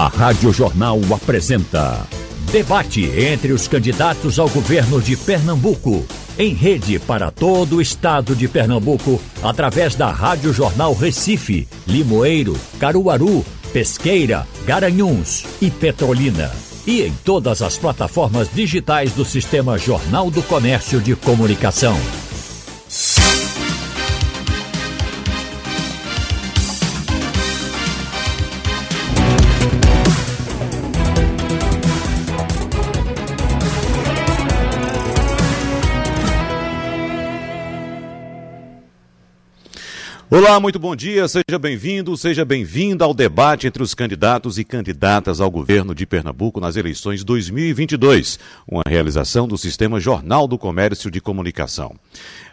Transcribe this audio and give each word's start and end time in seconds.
A 0.00 0.08
Rádio 0.08 0.50
Jornal 0.50 0.98
apresenta 1.14 2.08
Debate 2.50 3.02
entre 3.02 3.52
os 3.52 3.68
candidatos 3.68 4.38
ao 4.38 4.48
governo 4.48 4.98
de 4.98 5.14
Pernambuco. 5.14 6.06
Em 6.38 6.54
rede 6.54 6.98
para 6.98 7.30
todo 7.30 7.76
o 7.76 7.82
estado 7.82 8.34
de 8.34 8.48
Pernambuco, 8.48 9.20
através 9.42 9.94
da 9.94 10.10
Rádio 10.10 10.54
Jornal 10.54 10.94
Recife, 10.94 11.68
Limoeiro, 11.86 12.56
Caruaru, 12.78 13.44
Pesqueira, 13.74 14.46
Garanhuns 14.64 15.44
e 15.60 15.70
Petrolina. 15.70 16.50
E 16.86 17.02
em 17.02 17.12
todas 17.22 17.60
as 17.60 17.76
plataformas 17.76 18.48
digitais 18.50 19.12
do 19.12 19.22
Sistema 19.26 19.76
Jornal 19.76 20.30
do 20.30 20.42
Comércio 20.44 20.98
de 20.98 21.14
Comunicação. 21.14 21.98
Olá, 40.32 40.60
muito 40.60 40.78
bom 40.78 40.94
dia, 40.94 41.26
seja 41.26 41.58
bem-vindo, 41.60 42.16
seja 42.16 42.44
bem-vinda 42.44 43.04
ao 43.04 43.12
debate 43.12 43.66
entre 43.66 43.82
os 43.82 43.94
candidatos 43.94 44.60
e 44.60 44.64
candidatas 44.64 45.40
ao 45.40 45.50
governo 45.50 45.92
de 45.92 46.06
Pernambuco 46.06 46.60
nas 46.60 46.76
eleições 46.76 47.24
2022, 47.24 48.38
uma 48.64 48.84
realização 48.88 49.48
do 49.48 49.58
Sistema 49.58 49.98
Jornal 49.98 50.46
do 50.46 50.56
Comércio 50.56 51.10
de 51.10 51.20
Comunicação. 51.20 51.96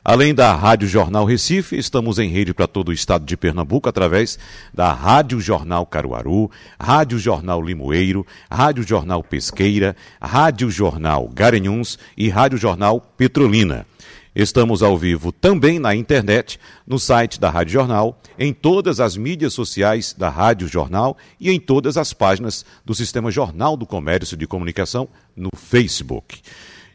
Além 0.04 0.34
da 0.34 0.56
Rádio 0.56 0.88
Jornal 0.88 1.24
Recife, 1.24 1.78
estamos 1.78 2.18
em 2.18 2.30
rede 2.30 2.52
para 2.52 2.66
todo 2.66 2.90
o 2.90 2.94
estado 2.94 3.26
de 3.26 3.38
Pernambuco 3.38 3.88
através 3.88 4.40
da 4.74 4.92
Rádio 4.92 5.40
Jornal 5.40 5.86
Caruaru, 5.86 6.50
Rádio 6.82 7.20
Jornal 7.20 7.62
Limoeiro, 7.62 8.26
Rádio 8.50 8.82
Jornal 8.82 9.24
Pesqueira, 9.24 9.96
Rádio 10.20 10.72
Jornal 10.72 11.30
Garanhuns 11.32 12.00
e 12.18 12.28
Rádio 12.28 12.58
Jornal 12.58 13.00
Petrolina. 13.16 13.86
Estamos 14.40 14.84
ao 14.84 14.96
vivo 14.96 15.32
também 15.32 15.80
na 15.80 15.96
internet, 15.96 16.60
no 16.86 17.00
site 17.00 17.40
da 17.40 17.50
Rádio 17.50 17.74
Jornal, 17.74 18.22
em 18.38 18.54
todas 18.54 19.00
as 19.00 19.18
mídias 19.18 19.52
sociais 19.52 20.14
da 20.16 20.30
Rádio 20.30 20.68
Jornal 20.68 21.18
e 21.40 21.50
em 21.50 21.60
todas 21.60 21.98
as 21.98 22.14
páginas 22.14 22.64
do 22.86 22.94
Sistema 22.94 23.32
Jornal 23.32 23.76
do 23.76 23.88
Comércio 23.88 24.38
de 24.38 24.46
Comunicação 24.46 25.10
no 25.36 25.50
Facebook. 25.58 26.40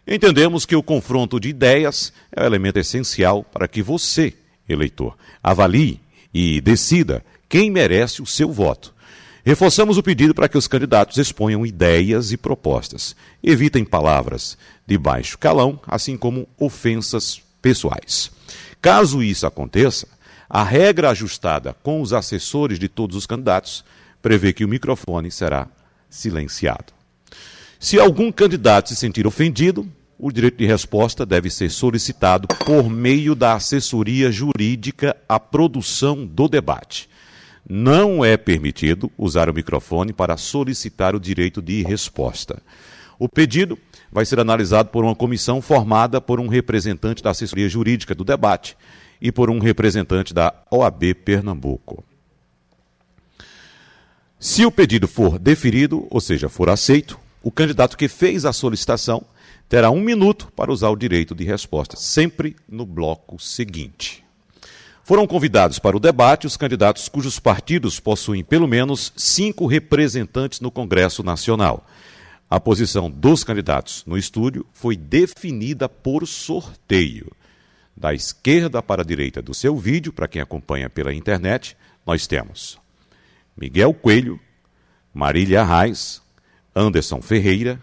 Entendemos 0.06 0.64
que 0.64 0.76
o 0.76 0.84
confronto 0.84 1.40
de 1.40 1.48
ideias 1.48 2.12
é 2.30 2.44
o 2.44 2.46
elemento 2.46 2.78
essencial 2.78 3.42
para 3.42 3.66
que 3.66 3.82
você, 3.82 4.34
eleitor, 4.68 5.16
avalie 5.42 5.98
e 6.32 6.60
decida 6.60 7.24
quem 7.48 7.72
merece 7.72 8.22
o 8.22 8.26
seu 8.26 8.52
voto. 8.52 8.94
Reforçamos 9.44 9.98
o 9.98 10.02
pedido 10.04 10.32
para 10.32 10.48
que 10.48 10.56
os 10.56 10.68
candidatos 10.68 11.18
exponham 11.18 11.66
ideias 11.66 12.30
e 12.30 12.36
propostas. 12.36 13.16
Evitem 13.42 13.84
palavras 13.84 14.56
de 14.86 14.96
baixo 14.96 15.36
calão, 15.36 15.80
assim 15.86 16.16
como 16.16 16.48
ofensas 16.56 17.42
pessoais. 17.60 18.30
Caso 18.80 19.20
isso 19.20 19.44
aconteça, 19.44 20.06
a 20.48 20.62
regra 20.62 21.10
ajustada 21.10 21.74
com 21.82 22.00
os 22.00 22.12
assessores 22.12 22.78
de 22.78 22.88
todos 22.88 23.16
os 23.16 23.26
candidatos 23.26 23.84
prevê 24.20 24.52
que 24.52 24.64
o 24.64 24.68
microfone 24.68 25.30
será 25.30 25.66
silenciado. 26.08 26.92
Se 27.80 27.98
algum 27.98 28.30
candidato 28.30 28.90
se 28.90 28.96
sentir 28.96 29.26
ofendido, 29.26 29.88
o 30.16 30.30
direito 30.30 30.58
de 30.58 30.66
resposta 30.66 31.26
deve 31.26 31.50
ser 31.50 31.68
solicitado 31.68 32.46
por 32.64 32.88
meio 32.88 33.34
da 33.34 33.54
assessoria 33.54 34.30
jurídica 34.30 35.16
à 35.28 35.40
produção 35.40 36.24
do 36.24 36.46
debate 36.46 37.10
não 37.68 38.24
é 38.24 38.36
permitido 38.36 39.10
usar 39.16 39.48
o 39.48 39.54
microfone 39.54 40.12
para 40.12 40.36
solicitar 40.36 41.14
o 41.14 41.20
direito 41.20 41.62
de 41.62 41.82
resposta. 41.82 42.60
O 43.18 43.28
pedido 43.28 43.78
vai 44.10 44.24
ser 44.24 44.40
analisado 44.40 44.88
por 44.90 45.04
uma 45.04 45.14
comissão 45.14 45.62
formada 45.62 46.20
por 46.20 46.40
um 46.40 46.48
representante 46.48 47.22
da 47.22 47.30
assessoria 47.30 47.68
jurídica 47.68 48.14
do 48.14 48.24
debate 48.24 48.76
e 49.20 49.30
por 49.30 49.48
um 49.48 49.58
representante 49.58 50.34
da 50.34 50.52
OAB 50.70 51.14
Pernambuco. 51.24 52.04
Se 54.40 54.66
o 54.66 54.72
pedido 54.72 55.06
for 55.06 55.38
deferido, 55.38 56.06
ou 56.10 56.20
seja, 56.20 56.48
for 56.48 56.68
aceito, 56.68 57.16
o 57.42 57.52
candidato 57.52 57.96
que 57.96 58.08
fez 58.08 58.44
a 58.44 58.52
solicitação 58.52 59.24
terá 59.68 59.90
um 59.90 60.00
minuto 60.00 60.52
para 60.56 60.72
usar 60.72 60.90
o 60.90 60.96
direito 60.96 61.34
de 61.34 61.44
resposta, 61.44 61.96
sempre 61.96 62.56
no 62.68 62.84
bloco 62.84 63.38
seguinte. 63.40 64.21
Foram 65.04 65.26
convidados 65.26 65.80
para 65.80 65.96
o 65.96 66.00
debate 66.00 66.46
os 66.46 66.56
candidatos 66.56 67.08
cujos 67.08 67.40
partidos 67.40 67.98
possuem 67.98 68.44
pelo 68.44 68.68
menos 68.68 69.12
cinco 69.16 69.66
representantes 69.66 70.60
no 70.60 70.70
Congresso 70.70 71.24
Nacional. 71.24 71.84
A 72.48 72.60
posição 72.60 73.10
dos 73.10 73.42
candidatos 73.42 74.04
no 74.06 74.16
estúdio 74.16 74.64
foi 74.72 74.96
definida 74.96 75.88
por 75.88 76.24
sorteio. 76.24 77.32
Da 77.96 78.14
esquerda 78.14 78.80
para 78.80 79.02
a 79.02 79.04
direita 79.04 79.42
do 79.42 79.52
seu 79.52 79.76
vídeo, 79.76 80.12
para 80.12 80.28
quem 80.28 80.40
acompanha 80.40 80.88
pela 80.88 81.12
internet, 81.12 81.76
nós 82.06 82.28
temos 82.28 82.78
Miguel 83.56 83.92
Coelho, 83.92 84.38
Marília 85.12 85.64
Reis, 85.64 86.22
Anderson 86.76 87.20
Ferreira, 87.20 87.80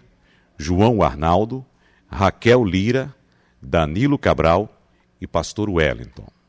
João 0.56 1.02
Arnaldo, 1.02 1.64
Raquel 2.08 2.64
Lira, 2.64 3.14
Danilo 3.60 4.18
Cabral 4.18 4.74
e 5.20 5.26
Pastor 5.26 5.68
Wellington. 5.68 6.39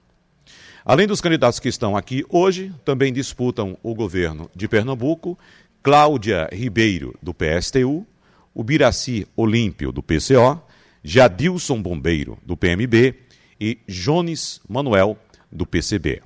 Além 0.84 1.06
dos 1.06 1.22
candidatos 1.22 1.60
que 1.60 1.70
estão 1.70 1.96
aqui 1.96 2.26
hoje, 2.28 2.74
também 2.84 3.14
disputam 3.14 3.78
o 3.84 3.94
governo 3.94 4.50
de 4.56 4.68
Pernambuco, 4.68 5.38
Cláudia 5.84 6.50
Ribeiro, 6.52 7.14
do 7.22 7.34
PSTU, 7.34 8.06
o 8.54 8.64
Biraci 8.64 9.28
Olímpio, 9.36 9.92
do 9.92 10.02
PCO, 10.02 10.62
Jadilson 11.04 11.82
Bombeiro, 11.82 12.38
do 12.46 12.58
PMB 12.58 13.16
e 13.60 13.80
Jones 13.88 14.60
Manuel, 14.68 15.18
do 15.52 15.66
PCB. 15.66 16.22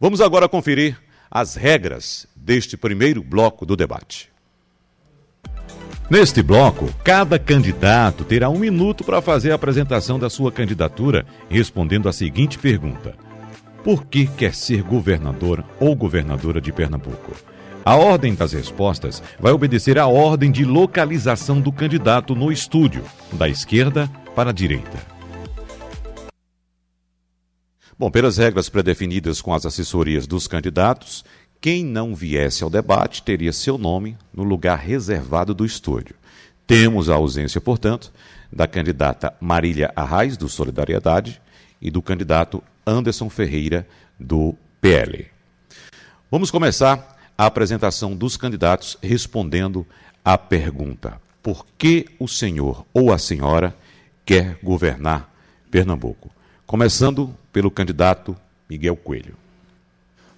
Vamos 0.00 0.20
agora 0.20 0.48
conferir 0.48 0.96
as 1.30 1.56
regras 1.56 2.26
deste 2.36 2.76
primeiro 2.76 3.22
bloco 3.22 3.66
do 3.66 3.76
debate. 3.76 4.30
Neste 6.08 6.40
bloco, 6.40 6.92
cada 7.02 7.36
candidato 7.36 8.22
terá 8.24 8.48
um 8.48 8.58
minuto 8.58 9.02
para 9.02 9.20
fazer 9.20 9.50
a 9.50 9.56
apresentação 9.56 10.20
da 10.20 10.30
sua 10.30 10.52
candidatura, 10.52 11.26
respondendo 11.48 12.08
a 12.08 12.12
seguinte 12.12 12.58
pergunta: 12.58 13.25
por 13.86 14.04
que 14.04 14.26
quer 14.26 14.52
ser 14.52 14.82
governador 14.82 15.64
ou 15.78 15.94
governadora 15.94 16.60
de 16.60 16.72
Pernambuco? 16.72 17.36
A 17.84 17.94
ordem 17.94 18.34
das 18.34 18.52
respostas 18.52 19.22
vai 19.38 19.52
obedecer 19.52 19.96
à 19.96 20.08
ordem 20.08 20.50
de 20.50 20.64
localização 20.64 21.60
do 21.60 21.70
candidato 21.70 22.34
no 22.34 22.50
estúdio, 22.50 23.04
da 23.34 23.48
esquerda 23.48 24.10
para 24.34 24.50
a 24.50 24.52
direita. 24.52 24.98
Bom, 27.96 28.10
pelas 28.10 28.38
regras 28.38 28.68
pré-definidas 28.68 29.40
com 29.40 29.54
as 29.54 29.64
assessorias 29.64 30.26
dos 30.26 30.48
candidatos, 30.48 31.24
quem 31.60 31.84
não 31.84 32.12
viesse 32.12 32.64
ao 32.64 32.70
debate 32.70 33.22
teria 33.22 33.52
seu 33.52 33.78
nome 33.78 34.18
no 34.34 34.42
lugar 34.42 34.80
reservado 34.80 35.54
do 35.54 35.64
estúdio. 35.64 36.16
Temos 36.66 37.08
a 37.08 37.14
ausência, 37.14 37.60
portanto, 37.60 38.12
da 38.52 38.66
candidata 38.66 39.32
Marília 39.40 39.92
Arraes, 39.94 40.36
do 40.36 40.48
Solidariedade, 40.48 41.40
e 41.80 41.90
do 41.90 42.02
candidato 42.02 42.62
Anderson 42.86 43.28
Ferreira, 43.28 43.86
do 44.18 44.54
PL. 44.80 45.26
Vamos 46.30 46.50
começar 46.50 47.16
a 47.36 47.46
apresentação 47.46 48.14
dos 48.14 48.36
candidatos 48.36 48.96
respondendo 49.02 49.84
à 50.24 50.38
pergunta: 50.38 51.20
por 51.42 51.66
que 51.76 52.06
o 52.18 52.28
senhor 52.28 52.86
ou 52.94 53.12
a 53.12 53.18
senhora 53.18 53.76
quer 54.24 54.58
governar 54.62 55.34
Pernambuco? 55.70 56.30
Começando 56.64 57.36
pelo 57.52 57.70
candidato 57.70 58.36
Miguel 58.68 58.96
Coelho. 58.96 59.45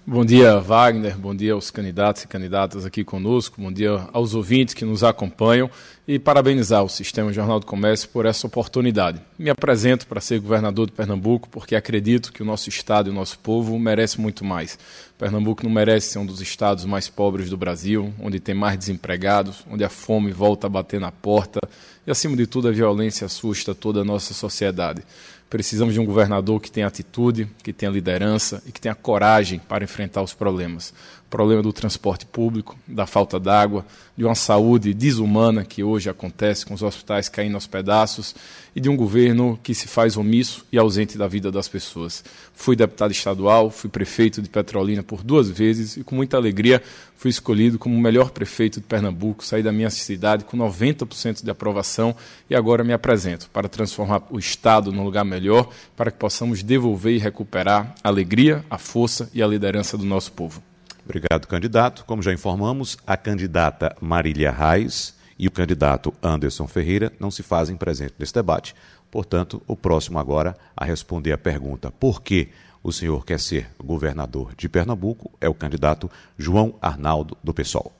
Bom 0.07 0.25
dia, 0.25 0.59
Wagner. 0.59 1.15
Bom 1.17 1.35
dia 1.35 1.53
aos 1.53 1.69
candidatos 1.69 2.23
e 2.23 2.27
candidatas 2.27 2.83
aqui 2.83 3.03
conosco. 3.03 3.61
Bom 3.61 3.71
dia 3.71 4.07
aos 4.11 4.33
ouvintes 4.33 4.73
que 4.73 4.83
nos 4.83 5.03
acompanham 5.03 5.69
e 6.07 6.17
parabenizar 6.17 6.83
o 6.83 6.89
Sistema 6.89 7.31
Jornal 7.31 7.59
do 7.59 7.67
Comércio 7.67 8.09
por 8.09 8.25
essa 8.25 8.47
oportunidade. 8.47 9.21
Me 9.37 9.51
apresento 9.51 10.07
para 10.07 10.19
ser 10.19 10.39
governador 10.39 10.87
de 10.87 10.93
Pernambuco 10.93 11.47
porque 11.49 11.75
acredito 11.75 12.33
que 12.33 12.41
o 12.41 12.45
nosso 12.45 12.69
estado 12.69 13.07
e 13.07 13.11
o 13.11 13.13
nosso 13.13 13.37
povo 13.37 13.77
merece 13.77 14.19
muito 14.19 14.43
mais. 14.43 14.79
Pernambuco 15.15 15.63
não 15.63 15.69
merece 15.69 16.13
ser 16.13 16.19
um 16.19 16.25
dos 16.25 16.41
estados 16.41 16.85
mais 16.85 17.07
pobres 17.07 17.49
do 17.49 17.57
Brasil, 17.57 18.11
onde 18.19 18.39
tem 18.39 18.55
mais 18.55 18.79
desempregados, 18.79 19.63
onde 19.69 19.83
a 19.83 19.89
fome 19.89 20.31
volta 20.31 20.65
a 20.65 20.69
bater 20.69 20.99
na 20.99 21.11
porta 21.11 21.59
e, 22.07 22.09
acima 22.09 22.35
de 22.35 22.47
tudo, 22.47 22.67
a 22.67 22.71
violência 22.71 23.25
assusta 23.25 23.75
toda 23.75 24.01
a 24.01 24.05
nossa 24.05 24.33
sociedade. 24.33 25.03
Precisamos 25.49 25.93
de 25.93 25.99
um 25.99 26.05
governador 26.05 26.61
que 26.61 26.71
tenha 26.71 26.85
atitude, 26.85 27.49
que 27.63 27.73
tenha 27.73 27.91
liderança 27.91 28.61
e 28.67 28.71
que 28.71 28.79
tenha 28.79 28.93
coragem 28.93 29.59
para 29.59 29.83
enfrentar 29.83 30.21
os 30.21 30.33
problemas. 30.33 30.93
Problema 31.29 31.61
do 31.61 31.71
transporte 31.71 32.25
público, 32.25 32.77
da 32.87 33.05
falta 33.05 33.39
d'água, 33.39 33.85
de 34.17 34.25
uma 34.25 34.35
saúde 34.35 34.93
desumana 34.93 35.63
que 35.63 35.83
hoje 35.83 36.09
acontece 36.09 36.65
com 36.65 36.73
os 36.73 36.81
hospitais 36.81 37.29
caindo 37.29 37.55
aos 37.55 37.67
pedaços 37.67 38.35
e 38.75 38.81
de 38.81 38.89
um 38.89 38.95
governo 38.95 39.57
que 39.61 39.73
se 39.73 39.87
faz 39.87 40.17
omisso 40.17 40.65
e 40.71 40.77
ausente 40.77 41.17
da 41.17 41.27
vida 41.27 41.51
das 41.51 41.67
pessoas. 41.67 42.23
Fui 42.53 42.75
deputado 42.75 43.11
estadual, 43.11 43.69
fui 43.69 43.89
prefeito 43.89 44.41
de 44.41 44.49
Petrolina 44.49 45.03
por 45.03 45.23
duas 45.23 45.49
vezes 45.49 45.97
e 45.97 46.03
com 46.03 46.15
muita 46.15 46.35
alegria 46.35 46.81
fui 47.15 47.29
escolhido 47.29 47.77
como 47.77 47.95
o 47.95 47.99
melhor 47.99 48.31
prefeito 48.31 48.79
de 48.79 48.85
Pernambuco, 48.87 49.43
saí 49.43 49.61
da 49.61 49.73
minha 49.73 49.89
cidade 49.89 50.45
com 50.45 50.57
90% 50.57 51.43
de 51.43 51.51
aprovação 51.51 52.15
e 52.49 52.55
agora 52.55 52.81
me 52.81 52.93
apresento 52.93 53.49
para 53.51 53.67
transformar 53.67 54.23
o 54.29 54.39
Estado 54.39 54.91
num 54.91 55.03
lugar 55.03 55.25
melhor, 55.25 55.69
para 55.97 56.11
que 56.11 56.17
possamos 56.17 56.63
devolver 56.63 57.13
e 57.13 57.19
recuperar 57.19 57.93
a 58.01 58.07
alegria, 58.07 58.63
a 58.69 58.77
força 58.77 59.29
e 59.33 59.43
a 59.43 59.47
liderança 59.47 59.97
do 59.97 60.05
nosso 60.05 60.31
povo. 60.31 60.68
Obrigado, 61.09 61.47
candidato. 61.47 62.05
Como 62.05 62.21
já 62.21 62.31
informamos, 62.31 62.95
a 63.07 63.17
candidata 63.17 63.95
Marília 63.99 64.51
Reis 64.51 65.15
e 65.39 65.47
o 65.47 65.51
candidato 65.51 66.13
Anderson 66.21 66.67
Ferreira 66.67 67.11
não 67.19 67.31
se 67.31 67.41
fazem 67.41 67.75
presente 67.75 68.13
nesse 68.19 68.31
debate. 68.31 68.75
Portanto, 69.09 69.59
o 69.65 69.75
próximo 69.75 70.19
agora 70.19 70.55
a 70.77 70.85
responder 70.85 71.31
a 71.31 71.37
pergunta 71.37 71.89
por 71.89 72.21
que 72.21 72.49
o 72.83 72.91
senhor 72.91 73.25
quer 73.25 73.39
ser 73.39 73.71
governador 73.83 74.53
de 74.55 74.69
Pernambuco 74.69 75.31
é 75.41 75.49
o 75.49 75.53
candidato 75.55 76.11
João 76.37 76.75
Arnaldo 76.79 77.35
do 77.43 77.55
PSOL. 77.55 77.91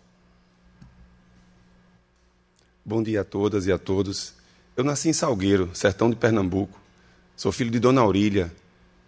Bom 2.86 3.02
dia 3.02 3.22
a 3.22 3.26
todas 3.26 3.66
e 3.66 3.72
a 3.72 3.80
todos. 3.80 4.36
Eu 4.78 4.84
nasci 4.84 5.10
em 5.10 5.14
Salgueiro, 5.14 5.72
sertão 5.74 6.12
de 6.12 6.16
Pernambuco. 6.16 6.80
Sou 7.36 7.52
filho 7.52 7.72
de 7.72 7.80
Dona 7.80 8.02
Aurília, 8.02 8.54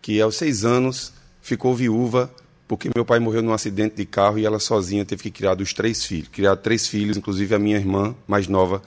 que 0.01 0.19
aos 0.19 0.37
seis 0.37 0.65
anos 0.65 1.13
ficou 1.39 1.75
viúva 1.75 2.33
porque 2.71 2.89
meu 2.95 3.03
pai 3.03 3.19
morreu 3.19 3.41
num 3.41 3.51
acidente 3.51 3.97
de 3.97 4.05
carro 4.05 4.39
e 4.39 4.45
ela 4.45 4.57
sozinha 4.57 5.03
teve 5.03 5.23
que 5.23 5.29
criar 5.29 5.55
dos 5.55 5.73
três 5.73 6.05
filhos. 6.05 6.29
Criar 6.29 6.55
três 6.55 6.87
filhos, 6.87 7.17
inclusive 7.17 7.53
a 7.53 7.59
minha 7.59 7.75
irmã 7.75 8.15
mais 8.25 8.47
nova, 8.47 8.81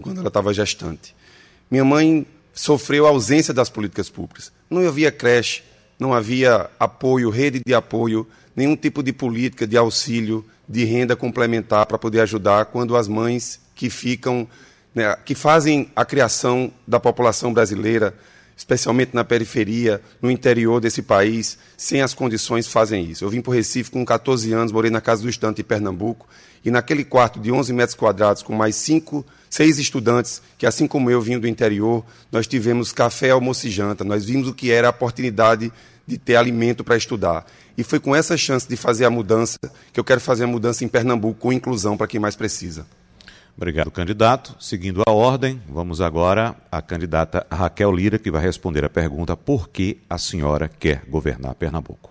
quando 0.00 0.20
ela 0.20 0.28
estava 0.28 0.54
gestante. 0.54 1.14
Minha 1.70 1.84
mãe 1.84 2.26
sofreu 2.54 3.06
a 3.06 3.10
ausência 3.10 3.52
das 3.52 3.68
políticas 3.68 4.08
públicas. 4.08 4.50
Não 4.70 4.88
havia 4.88 5.12
creche, 5.12 5.62
não 5.98 6.14
havia 6.14 6.70
apoio, 6.80 7.28
rede 7.28 7.60
de 7.62 7.74
apoio, 7.74 8.26
nenhum 8.56 8.74
tipo 8.74 9.02
de 9.02 9.12
política 9.12 9.66
de 9.66 9.76
auxílio, 9.76 10.42
de 10.66 10.86
renda 10.86 11.14
complementar 11.14 11.84
para 11.84 11.98
poder 11.98 12.20
ajudar 12.20 12.64
quando 12.64 12.96
as 12.96 13.06
mães 13.06 13.60
que 13.74 13.90
ficam, 13.90 14.48
né, 14.94 15.14
que 15.26 15.34
fazem 15.34 15.90
a 15.94 16.06
criação 16.06 16.72
da 16.86 16.98
população 16.98 17.52
brasileira 17.52 18.14
especialmente 18.60 19.14
na 19.14 19.24
periferia, 19.24 20.02
no 20.20 20.30
interior 20.30 20.82
desse 20.82 21.00
país, 21.00 21.56
sem 21.78 22.02
as 22.02 22.12
condições, 22.12 22.68
fazem 22.68 23.06
isso. 23.06 23.24
Eu 23.24 23.30
vim 23.30 23.40
para 23.40 23.52
o 23.52 23.54
Recife 23.54 23.90
com 23.90 24.04
14 24.04 24.52
anos, 24.52 24.70
morei 24.70 24.90
na 24.90 25.00
Casa 25.00 25.22
do 25.22 25.30
Estante 25.30 25.62
em 25.62 25.64
Pernambuco, 25.64 26.28
e 26.62 26.70
naquele 26.70 27.02
quarto 27.02 27.40
de 27.40 27.50
11 27.50 27.72
metros 27.72 27.94
quadrados, 27.94 28.42
com 28.42 28.54
mais 28.54 28.76
cinco, 28.76 29.24
seis 29.48 29.78
estudantes, 29.78 30.42
que 30.58 30.66
assim 30.66 30.86
como 30.86 31.10
eu 31.10 31.22
vim 31.22 31.38
do 31.38 31.48
interior, 31.48 32.04
nós 32.30 32.46
tivemos 32.46 32.92
café, 32.92 33.30
almoço 33.30 33.66
e 33.66 33.70
janta, 33.70 34.04
nós 34.04 34.26
vimos 34.26 34.46
o 34.46 34.52
que 34.52 34.70
era 34.70 34.88
a 34.88 34.90
oportunidade 34.90 35.72
de 36.06 36.18
ter 36.18 36.36
alimento 36.36 36.84
para 36.84 36.98
estudar. 36.98 37.46
E 37.78 37.82
foi 37.82 37.98
com 37.98 38.14
essa 38.14 38.36
chance 38.36 38.68
de 38.68 38.76
fazer 38.76 39.06
a 39.06 39.10
mudança 39.10 39.58
que 39.90 39.98
eu 39.98 40.04
quero 40.04 40.20
fazer 40.20 40.44
a 40.44 40.46
mudança 40.46 40.84
em 40.84 40.88
Pernambuco 40.88 41.40
com 41.40 41.50
inclusão 41.50 41.96
para 41.96 42.06
quem 42.06 42.20
mais 42.20 42.36
precisa. 42.36 42.86
Obrigado, 43.56 43.90
candidato. 43.90 44.56
Seguindo 44.58 45.02
a 45.06 45.10
ordem, 45.10 45.60
vamos 45.68 46.00
agora 46.00 46.56
à 46.70 46.80
candidata 46.80 47.46
Raquel 47.50 47.92
Lira, 47.92 48.18
que 48.18 48.30
vai 48.30 48.42
responder 48.42 48.84
a 48.84 48.90
pergunta 48.90 49.36
por 49.36 49.68
que 49.68 49.98
a 50.08 50.18
senhora 50.18 50.68
quer 50.68 51.02
governar 51.08 51.54
Pernambuco. 51.54 52.10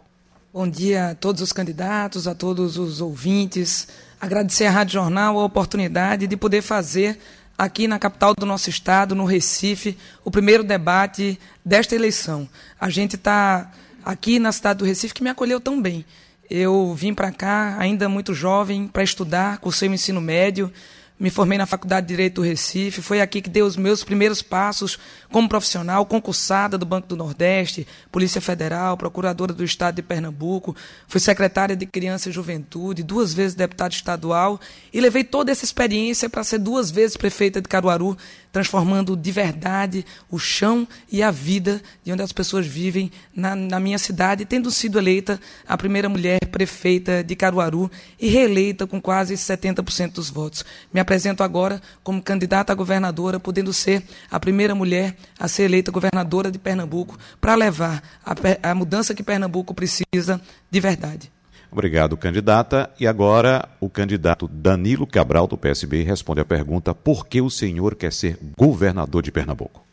Bom 0.54 0.68
dia 0.68 1.10
a 1.10 1.16
todos 1.16 1.42
os 1.42 1.54
candidatos, 1.54 2.28
a 2.28 2.36
todos 2.36 2.78
os 2.78 3.02
ouvintes. 3.02 3.88
Agradecer 4.20 4.66
à 4.66 4.72
Rádio 4.72 4.94
Jornal 4.94 5.40
a 5.40 5.46
oportunidade 5.46 6.28
de 6.28 6.36
poder 6.36 6.62
fazer 6.62 7.20
aqui 7.58 7.88
na 7.88 8.00
capital 8.00 8.34
do 8.34 8.46
nosso 8.46 8.70
estado, 8.70 9.14
no 9.14 9.26
Recife, 9.26 9.98
o 10.24 10.32
primeiro 10.32 10.64
debate 10.64 11.40
desta 11.64 11.94
eleição. 11.94 12.48
A 12.80 12.90
gente 12.90 13.16
está 13.16 13.70
aqui 14.04 14.40
na 14.40 14.52
cidade 14.52 14.80
do 14.80 14.86
Recife 14.86 15.14
que 15.14 15.24
me 15.24 15.30
acolheu 15.30 15.60
tão 15.60 15.82
bem. 15.82 16.06
Eu 16.50 16.96
vim 16.96 17.14
para 17.14 17.32
cá 17.32 17.76
ainda 17.78 18.10
muito 18.10 18.34
jovem 18.34 18.88
para 18.88 19.04
estudar, 19.04 19.60
cursei 19.60 19.88
o 19.88 19.94
ensino 19.94 20.20
médio, 20.20 20.72
me 21.20 21.30
formei 21.30 21.58
na 21.58 21.66
Faculdade 21.66 22.08
de 22.08 22.14
Direito 22.14 22.36
do 22.36 22.42
Recife, 22.42 23.02
foi 23.02 23.20
aqui 23.20 23.42
que 23.42 23.50
dei 23.50 23.62
os 23.62 23.76
meus 23.76 24.06
primeiros 24.06 24.42
passos 24.42 24.98
como 25.30 25.50
profissional, 25.50 26.06
concursada 26.06 26.78
do 26.78 26.86
Banco 26.86 27.10
do 27.10 27.18
Nordeste, 27.18 27.86
Polícia 28.10 28.40
Federal, 28.40 28.96
Procuradora 28.96 29.52
do 29.52 29.64
Estado 29.64 29.96
de 29.96 30.02
Pernambuco, 30.02 30.74
fui 31.08 31.20
secretária 31.20 31.76
de 31.76 31.86
Criança 31.86 32.30
e 32.30 32.32
Juventude, 32.32 33.04
duas 33.04 33.34
vezes 33.34 33.54
deputada 33.54 33.94
estadual 33.94 34.62
e 34.94 35.02
levei 35.02 35.26
toda 35.26 35.52
essa 35.52 35.66
experiência 35.66 36.30
para 36.30 36.44
ser 36.44 36.60
duas 36.60 36.90
vezes 36.90 37.18
prefeita 37.18 37.62
de 37.62 37.68
Caruaru, 37.68 38.18
transformando 38.52 39.16
de 39.16 39.32
verdade 39.32 40.06
o 40.30 40.40
chão 40.40 40.88
e 41.12 41.22
a 41.22 41.32
vida 41.32 41.82
de 42.04 42.12
onde 42.12 42.22
as 42.22 42.32
pessoas 42.32 42.66
vivem 42.66 43.12
na, 43.36 43.56
na 43.56 43.80
minha 43.80 43.98
cidade, 43.98 44.46
tendo 44.46 44.72
sido 44.72 44.98
eleita 44.98 45.40
a 45.68 45.78
primeira 45.78 46.10
mulher 46.10 46.40
prefeita 46.52 47.24
de 47.24 47.36
Caruaru 47.36 47.90
e 48.20 48.28
reeleita 48.30 48.88
com 48.88 49.02
quase 49.02 49.36
70% 49.36 50.14
dos 50.14 50.30
votos. 50.30 50.66
Me 50.94 51.00
apresento 51.00 51.44
agora 51.44 51.82
como 52.04 52.22
candidata 52.22 52.74
a 52.74 52.76
governadora, 52.76 53.40
podendo 53.40 53.72
ser 53.72 54.04
a 54.30 54.40
primeira 54.40 54.76
mulher 54.76 55.16
a 55.40 55.48
ser 55.48 55.64
eleita 55.64 55.92
governadora 55.92 56.52
de 56.52 56.60
Pernambuco, 56.60 57.18
para 57.40 57.56
levar 57.56 58.04
a, 58.26 58.72
a 58.72 58.76
mudança 58.76 59.14
que 59.14 59.24
Pernambuco 59.24 59.74
precisa 59.74 60.42
de 60.70 60.80
verdade. 60.80 61.32
Obrigado, 61.72 62.18
candidata. 62.18 62.90
E 63.00 63.06
agora 63.06 63.70
o 63.80 63.90
candidato 63.90 64.48
Danilo 64.48 65.06
Cabral, 65.06 65.48
do 65.48 65.58
PSB, 65.58 66.04
responde 66.04 66.42
a 66.42 66.46
pergunta: 66.46 66.96
por 66.96 67.28
que 67.28 67.42
o 67.42 67.50
senhor 67.50 67.96
quer 67.96 68.12
ser 68.12 68.40
governador 68.58 69.22
de 69.22 69.32
Pernambuco? 69.32 69.84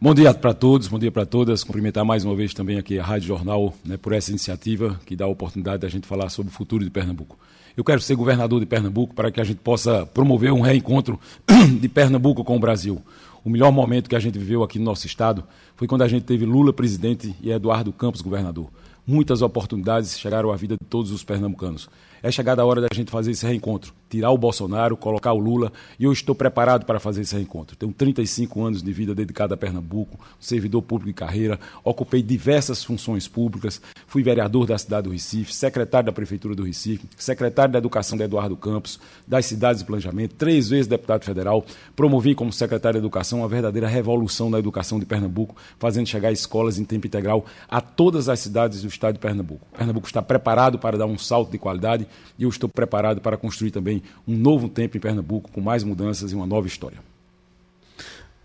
Bom 0.00 0.14
dia 0.14 0.32
para 0.32 0.54
todos, 0.54 0.88
bom 0.88 0.98
dia 0.98 1.12
para 1.12 1.26
todas. 1.26 1.62
Cumprimentar 1.62 2.04
mais 2.04 2.24
uma 2.24 2.34
vez 2.34 2.54
também 2.54 2.78
aqui 2.78 2.98
a 2.98 3.04
Rádio 3.04 3.28
Jornal 3.28 3.74
né, 3.84 3.98
por 3.98 4.14
essa 4.14 4.30
iniciativa 4.30 4.98
que 5.04 5.14
dá 5.14 5.26
a 5.26 5.28
oportunidade 5.28 5.82
da 5.82 5.88
gente 5.88 6.06
falar 6.06 6.30
sobre 6.30 6.50
o 6.50 6.54
futuro 6.54 6.82
de 6.82 6.90
Pernambuco. 6.90 7.38
Eu 7.76 7.84
quero 7.84 8.00
ser 8.00 8.14
governador 8.14 8.60
de 8.60 8.66
Pernambuco 8.66 9.14
para 9.14 9.30
que 9.30 9.40
a 9.40 9.44
gente 9.44 9.58
possa 9.58 10.06
promover 10.06 10.52
um 10.52 10.60
reencontro 10.60 11.20
de 11.80 11.88
Pernambuco 11.88 12.42
com 12.44 12.56
o 12.56 12.60
Brasil. 12.60 13.02
O 13.44 13.50
melhor 13.50 13.70
momento 13.72 14.08
que 14.08 14.16
a 14.16 14.20
gente 14.20 14.38
viveu 14.38 14.62
aqui 14.62 14.78
no 14.78 14.86
nosso 14.86 15.06
estado 15.06 15.44
foi 15.76 15.86
quando 15.86 16.02
a 16.02 16.08
gente 16.08 16.24
teve 16.24 16.46
Lula 16.46 16.72
presidente 16.72 17.34
e 17.42 17.50
Eduardo 17.50 17.92
Campos 17.92 18.22
governador 18.22 18.70
muitas 19.06 19.42
oportunidades 19.42 20.18
chegaram 20.18 20.50
à 20.50 20.56
vida 20.56 20.76
de 20.80 20.88
todos 20.88 21.10
os 21.10 21.24
pernambucanos. 21.24 21.88
É 22.22 22.30
chegada 22.30 22.62
a 22.62 22.64
hora 22.64 22.80
da 22.80 22.88
gente 22.92 23.10
fazer 23.10 23.30
esse 23.32 23.46
reencontro 23.46 23.94
tirar 24.10 24.30
o 24.32 24.38
Bolsonaro, 24.38 24.96
colocar 24.96 25.32
o 25.32 25.38
Lula, 25.38 25.72
e 25.98 26.04
eu 26.04 26.12
estou 26.12 26.34
preparado 26.34 26.84
para 26.84 26.98
fazer 26.98 27.22
esse 27.22 27.34
reencontro. 27.34 27.76
Tenho 27.76 27.92
35 27.92 28.62
anos 28.62 28.82
de 28.82 28.92
vida 28.92 29.14
dedicada 29.14 29.54
a 29.54 29.56
Pernambuco, 29.56 30.18
servidor 30.40 30.82
público 30.82 31.08
de 31.08 31.14
carreira, 31.14 31.60
ocupei 31.84 32.20
diversas 32.20 32.82
funções 32.82 33.28
públicas, 33.28 33.80
fui 34.08 34.22
vereador 34.22 34.66
da 34.66 34.76
cidade 34.76 35.04
do 35.04 35.12
Recife, 35.12 35.54
secretário 35.54 36.06
da 36.06 36.12
Prefeitura 36.12 36.56
do 36.56 36.64
Recife, 36.64 37.06
secretário 37.16 37.72
da 37.72 37.78
Educação 37.78 38.18
de 38.18 38.24
Eduardo 38.24 38.56
Campos, 38.56 38.98
das 39.26 39.46
cidades 39.46 39.80
de 39.80 39.86
planejamento, 39.86 40.34
três 40.34 40.68
vezes 40.68 40.88
deputado 40.88 41.24
federal, 41.24 41.64
promovi 41.94 42.34
como 42.34 42.52
secretário 42.52 43.00
de 43.00 43.06
Educação 43.06 43.38
uma 43.38 43.48
verdadeira 43.48 43.86
revolução 43.86 44.50
na 44.50 44.58
educação 44.58 44.98
de 44.98 45.06
Pernambuco, 45.06 45.54
fazendo 45.78 46.06
chegar 46.06 46.32
escolas 46.32 46.78
em 46.78 46.84
tempo 46.84 47.06
integral 47.06 47.46
a 47.68 47.80
todas 47.80 48.28
as 48.28 48.40
cidades 48.40 48.82
do 48.82 48.88
estado 48.88 49.14
de 49.14 49.20
Pernambuco. 49.20 49.66
Pernambuco 49.76 50.06
está 50.06 50.20
preparado 50.20 50.78
para 50.78 50.98
dar 50.98 51.06
um 51.06 51.16
salto 51.16 51.50
de 51.50 51.58
qualidade 51.58 52.06
e 52.38 52.42
eu 52.42 52.48
estou 52.48 52.68
preparado 52.68 53.20
para 53.20 53.36
construir 53.36 53.70
também 53.70 53.99
um 54.26 54.36
novo 54.36 54.68
tempo 54.68 54.96
em 54.96 55.00
Pernambuco, 55.00 55.50
com 55.50 55.60
mais 55.60 55.84
mudanças 55.84 56.32
e 56.32 56.34
uma 56.34 56.46
nova 56.46 56.66
história. 56.66 56.98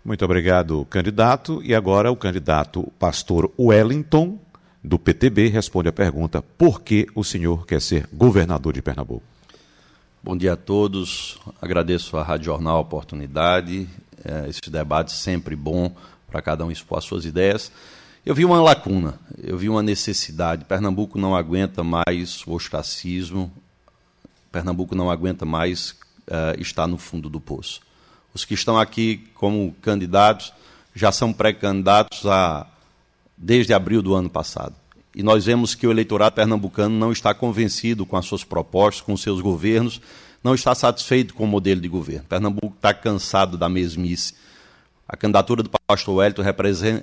Muito 0.04 0.24
obrigado, 0.24 0.86
candidato. 0.88 1.60
E 1.64 1.74
agora 1.74 2.12
o 2.12 2.16
candidato 2.16 2.92
pastor 2.98 3.50
Wellington, 3.58 4.38
do 4.82 4.98
PTB, 4.98 5.48
responde 5.48 5.88
a 5.88 5.92
pergunta: 5.92 6.40
por 6.40 6.80
que 6.80 7.08
o 7.14 7.24
senhor 7.24 7.66
quer 7.66 7.80
ser 7.80 8.08
governador 8.12 8.72
de 8.72 8.80
Pernambuco? 8.80 9.24
Bom 10.22 10.36
dia 10.36 10.52
a 10.52 10.56
todos. 10.56 11.38
Agradeço 11.60 12.16
à 12.16 12.22
Rádio 12.22 12.46
Jornal 12.46 12.76
a 12.76 12.80
oportunidade. 12.80 13.88
É, 14.24 14.48
esse 14.48 14.70
debate 14.70 15.12
sempre 15.12 15.54
bom 15.54 15.94
para 16.28 16.42
cada 16.42 16.64
um 16.64 16.70
expor 16.70 16.98
as 16.98 17.04
suas 17.04 17.24
ideias. 17.24 17.70
Eu 18.24 18.34
vi 18.34 18.44
uma 18.44 18.60
lacuna, 18.60 19.20
eu 19.40 19.56
vi 19.56 19.68
uma 19.68 19.82
necessidade. 19.82 20.64
Pernambuco 20.64 21.16
não 21.16 21.36
aguenta 21.36 21.84
mais 21.84 22.44
o 22.44 22.52
ostracismo, 22.52 23.52
Pernambuco 24.56 24.94
não 24.94 25.10
aguenta 25.10 25.44
mais 25.44 25.90
uh, 25.90 26.58
estar 26.58 26.86
no 26.86 26.96
fundo 26.96 27.28
do 27.28 27.38
poço. 27.38 27.82
Os 28.32 28.42
que 28.42 28.54
estão 28.54 28.78
aqui 28.78 29.28
como 29.34 29.76
candidatos 29.82 30.50
já 30.94 31.12
são 31.12 31.30
pré-candidatos 31.30 32.22
desde 33.36 33.74
abril 33.74 34.00
do 34.00 34.14
ano 34.14 34.30
passado. 34.30 34.74
E 35.14 35.22
nós 35.22 35.44
vemos 35.44 35.74
que 35.74 35.86
o 35.86 35.90
eleitorado 35.90 36.34
pernambucano 36.34 36.98
não 36.98 37.12
está 37.12 37.34
convencido 37.34 38.06
com 38.06 38.16
as 38.16 38.24
suas 38.24 38.44
propostas, 38.44 39.02
com 39.02 39.12
os 39.12 39.20
seus 39.20 39.42
governos, 39.42 40.00
não 40.42 40.54
está 40.54 40.74
satisfeito 40.74 41.34
com 41.34 41.44
o 41.44 41.46
modelo 41.46 41.82
de 41.82 41.88
governo. 41.88 42.24
Pernambuco 42.26 42.76
está 42.76 42.94
cansado 42.94 43.58
da 43.58 43.68
mesmice. 43.68 44.32
A 45.08 45.16
candidatura 45.16 45.62
do 45.62 45.70
pastor 45.86 46.16
Wellington 46.16 46.42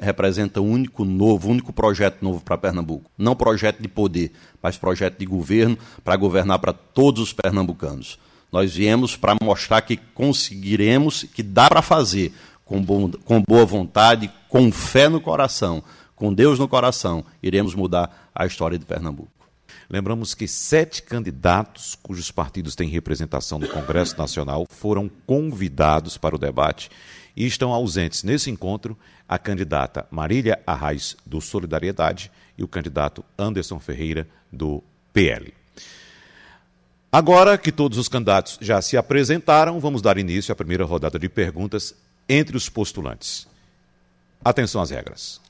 representa, 0.02 0.60
um 0.60 0.70
único 0.70 1.06
novo, 1.06 1.50
único 1.50 1.72
projeto 1.72 2.22
novo 2.22 2.42
para 2.44 2.58
Pernambuco. 2.58 3.10
Não 3.18 3.34
projeto 3.34 3.82
de 3.82 3.88
poder, 3.88 4.34
mas 4.62 4.78
projeto 4.78 5.18
de 5.18 5.26
governo 5.26 5.78
para 6.04 6.18
governar 6.18 6.60
para 6.60 6.74
todos 6.74 7.22
os 7.22 7.32
pernambucanos. 7.32 8.20
Nós 8.52 8.76
viemos 8.76 9.16
para 9.16 9.36
mostrar 9.42 9.82
que 9.82 9.96
conseguiremos, 9.96 11.24
que 11.24 11.42
dá 11.42 11.70
para 11.70 11.82
fazer, 11.82 12.34
com, 12.66 12.82
bom, 12.82 13.10
com 13.24 13.42
boa 13.42 13.66
vontade, 13.66 14.30
com 14.50 14.70
fé 14.70 15.08
no 15.08 15.22
coração, 15.22 15.82
com 16.14 16.34
Deus 16.34 16.60
no 16.60 16.68
coração, 16.68 17.24
iremos 17.42 17.74
mudar 17.74 18.30
a 18.36 18.46
história 18.46 18.78
de 18.78 18.86
Pernambuco. 18.86 19.43
Lembramos 19.90 20.34
que 20.34 20.48
sete 20.48 21.04
candidatos 21.04 21.96
cujos 22.02 22.32
partidos 22.32 22.76
têm 22.76 22.90
representação 22.90 23.60
no 23.60 23.68
Congresso 23.68 24.18
Nacional 24.18 24.66
foram 24.70 25.10
convidados 25.26 26.18
para 26.18 26.36
o 26.36 26.40
debate 26.40 26.90
e 27.36 27.46
estão 27.46 27.72
ausentes 27.72 28.24
nesse 28.24 28.50
encontro 28.50 28.98
a 29.28 29.38
candidata 29.38 30.06
Marília 30.12 30.62
Arraes, 30.66 31.18
do 31.26 31.42
Solidariedade, 31.42 32.32
e 32.58 32.64
o 32.64 32.68
candidato 32.68 33.26
Anderson 33.38 33.80
Ferreira, 33.80 34.28
do 34.52 34.84
PL. 35.12 35.54
Agora 37.12 37.58
que 37.58 37.72
todos 37.72 37.98
os 37.98 38.08
candidatos 38.08 38.58
já 38.62 38.82
se 38.82 38.98
apresentaram, 38.98 39.80
vamos 39.80 40.02
dar 40.02 40.18
início 40.18 40.52
à 40.52 40.56
primeira 40.56 40.86
rodada 40.86 41.18
de 41.18 41.30
perguntas 41.30 41.96
entre 42.28 42.58
os 42.58 42.70
postulantes. 42.70 43.48
Atenção 44.44 44.82
às 44.82 44.90
regras. 44.90 45.42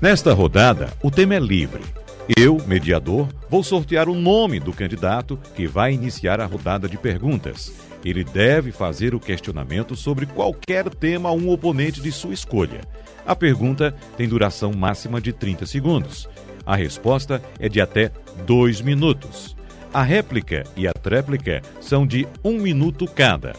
Nesta 0.00 0.32
rodada, 0.32 0.92
o 1.02 1.10
tema 1.10 1.34
é 1.34 1.40
livre. 1.40 1.82
Eu, 2.26 2.56
mediador, 2.66 3.28
vou 3.50 3.62
sortear 3.62 4.08
o 4.08 4.14
nome 4.14 4.58
do 4.58 4.72
candidato 4.72 5.38
que 5.54 5.66
vai 5.66 5.92
iniciar 5.92 6.40
a 6.40 6.46
rodada 6.46 6.88
de 6.88 6.96
perguntas. 6.96 7.74
Ele 8.02 8.24
deve 8.24 8.72
fazer 8.72 9.14
o 9.14 9.20
questionamento 9.20 9.94
sobre 9.94 10.24
qualquer 10.24 10.88
tema 10.88 11.28
a 11.28 11.32
um 11.32 11.50
oponente 11.50 12.00
de 12.00 12.10
sua 12.10 12.32
escolha. 12.32 12.80
A 13.26 13.36
pergunta 13.36 13.94
tem 14.16 14.26
duração 14.26 14.72
máxima 14.72 15.20
de 15.20 15.34
30 15.34 15.66
segundos. 15.66 16.26
A 16.64 16.74
resposta 16.74 17.42
é 17.58 17.68
de 17.68 17.78
até 17.78 18.10
2 18.46 18.80
minutos. 18.80 19.54
A 19.92 20.02
réplica 20.02 20.64
e 20.74 20.88
a 20.88 20.94
tréplica 20.94 21.60
são 21.78 22.06
de 22.06 22.26
um 22.42 22.58
minuto 22.58 23.06
cada. 23.06 23.52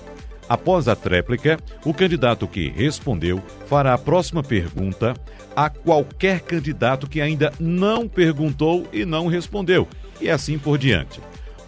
Após 0.49 0.87
a 0.87 0.95
tréplica, 0.95 1.59
o 1.83 1.93
candidato 1.93 2.47
que 2.47 2.69
respondeu 2.69 3.41
fará 3.67 3.93
a 3.93 3.97
próxima 3.97 4.41
pergunta 4.41 5.13
a 5.55 5.69
qualquer 5.69 6.41
candidato 6.41 7.07
que 7.07 7.21
ainda 7.21 7.53
não 7.59 8.07
perguntou 8.07 8.87
e 8.91 9.05
não 9.05 9.27
respondeu, 9.27 9.87
e 10.19 10.29
assim 10.29 10.59
por 10.59 10.77
diante. 10.77 11.21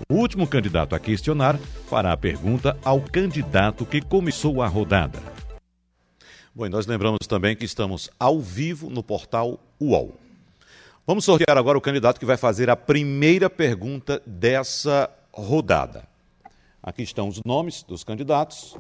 O 0.10 0.16
último 0.16 0.46
candidato 0.46 0.94
a 0.94 1.00
questionar 1.00 1.58
fará 1.90 2.12
a 2.12 2.18
pergunta 2.18 2.78
ao 2.84 3.02
candidato 3.02 3.86
que 3.86 4.02
começou 4.02 4.62
a 4.62 4.68
rodada. 4.68 5.20
Bom, 6.54 6.66
e 6.66 6.70
nós 6.70 6.86
lembramos 6.86 7.20
também 7.28 7.56
que 7.56 7.66
estamos 7.66 8.10
ao 8.20 8.40
vivo 8.40 8.90
no 8.90 9.04
portal 9.04 9.60
UOL. 9.80 10.16
Vamos 11.06 11.24
sortear 11.24 11.58
agora 11.58 11.78
o 11.78 11.82
candidato 11.82 12.20
que 12.20 12.26
vai 12.26 12.36
fazer 12.36 12.70
a 12.70 12.76
primeira 12.76 13.50
pergunta 13.50 14.22
dessa 14.26 15.10
rodada. 15.32 16.08
Aqui 16.84 17.04
estão 17.04 17.28
os 17.28 17.42
nomes 17.46 17.84
dos 17.84 18.04
candidatos. 18.04 18.76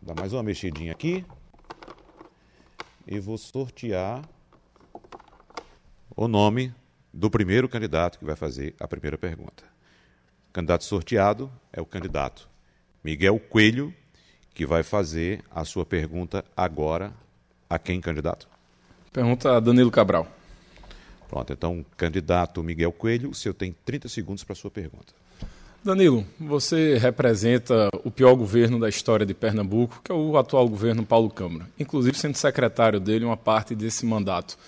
Dá 0.00 0.14
mais 0.14 0.32
uma 0.32 0.42
mexidinha 0.42 0.92
aqui. 0.92 1.24
E 3.10 3.18
vou 3.18 3.38
sortear 3.38 4.22
o 6.14 6.28
nome 6.28 6.74
do 7.10 7.30
primeiro 7.30 7.66
candidato 7.66 8.18
que 8.18 8.24
vai 8.26 8.36
fazer 8.36 8.74
a 8.78 8.86
primeira 8.86 9.16
pergunta. 9.16 9.64
O 10.50 10.52
candidato 10.52 10.84
sorteado 10.84 11.50
é 11.72 11.80
o 11.80 11.86
candidato 11.86 12.46
Miguel 13.02 13.40
Coelho, 13.40 13.94
que 14.52 14.66
vai 14.66 14.82
fazer 14.82 15.42
a 15.50 15.64
sua 15.64 15.86
pergunta 15.86 16.44
agora. 16.54 17.14
A 17.70 17.78
quem, 17.78 17.98
candidato? 17.98 18.46
Pergunta 19.10 19.56
a 19.56 19.60
Danilo 19.60 19.90
Cabral. 19.90 20.28
Pronto, 21.28 21.50
então, 21.50 21.86
candidato 21.96 22.62
Miguel 22.62 22.92
Coelho, 22.92 23.30
o 23.30 23.34
senhor 23.34 23.54
tem 23.54 23.74
30 23.86 24.06
segundos 24.10 24.44
para 24.44 24.52
a 24.52 24.56
sua 24.56 24.70
pergunta. 24.70 25.14
Danilo, 25.82 26.26
você 26.40 26.98
representa 26.98 27.88
o 28.02 28.10
pior 28.10 28.34
governo 28.34 28.80
da 28.80 28.88
história 28.88 29.24
de 29.24 29.32
Pernambuco, 29.32 30.00
que 30.02 30.10
é 30.10 30.14
o 30.14 30.36
atual 30.36 30.68
governo 30.68 31.06
Paulo 31.06 31.30
Câmara, 31.30 31.68
inclusive 31.78 32.18
sendo 32.18 32.34
secretário 32.34 32.98
dele 32.98 33.24
uma 33.24 33.36
parte 33.36 33.76
desse 33.76 34.04
mandato. 34.04 34.58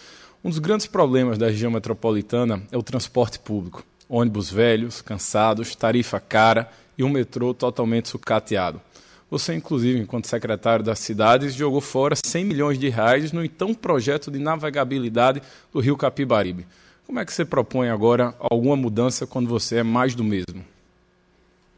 Um 0.43 0.49
dos 0.49 0.61
grandes 0.61 0.87
problemas 0.87 1.37
da 1.37 1.47
região 1.47 1.71
metropolitana 1.71 2.63
é 2.71 2.79
o 2.79 2.83
transporte 2.83 3.41
público. 3.41 3.85
Ônibus 4.09 4.51
velhos, 4.51 5.03
cansados, 5.03 5.75
tarifa 5.75 6.21
cara 6.21 6.71
e 6.97 7.03
um 7.03 7.11
metrô 7.11 7.53
totalmente 7.53 8.09
sucateado. 8.09 8.81
Você, 9.29 9.53
inclusive, 9.55 9.99
enquanto 9.99 10.29
secretário 10.29 10.85
das 10.85 11.01
cidades, 11.01 11.55
jogou 11.55 11.81
fora 11.81 12.15
100 12.17 12.45
milhões 12.45 12.79
de 12.79 12.89
reais 12.89 13.33
no 13.33 13.45
então 13.45 13.75
projeto 13.75 14.31
de 14.31 14.39
navegabilidade 14.39 15.43
do 15.73 15.81
rio 15.81 15.97
Capibaribe. 15.97 16.67
Como 17.05 17.19
é 17.19 17.25
que 17.25 17.33
você 17.33 17.45
propõe 17.45 17.89
agora 17.89 18.33
alguma 18.39 18.77
mudança 18.77 19.27
quando 19.27 19.49
você 19.49 19.79
é 19.79 19.83
mais 19.83 20.15
do 20.15 20.23
mesmo? 20.23 20.65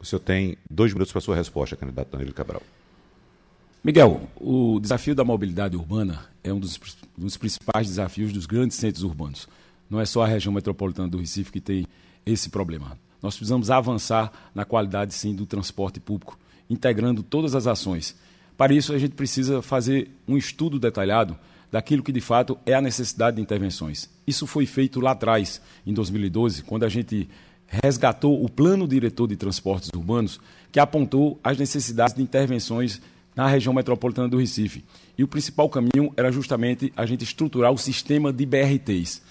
O 0.02 0.04
senhor 0.04 0.18
tem 0.18 0.58
dois 0.68 0.92
minutos 0.92 1.12
para 1.12 1.20
a 1.20 1.22
sua 1.22 1.36
resposta, 1.36 1.76
candidato 1.76 2.10
Danilo 2.10 2.34
Cabral. 2.34 2.60
Miguel, 3.84 4.28
o 4.36 4.80
desafio 4.80 5.14
da 5.14 5.24
mobilidade 5.24 5.76
urbana 5.76 6.24
é 6.42 6.52
um 6.52 6.58
dos, 6.58 6.78
um 7.16 7.24
dos, 7.24 7.36
principais 7.36 7.86
desafios 7.86 8.32
dos 8.32 8.44
grandes 8.44 8.76
centros 8.76 9.04
urbanos. 9.04 9.46
Não 9.88 10.00
é 10.00 10.04
só 10.04 10.24
a 10.24 10.26
região 10.26 10.52
metropolitana 10.52 11.08
do 11.08 11.18
Recife 11.18 11.52
que 11.52 11.60
tem 11.60 11.86
esse 12.26 12.50
problema. 12.50 12.98
Nós 13.22 13.36
precisamos 13.36 13.70
avançar 13.70 14.32
na 14.52 14.64
qualidade, 14.64 15.14
sim, 15.14 15.36
do 15.36 15.46
transporte 15.46 16.00
público, 16.00 16.36
integrando 16.68 17.22
todas 17.22 17.54
as 17.54 17.68
ações. 17.68 18.16
Para 18.56 18.74
isso, 18.74 18.92
a 18.92 18.98
gente 18.98 19.14
precisa 19.14 19.62
fazer 19.62 20.10
um 20.26 20.36
estudo 20.36 20.80
detalhado 20.80 21.38
daquilo 21.70 22.02
que, 22.02 22.12
de 22.12 22.20
fato, 22.20 22.58
é 22.66 22.74
a 22.74 22.80
necessidade 22.80 23.36
de 23.36 23.42
intervenções. 23.42 24.10
Isso 24.26 24.48
foi 24.48 24.66
feito 24.66 25.00
lá 25.00 25.12
atrás, 25.12 25.62
em 25.86 25.94
2012, 25.94 26.64
quando 26.64 26.84
a 26.84 26.88
gente 26.88 27.28
resgatou 27.82 28.44
o 28.44 28.48
Plano 28.48 28.86
Diretor 28.86 29.26
de 29.26 29.36
Transportes 29.36 29.90
Urbanos, 29.94 30.38
que 30.70 30.78
apontou 30.78 31.40
as 31.42 31.56
necessidades 31.56 32.14
de 32.14 32.22
intervenções 32.22 33.00
na 33.34 33.46
região 33.46 33.72
metropolitana 33.72 34.28
do 34.28 34.36
Recife. 34.36 34.84
E 35.16 35.24
o 35.24 35.28
principal 35.28 35.68
caminho 35.70 36.12
era 36.16 36.30
justamente 36.30 36.92
a 36.94 37.06
gente 37.06 37.24
estruturar 37.24 37.72
o 37.72 37.78
sistema 37.78 38.32
de 38.32 38.44
BRTs. 38.44 39.22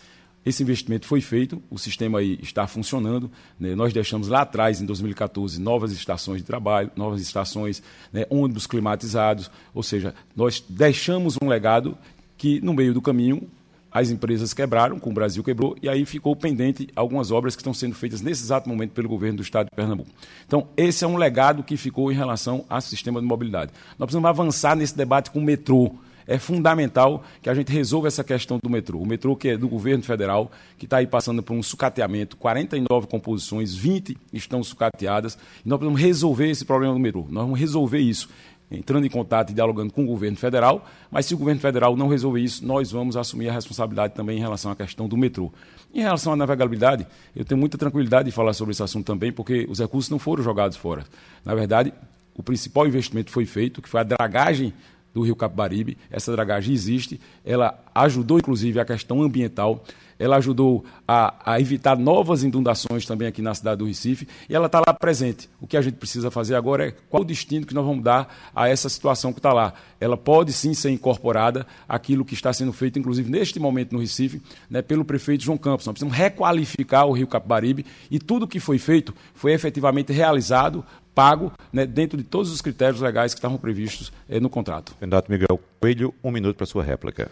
Esse 0.43 0.63
investimento 0.63 1.05
foi 1.05 1.21
feito, 1.21 1.61
o 1.69 1.77
sistema 1.77 2.17
aí 2.17 2.39
está 2.41 2.65
funcionando. 2.65 3.29
Né? 3.59 3.75
Nós 3.75 3.93
deixamos 3.93 4.27
lá 4.27 4.41
atrás, 4.41 4.81
em 4.81 4.85
2014, 4.87 5.61
novas 5.61 5.91
estações 5.91 6.41
de 6.41 6.47
trabalho, 6.47 6.89
novas 6.95 7.21
estações, 7.21 7.83
né? 8.11 8.25
ônibus 8.27 8.65
climatizados, 8.65 9.51
ou 9.71 9.83
seja, 9.83 10.15
nós 10.35 10.63
deixamos 10.67 11.37
um 11.39 11.47
legado 11.47 11.95
que, 12.39 12.59
no 12.61 12.73
meio 12.73 12.91
do 12.91 13.01
caminho, 13.01 13.47
as 13.91 14.09
empresas 14.09 14.53
quebraram, 14.53 14.99
com 14.99 15.09
o 15.09 15.13
Brasil 15.13 15.43
quebrou, 15.43 15.75
e 15.81 15.89
aí 15.89 16.05
ficou 16.05 16.35
pendente 16.35 16.87
algumas 16.95 17.29
obras 17.29 17.55
que 17.55 17.61
estão 17.61 17.73
sendo 17.73 17.93
feitas 17.93 18.21
nesse 18.21 18.43
exato 18.43 18.69
momento 18.69 18.91
pelo 18.91 19.09
governo 19.09 19.37
do 19.37 19.43
Estado 19.43 19.65
de 19.65 19.75
Pernambuco. 19.75 20.09
Então, 20.47 20.67
esse 20.77 21.03
é 21.03 21.07
um 21.07 21.17
legado 21.17 21.63
que 21.63 21.75
ficou 21.75 22.11
em 22.11 22.15
relação 22.15 22.63
ao 22.69 22.79
sistema 22.79 23.19
de 23.19 23.27
mobilidade. 23.27 23.71
Nós 23.99 24.07
precisamos 24.07 24.29
avançar 24.29 24.75
nesse 24.75 24.95
debate 24.95 25.29
com 25.29 25.39
o 25.39 25.43
metrô. 25.43 25.91
É 26.27 26.37
fundamental 26.37 27.23
que 27.41 27.49
a 27.49 27.53
gente 27.53 27.71
resolva 27.71 28.07
essa 28.07 28.23
questão 28.23 28.57
do 28.61 28.69
metrô. 28.69 28.99
O 28.99 29.05
metrô 29.05 29.35
que 29.35 29.49
é 29.49 29.57
do 29.57 29.67
governo 29.67 30.03
federal, 30.03 30.51
que 30.77 30.85
está 30.85 30.97
aí 30.97 31.07
passando 31.07 31.43
por 31.43 31.53
um 31.53 31.63
sucateamento, 31.63 32.37
49 32.37 33.07
composições, 33.07 33.75
20 33.75 34.15
estão 34.31 34.63
sucateadas, 34.63 35.37
e 35.65 35.67
nós 35.67 35.79
precisamos 35.79 36.01
resolver 36.01 36.49
esse 36.49 36.63
problema 36.63 36.93
do 36.93 36.99
metrô. 36.99 37.25
Nós 37.29 37.43
vamos 37.43 37.59
resolver 37.59 37.99
isso 37.99 38.29
entrando 38.71 39.05
em 39.05 39.09
contato 39.09 39.49
e 39.51 39.53
dialogando 39.53 39.91
com 39.91 40.03
o 40.03 40.07
governo 40.07 40.37
federal, 40.37 40.87
mas 41.11 41.25
se 41.25 41.33
o 41.33 41.37
governo 41.37 41.59
federal 41.59 41.95
não 41.97 42.07
resolver 42.07 42.39
isso, 42.39 42.65
nós 42.65 42.91
vamos 42.91 43.17
assumir 43.17 43.49
a 43.49 43.53
responsabilidade 43.53 44.13
também 44.13 44.37
em 44.37 44.39
relação 44.41 44.71
à 44.71 44.75
questão 44.75 45.07
do 45.07 45.17
metrô. 45.17 45.51
Em 45.93 45.99
relação 45.99 46.31
à 46.31 46.35
navegabilidade, 46.35 47.05
eu 47.35 47.43
tenho 47.43 47.59
muita 47.59 47.77
tranquilidade 47.77 48.29
de 48.29 48.31
falar 48.31 48.53
sobre 48.53 48.71
esse 48.71 48.81
assunto 48.81 49.05
também, 49.05 49.31
porque 49.31 49.67
os 49.69 49.79
recursos 49.79 50.09
não 50.09 50.17
foram 50.17 50.41
jogados 50.41 50.77
fora. 50.77 51.05
Na 51.43 51.53
verdade, 51.53 51.93
o 52.33 52.41
principal 52.41 52.87
investimento 52.87 53.29
foi 53.29 53.45
feito, 53.45 53.81
que 53.81 53.89
foi 53.89 53.99
a 53.99 54.03
dragagem 54.03 54.73
do 55.13 55.21
Rio 55.21 55.35
Capibaribe. 55.35 55.97
Essa 56.09 56.31
dragagem 56.31 56.73
existe, 56.73 57.19
ela 57.45 57.77
ajudou 57.93 58.39
inclusive 58.39 58.79
a 58.79 58.85
questão 58.85 59.21
ambiental 59.21 59.83
ela 60.21 60.37
ajudou 60.37 60.85
a, 61.07 61.53
a, 61.53 61.59
evitar 61.59 61.97
novas 61.97 62.43
inundações 62.43 63.05
também 63.07 63.27
aqui 63.27 63.41
na 63.41 63.55
cidade 63.55 63.79
do 63.79 63.85
Recife, 63.85 64.27
e 64.47 64.55
ela 64.55 64.67
está 64.67 64.79
lá 64.85 64.93
presente. 64.93 65.49
O 65.59 65.65
que 65.65 65.75
a 65.75 65.81
gente 65.81 65.95
precisa 65.95 66.29
fazer 66.29 66.53
agora 66.53 66.87
é 66.87 66.93
qual 67.09 67.23
o 67.23 67.25
destino 67.25 67.65
que 67.65 67.73
nós 67.73 67.83
vamos 67.83 68.03
dar 68.03 68.31
a 68.55 68.69
essa 68.69 68.87
situação 68.87 69.33
que 69.33 69.39
está 69.39 69.51
lá. 69.51 69.73
Ela 69.99 70.15
pode 70.15 70.53
sim 70.53 70.75
ser 70.75 70.91
incorporada 70.91 71.65
àquilo 71.89 72.23
que 72.23 72.35
está 72.35 72.53
sendo 72.53 72.71
feito, 72.71 72.99
inclusive 72.99 73.31
neste 73.31 73.59
momento 73.59 73.93
no 73.93 73.99
Recife, 73.99 74.41
né, 74.69 74.83
pelo 74.83 75.03
prefeito 75.03 75.43
João 75.43 75.57
Campos. 75.57 75.87
Nós 75.87 75.93
precisamos 75.93 76.15
requalificar 76.15 77.07
o 77.07 77.13
Rio 77.13 77.27
Capibaribe 77.27 77.83
e 78.11 78.19
tudo 78.19 78.47
que 78.47 78.59
foi 78.59 78.77
feito 78.77 79.13
foi 79.33 79.53
efetivamente 79.53 80.13
realizado 80.13 80.85
pago 81.15 81.51
né, 81.73 81.85
dentro 81.85 82.17
de 82.17 82.23
todos 82.23 82.51
os 82.51 82.61
critérios 82.61 83.01
legais 83.01 83.33
que 83.33 83.39
estavam 83.39 83.57
previstos 83.57 84.13
eh, 84.29 84.39
no 84.39 84.49
contrato. 84.49 84.95
Candidato 84.99 85.31
Miguel 85.31 85.59
Coelho, 85.79 86.13
um 86.23 86.31
minuto 86.31 86.55
para 86.55 86.65
sua 86.65 86.83
réplica. 86.83 87.29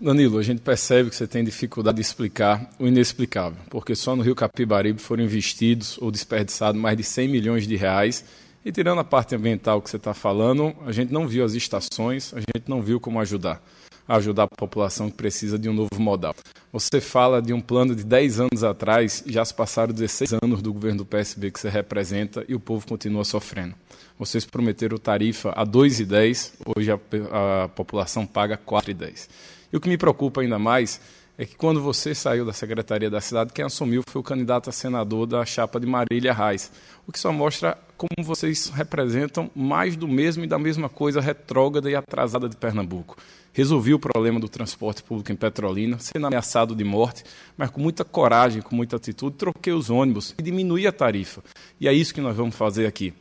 Danilo, 0.00 0.38
a 0.38 0.42
gente 0.44 0.60
percebe 0.60 1.10
que 1.10 1.16
você 1.16 1.26
tem 1.26 1.42
dificuldade 1.42 1.96
de 1.96 2.02
explicar 2.02 2.70
o 2.78 2.86
inexplicável, 2.86 3.58
porque 3.68 3.96
só 3.96 4.14
no 4.14 4.22
Rio 4.22 4.34
Capibaribe 4.34 5.00
foram 5.00 5.24
investidos 5.24 5.98
ou 6.00 6.12
desperdiçados 6.12 6.80
mais 6.80 6.96
de 6.96 7.02
100 7.02 7.28
milhões 7.28 7.66
de 7.66 7.74
reais 7.74 8.24
E 8.64 8.70
tirando 8.70 9.00
a 9.00 9.04
parte 9.04 9.34
ambiental 9.34 9.82
que 9.82 9.90
você 9.90 9.96
está 9.96 10.14
falando, 10.14 10.72
a 10.86 10.92
gente 10.92 11.12
não 11.12 11.26
viu 11.26 11.44
as 11.44 11.54
estações, 11.54 12.32
a 12.32 12.38
gente 12.38 12.68
não 12.68 12.80
viu 12.80 13.00
como 13.00 13.18
ajudar. 13.18 13.60
Ajudar 14.06 14.44
a 14.44 14.48
população 14.48 15.10
que 15.10 15.16
precisa 15.16 15.58
de 15.58 15.68
um 15.68 15.72
novo 15.72 15.98
modal. 15.98 16.34
Você 16.72 17.00
fala 17.00 17.42
de 17.42 17.52
um 17.52 17.60
plano 17.60 17.94
de 17.96 18.04
10 18.04 18.40
anos 18.40 18.62
atrás, 18.62 19.24
já 19.26 19.44
se 19.44 19.52
passaram 19.52 19.92
16 19.92 20.34
anos 20.42 20.62
do 20.62 20.72
governo 20.72 20.98
do 20.98 21.06
PSB 21.06 21.50
que 21.50 21.58
você 21.58 21.68
representa 21.68 22.44
e 22.48 22.54
o 22.54 22.60
povo 22.60 22.86
continua 22.86 23.24
sofrendo. 23.24 23.74
Vocês 24.16 24.44
prometeram 24.44 24.96
tarifa 24.96 25.50
a 25.50 25.66
2,10, 25.66 26.52
hoje 26.76 26.90
a, 26.92 27.64
a 27.64 27.68
população 27.68 28.24
paga 28.24 28.56
4,10. 28.56 29.28
E 29.72 29.76
o 29.76 29.80
que 29.80 29.88
me 29.88 29.98
preocupa 29.98 30.40
ainda 30.40 30.58
mais 30.58 31.00
é 31.40 31.44
que 31.44 31.54
quando 31.54 31.80
você 31.80 32.16
saiu 32.16 32.44
da 32.44 32.52
Secretaria 32.52 33.08
da 33.08 33.20
Cidade, 33.20 33.52
quem 33.52 33.64
assumiu 33.64 34.02
foi 34.08 34.20
o 34.20 34.24
candidato 34.24 34.70
a 34.70 34.72
senador 34.72 35.24
da 35.24 35.44
chapa 35.44 35.78
de 35.78 35.86
Marília 35.86 36.32
Reis. 36.32 36.72
O 37.06 37.12
que 37.12 37.18
só 37.18 37.32
mostra 37.32 37.78
como 37.96 38.26
vocês 38.26 38.68
representam 38.70 39.48
mais 39.54 39.94
do 39.94 40.08
mesmo 40.08 40.42
e 40.42 40.48
da 40.48 40.58
mesma 40.58 40.88
coisa 40.88 41.20
retrógrada 41.20 41.88
e 41.88 41.94
atrasada 41.94 42.48
de 42.48 42.56
Pernambuco. 42.56 43.16
Resolvi 43.52 43.94
o 43.94 44.00
problema 44.00 44.40
do 44.40 44.48
transporte 44.48 45.00
público 45.02 45.30
em 45.30 45.36
Petrolina, 45.36 45.96
sendo 46.00 46.26
ameaçado 46.26 46.74
de 46.74 46.82
morte, 46.82 47.22
mas 47.56 47.70
com 47.70 47.80
muita 47.80 48.04
coragem, 48.04 48.60
com 48.60 48.74
muita 48.74 48.96
atitude, 48.96 49.36
troquei 49.36 49.72
os 49.72 49.90
ônibus 49.90 50.34
e 50.38 50.42
diminuí 50.42 50.88
a 50.88 50.92
tarifa. 50.92 51.40
E 51.80 51.86
é 51.86 51.92
isso 51.92 52.12
que 52.12 52.20
nós 52.20 52.36
vamos 52.36 52.56
fazer 52.56 52.84
aqui 52.86 53.14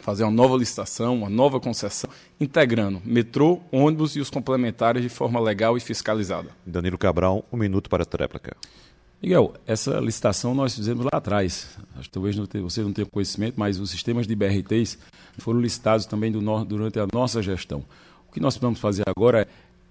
fazer 0.00 0.24
uma 0.24 0.32
nova 0.32 0.56
licitação, 0.56 1.16
uma 1.16 1.30
nova 1.30 1.60
concessão, 1.60 2.10
integrando 2.40 3.00
metrô, 3.04 3.60
ônibus 3.70 4.16
e 4.16 4.20
os 4.20 4.30
complementares 4.30 5.02
de 5.02 5.08
forma 5.08 5.40
legal 5.40 5.76
e 5.76 5.80
fiscalizada. 5.80 6.50
Danilo 6.66 6.98
Cabral, 6.98 7.44
um 7.52 7.56
minuto 7.56 7.88
para 7.88 8.02
a 8.02 8.06
tréplica. 8.06 8.56
Miguel, 9.22 9.52
essa 9.66 10.00
licitação 10.00 10.54
nós 10.54 10.74
fizemos 10.74 11.04
lá 11.04 11.18
atrás. 11.18 11.78
Acho 11.94 12.04
que 12.04 12.10
talvez 12.10 12.36
não 12.36 12.46
tenha, 12.46 12.64
você 12.64 12.80
não 12.80 12.92
tenha 12.92 13.06
conhecimento, 13.06 13.54
mas 13.58 13.78
os 13.78 13.90
sistemas 13.90 14.26
de 14.26 14.34
BRTs 14.34 14.98
foram 15.38 15.60
licitados 15.60 16.06
também 16.06 16.32
do, 16.32 16.40
durante 16.64 16.98
a 16.98 17.06
nossa 17.12 17.42
gestão. 17.42 17.84
O 18.28 18.32
que 18.32 18.40
nós 18.40 18.56
vamos 18.56 18.80
fazer 18.80 19.04
agora 19.06 19.42
é 19.42 19.46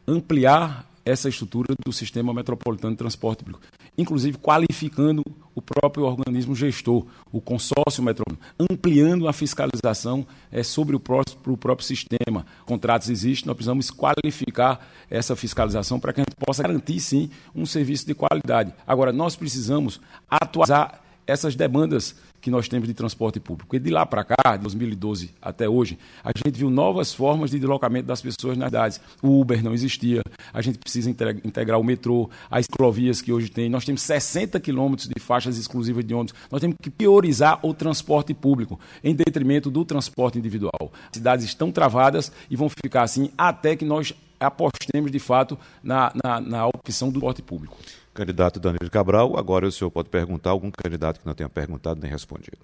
ampliar 0.07 0.89
essa 1.05 1.29
estrutura 1.29 1.75
do 1.85 1.93
sistema 1.93 2.33
metropolitano 2.33 2.93
de 2.93 2.97
transporte 2.97 3.43
público, 3.43 3.61
inclusive 3.97 4.37
qualificando 4.37 5.23
o 5.59 5.61
próprio 5.61 6.05
organismo 6.05 6.55
gestor, 6.55 7.05
o 7.31 7.39
consórcio 7.39 8.01
metropolitano, 8.01 8.39
ampliando 8.59 9.27
a 9.27 9.33
fiscalização 9.33 10.25
é, 10.51 10.63
sobre 10.63 10.95
o 10.95 10.99
próprio, 10.99 11.53
o 11.53 11.57
próprio 11.57 11.85
sistema. 11.85 12.45
Contratos 12.65 13.09
existem, 13.09 13.47
nós 13.47 13.55
precisamos 13.55 13.91
qualificar 13.91 14.87
essa 15.09 15.35
fiscalização 15.35 15.99
para 15.99 16.13
que 16.13 16.21
a 16.21 16.23
gente 16.23 16.35
possa 16.35 16.63
garantir, 16.63 16.99
sim, 16.99 17.29
um 17.53 17.65
serviço 17.65 18.05
de 18.05 18.15
qualidade. 18.15 18.73
Agora, 18.87 19.11
nós 19.11 19.35
precisamos 19.35 19.99
atualizar 20.29 21.01
essas 21.29 21.55
demandas 21.55 22.15
que 22.41 22.49
nós 22.49 22.67
temos 22.67 22.87
de 22.87 22.93
transporte 22.93 23.39
público. 23.39 23.75
E 23.75 23.79
de 23.79 23.89
lá 23.89 24.05
para 24.05 24.23
cá, 24.23 24.55
de 24.55 24.63
2012 24.63 25.31
até 25.41 25.67
hoje, 25.67 25.97
a 26.23 26.31
gente 26.35 26.57
viu 26.57 26.69
novas 26.69 27.13
formas 27.13 27.51
de 27.51 27.59
deslocamento 27.59 28.07
das 28.07 28.21
pessoas 28.21 28.57
nas 28.57 28.69
cidades. 28.69 29.01
O 29.21 29.39
Uber 29.39 29.63
não 29.63 29.73
existia, 29.73 30.21
a 30.53 30.61
gente 30.61 30.77
precisa 30.77 31.09
integrar 31.09 31.79
o 31.79 31.83
metrô, 31.83 32.29
as 32.49 32.65
ciclovias 32.65 33.21
que 33.21 33.31
hoje 33.31 33.49
tem. 33.49 33.69
Nós 33.69 33.85
temos 33.85 34.01
60 34.01 34.59
quilômetros 34.59 35.07
de 35.07 35.19
faixas 35.19 35.57
exclusivas 35.57 36.03
de 36.03 36.13
ônibus. 36.13 36.33
Nós 36.51 36.61
temos 36.61 36.77
que 36.81 36.89
priorizar 36.89 37.59
o 37.63 37.73
transporte 37.73 38.33
público 38.33 38.79
em 39.03 39.13
detrimento 39.13 39.69
do 39.69 39.83
transporte 39.85 40.39
individual. 40.39 40.91
As 41.11 41.17
cidades 41.17 41.45
estão 41.45 41.71
travadas 41.71 42.31
e 42.49 42.55
vão 42.55 42.69
ficar 42.69 43.03
assim 43.03 43.29
até 43.37 43.75
que 43.75 43.85
nós 43.85 44.13
apostemos 44.39 45.11
de 45.11 45.19
fato 45.19 45.59
na, 45.83 46.11
na, 46.23 46.39
na 46.39 46.67
opção 46.67 47.09
do 47.09 47.19
transporte 47.19 47.41
público. 47.41 47.77
Candidato 48.19 48.59
Danilo 48.59 48.89
Cabral, 48.91 49.37
agora 49.37 49.65
o 49.65 49.71
senhor 49.71 49.89
pode 49.89 50.09
perguntar 50.09 50.49
algum 50.49 50.69
candidato 50.69 51.21
que 51.21 51.25
não 51.25 51.33
tenha 51.33 51.47
perguntado 51.47 52.01
nem 52.01 52.11
respondido. 52.11 52.57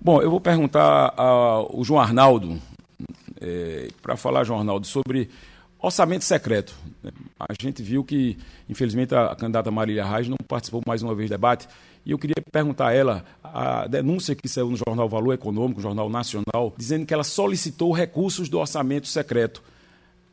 Bom, 0.00 0.22
eu 0.22 0.30
vou 0.30 0.40
perguntar 0.40 1.12
ao 1.16 1.82
João 1.82 2.00
Arnaldo, 2.00 2.56
é, 3.40 3.88
para 4.00 4.16
falar, 4.16 4.44
João 4.44 4.60
Arnaldo, 4.60 4.86
sobre 4.86 5.28
orçamento 5.80 6.24
secreto. 6.24 6.72
A 7.36 7.52
gente 7.60 7.82
viu 7.82 8.04
que, 8.04 8.38
infelizmente, 8.68 9.12
a 9.12 9.34
candidata 9.34 9.72
Marília 9.72 10.04
Reis 10.04 10.28
não 10.28 10.36
participou 10.46 10.80
mais 10.86 11.02
uma 11.02 11.16
vez 11.16 11.28
do 11.28 11.32
debate, 11.32 11.66
e 12.04 12.12
eu 12.12 12.18
queria 12.18 12.36
perguntar 12.52 12.90
a 12.90 12.92
ela 12.92 13.24
a 13.42 13.88
denúncia 13.88 14.36
que 14.36 14.48
saiu 14.48 14.70
no 14.70 14.76
jornal 14.76 15.08
Valor 15.08 15.32
Econômico, 15.34 15.80
jornal 15.80 16.08
nacional, 16.08 16.72
dizendo 16.78 17.04
que 17.04 17.12
ela 17.12 17.24
solicitou 17.24 17.90
recursos 17.90 18.48
do 18.48 18.60
orçamento 18.60 19.08
secreto. 19.08 19.60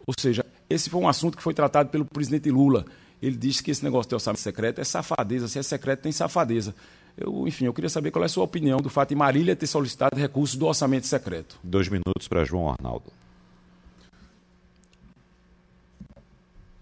Ou 0.06 0.14
seja, 0.16 0.46
esse 0.70 0.92
foi 0.92 1.02
um 1.02 1.08
assunto 1.08 1.38
que 1.38 1.42
foi 1.42 1.56
tratado 1.56 1.90
pelo 1.90 2.06
presidente 2.06 2.52
Lula 2.52 2.86
ele 3.24 3.38
disse 3.38 3.64
que 3.64 3.72
esse 3.72 3.82
negócio 3.82 4.10
de 4.10 4.16
orçamento 4.16 4.42
secreto 4.42 4.82
é 4.82 4.84
safadeza. 4.84 5.48
Se 5.48 5.58
é 5.58 5.64
secreto, 5.64 6.02
tem 6.02 6.12
safadeza. 6.12 6.76
Eu, 7.16 7.48
enfim, 7.48 7.64
eu 7.64 7.74
queria 7.74 7.90
saber 7.90 8.12
qual 8.12 8.22
é 8.22 8.26
a 8.26 8.30
sua 8.30 8.44
opinião 8.44 8.80
do 8.80 8.90
fato 8.90 9.10
de 9.10 9.16
Marília 9.16 9.56
ter 9.56 9.66
solicitado 9.66 10.20
recursos 10.20 10.58
do 10.58 10.66
orçamento 10.66 11.08
secreto. 11.08 11.58
Dois 11.64 11.88
minutos 11.88 12.28
para 12.28 12.44
João 12.44 12.70
Arnaldo. 12.70 13.14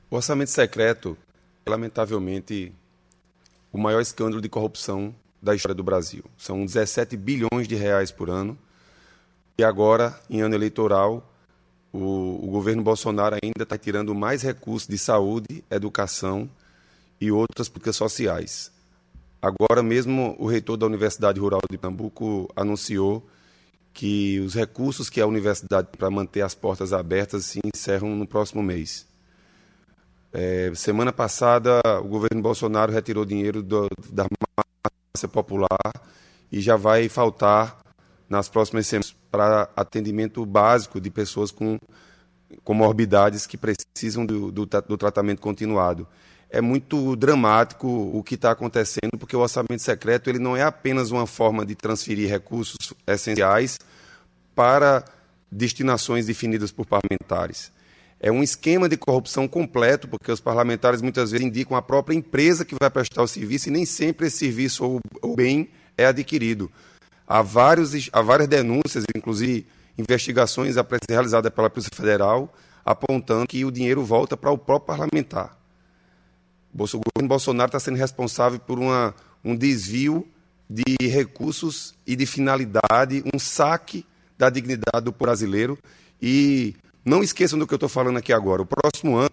O 0.09 0.15
orçamento 0.15 0.49
secreto 0.49 1.15
é, 1.63 1.69
lamentavelmente, 1.69 2.73
o 3.71 3.77
maior 3.77 4.01
escândalo 4.01 4.41
de 4.41 4.49
corrupção 4.49 5.13
da 5.39 5.53
história 5.53 5.75
do 5.75 5.83
Brasil. 5.83 6.23
São 6.39 6.65
17 6.65 7.15
bilhões 7.15 7.67
de 7.67 7.75
reais 7.75 8.11
por 8.11 8.31
ano. 8.31 8.57
E 9.59 9.63
agora, 9.63 10.19
em 10.27 10.41
ano 10.41 10.55
eleitoral, 10.55 11.30
o, 11.93 12.39
o 12.43 12.47
governo 12.47 12.81
Bolsonaro 12.81 13.35
ainda 13.41 13.63
está 13.63 13.77
tirando 13.77 14.15
mais 14.15 14.41
recursos 14.41 14.87
de 14.87 14.97
saúde, 14.97 15.63
educação 15.69 16.49
e 17.19 17.31
outras 17.31 17.67
políticas 17.67 17.95
sociais. 17.95 18.71
Agora 19.41 19.81
mesmo, 19.81 20.35
o 20.39 20.45
reitor 20.45 20.77
da 20.77 20.85
Universidade 20.85 21.39
Rural 21.39 21.61
de 21.69 21.77
Pernambuco 21.77 22.47
anunciou 22.55 23.27
que 23.93 24.39
os 24.39 24.53
recursos 24.53 25.09
que 25.09 25.19
a 25.19 25.27
universidade 25.27 25.89
para 25.97 26.09
manter 26.09 26.41
as 26.41 26.55
portas 26.55 26.93
abertas 26.93 27.45
se 27.45 27.59
encerram 27.65 28.15
no 28.15 28.27
próximo 28.27 28.63
mês. 28.63 29.05
É, 30.31 30.71
semana 30.75 31.11
passada, 31.11 31.81
o 32.01 32.07
governo 32.07 32.41
Bolsonaro 32.41 32.91
retirou 32.91 33.25
dinheiro 33.25 33.61
do, 33.61 33.89
da 34.09 34.25
massa 34.57 35.27
popular 35.27 35.91
e 36.51 36.61
já 36.61 36.77
vai 36.77 37.09
faltar 37.09 37.81
nas 38.29 38.47
próximas 38.47 38.87
semanas 38.87 39.20
para 39.31 39.69
atendimento 39.75 40.45
básico 40.45 40.99
de 40.99 41.09
pessoas 41.09 41.49
com 41.49 41.79
comorbidades 42.63 43.47
que 43.47 43.57
precisam 43.57 44.25
do, 44.25 44.51
do, 44.51 44.65
do 44.65 44.97
tratamento 44.97 45.41
continuado. 45.41 46.07
É 46.49 46.59
muito 46.59 47.15
dramático 47.15 47.87
o 47.87 48.21
que 48.21 48.35
está 48.35 48.51
acontecendo, 48.51 49.17
porque 49.17 49.35
o 49.35 49.39
orçamento 49.39 49.81
secreto 49.81 50.29
ele 50.29 50.39
não 50.39 50.55
é 50.55 50.63
apenas 50.63 51.09
uma 51.09 51.25
forma 51.25 51.65
de 51.65 51.75
transferir 51.75 52.29
recursos 52.29 52.93
essenciais 53.07 53.79
para 54.53 55.05
destinações 55.49 56.25
definidas 56.25 56.71
por 56.71 56.85
parlamentares. 56.85 57.71
É 58.19 58.31
um 58.31 58.43
esquema 58.43 58.87
de 58.87 58.97
corrupção 58.97 59.47
completo, 59.47 60.07
porque 60.07 60.31
os 60.31 60.39
parlamentares 60.39 61.01
muitas 61.01 61.31
vezes 61.31 61.45
indicam 61.45 61.75
a 61.75 61.81
própria 61.81 62.15
empresa 62.15 62.63
que 62.63 62.75
vai 62.79 62.89
prestar 62.89 63.23
o 63.23 63.27
serviço 63.27 63.69
e 63.69 63.71
nem 63.71 63.85
sempre 63.85 64.27
esse 64.27 64.37
serviço 64.37 65.01
ou, 65.21 65.35
bem 65.35 65.69
é 65.97 66.05
adquirido. 66.05 66.71
Há, 67.31 67.41
vários, 67.41 68.09
há 68.11 68.21
várias 68.21 68.49
denúncias, 68.49 69.05
inclusive 69.15 69.65
investigações 69.97 70.75
realizadas 71.09 71.49
pela 71.53 71.69
Polícia 71.69 71.95
Federal, 71.95 72.53
apontando 72.83 73.47
que 73.47 73.63
o 73.63 73.71
dinheiro 73.71 74.03
volta 74.03 74.35
para 74.35 74.51
o 74.51 74.57
próprio 74.57 74.87
parlamentar. 74.87 75.57
O 76.73 76.77
governo 76.77 77.29
Bolsonaro 77.29 77.69
está 77.69 77.79
sendo 77.79 77.95
responsável 77.95 78.59
por 78.59 78.77
uma, 78.77 79.15
um 79.45 79.55
desvio 79.55 80.27
de 80.69 81.07
recursos 81.07 81.95
e 82.05 82.17
de 82.17 82.25
finalidade, 82.25 83.23
um 83.33 83.39
saque 83.39 84.05
da 84.37 84.49
dignidade 84.49 85.05
do 85.05 85.13
brasileiro. 85.13 85.79
E 86.21 86.75
não 87.05 87.23
esqueçam 87.23 87.57
do 87.57 87.65
que 87.65 87.73
eu 87.73 87.77
estou 87.77 87.87
falando 87.87 88.17
aqui 88.17 88.33
agora. 88.33 88.61
O 88.61 88.65
próximo 88.65 89.15
ano, 89.15 89.31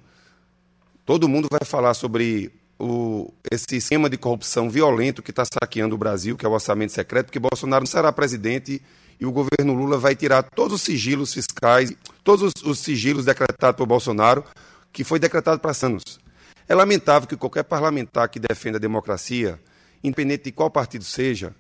todo 1.04 1.28
mundo 1.28 1.48
vai 1.50 1.64
falar 1.64 1.94
sobre 1.94 2.52
o, 2.78 3.32
esse 3.50 3.76
esquema 3.76 4.08
de 4.08 4.16
corrupção 4.16 4.70
violento 4.70 5.22
que 5.22 5.30
está 5.30 5.44
saqueando 5.44 5.94
o 5.94 5.98
Brasil, 5.98 6.36
que 6.36 6.46
é 6.46 6.48
o 6.48 6.52
orçamento 6.52 6.92
secreto, 6.92 7.26
porque 7.26 7.38
Bolsonaro 7.38 7.82
não 7.82 7.90
será 7.90 8.12
presidente 8.12 8.80
e 9.20 9.26
o 9.26 9.32
governo 9.32 9.74
Lula 9.74 9.98
vai 9.98 10.14
tirar 10.14 10.44
todos 10.44 10.74
os 10.74 10.82
sigilos 10.82 11.34
fiscais, 11.34 11.92
todos 12.22 12.52
os, 12.54 12.62
os 12.62 12.78
sigilos 12.78 13.24
decretados 13.24 13.76
por 13.76 13.86
Bolsonaro, 13.86 14.44
que 14.92 15.02
foi 15.02 15.18
decretado 15.18 15.60
para 15.60 15.72
anos. 15.82 16.20
É 16.68 16.74
lamentável 16.74 17.28
que 17.28 17.36
qualquer 17.36 17.64
parlamentar 17.64 18.28
que 18.28 18.38
defenda 18.38 18.78
a 18.78 18.80
democracia, 18.80 19.58
independente 20.04 20.44
de 20.44 20.52
qual 20.52 20.70
partido 20.70 21.02
seja, 21.02 21.54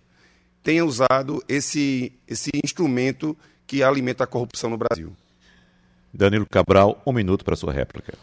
tenha 0.62 0.84
usado 0.84 1.42
esse, 1.48 2.12
esse 2.28 2.50
instrumento 2.62 3.36
que 3.66 3.82
alimenta 3.82 4.24
a 4.24 4.26
corrupção 4.26 4.70
no 4.70 4.76
Brasil. 4.76 5.12
Danilo 6.12 6.46
Cabral, 6.46 7.00
um 7.06 7.12
minuto 7.12 7.44
para 7.44 7.56
sua 7.56 7.72
réplica. 7.72 8.14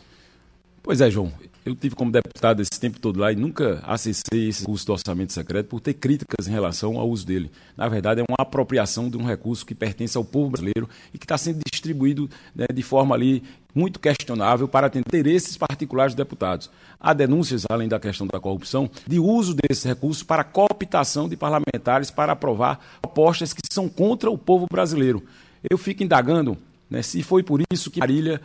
Pois 0.81 1.01
é, 1.01 1.09
João. 1.09 1.33
Eu 1.65 1.75
tive 1.75 1.95
como 1.95 2.11
deputado 2.11 2.61
esse 2.61 2.79
tempo 2.79 2.99
todo 2.99 3.19
lá 3.19 3.31
e 3.31 3.35
nunca 3.35 3.81
acessei 3.83 4.49
esse 4.49 4.63
curso 4.63 4.85
do 4.85 4.91
orçamento 4.91 5.33
secreto 5.33 5.67
por 5.67 5.79
ter 5.79 5.95
críticas 5.95 6.47
em 6.47 6.51
relação 6.51 6.99
ao 6.99 7.09
uso 7.09 7.25
dele. 7.25 7.51
Na 7.75 7.87
verdade, 7.87 8.21
é 8.21 8.23
uma 8.29 8.37
apropriação 8.39 9.09
de 9.09 9.17
um 9.17 9.25
recurso 9.25 9.65
que 9.65 9.73
pertence 9.73 10.15
ao 10.15 10.23
povo 10.23 10.51
brasileiro 10.51 10.87
e 11.11 11.17
que 11.17 11.25
está 11.25 11.39
sendo 11.39 11.59
distribuído 11.69 12.29
né, 12.55 12.67
de 12.71 12.83
forma 12.83 13.15
ali 13.15 13.41
muito 13.73 13.99
questionável 13.99 14.67
para 14.67 14.87
atender 14.87 15.05
interesses 15.07 15.57
particulares 15.57 16.13
dos 16.13 16.23
deputados. 16.23 16.69
Há 16.99 17.13
denúncias, 17.13 17.65
além 17.67 17.89
da 17.89 17.99
questão 17.99 18.27
da 18.27 18.39
corrupção, 18.39 18.89
de 19.07 19.19
uso 19.19 19.55
desse 19.55 19.87
recurso 19.87 20.23
para 20.23 20.43
cooptação 20.43 21.27
de 21.27 21.35
parlamentares 21.35 22.11
para 22.11 22.33
aprovar 22.33 22.79
propostas 23.01 23.53
que 23.53 23.61
são 23.71 23.89
contra 23.89 24.29
o 24.29 24.37
povo 24.37 24.67
brasileiro. 24.71 25.23
Eu 25.67 25.79
fico 25.79 26.03
indagando 26.03 26.57
né, 26.89 27.01
se 27.01 27.23
foi 27.23 27.41
por 27.41 27.61
isso 27.71 27.89
que 27.89 27.99
Marília 27.99 28.39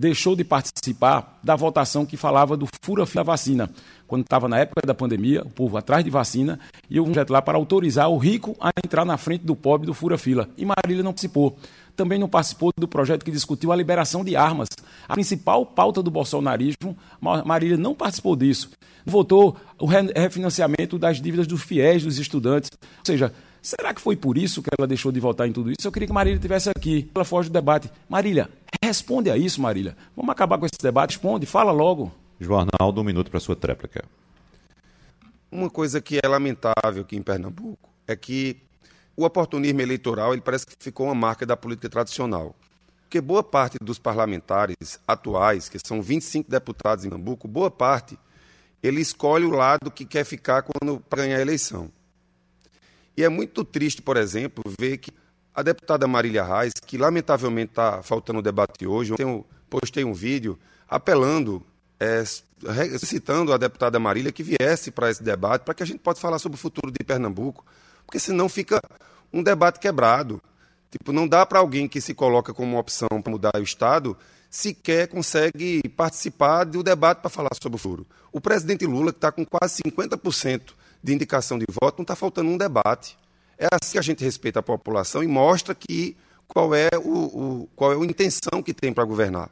deixou 0.00 0.34
de 0.34 0.42
participar 0.42 1.38
da 1.44 1.54
votação 1.54 2.06
que 2.06 2.16
falava 2.16 2.56
do 2.56 2.66
fura-fila 2.80 3.22
vacina. 3.22 3.68
Quando 4.06 4.22
estava 4.22 4.48
na 4.48 4.58
época 4.58 4.80
da 4.86 4.94
pandemia, 4.94 5.42
o 5.42 5.50
povo 5.50 5.76
atrás 5.76 6.02
de 6.02 6.08
vacina, 6.08 6.58
e 6.88 6.96
eu 6.96 7.02
um 7.02 7.12
projeto 7.12 7.30
lá 7.30 7.42
para 7.42 7.58
autorizar 7.58 8.08
o 8.08 8.16
rico 8.16 8.56
a 8.58 8.70
entrar 8.82 9.04
na 9.04 9.18
frente 9.18 9.44
do 9.44 9.54
pobre 9.54 9.86
do 9.86 9.92
fura-fila. 9.92 10.48
E 10.56 10.64
Marília 10.64 11.02
não 11.02 11.12
participou. 11.12 11.58
Também 11.94 12.18
não 12.18 12.30
participou 12.30 12.72
do 12.78 12.88
projeto 12.88 13.26
que 13.26 13.30
discutiu 13.30 13.72
a 13.72 13.76
liberação 13.76 14.24
de 14.24 14.34
armas. 14.34 14.68
A 15.06 15.12
principal 15.12 15.66
pauta 15.66 16.02
do 16.02 16.10
bolsonarismo, 16.10 16.96
Marília 17.44 17.76
não 17.76 17.94
participou 17.94 18.34
disso. 18.34 18.70
Votou 19.04 19.54
o 19.78 19.84
refinanciamento 19.84 20.98
das 20.98 21.20
dívidas 21.20 21.46
dos 21.46 21.62
fiéis, 21.62 22.02
dos 22.02 22.18
estudantes. 22.18 22.70
Ou 22.72 23.04
seja, 23.04 23.34
Será 23.62 23.92
que 23.92 24.00
foi 24.00 24.16
por 24.16 24.38
isso 24.38 24.62
que 24.62 24.70
ela 24.76 24.86
deixou 24.86 25.12
de 25.12 25.20
votar 25.20 25.46
em 25.46 25.52
tudo 25.52 25.70
isso? 25.70 25.86
Eu 25.86 25.92
queria 25.92 26.06
que 26.06 26.14
Marília 26.14 26.36
estivesse 26.36 26.70
aqui. 26.70 27.10
Ela 27.14 27.24
foge 27.24 27.48
do 27.48 27.52
debate. 27.52 27.90
Marília, 28.08 28.48
responde 28.82 29.30
a 29.30 29.36
isso, 29.36 29.60
Marília. 29.60 29.96
Vamos 30.16 30.30
acabar 30.30 30.58
com 30.58 30.66
esse 30.66 30.80
debate. 30.80 31.12
Responde, 31.12 31.46
fala 31.46 31.70
logo. 31.70 32.12
Jornal, 32.38 32.94
um 32.96 33.04
minuto 33.04 33.30
para 33.30 33.38
sua 33.38 33.54
tréplica. 33.54 34.04
Uma 35.52 35.68
coisa 35.68 36.00
que 36.00 36.18
é 36.22 36.26
lamentável 36.26 37.02
aqui 37.02 37.16
em 37.16 37.22
Pernambuco 37.22 37.90
é 38.06 38.16
que 38.16 38.56
o 39.16 39.24
oportunismo 39.24 39.80
eleitoral 39.80 40.32
ele 40.32 40.40
parece 40.40 40.64
que 40.64 40.74
ficou 40.78 41.06
uma 41.06 41.14
marca 41.14 41.44
da 41.44 41.56
política 41.56 41.90
tradicional. 41.90 42.54
Porque 43.02 43.20
boa 43.20 43.42
parte 43.42 43.76
dos 43.82 43.98
parlamentares 43.98 44.98
atuais, 45.06 45.68
que 45.68 45.78
são 45.84 46.00
25 46.00 46.50
deputados 46.50 47.04
em 47.04 47.10
Pernambuco, 47.10 47.46
boa 47.46 47.70
parte, 47.70 48.18
ele 48.82 49.00
escolhe 49.00 49.44
o 49.44 49.50
lado 49.50 49.90
que 49.90 50.06
quer 50.06 50.24
ficar 50.24 50.62
quando 50.62 51.00
para 51.00 51.24
ganhar 51.24 51.38
a 51.38 51.42
eleição. 51.42 51.90
E 53.16 53.24
é 53.24 53.28
muito 53.28 53.64
triste, 53.64 54.02
por 54.02 54.16
exemplo, 54.16 54.62
ver 54.78 54.98
que 54.98 55.10
a 55.54 55.62
deputada 55.62 56.06
Marília 56.06 56.44
Reis, 56.44 56.72
que 56.84 56.96
lamentavelmente 56.96 57.72
está 57.72 58.02
faltando 58.02 58.38
o 58.38 58.42
debate 58.42 58.86
hoje, 58.86 59.14
eu 59.18 59.46
postei 59.68 60.04
um 60.04 60.14
vídeo 60.14 60.58
apelando, 60.88 61.64
é, 61.98 62.24
citando 62.98 63.52
a 63.52 63.56
deputada 63.56 63.98
Marília 63.98 64.32
que 64.32 64.42
viesse 64.42 64.90
para 64.90 65.10
esse 65.10 65.22
debate, 65.22 65.62
para 65.62 65.74
que 65.74 65.82
a 65.82 65.86
gente 65.86 65.98
possa 65.98 66.20
falar 66.20 66.38
sobre 66.38 66.56
o 66.56 66.58
futuro 66.58 66.90
de 66.90 67.04
Pernambuco, 67.04 67.64
porque 68.06 68.18
senão 68.18 68.48
fica 68.48 68.80
um 69.32 69.42
debate 69.42 69.78
quebrado. 69.78 70.40
Tipo, 70.90 71.12
não 71.12 71.28
dá 71.28 71.46
para 71.46 71.60
alguém 71.60 71.86
que 71.86 72.00
se 72.00 72.14
coloca 72.14 72.52
como 72.52 72.78
opção 72.78 73.08
para 73.22 73.30
mudar 73.30 73.52
o 73.56 73.62
Estado 73.62 74.16
sequer 74.50 75.06
consegue 75.06 75.88
participar 75.90 76.64
do 76.64 76.82
debate 76.82 77.20
para 77.20 77.30
falar 77.30 77.50
sobre 77.62 77.76
o 77.76 77.78
futuro. 77.78 78.06
O 78.32 78.40
presidente 78.40 78.84
Lula, 78.84 79.12
que 79.12 79.18
está 79.18 79.30
com 79.30 79.46
quase 79.46 79.80
50% 79.86 80.72
de 81.02 81.14
indicação 81.14 81.58
de 81.58 81.66
voto, 81.68 81.98
não 81.98 82.02
está 82.02 82.14
faltando 82.14 82.50
um 82.50 82.56
debate. 82.56 83.18
É 83.58 83.66
assim 83.70 83.92
que 83.92 83.98
a 83.98 84.02
gente 84.02 84.24
respeita 84.24 84.60
a 84.60 84.62
população 84.62 85.22
e 85.22 85.26
mostra 85.26 85.74
que 85.74 86.16
qual 86.46 86.74
é, 86.74 86.88
o, 86.96 87.62
o 87.62 87.68
qual 87.76 87.92
é 87.92 87.96
a 87.96 88.04
intenção 88.04 88.62
que 88.62 88.74
tem 88.74 88.92
para 88.92 89.04
governar. 89.04 89.50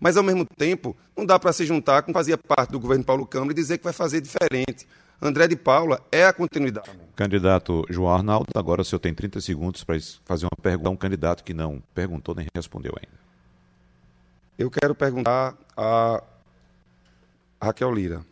Mas, 0.00 0.16
ao 0.16 0.22
mesmo 0.22 0.44
tempo, 0.44 0.96
não 1.16 1.26
dá 1.26 1.38
para 1.38 1.52
se 1.52 1.66
juntar 1.66 2.02
com 2.02 2.12
fazia 2.12 2.38
parte 2.38 2.70
do 2.70 2.78
governo 2.78 3.04
Paulo 3.04 3.26
Câmara 3.26 3.52
e 3.52 3.54
dizer 3.54 3.78
que 3.78 3.84
vai 3.84 3.92
fazer 3.92 4.20
diferente. 4.20 4.86
André 5.20 5.48
de 5.48 5.56
Paula 5.56 6.00
é 6.12 6.24
a 6.24 6.32
continuidade. 6.32 6.90
Candidato 7.16 7.84
João 7.90 8.14
Arnaldo, 8.14 8.50
agora 8.54 8.82
o 8.82 8.84
senhor 8.84 9.00
tem 9.00 9.12
30 9.12 9.40
segundos 9.40 9.82
para 9.82 9.98
fazer 10.24 10.46
uma 10.46 10.62
pergunta 10.62 10.88
a 10.88 10.92
um 10.92 10.96
candidato 10.96 11.42
que 11.42 11.52
não 11.52 11.82
perguntou 11.92 12.36
nem 12.36 12.46
respondeu 12.54 12.92
ainda. 12.96 13.18
Eu 14.56 14.70
quero 14.70 14.94
perguntar 14.94 15.56
a 15.76 16.22
Raquel 17.60 17.92
Lira. 17.92 18.24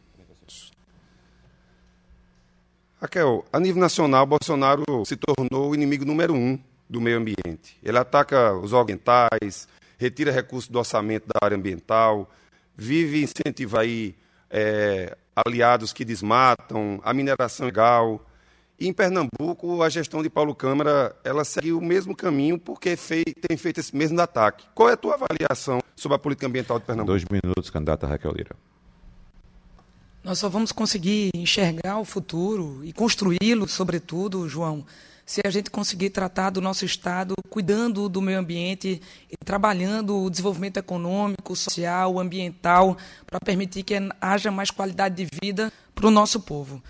Raquel, 3.07 3.45
a 3.53 3.61
nível 3.61 3.81
nacional, 3.81 4.27
Bolsonaro 4.27 4.83
se 5.05 5.17
tornou 5.17 5.71
o 5.71 5.75
inimigo 5.75 6.05
número 6.05 6.35
um 6.35 6.59
do 6.91 7.01
meio 7.01 7.19
ambiente. 7.19 7.79
Ele 7.83 7.97
ataca 7.97 8.53
os 8.55 8.73
ambientais, 8.73 9.69
retira 9.97 10.33
recursos 10.33 10.69
do 10.69 10.79
orçamento 10.79 11.27
da 11.27 11.47
área 11.47 11.57
ambiental, 11.57 12.29
vive 12.77 13.23
incentiva 13.23 13.81
aí 13.81 14.17
é, 14.51 15.17
aliados 15.37 15.93
que 15.93 16.05
desmatam, 16.05 17.01
a 17.05 17.15
mineração 17.15 17.67
legal. 17.67 18.27
E 18.79 18.89
em 18.89 18.93
Pernambuco, 18.93 19.83
a 19.83 19.89
gestão 19.89 20.21
de 20.21 20.29
Paulo 20.29 20.53
Câmara, 20.53 21.15
ela 21.23 21.45
segue 21.45 21.73
o 21.73 21.81
mesmo 21.81 22.15
caminho 22.15 22.59
porque 22.59 22.97
fei, 22.97 23.23
tem 23.25 23.57
feito 23.57 23.79
esse 23.79 23.95
mesmo 23.95 24.21
ataque. 24.21 24.67
Qual 24.75 24.91
é 24.91 24.95
a 24.95 24.97
tua 24.97 25.15
avaliação 25.15 25.81
sobre 25.95 26.17
a 26.17 26.19
política 26.19 26.49
ambiental 26.49 26.81
de 26.81 26.85
Pernambuco? 26.85 27.13
Dois 27.13 27.25
minutos, 27.31 27.71
candidata 27.71 28.05
Raquel 28.07 28.33
Lira. 28.33 28.57
Nós 30.27 30.41
só 30.41 30.49
vamos 30.49 30.73
conseguir 30.73 31.31
enxergar 31.37 32.01
o 32.01 32.05
futuro 32.05 32.81
e 32.85 32.93
construí-lo, 32.93 33.69
sobretudo, 33.69 34.49
João, 34.49 34.85
se 35.25 35.41
a 35.45 35.51
gente 35.51 35.71
conseguir 35.71 36.11
tratar 36.11 36.51
do 36.51 36.61
nosso 36.61 36.85
Estado 36.85 37.37
cuidando 37.49 38.09
do 38.09 38.21
meio 38.21 38.41
ambiente 38.41 39.01
e 39.31 39.37
trabalhando 39.45 40.25
o 40.25 40.29
desenvolvimento 40.29 40.79
econômico, 40.79 41.55
social, 41.55 42.19
ambiental, 42.19 42.97
para 43.25 43.39
permitir 43.39 43.85
que 43.85 43.95
haja 44.21 44.51
mais 44.51 44.69
qualidade 44.69 45.15
de 45.15 45.29
vida 45.41 45.73
para 45.95 46.09
o 46.09 46.11
nosso 46.11 46.41
povo. 46.41 46.83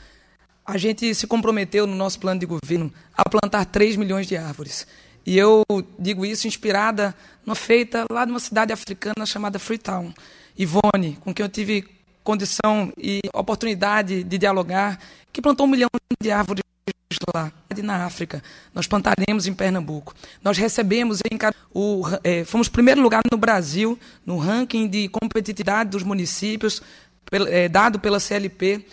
A 0.65 0.79
gente 0.79 1.15
se 1.15 1.27
comprometeu 1.27 1.87
no 1.87 1.95
nosso 1.95 2.19
plano 2.19 2.41
de 2.41 2.47
governo 2.47 2.91
a 3.15 3.29
plantar 3.29 3.67
3 3.67 3.97
milhões 3.97 4.27
de 4.27 4.35
árvores. 4.35 4.87
E 5.27 5.37
eu 5.37 5.63
digo 5.99 6.25
isso 6.25 6.49
inspirada 6.49 7.15
numa 7.45 7.55
feita 7.55 8.07
lá 8.11 8.25
numa 8.25 8.41
cidade 8.41 8.73
africana 8.73 9.27
chamada 9.27 9.59
Freetown. 9.59 10.15
Ivone, 10.59 11.19
com 11.21 11.35
quem 11.35 11.45
eu 11.45 11.51
tive 11.51 11.96
condição 12.27 12.93
e 12.99 13.21
oportunidade 13.33 14.25
de 14.25 14.37
dialogar, 14.37 14.99
que 15.33 15.41
plantou 15.41 15.65
um 15.65 15.71
milhão 15.71 15.89
de 16.21 16.31
árvores 16.33 16.65
lá 17.33 17.53
na 17.85 18.05
África. 18.05 18.43
Nós 18.75 18.89
plantaremos 18.89 19.47
em 19.47 19.55
Pernambuco. 19.55 20.13
Nós 20.43 20.59
recebemos 20.59 21.21
em 21.31 21.39
o, 21.73 22.03
é, 22.25 22.45
fomos 22.45 22.69
primeiro 22.69 23.01
lugar 23.01 23.23
no 23.31 23.39
Brasil 23.39 23.97
no 24.25 24.39
ranking 24.39 24.89
de 24.89 25.09
competitividade 25.09 25.91
dos 25.91 26.03
municípios 26.03 26.83
é, 27.49 27.69
dado 27.69 28.01
pela 28.01 28.19
CLP 28.19 28.85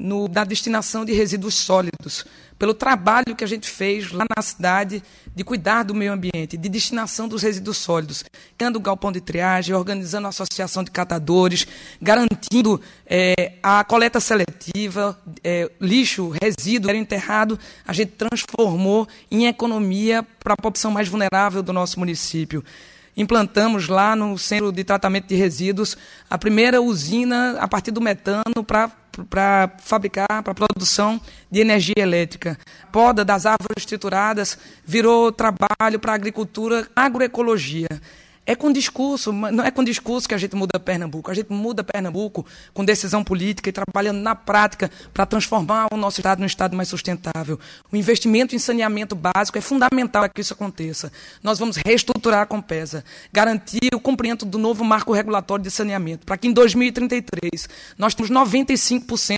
no, 0.00 0.26
na 0.28 0.44
destinação 0.44 1.04
de 1.04 1.12
resíduos 1.12 1.54
sólidos, 1.54 2.24
pelo 2.58 2.72
trabalho 2.72 3.36
que 3.36 3.44
a 3.44 3.46
gente 3.46 3.68
fez 3.68 4.10
lá 4.12 4.24
na 4.34 4.42
cidade 4.42 5.02
de 5.34 5.44
cuidar 5.44 5.82
do 5.82 5.94
meio 5.94 6.12
ambiente, 6.12 6.56
de 6.56 6.68
destinação 6.68 7.28
dos 7.28 7.42
resíduos 7.42 7.76
sólidos, 7.76 8.24
criando 8.56 8.76
o 8.76 8.80
galpão 8.80 9.12
de 9.12 9.20
triagem, 9.20 9.74
organizando 9.74 10.26
a 10.26 10.30
associação 10.30 10.82
de 10.82 10.90
catadores, 10.90 11.66
garantindo 12.00 12.80
é, 13.06 13.52
a 13.62 13.84
coleta 13.84 14.20
seletiva, 14.20 15.18
é, 15.44 15.70
lixo, 15.80 16.32
resíduo 16.42 16.90
era 16.90 16.98
enterrado, 16.98 17.58
a 17.86 17.92
gente 17.92 18.12
transformou 18.12 19.06
em 19.30 19.46
economia 19.46 20.26
para 20.42 20.54
a 20.54 20.56
população 20.56 20.90
mais 20.90 21.08
vulnerável 21.08 21.62
do 21.62 21.72
nosso 21.72 21.98
município. 21.98 22.64
Implantamos 23.16 23.88
lá 23.88 24.16
no 24.16 24.38
Centro 24.38 24.72
de 24.72 24.82
Tratamento 24.82 25.26
de 25.26 25.34
Resíduos 25.34 25.96
a 26.28 26.38
primeira 26.38 26.80
usina 26.80 27.58
a 27.60 27.68
partir 27.68 27.90
do 27.90 28.00
metano 28.00 28.64
para 28.66 28.90
para 29.28 29.72
fabricar, 29.78 30.42
para 30.42 30.54
produção 30.54 31.20
de 31.50 31.60
energia 31.60 31.94
elétrica. 31.98 32.58
Poda 32.92 33.24
das 33.24 33.46
árvores 33.46 33.84
trituradas 33.84 34.58
virou 34.84 35.32
trabalho 35.32 35.98
para 36.00 36.14
agricultura, 36.14 36.88
agroecologia. 36.94 37.88
É 38.50 38.56
com 38.56 38.72
discurso, 38.72 39.32
não 39.32 39.62
é 39.62 39.70
com 39.70 39.84
discurso 39.84 40.28
que 40.28 40.34
a 40.34 40.36
gente 40.38 40.56
muda 40.56 40.80
Pernambuco. 40.80 41.30
A 41.30 41.34
gente 41.34 41.52
muda 41.52 41.84
Pernambuco 41.84 42.44
com 42.74 42.84
decisão 42.84 43.22
política 43.22 43.68
e 43.68 43.72
trabalhando 43.72 44.18
na 44.18 44.34
prática 44.34 44.90
para 45.14 45.24
transformar 45.24 45.86
o 45.92 45.96
nosso 45.96 46.18
Estado 46.18 46.40
num 46.40 46.46
Estado 46.46 46.76
mais 46.76 46.88
sustentável. 46.88 47.60
O 47.92 47.96
investimento 47.96 48.56
em 48.56 48.58
saneamento 48.58 49.14
básico 49.14 49.56
é 49.56 49.60
fundamental 49.60 50.22
para 50.22 50.28
que 50.28 50.40
isso 50.40 50.52
aconteça. 50.52 51.12
Nós 51.44 51.60
vamos 51.60 51.76
reestruturar 51.76 52.40
a 52.40 52.46
Compesa, 52.46 53.04
garantir 53.32 53.94
o 53.94 54.00
cumprimento 54.00 54.44
do 54.44 54.58
novo 54.58 54.84
marco 54.84 55.12
regulatório 55.12 55.62
de 55.62 55.70
saneamento, 55.70 56.26
para 56.26 56.36
que 56.36 56.48
em 56.48 56.52
2033 56.52 57.68
nós 57.96 58.16
temos 58.16 58.32
95% 58.32 59.36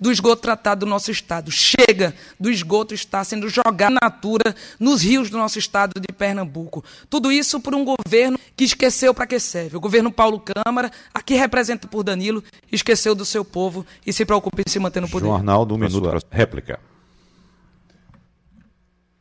do 0.00 0.12
esgoto 0.12 0.40
tratado 0.40 0.86
do 0.86 0.88
nosso 0.88 1.10
Estado. 1.10 1.50
Chega 1.50 2.14
do 2.38 2.48
esgoto 2.48 2.94
estar 2.94 3.24
sendo 3.24 3.48
jogado 3.48 3.94
na 3.94 4.02
natura 4.04 4.54
nos 4.78 5.02
rios 5.02 5.30
do 5.30 5.36
nosso 5.36 5.58
Estado 5.58 6.00
de 6.00 6.12
Pernambuco. 6.12 6.84
Tudo 7.10 7.32
isso 7.32 7.58
por 7.58 7.74
um 7.74 7.84
governo 7.84 8.38
que 8.56 8.64
esqueceu 8.64 9.14
para 9.14 9.26
que 9.26 9.38
serve. 9.38 9.76
O 9.76 9.80
governo 9.80 10.10
Paulo 10.10 10.40
Câmara, 10.40 10.90
aqui 11.12 11.34
representado 11.34 11.88
por 11.88 12.02
Danilo, 12.02 12.42
esqueceu 12.70 13.14
do 13.14 13.24
seu 13.24 13.44
povo 13.44 13.84
e 14.06 14.12
se 14.12 14.24
preocupa 14.24 14.60
em 14.60 14.70
se 14.70 14.78
manter 14.78 15.00
no 15.00 15.08
poder. 15.08 15.26
João 15.26 15.36
Arnaldo, 15.36 15.74
um 15.74 15.78
minuto 15.78 16.02
para 16.02 16.20
réplica. 16.30 16.78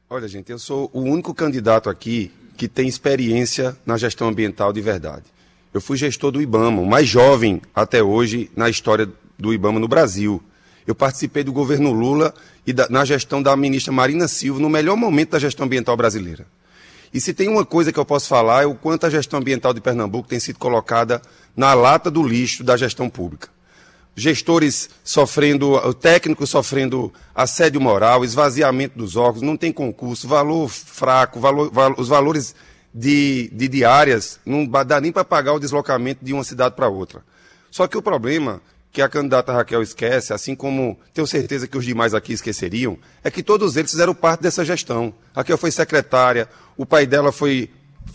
Olha, 0.09 0.27
gente, 0.27 0.51
eu 0.51 0.59
sou 0.59 0.89
o 0.93 1.01
único 1.01 1.33
candidato 1.33 1.89
aqui 1.89 2.31
que 2.57 2.67
tem 2.67 2.87
experiência 2.87 3.77
na 3.85 3.97
gestão 3.97 4.27
ambiental 4.27 4.73
de 4.73 4.81
verdade. 4.81 5.23
Eu 5.73 5.79
fui 5.79 5.97
gestor 5.97 6.31
do 6.31 6.41
IBAMA, 6.41 6.81
o 6.81 6.85
mais 6.85 7.07
jovem 7.07 7.61
até 7.73 8.03
hoje 8.03 8.51
na 8.55 8.69
história 8.69 9.07
do 9.39 9.53
IBAMA 9.53 9.79
no 9.79 9.87
Brasil. 9.87 10.43
Eu 10.85 10.93
participei 10.93 11.43
do 11.43 11.53
governo 11.53 11.93
Lula 11.93 12.33
e 12.67 12.73
da, 12.73 12.89
na 12.89 13.05
gestão 13.05 13.41
da 13.41 13.55
ministra 13.55 13.93
Marina 13.93 14.27
Silva, 14.27 14.59
no 14.59 14.69
melhor 14.69 14.97
momento 14.97 15.31
da 15.31 15.39
gestão 15.39 15.65
ambiental 15.65 15.95
brasileira. 15.95 16.45
E 17.13 17.19
se 17.19 17.33
tem 17.33 17.49
uma 17.49 17.65
coisa 17.65 17.91
que 17.91 17.99
eu 17.99 18.05
posso 18.05 18.27
falar 18.27 18.63
é 18.63 18.65
o 18.65 18.75
quanto 18.75 19.05
a 19.05 19.09
gestão 19.09 19.39
ambiental 19.39 19.73
de 19.73 19.81
Pernambuco 19.81 20.29
tem 20.29 20.39
sido 20.39 20.57
colocada 20.57 21.21
na 21.55 21.73
lata 21.73 22.09
do 22.09 22.23
lixo 22.23 22.63
da 22.63 22.77
gestão 22.77 23.09
pública. 23.09 23.49
Gestores 24.15 24.89
sofrendo, 25.03 25.93
técnicos 25.95 26.49
sofrendo 26.49 27.11
assédio 27.35 27.81
moral, 27.81 28.23
esvaziamento 28.23 28.97
dos 28.97 29.15
órgãos, 29.15 29.41
não 29.41 29.57
tem 29.57 29.71
concurso, 29.71 30.27
valor 30.27 30.69
fraco, 30.69 31.39
valor, 31.39 31.71
os 31.97 32.07
valores 32.07 32.55
de, 32.93 33.49
de 33.53 33.67
diárias, 33.67 34.39
não 34.45 34.65
dá 34.65 34.99
nem 34.99 35.11
para 35.11 35.23
pagar 35.23 35.53
o 35.53 35.59
deslocamento 35.59 36.23
de 36.23 36.33
uma 36.33 36.43
cidade 36.43 36.75
para 36.75 36.89
outra. 36.89 37.23
Só 37.69 37.87
que 37.87 37.97
o 37.97 38.01
problema 38.01 38.61
que 38.91 39.01
a 39.01 39.07
candidata 39.07 39.53
Raquel 39.53 39.81
esquece, 39.81 40.33
assim 40.33 40.55
como 40.55 40.99
tenho 41.13 41.25
certeza 41.25 41.67
que 41.67 41.77
os 41.77 41.85
demais 41.85 42.13
aqui 42.13 42.33
esqueceriam, 42.33 42.97
é 43.23 43.31
que 43.31 43.41
todos 43.41 43.77
eles 43.77 43.91
fizeram 43.91 44.13
parte 44.13 44.41
dessa 44.41 44.65
gestão. 44.65 45.13
Raquel 45.33 45.57
foi 45.57 45.71
secretária, 45.71 46.49
o 46.75 46.85
pai 46.85 47.05
dela 47.05 47.31
foi 47.31 47.69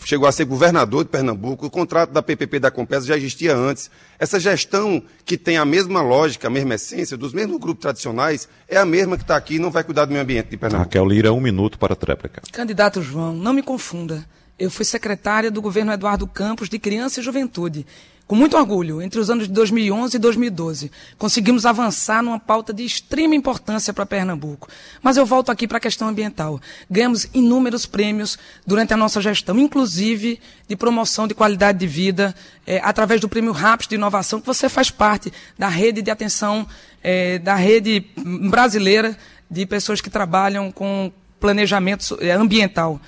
chegou 0.05 0.27
a 0.27 0.31
ser 0.31 0.45
governador 0.45 1.03
de 1.03 1.09
Pernambuco, 1.09 1.65
o 1.65 1.69
contrato 1.69 2.11
da 2.11 2.21
PPP 2.21 2.59
da 2.59 2.69
Compesa 2.69 3.07
já 3.07 3.17
existia 3.17 3.55
antes. 3.55 3.89
Essa 4.19 4.39
gestão 4.39 5.01
que 5.25 5.37
tem 5.37 5.57
a 5.57 5.65
mesma 5.65 6.01
lógica, 6.01 6.47
a 6.47 6.51
mesma 6.51 6.75
essência, 6.75 7.17
dos 7.17 7.33
mesmos 7.33 7.59
grupos 7.59 7.81
tradicionais, 7.81 8.47
é 8.67 8.77
a 8.77 8.85
mesma 8.85 9.17
que 9.17 9.23
está 9.23 9.35
aqui 9.35 9.55
e 9.55 9.59
não 9.59 9.71
vai 9.71 9.83
cuidar 9.83 10.05
do 10.05 10.11
meio 10.11 10.21
ambiente 10.21 10.49
de 10.49 10.57
Pernambuco. 10.57 10.87
Raquel 10.87 11.05
Lira, 11.05 11.33
um 11.33 11.41
minuto 11.41 11.79
para 11.79 11.93
a 11.93 11.95
tréplica. 11.95 12.41
Candidato 12.51 13.01
João, 13.01 13.33
não 13.33 13.53
me 13.53 13.63
confunda. 13.63 14.25
Eu 14.59 14.71
fui 14.71 14.85
secretária 14.85 15.51
do 15.51 15.61
governo 15.61 15.91
Eduardo 15.91 16.27
Campos 16.27 16.67
de 16.67 16.79
Criança 16.79 17.19
e 17.19 17.23
Juventude. 17.23 17.85
Com 18.27 18.35
muito 18.35 18.57
orgulho, 18.57 19.01
entre 19.01 19.21
os 19.21 19.29
anos 19.29 19.47
de 19.47 19.53
2011 19.53 20.17
e 20.17 20.19
2012, 20.19 20.91
conseguimos 21.17 21.65
avançar 21.65 22.21
numa 22.21 22.37
pauta 22.37 22.73
de 22.73 22.83
extrema 22.83 23.33
importância 23.33 23.93
para 23.93 24.05
Pernambuco. 24.05 24.67
Mas 25.01 25.15
eu 25.15 25.25
volto 25.25 25.49
aqui 25.49 25.65
para 25.65 25.77
a 25.77 25.79
questão 25.79 26.09
ambiental. 26.09 26.59
Ganhamos 26.91 27.29
inúmeros 27.33 27.85
prêmios 27.85 28.37
durante 28.65 28.93
a 28.93 28.97
nossa 28.97 29.21
gestão, 29.21 29.57
inclusive 29.57 30.41
de 30.67 30.75
promoção 30.75 31.25
de 31.25 31.33
qualidade 31.33 31.79
de 31.79 31.87
vida, 31.87 32.35
é, 32.65 32.81
através 32.83 33.21
do 33.21 33.29
Prêmio 33.29 33.53
RAPS 33.53 33.87
de 33.87 33.95
Inovação, 33.95 34.41
que 34.41 34.47
você 34.47 34.67
faz 34.67 34.91
parte 34.91 35.31
da 35.57 35.69
rede 35.69 36.01
de 36.01 36.11
atenção, 36.11 36.67
é, 37.01 37.39
da 37.39 37.55
rede 37.55 38.05
brasileira 38.49 39.17
de 39.49 39.65
pessoas 39.65 40.01
que 40.01 40.09
trabalham 40.09 40.69
com 40.69 41.13
planejamento 41.39 42.17
é, 42.19 42.31
ambiental. 42.31 42.99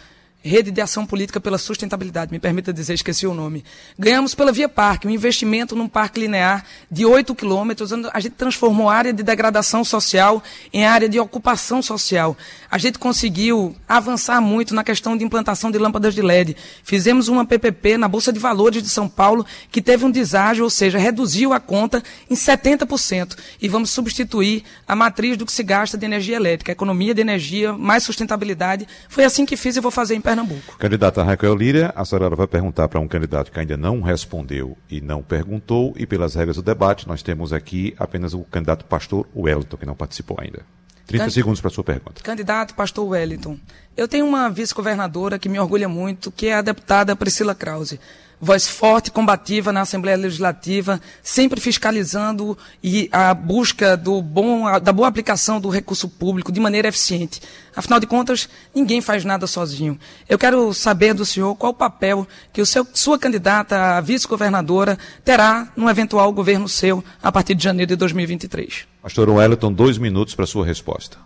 Rede 0.49 0.71
de 0.71 0.81
Ação 0.81 1.05
Política 1.05 1.39
pela 1.39 1.59
Sustentabilidade, 1.59 2.31
me 2.31 2.39
permita 2.39 2.73
dizer, 2.73 2.95
esqueci 2.95 3.27
o 3.27 3.35
nome. 3.35 3.63
Ganhamos 3.97 4.33
pela 4.33 4.51
Via 4.51 4.67
Parque, 4.67 5.07
um 5.07 5.11
investimento 5.11 5.75
num 5.75 5.87
parque 5.87 6.19
linear 6.19 6.65
de 6.89 7.05
8 7.05 7.35
quilômetros, 7.35 7.93
a 7.93 8.19
gente 8.19 8.33
transformou 8.33 8.89
a 8.89 8.95
área 8.95 9.13
de 9.13 9.21
degradação 9.21 9.83
social 9.83 10.43
em 10.73 10.85
área 10.85 11.07
de 11.07 11.19
ocupação 11.19 11.83
social. 11.83 12.35
A 12.71 12.79
gente 12.79 12.97
conseguiu 12.97 13.75
avançar 13.87 14.41
muito 14.41 14.73
na 14.73 14.83
questão 14.83 15.15
de 15.15 15.23
implantação 15.23 15.69
de 15.69 15.77
lâmpadas 15.77 16.15
de 16.15 16.21
LED. 16.23 16.57
Fizemos 16.83 17.27
uma 17.27 17.45
PPP 17.45 17.97
na 17.97 18.07
Bolsa 18.07 18.33
de 18.33 18.39
Valores 18.39 18.81
de 18.81 18.89
São 18.89 19.07
Paulo, 19.07 19.45
que 19.71 19.83
teve 19.83 20.03
um 20.03 20.09
deságio, 20.09 20.63
ou 20.63 20.69
seja, 20.71 20.97
reduziu 20.97 21.53
a 21.53 21.59
conta 21.59 22.01
em 22.27 22.33
70%. 22.33 23.37
E 23.61 23.67
vamos 23.67 23.91
substituir 23.91 24.63
a 24.87 24.95
matriz 24.95 25.37
do 25.37 25.45
que 25.45 25.51
se 25.51 25.61
gasta 25.61 25.95
de 25.95 26.05
energia 26.05 26.35
elétrica, 26.35 26.71
economia 26.71 27.13
de 27.13 27.21
energia, 27.21 27.71
mais 27.73 28.01
sustentabilidade. 28.01 28.87
Foi 29.07 29.23
assim 29.23 29.45
que 29.45 29.55
fiz 29.55 29.75
e 29.75 29.79
vou 29.79 29.91
fazer 29.91 30.15
em 30.15 30.21
Pernambuco. 30.21 30.38
Candidata 30.77 31.23
Raquel 31.23 31.55
Líria, 31.55 31.93
a 31.95 32.05
senhora 32.05 32.35
vai 32.35 32.47
perguntar 32.47 32.87
para 32.87 32.99
um 32.99 33.07
candidato 33.07 33.51
que 33.51 33.59
ainda 33.59 33.77
não 33.77 34.01
respondeu 34.01 34.77
e 34.89 35.01
não 35.01 35.21
perguntou, 35.21 35.93
e 35.97 36.05
pelas 36.05 36.35
regras 36.35 36.57
do 36.57 36.61
debate, 36.61 37.07
nós 37.07 37.21
temos 37.23 37.53
aqui 37.53 37.93
apenas 37.97 38.33
o 38.33 38.41
candidato 38.41 38.85
pastor 38.85 39.27
Wellington, 39.35 39.77
que 39.77 39.85
não 39.85 39.95
participou 39.95 40.37
ainda. 40.39 40.61
30 41.07 41.23
Cand... 41.23 41.31
segundos 41.31 41.61
para 41.61 41.69
a 41.69 41.73
sua 41.73 41.83
pergunta. 41.83 42.21
Candidato 42.21 42.75
pastor 42.75 43.07
Wellington, 43.07 43.57
eu 43.97 44.07
tenho 44.07 44.25
uma 44.25 44.49
vice-governadora 44.49 45.39
que 45.39 45.49
me 45.49 45.59
orgulha 45.59 45.89
muito, 45.89 46.31
que 46.31 46.47
é 46.47 46.53
a 46.53 46.61
deputada 46.61 47.15
Priscila 47.15 47.55
Krause 47.55 47.99
voz 48.39 48.67
forte 48.67 49.07
e 49.07 49.11
combativa 49.11 49.71
na 49.71 49.81
Assembleia 49.81 50.17
Legislativa, 50.17 51.01
sempre 51.21 51.59
fiscalizando 51.59 52.57
e 52.81 53.09
a 53.11 53.33
busca 53.33 53.97
do 53.97 54.21
bom, 54.21 54.79
da 54.79 54.93
boa 54.93 55.07
aplicação 55.07 55.59
do 55.59 55.69
recurso 55.69 56.07
público 56.07 56.51
de 56.51 56.59
maneira 56.59 56.87
eficiente. 56.87 57.41
Afinal 57.75 57.99
de 57.99 58.07
contas, 58.07 58.49
ninguém 58.73 59.01
faz 59.01 59.25
nada 59.25 59.45
sozinho. 59.45 59.99
Eu 60.27 60.39
quero 60.39 60.73
saber 60.73 61.13
do 61.13 61.25
senhor 61.25 61.55
qual 61.55 61.71
o 61.71 61.75
papel 61.75 62.27
que 62.53 62.61
o 62.61 62.65
seu, 62.65 62.87
sua 62.93 63.19
candidata 63.19 63.97
a 63.97 64.01
vice-governadora 64.01 64.97
terá 65.23 65.67
no 65.75 65.89
eventual 65.89 66.31
governo 66.31 66.69
seu 66.69 67.03
a 67.21 67.31
partir 67.31 67.55
de 67.55 67.63
janeiro 67.63 67.89
de 67.89 67.95
2023. 67.95 68.87
Pastor 69.01 69.29
Wellington, 69.29 69.73
dois 69.73 69.97
minutos 69.97 70.33
para 70.35 70.43
a 70.43 70.47
sua 70.47 70.65
resposta. 70.65 71.17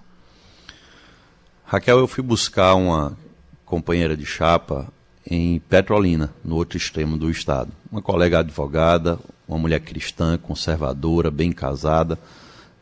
Raquel, 1.66 2.00
eu 2.00 2.08
fui 2.08 2.24
buscar 2.24 2.76
uma 2.76 3.18
companheira 3.66 4.16
de 4.16 4.26
chapa 4.26 4.88
em 5.26 5.60
Petrolina, 5.60 6.34
no 6.44 6.56
outro 6.56 6.78
extremo 6.78 7.18
do 7.18 7.30
estado. 7.30 7.72
Uma 7.92 8.02
colega 8.02 8.40
advogada, 8.40 9.20
uma 9.48 9.58
mulher 9.58 9.80
cristã, 9.80 10.38
conservadora, 10.38 11.32
bem 11.32 11.52
casada, 11.52 12.20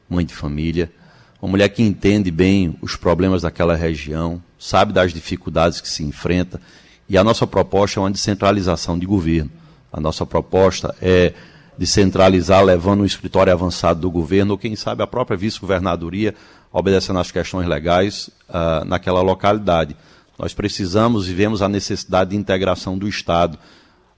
mãe 0.10 0.26
de 0.26 0.34
família, 0.34 0.92
uma 1.42 1.52
mulher 1.52 1.70
que 1.70 1.82
entende 1.82 2.30
bem 2.30 2.78
os 2.82 2.96
problemas 2.96 3.42
daquela 3.42 3.76
região, 3.76 4.42
sabe 4.60 4.94
das 4.94 5.14
dificuldades 5.14 5.82
que 5.82 5.90
se 5.90 6.04
enfrenta, 6.04 6.62
e 7.10 7.18
a 7.18 7.24
nossa 7.24 7.48
proposta 7.48 8.00
é 8.00 8.04
uma 8.04 8.12
descentralização 8.12 8.98
de 8.98 9.06
governo. 9.06 9.52
A 9.92 10.00
nossa 10.00 10.26
proposta 10.26 10.96
é 11.02 11.34
descentralizar, 11.78 12.64
levando 12.64 13.02
um 13.02 13.06
escritório 13.06 13.52
avançado 13.52 14.00
do 14.00 14.12
governo, 14.12 14.52
ou 14.52 14.58
quem 14.58 14.76
sabe 14.76 15.04
a 15.04 15.08
própria 15.08 15.36
vice-governadoria, 15.36 16.36
obedecendo 16.72 17.20
às 17.20 17.32
questões 17.32 17.68
legais 17.68 18.30
uh, 18.48 18.86
naquela 18.86 19.22
localidade. 19.22 19.96
Nós 20.42 20.56
precisamos 20.56 21.30
e 21.30 21.36
vemos 21.36 21.62
a 21.62 21.70
necessidade 21.70 22.32
de 22.32 22.36
integração 22.36 22.98
do 22.98 23.08
Estado. 23.08 23.60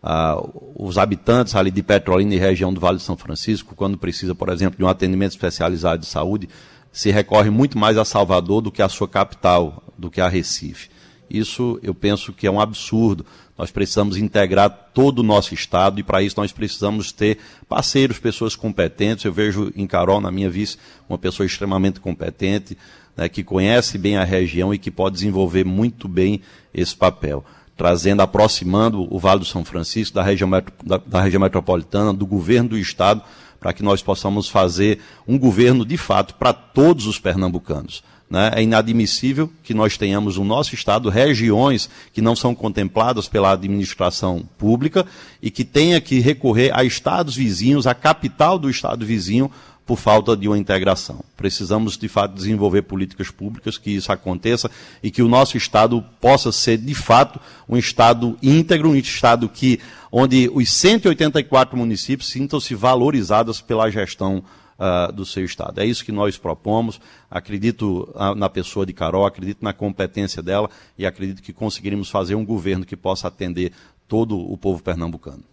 Ah, 0.02 0.42
os 0.74 0.98
habitantes 0.98 1.54
ali 1.54 1.70
de 1.70 1.84
Petrolina 1.84 2.34
e 2.34 2.38
região 2.38 2.74
do 2.74 2.80
Vale 2.80 2.96
de 2.96 3.04
São 3.04 3.18
Francisco, 3.18 3.76
quando 3.76 3.98
precisa, 3.98 4.34
por 4.34 4.48
exemplo, 4.48 4.78
de 4.78 4.86
um 4.86 4.88
atendimento 4.88 5.32
especializado 5.32 6.00
de 6.00 6.06
saúde, 6.06 6.48
se 6.94 7.12
recorre 7.12 7.50
muito 7.50 7.78
mais 7.78 7.98
a 7.98 8.06
Salvador 8.06 8.62
do 8.62 8.72
que 8.72 8.82
a 8.82 8.88
sua 8.88 9.06
capital, 9.06 9.84
do 9.98 10.10
que 10.10 10.22
a 10.22 10.30
Recife. 10.30 10.90
Isso 11.30 11.78
eu 11.84 11.94
penso 11.94 12.32
que 12.32 12.48
é 12.48 12.52
um 12.52 12.62
absurdo. 12.62 13.26
Nós 13.58 13.70
precisamos 13.70 14.16
integrar 14.16 14.70
todo 14.94 15.20
o 15.20 15.24
nosso 15.24 15.54
Estado 15.54 16.00
e, 16.00 16.04
para 16.04 16.24
isso, 16.24 16.40
nós 16.40 16.54
precisamos 16.54 17.12
ter 17.12 17.38
parceiros, 17.68 18.18
pessoas 18.18 18.56
competentes. 18.56 19.26
Eu 19.26 19.34
vejo 19.34 19.74
em 19.76 19.86
Carol, 19.86 20.22
na 20.22 20.32
minha 20.32 20.50
vice, 20.50 20.78
uma 21.10 21.18
pessoa 21.18 21.46
extremamente 21.46 22.00
competente 22.00 22.78
né, 23.16 23.30
que 23.30 23.44
conhece 23.44 23.98
bem 23.98 24.18
a 24.18 24.24
região 24.24 24.74
e 24.74 24.78
que 24.78 24.92
pode 24.92 25.16
desenvolver 25.16 25.66
muito 25.66 26.08
bem 26.08 26.42
esse 26.74 26.96
papel, 26.96 27.44
trazendo, 27.78 28.22
aproximando 28.22 29.08
o 29.14 29.20
Vale 29.20 29.40
do 29.40 29.46
São 29.46 29.64
Francisco 29.64 30.16
da 30.16 30.24
região, 30.24 30.50
da, 30.84 30.98
da 30.98 31.22
região 31.22 31.42
metropolitana, 31.42 32.14
do 32.14 32.26
governo 32.26 32.70
do 32.70 32.78
Estado, 32.78 33.22
para 33.60 33.74
que 33.74 33.84
nós 33.84 34.02
possamos 34.02 34.50
fazer 34.50 35.00
um 35.28 35.40
governo 35.40 35.86
de 35.86 35.96
fato 35.96 36.36
para 36.36 36.52
todos 36.52 37.08
os 37.08 37.18
pernambucanos. 37.18 38.04
Né? 38.30 38.52
É 38.56 38.64
inadmissível 38.64 39.50
que 39.62 39.76
nós 39.76 39.96
tenhamos 39.96 40.38
no 40.38 40.44
nosso 40.44 40.74
estado 40.74 41.08
regiões 41.08 41.90
que 42.12 42.20
não 42.22 42.36
são 42.36 42.56
contempladas 42.56 43.28
pela 43.28 43.52
administração 43.52 44.44
pública 44.58 45.06
e 45.40 45.52
que 45.52 45.64
tenha 45.64 46.02
que 46.02 46.20
recorrer 46.20 46.72
a 46.74 46.84
estados 46.84 47.36
vizinhos, 47.36 47.86
a 47.86 47.94
capital 47.94 48.58
do 48.58 48.72
estado 48.72 49.06
vizinho, 49.06 49.52
por 49.86 49.98
falta 49.98 50.36
de 50.36 50.48
uma 50.48 50.58
integração. 50.58 51.24
Precisamos, 51.36 51.98
de 51.98 52.08
fato, 52.08 52.36
desenvolver 52.36 52.84
políticas 52.84 53.30
públicas 53.30 53.78
que 53.78 53.92
isso 53.92 54.12
aconteça 54.12 54.72
e 55.02 55.12
que 55.12 55.22
o 55.22 55.28
nosso 55.28 55.58
Estado 55.58 56.04
possa 56.22 56.52
ser, 56.52 56.78
de 56.78 56.96
fato, 56.96 57.40
um 57.68 57.78
Estado 57.78 58.38
íntegro, 58.42 58.90
um 58.90 58.96
Estado 58.96 59.50
que, 59.50 59.80
onde 60.12 60.50
os 60.54 60.72
184 60.72 61.78
municípios 61.78 62.30
sintam-se 62.30 62.74
valorizados 62.76 63.60
pela 63.60 63.90
gestão 63.90 64.44
uh, 64.80 65.12
do 65.12 65.26
seu 65.26 65.44
Estado. 65.44 65.82
É 65.82 65.86
isso 65.86 66.06
que 66.06 66.12
nós 66.12 66.38
propomos. 66.38 67.00
Acredito 67.30 68.10
uh, 68.16 68.36
na 68.36 68.50
pessoa 68.50 68.86
de 68.86 68.94
Carol, 68.94 69.26
acredito 69.26 69.64
na 69.64 69.74
competência 69.74 70.42
dela 70.42 70.70
e 70.98 71.06
acredito 71.06 71.42
que 71.42 71.52
conseguiremos 71.52 72.10
fazer 72.10 72.36
um 72.36 72.46
governo 72.46 72.86
que 72.86 72.96
possa 72.96 73.28
atender 73.28 73.74
todo 74.08 74.38
o 74.38 74.58
povo 74.58 74.82
pernambucano. 74.82 75.44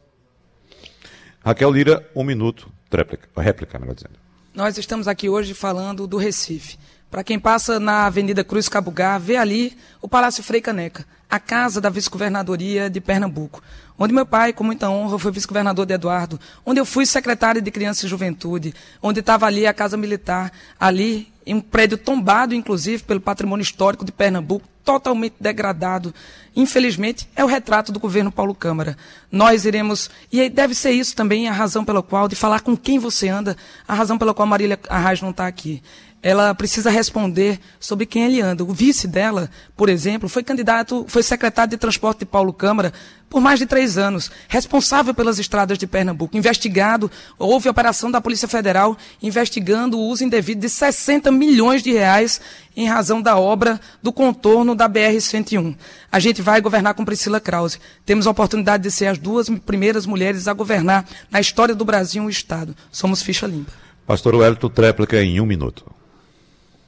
Raquel 1.44 1.70
Lira, 1.72 2.08
um 2.14 2.22
minuto. 2.22 2.70
Réplica, 2.92 3.28
réplica 3.36 3.78
melhor 3.78 3.94
dizendo. 3.94 4.14
Nós 4.54 4.76
estamos 4.76 5.06
aqui 5.06 5.28
hoje 5.28 5.54
falando 5.54 6.06
do 6.06 6.16
Recife. 6.16 6.76
Para 7.10 7.24
quem 7.24 7.38
passa 7.38 7.80
na 7.80 8.06
Avenida 8.06 8.44
Cruz 8.44 8.68
Cabugá, 8.68 9.18
vê 9.18 9.36
ali 9.36 9.76
o 10.00 10.08
Palácio 10.08 10.44
Frei 10.44 10.60
Caneca, 10.60 11.04
a 11.28 11.40
casa 11.40 11.80
da 11.80 11.90
vice-governadoria 11.90 12.88
de 12.88 13.00
Pernambuco, 13.00 13.62
onde 13.98 14.14
meu 14.14 14.24
pai, 14.24 14.52
com 14.52 14.62
muita 14.62 14.88
honra, 14.88 15.18
foi 15.18 15.32
vice-governador 15.32 15.86
de 15.86 15.94
Eduardo, 15.94 16.38
onde 16.64 16.80
eu 16.80 16.84
fui 16.84 17.04
secretário 17.04 17.60
de 17.60 17.70
Criança 17.70 18.06
e 18.06 18.08
Juventude, 18.08 18.74
onde 19.02 19.20
estava 19.20 19.46
ali 19.46 19.66
a 19.66 19.74
Casa 19.74 19.96
Militar, 19.96 20.52
ali 20.78 21.32
em 21.44 21.54
um 21.54 21.60
prédio 21.60 21.98
tombado, 21.98 22.54
inclusive, 22.54 23.02
pelo 23.02 23.20
patrimônio 23.20 23.62
histórico 23.62 24.04
de 24.04 24.12
Pernambuco, 24.12 24.68
totalmente 24.84 25.34
degradado. 25.40 26.14
Infelizmente, 26.54 27.28
é 27.36 27.44
o 27.44 27.48
retrato 27.48 27.92
do 27.92 28.00
governo 28.00 28.32
Paulo 28.32 28.54
Câmara. 28.54 28.96
Nós 29.30 29.64
iremos, 29.64 30.10
e 30.32 30.48
deve 30.48 30.74
ser 30.74 30.90
isso 30.90 31.14
também 31.14 31.48
a 31.48 31.52
razão 31.52 31.84
pela 31.84 32.02
qual, 32.02 32.28
de 32.28 32.34
falar 32.34 32.60
com 32.60 32.76
quem 32.76 32.98
você 32.98 33.28
anda, 33.28 33.56
a 33.86 33.94
razão 33.94 34.18
pela 34.18 34.34
qual 34.34 34.46
Marília 34.46 34.78
Arraes 34.88 35.22
não 35.22 35.30
está 35.30 35.46
aqui 35.46 35.82
ela 36.22 36.54
precisa 36.54 36.90
responder 36.90 37.58
sobre 37.78 38.06
quem 38.06 38.24
ele 38.24 38.40
anda. 38.40 38.62
O 38.62 38.72
vice 38.72 39.08
dela, 39.08 39.50
por 39.76 39.88
exemplo, 39.88 40.28
foi 40.28 40.42
candidato, 40.42 41.04
foi 41.08 41.22
secretário 41.22 41.70
de 41.70 41.76
transporte 41.76 42.20
de 42.20 42.26
Paulo 42.26 42.52
Câmara 42.52 42.92
por 43.30 43.40
mais 43.40 43.60
de 43.60 43.64
três 43.64 43.96
anos, 43.96 44.28
responsável 44.48 45.14
pelas 45.14 45.38
estradas 45.38 45.78
de 45.78 45.86
Pernambuco, 45.86 46.36
investigado, 46.36 47.08
houve 47.38 47.68
operação 47.68 48.10
da 48.10 48.20
Polícia 48.20 48.48
Federal 48.48 48.98
investigando 49.22 49.96
o 49.96 50.08
uso 50.08 50.24
indevido 50.24 50.60
de 50.60 50.68
60 50.68 51.30
milhões 51.30 51.80
de 51.80 51.92
reais 51.92 52.40
em 52.76 52.88
razão 52.88 53.22
da 53.22 53.38
obra 53.38 53.80
do 54.02 54.12
contorno 54.12 54.74
da 54.74 54.88
BR-101. 54.88 55.76
A 56.10 56.18
gente 56.18 56.42
vai 56.42 56.60
governar 56.60 56.94
com 56.94 57.04
Priscila 57.04 57.38
Krause. 57.38 57.78
Temos 58.04 58.26
a 58.26 58.32
oportunidade 58.32 58.82
de 58.82 58.90
ser 58.90 59.06
as 59.06 59.16
duas 59.16 59.48
primeiras 59.48 60.06
mulheres 60.06 60.48
a 60.48 60.52
governar 60.52 61.06
na 61.30 61.40
história 61.40 61.74
do 61.74 61.84
Brasil 61.84 62.24
um 62.24 62.28
Estado. 62.28 62.74
Somos 62.90 63.22
ficha 63.22 63.46
limpa. 63.46 63.70
Pastor 64.08 64.34
Wellington 64.34 64.70
Tréplica, 64.70 65.22
em 65.22 65.40
um 65.40 65.46
minuto 65.46 65.99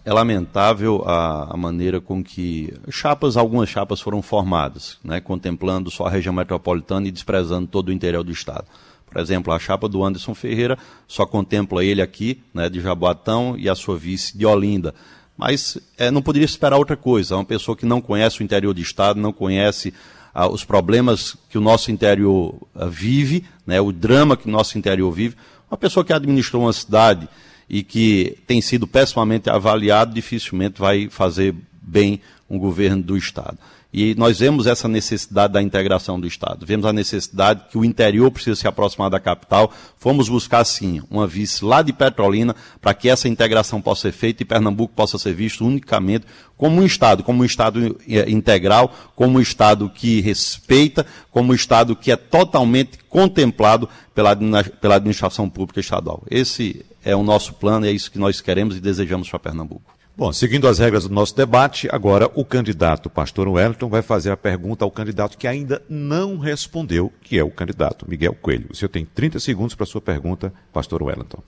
é 0.04 0.12
lamentável 0.12 1.02
a, 1.06 1.54
a, 1.54 1.56
maneira 1.56 2.00
com 2.00 2.22
que 2.22 2.74
chapas, 2.90 3.36
algumas 3.36 3.68
chapas 3.68 4.00
foram 4.00 4.20
formadas, 4.20 4.98
né, 5.04 5.20
contemplando 5.20 5.90
só 5.90 6.06
a 6.06 6.10
região 6.10 6.34
metropolitana 6.34 7.06
e 7.06 7.10
desprezando 7.10 7.68
todo 7.68 7.88
o 7.88 7.92
interior 7.92 8.24
do 8.24 8.32
estado. 8.32 8.66
Por 9.06 9.20
exemplo, 9.20 9.52
a 9.52 9.58
chapa 9.58 9.88
do 9.88 10.02
Anderson 10.02 10.34
Ferreira 10.34 10.76
só 11.06 11.26
contempla 11.26 11.84
ele 11.84 12.02
aqui, 12.02 12.42
né, 12.52 12.68
de 12.68 12.80
Jaboatão, 12.80 13.54
e 13.58 13.68
a 13.68 13.74
sua 13.74 13.96
vice 13.96 14.36
de 14.36 14.46
Olinda. 14.46 14.94
Mas 15.36 15.78
é, 15.98 16.10
não 16.10 16.22
poderia 16.22 16.46
esperar 16.46 16.78
outra 16.78 16.96
coisa. 16.96 17.34
É 17.34 17.36
uma 17.36 17.44
pessoa 17.44 17.76
que 17.76 17.86
não 17.86 18.00
conhece 18.00 18.40
o 18.40 18.42
interior 18.42 18.72
do 18.72 18.80
estado, 18.80 19.20
não 19.20 19.32
conhece 19.32 19.92
ah, 20.34 20.48
os 20.48 20.64
problemas 20.64 21.36
que 21.50 21.58
o 21.58 21.60
nosso 21.60 21.90
interior 21.90 22.54
ah, 22.74 22.86
vive, 22.86 23.44
né, 23.66 23.80
o 23.80 23.92
drama 23.92 24.36
que 24.36 24.48
o 24.48 24.50
nosso 24.50 24.78
interior 24.78 25.10
vive. 25.12 25.36
Uma 25.70 25.76
pessoa 25.76 26.04
que 26.04 26.12
administrou 26.12 26.62
uma 26.62 26.72
cidade 26.72 27.28
e 27.72 27.82
que 27.82 28.36
tem 28.46 28.60
sido 28.60 28.86
pessimamente 28.86 29.48
avaliado, 29.48 30.12
dificilmente 30.12 30.78
vai 30.78 31.08
fazer 31.08 31.54
bem 31.80 32.20
um 32.48 32.58
governo 32.58 33.02
do 33.02 33.16
Estado. 33.16 33.56
E 33.90 34.14
nós 34.14 34.38
vemos 34.38 34.66
essa 34.66 34.88
necessidade 34.88 35.52
da 35.52 35.62
integração 35.62 36.18
do 36.18 36.26
Estado. 36.26 36.64
Vemos 36.64 36.86
a 36.86 36.92
necessidade 36.92 37.64
que 37.70 37.76
o 37.76 37.84
interior 37.84 38.30
precisa 38.30 38.56
se 38.56 38.66
aproximar 38.66 39.10
da 39.10 39.20
capital. 39.20 39.70
Fomos 39.98 40.30
buscar, 40.30 40.64
sim, 40.64 41.02
uma 41.10 41.26
vice 41.26 41.62
lá 41.62 41.82
de 41.82 41.92
Petrolina 41.92 42.56
para 42.80 42.94
que 42.94 43.08
essa 43.08 43.28
integração 43.28 43.82
possa 43.82 44.02
ser 44.02 44.12
feita 44.12 44.42
e 44.42 44.46
Pernambuco 44.46 44.94
possa 44.94 45.18
ser 45.18 45.34
visto 45.34 45.66
unicamente 45.66 46.26
como 46.56 46.80
um 46.80 46.86
Estado, 46.86 47.22
como 47.22 47.42
um 47.42 47.44
Estado 47.44 47.98
eh, 48.08 48.30
integral, 48.30 48.94
como 49.14 49.38
um 49.38 49.42
Estado 49.42 49.90
que 49.90 50.22
respeita, 50.22 51.04
como 51.30 51.52
um 51.52 51.54
Estado 51.54 51.94
que 51.94 52.10
é 52.10 52.16
totalmente 52.16 52.98
contemplado 53.10 53.88
pela, 54.14 54.34
pela 54.80 54.96
administração 54.96 55.50
pública 55.50 55.80
estadual. 55.80 56.22
Esse 56.30 56.82
é 57.04 57.14
o 57.14 57.22
nosso 57.22 57.54
plano, 57.54 57.86
é 57.86 57.90
isso 57.90 58.10
que 58.10 58.18
nós 58.18 58.40
queremos 58.40 58.76
e 58.76 58.80
desejamos 58.80 59.28
para 59.28 59.38
Pernambuco. 59.38 59.92
Bom, 60.14 60.30
seguindo 60.30 60.68
as 60.68 60.78
regras 60.78 61.04
do 61.04 61.14
nosso 61.14 61.34
debate, 61.34 61.88
agora 61.90 62.30
o 62.34 62.44
candidato 62.44 63.08
pastor 63.08 63.48
Wellington 63.48 63.88
vai 63.88 64.02
fazer 64.02 64.30
a 64.30 64.36
pergunta 64.36 64.84
ao 64.84 64.90
candidato 64.90 65.38
que 65.38 65.48
ainda 65.48 65.82
não 65.88 66.36
respondeu, 66.36 67.10
que 67.22 67.38
é 67.38 67.42
o 67.42 67.50
candidato 67.50 68.04
Miguel 68.06 68.34
Coelho. 68.34 68.68
O 68.70 68.76
senhor 68.76 68.90
tem 68.90 69.06
30 69.06 69.40
segundos 69.40 69.74
para 69.74 69.84
a 69.84 69.86
sua 69.86 70.02
pergunta, 70.02 70.52
pastor 70.70 71.02
Wellington. 71.02 71.42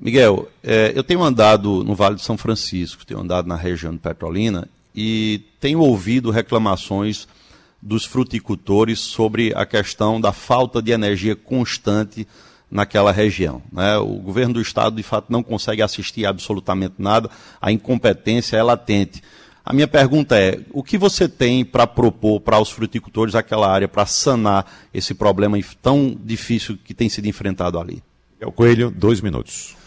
Miguel, 0.00 0.48
é, 0.62 0.92
eu 0.94 1.04
tenho 1.04 1.22
andado 1.22 1.84
no 1.84 1.94
Vale 1.94 2.16
de 2.16 2.22
São 2.22 2.38
Francisco, 2.38 3.04
tenho 3.04 3.20
andado 3.20 3.46
na 3.46 3.56
região 3.56 3.92
de 3.92 3.98
Petrolina 3.98 4.66
e 4.94 5.42
tenho 5.60 5.80
ouvido 5.80 6.30
reclamações 6.30 7.28
dos 7.80 8.06
fruticultores 8.06 9.00
sobre 9.00 9.52
a 9.54 9.66
questão 9.66 10.20
da 10.20 10.32
falta 10.32 10.80
de 10.80 10.92
energia 10.92 11.36
constante 11.36 12.26
naquela 12.70 13.12
região. 13.12 13.62
Né? 13.72 13.96
O 13.98 14.14
governo 14.16 14.54
do 14.54 14.60
estado, 14.60 14.96
de 14.96 15.02
fato, 15.02 15.26
não 15.30 15.42
consegue 15.42 15.82
assistir 15.82 16.26
absolutamente 16.26 16.94
nada, 16.98 17.30
a 17.60 17.72
incompetência 17.72 18.56
é 18.56 18.62
latente. 18.62 19.22
A 19.64 19.72
minha 19.72 19.88
pergunta 19.88 20.38
é: 20.38 20.60
o 20.72 20.82
que 20.82 20.96
você 20.96 21.28
tem 21.28 21.64
para 21.64 21.86
propor 21.86 22.40
para 22.40 22.58
os 22.58 22.70
fruticultores 22.70 23.34
daquela 23.34 23.70
área 23.70 23.86
para 23.86 24.06
sanar 24.06 24.66
esse 24.94 25.14
problema 25.14 25.58
tão 25.82 26.16
difícil 26.24 26.78
que 26.82 26.94
tem 26.94 27.08
sido 27.08 27.26
enfrentado 27.26 27.78
ali? 27.78 28.02
É 28.40 28.46
o 28.46 28.52
Coelho, 28.52 28.90
dois 28.90 29.20
minutos. 29.20 29.77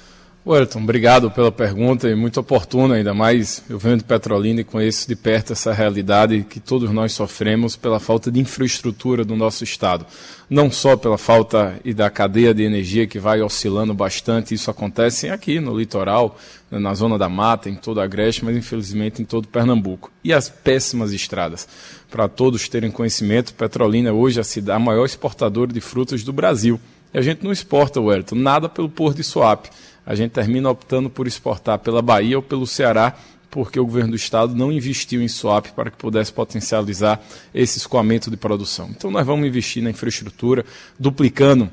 Wellington, 0.44 0.80
obrigado 0.80 1.30
pela 1.30 1.52
pergunta 1.52 2.10
e 2.10 2.16
muito 2.16 2.40
oportuna, 2.40 2.96
ainda 2.96 3.14
mais 3.14 3.64
eu 3.70 3.78
venho 3.78 3.98
de 3.98 4.04
Petrolina 4.04 4.62
e 4.62 4.64
conheço 4.64 5.08
de 5.08 5.16
perto 5.16 5.54
essa 5.54 5.72
realidade 5.72 6.44
que 6.50 6.60
todos 6.60 6.90
nós 6.90 7.12
sofremos 7.12 7.76
pela 7.76 8.00
falta 8.00 8.32
de 8.32 8.40
infraestrutura 8.40 9.24
do 9.24 9.36
nosso 9.36 9.64
estado. 9.64 10.04
Não 10.50 10.72
só 10.72 10.98
pela 10.98 11.18
falta 11.18 11.80
e 11.86 11.94
da 11.94 12.10
cadeia 12.10 12.56
de 12.56 12.64
energia 12.64 13.06
que 13.06 13.20
vai 13.20 13.40
oscilando 13.40 13.94
bastante, 13.94 14.56
isso 14.56 14.72
acontece 14.72 15.30
aqui 15.30 15.60
no 15.60 15.78
litoral, 15.78 16.36
na 16.72 16.96
zona 16.96 17.20
da 17.20 17.30
mata, 17.30 17.70
em 17.70 17.76
toda 17.76 18.02
a 18.02 18.06
Agreste, 18.06 18.44
mas 18.44 18.58
infelizmente 18.58 19.22
em 19.22 19.26
todo 19.26 19.48
Pernambuco. 19.48 20.12
E 20.24 20.34
as 20.34 20.50
péssimas 20.50 21.14
estradas. 21.14 21.68
Para 22.10 22.28
todos 22.28 22.68
terem 22.68 22.90
conhecimento, 22.90 23.54
Petrolina 23.54 24.10
é 24.10 24.12
hoje 24.12 24.40
a, 24.40 24.44
cidade, 24.44 24.76
a 24.76 24.80
maior 24.80 25.06
exportadora 25.06 25.72
de 25.72 25.80
frutas 25.80 26.24
do 26.24 26.34
Brasil. 26.34 26.80
E 27.14 27.20
a 27.20 27.22
gente 27.22 27.44
não 27.44 27.52
exporta, 27.52 28.02
Wellington, 28.02 28.36
nada 28.36 28.68
pelo 28.68 28.90
Porto 28.90 29.18
de 29.18 29.24
Suape 29.24 29.70
a 30.12 30.16
gente 30.16 30.32
termina 30.32 30.70
optando 30.70 31.10
por 31.10 31.26
exportar 31.26 31.80
pela 31.80 32.02
Bahia 32.02 32.38
ou 32.38 32.44
pelo 32.44 32.68
Ceará, 32.68 33.16
porque 33.50 33.80
o 33.80 33.86
governo 33.86 34.10
do 34.10 34.18
estado 34.18 34.54
não 34.54 34.70
investiu 34.70 35.22
em 35.22 35.28
swap 35.30 35.68
para 35.68 35.90
que 35.90 35.96
pudesse 35.96 36.34
potencializar 36.34 37.22
esse 37.56 37.78
escoamento 37.78 38.30
de 38.30 38.36
produção. 38.36 38.90
Então 38.90 39.10
nós 39.10 39.26
vamos 39.26 39.48
investir 39.48 39.82
na 39.82 39.90
infraestrutura, 39.90 40.66
duplicando 41.00 41.70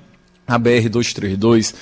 a 0.48 0.58
BR-232 0.58 1.74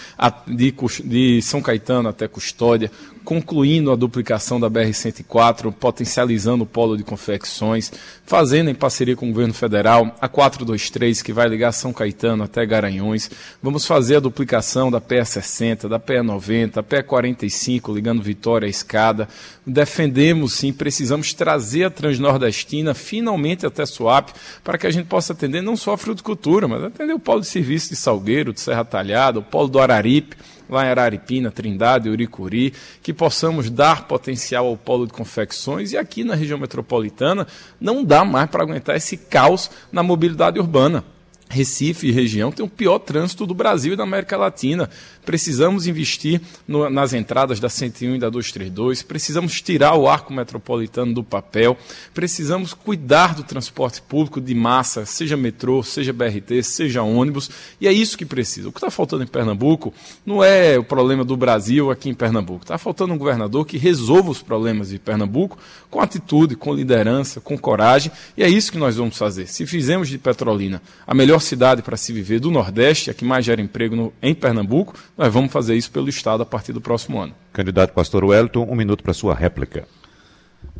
de, 0.48 0.74
de 1.05 1.42
São 1.42 1.62
Caetano 1.62 2.09
até 2.09 2.26
Custódia, 2.26 2.90
concluindo 3.26 3.90
a 3.90 3.96
duplicação 3.96 4.61
da 4.61 4.70
BR-104, 4.70 5.72
potencializando 5.72 6.62
o 6.62 6.66
polo 6.66 6.96
de 6.96 7.02
confecções, 7.02 7.92
fazendo 8.24 8.70
em 8.70 8.74
parceria 8.74 9.16
com 9.16 9.26
o 9.26 9.33
governo 9.33 9.52
federal 9.52 10.14
a 10.20 10.29
423, 10.29 11.22
que 11.22 11.33
vai 11.33 11.48
ligar 11.48 11.72
São 11.72 11.92
Caetano 11.92 12.44
até 12.44 12.64
Garanhões. 12.64 13.29
Vamos 13.61 13.85
fazer 13.85 14.16
a 14.16 14.20
duplicação 14.20 14.92
da 14.92 15.00
PE60, 15.00 15.88
da 15.88 15.98
PE90, 15.98 16.83
PE45, 16.85 17.92
ligando 17.92 18.22
Vitória 18.22 18.66
à 18.66 18.70
Escada. 18.70 19.29
Defendemos, 19.66 20.55
sim, 20.55 20.72
precisamos 20.72 21.35
trazer 21.35 21.85
a 21.85 21.90
Transnordestina 21.90 22.94
finalmente 22.94 23.66
até 23.66 23.85
Suape, 23.85 24.33
para 24.62 24.79
que 24.79 24.87
a 24.87 24.90
gente 24.90 25.07
possa 25.07 25.33
atender 25.33 25.62
não 25.62 25.76
só 25.76 25.94
a 25.94 25.98
fruticultura, 25.98 26.68
mas 26.68 26.85
atender 26.85 27.12
o 27.12 27.18
polo 27.18 27.40
de 27.40 27.48
serviço 27.48 27.88
de 27.88 27.96
Salgueiro, 27.96 28.52
Serra 28.61 28.85
Talhada, 28.85 29.38
o 29.38 29.42
polo 29.42 29.69
do 29.69 29.79
Araripe, 29.79 30.37
lá 30.69 30.85
em 30.85 30.88
Araripina, 30.88 31.51
Trindade, 31.51 32.09
Uricuri, 32.09 32.73
que 33.03 33.12
possamos 33.12 33.71
dar 33.71 34.07
potencial 34.07 34.66
ao 34.66 34.77
polo 34.77 35.07
de 35.07 35.12
confecções 35.12 35.92
e 35.92 35.97
aqui 35.97 36.25
na 36.25 36.35
região 36.35 36.59
metropolitana 36.59 37.47
não 37.81 38.05
dá 38.05 38.25
mais 38.25 38.51
para 38.51 38.62
aguentar 38.62 38.97
esse 38.97 39.16
caos 39.16 39.71
na 39.92 40.03
mobilidade 40.03 40.59
urbana. 40.59 41.05
Recife 41.48 42.09
e 42.09 42.12
região 42.12 42.50
tem 42.50 42.64
o 42.64 42.68
pior 42.68 42.98
trânsito 42.98 43.46
do 43.46 43.54
Brasil 43.54 43.92
e 43.92 43.96
da 43.96 44.02
América 44.02 44.37
Latina. 44.37 44.90
Precisamos 45.24 45.87
investir 45.87 46.40
no, 46.66 46.90
nas 46.90 47.12
entradas 47.12 47.61
da 47.61 47.68
101 47.68 48.16
e 48.16 48.18
da 48.18 48.28
232, 48.28 49.02
precisamos 49.02 49.61
tirar 49.61 49.94
o 49.96 50.09
arco 50.09 50.32
metropolitano 50.32 51.12
do 51.12 51.24
papel, 51.24 51.76
precisamos 52.14 52.74
cuidar 52.74 53.35
do 53.35 53.42
transporte 53.42 54.02
público 54.02 54.40
de 54.40 54.54
massa, 54.54 55.04
seja 55.04 55.37
metrô, 55.37 55.82
seja 55.82 56.12
BRT, 56.12 56.62
seja 56.62 57.02
ônibus, 57.02 57.50
e 57.80 57.88
é 57.88 57.92
isso 57.92 58.18
que 58.18 58.24
precisa. 58.24 58.68
O 58.68 58.72
que 58.72 58.78
está 58.78 58.90
faltando 58.90 59.24
em 59.24 59.26
Pernambuco 59.26 59.92
não 60.24 60.44
é 60.44 60.78
o 60.78 60.85
problema 60.85 61.24
do 61.24 61.37
Brasil 61.37 61.90
aqui 61.90 62.09
em 62.09 62.14
Pernambuco. 62.14 62.62
Está 62.62 62.78
faltando 62.78 63.14
um 63.14 63.18
governador 63.18 63.66
que 63.66 63.78
resolva 63.78 64.30
os 64.30 64.42
problemas 64.42 64.90
de 64.90 64.98
Pernambuco 64.98 65.59
com 65.90 66.00
atitude, 66.00 66.54
com 66.54 66.72
liderança, 66.74 67.40
com 67.40 67.56
coragem, 67.59 68.12
e 68.37 68.42
é 68.42 68.48
isso 68.48 68.70
que 68.70 68.78
nós 68.78 68.96
vamos 68.96 69.16
fazer. 69.16 69.46
Se 69.48 69.66
fizemos 69.66 70.09
de 70.09 70.18
Petrolina 70.18 70.80
a 71.06 71.14
melhor 71.14 71.36
cidade 71.40 71.83
para 71.83 71.96
se 71.96 72.12
viver 72.12 72.40
do 72.40 72.51
Nordeste, 72.51 73.11
a 73.11 73.14
que 73.14 73.25
mais 73.25 73.44
gera 73.44 73.61
emprego 73.61 73.96
no, 73.96 74.12
em 74.22 74.35
Pernambuco, 74.35 74.94
nós 75.16 75.33
vamos 75.33 75.53
fazer 75.53 75.77
isso 75.77 75.90
pelo 75.90 76.09
Estado 76.09 76.42
a 76.42 76.46
partir 76.46 76.72
do 76.72 76.81
próximo 76.81 77.20
ano. 77.20 77.35
Candidato 77.53 77.92
Pastor 77.92 78.25
Wellington, 78.25 78.66
um 78.68 78.75
minuto 78.75 79.03
para 79.03 79.12
sua 79.12 79.35
réplica. 79.35 79.87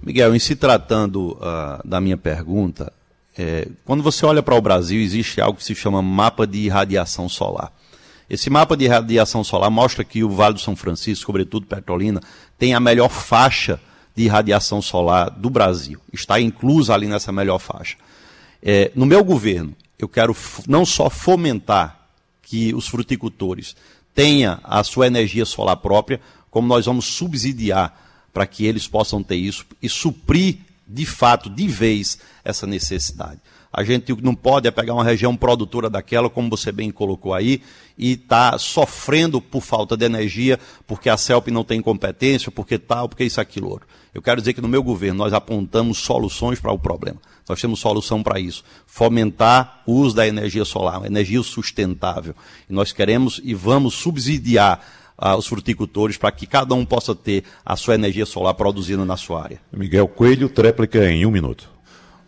Miguel, 0.03 0.35
em 0.35 0.38
se 0.38 0.57
tratando 0.57 1.33
uh, 1.33 1.87
da 1.87 2.01
minha 2.01 2.16
pergunta, 2.16 2.92
é, 3.37 3.69
quando 3.85 4.03
você 4.03 4.25
olha 4.25 4.42
para 4.42 4.55
o 4.55 4.61
Brasil, 4.61 5.01
existe 5.01 5.40
algo 5.40 5.59
que 5.59 5.64
se 5.64 5.75
chama 5.75 6.01
mapa 6.01 6.47
de 6.47 6.59
irradiação 6.59 7.29
solar. 7.29 7.73
Esse 8.29 8.51
mapa 8.51 8.77
de 8.77 8.85
irradiação 8.85 9.45
solar 9.45 9.71
mostra 9.71 10.05
que 10.05 10.25
o 10.25 10.31
Vale 10.31 10.55
do 10.55 10.61
São 10.61 10.75
Francisco, 10.75 11.27
sobretudo 11.27 11.66
Petrolina, 11.66 12.21
tem 12.59 12.75
a 12.75 12.81
melhor 12.81 13.09
faixa 13.09 13.81
de 14.16 14.25
irradiação 14.25 14.81
solar 14.81 15.31
do 15.31 15.51
Brasil. 15.51 16.01
Está 16.12 16.40
inclusa 16.40 16.95
ali 16.95 17.07
nessa 17.07 17.31
melhor 17.31 17.59
faixa. 17.59 17.97
É, 18.62 18.90
no 18.97 19.07
meu 19.07 19.23
governo, 19.23 19.75
eu 19.99 20.09
quero 20.09 20.37
não 20.67 20.85
só 20.85 21.09
fomentar 21.09 22.09
que 22.43 22.75
os 22.75 22.87
fruticultores 22.87 23.75
tenha 24.15 24.61
a 24.63 24.83
sua 24.85 25.07
energia 25.07 25.45
solar 25.45 25.77
própria, 25.77 26.21
como 26.51 26.69
nós 26.69 26.87
vamos 26.87 27.07
subsidiar 27.07 27.95
para 28.33 28.47
que 28.47 28.65
eles 28.65 28.87
possam 28.87 29.23
ter 29.23 29.37
isso 29.37 29.67
e 29.83 29.89
suprir 29.89 30.59
de 30.87 31.05
fato, 31.05 31.51
de 31.51 31.67
vez, 31.67 32.19
essa 32.45 32.67
necessidade. 32.67 33.41
A 33.77 33.85
gente 33.85 34.11
não 34.23 34.35
pode 34.35 34.67
é 34.67 34.71
pegar 34.71 34.95
uma 34.95 35.05
região 35.05 35.37
produtora 35.37 35.91
daquela, 35.91 36.31
como 36.31 36.49
você 36.49 36.73
bem 36.73 36.91
colocou 36.91 37.35
aí, 37.35 37.61
e 37.99 38.12
está 38.12 38.57
sofrendo 38.57 39.38
por 39.38 39.61
falta 39.61 39.94
de 39.98 40.07
energia, 40.07 40.59
porque 40.87 41.11
a 41.11 41.17
CELP 41.19 41.48
não 41.48 41.63
tem 41.63 41.83
competência, 41.83 42.50
porque 42.50 42.79
tal, 42.79 43.07
porque 43.07 43.25
isso, 43.25 43.38
aquilo, 43.38 43.69
outro. 43.69 43.87
Eu 44.15 44.23
quero 44.23 44.40
dizer 44.40 44.55
que 44.55 44.63
no 44.63 44.69
meu 44.69 44.83
governo 44.83 45.19
nós 45.19 45.35
apontamos 45.35 45.98
soluções 45.98 46.59
para 46.59 46.73
o 46.73 46.79
problema. 46.79 47.19
Nós 47.46 47.61
temos 47.61 47.79
solução 47.79 48.23
para 48.23 48.40
isso. 48.40 48.65
Fomentar 48.87 49.83
o 49.87 49.92
uso 49.92 50.17
da 50.17 50.27
energia 50.27 50.65
solar, 50.65 50.96
uma 50.96 51.07
energia 51.07 51.42
sustentável. 51.42 52.35
E 52.71 52.73
nós 52.73 52.92
queremos 52.92 53.42
e 53.44 53.53
vamos 53.53 53.92
subsidiar 53.92 54.81
ah, 55.19 55.37
os 55.37 55.46
fruticultores 55.46 56.17
para 56.17 56.33
que 56.33 56.46
cada 56.46 56.75
um 56.75 56.87
possa 56.87 57.15
ter 57.15 57.44
a 57.63 57.77
sua 57.77 57.94
energia 57.94 58.25
solar 58.25 58.55
produzida 58.55 59.05
na 59.05 59.19
sua 59.19 59.42
área. 59.42 59.61
Miguel 59.71 60.09
Coelho, 60.09 60.48
tréplica 60.48 61.07
em 61.11 61.27
um 61.27 61.31
minuto. 61.31 61.75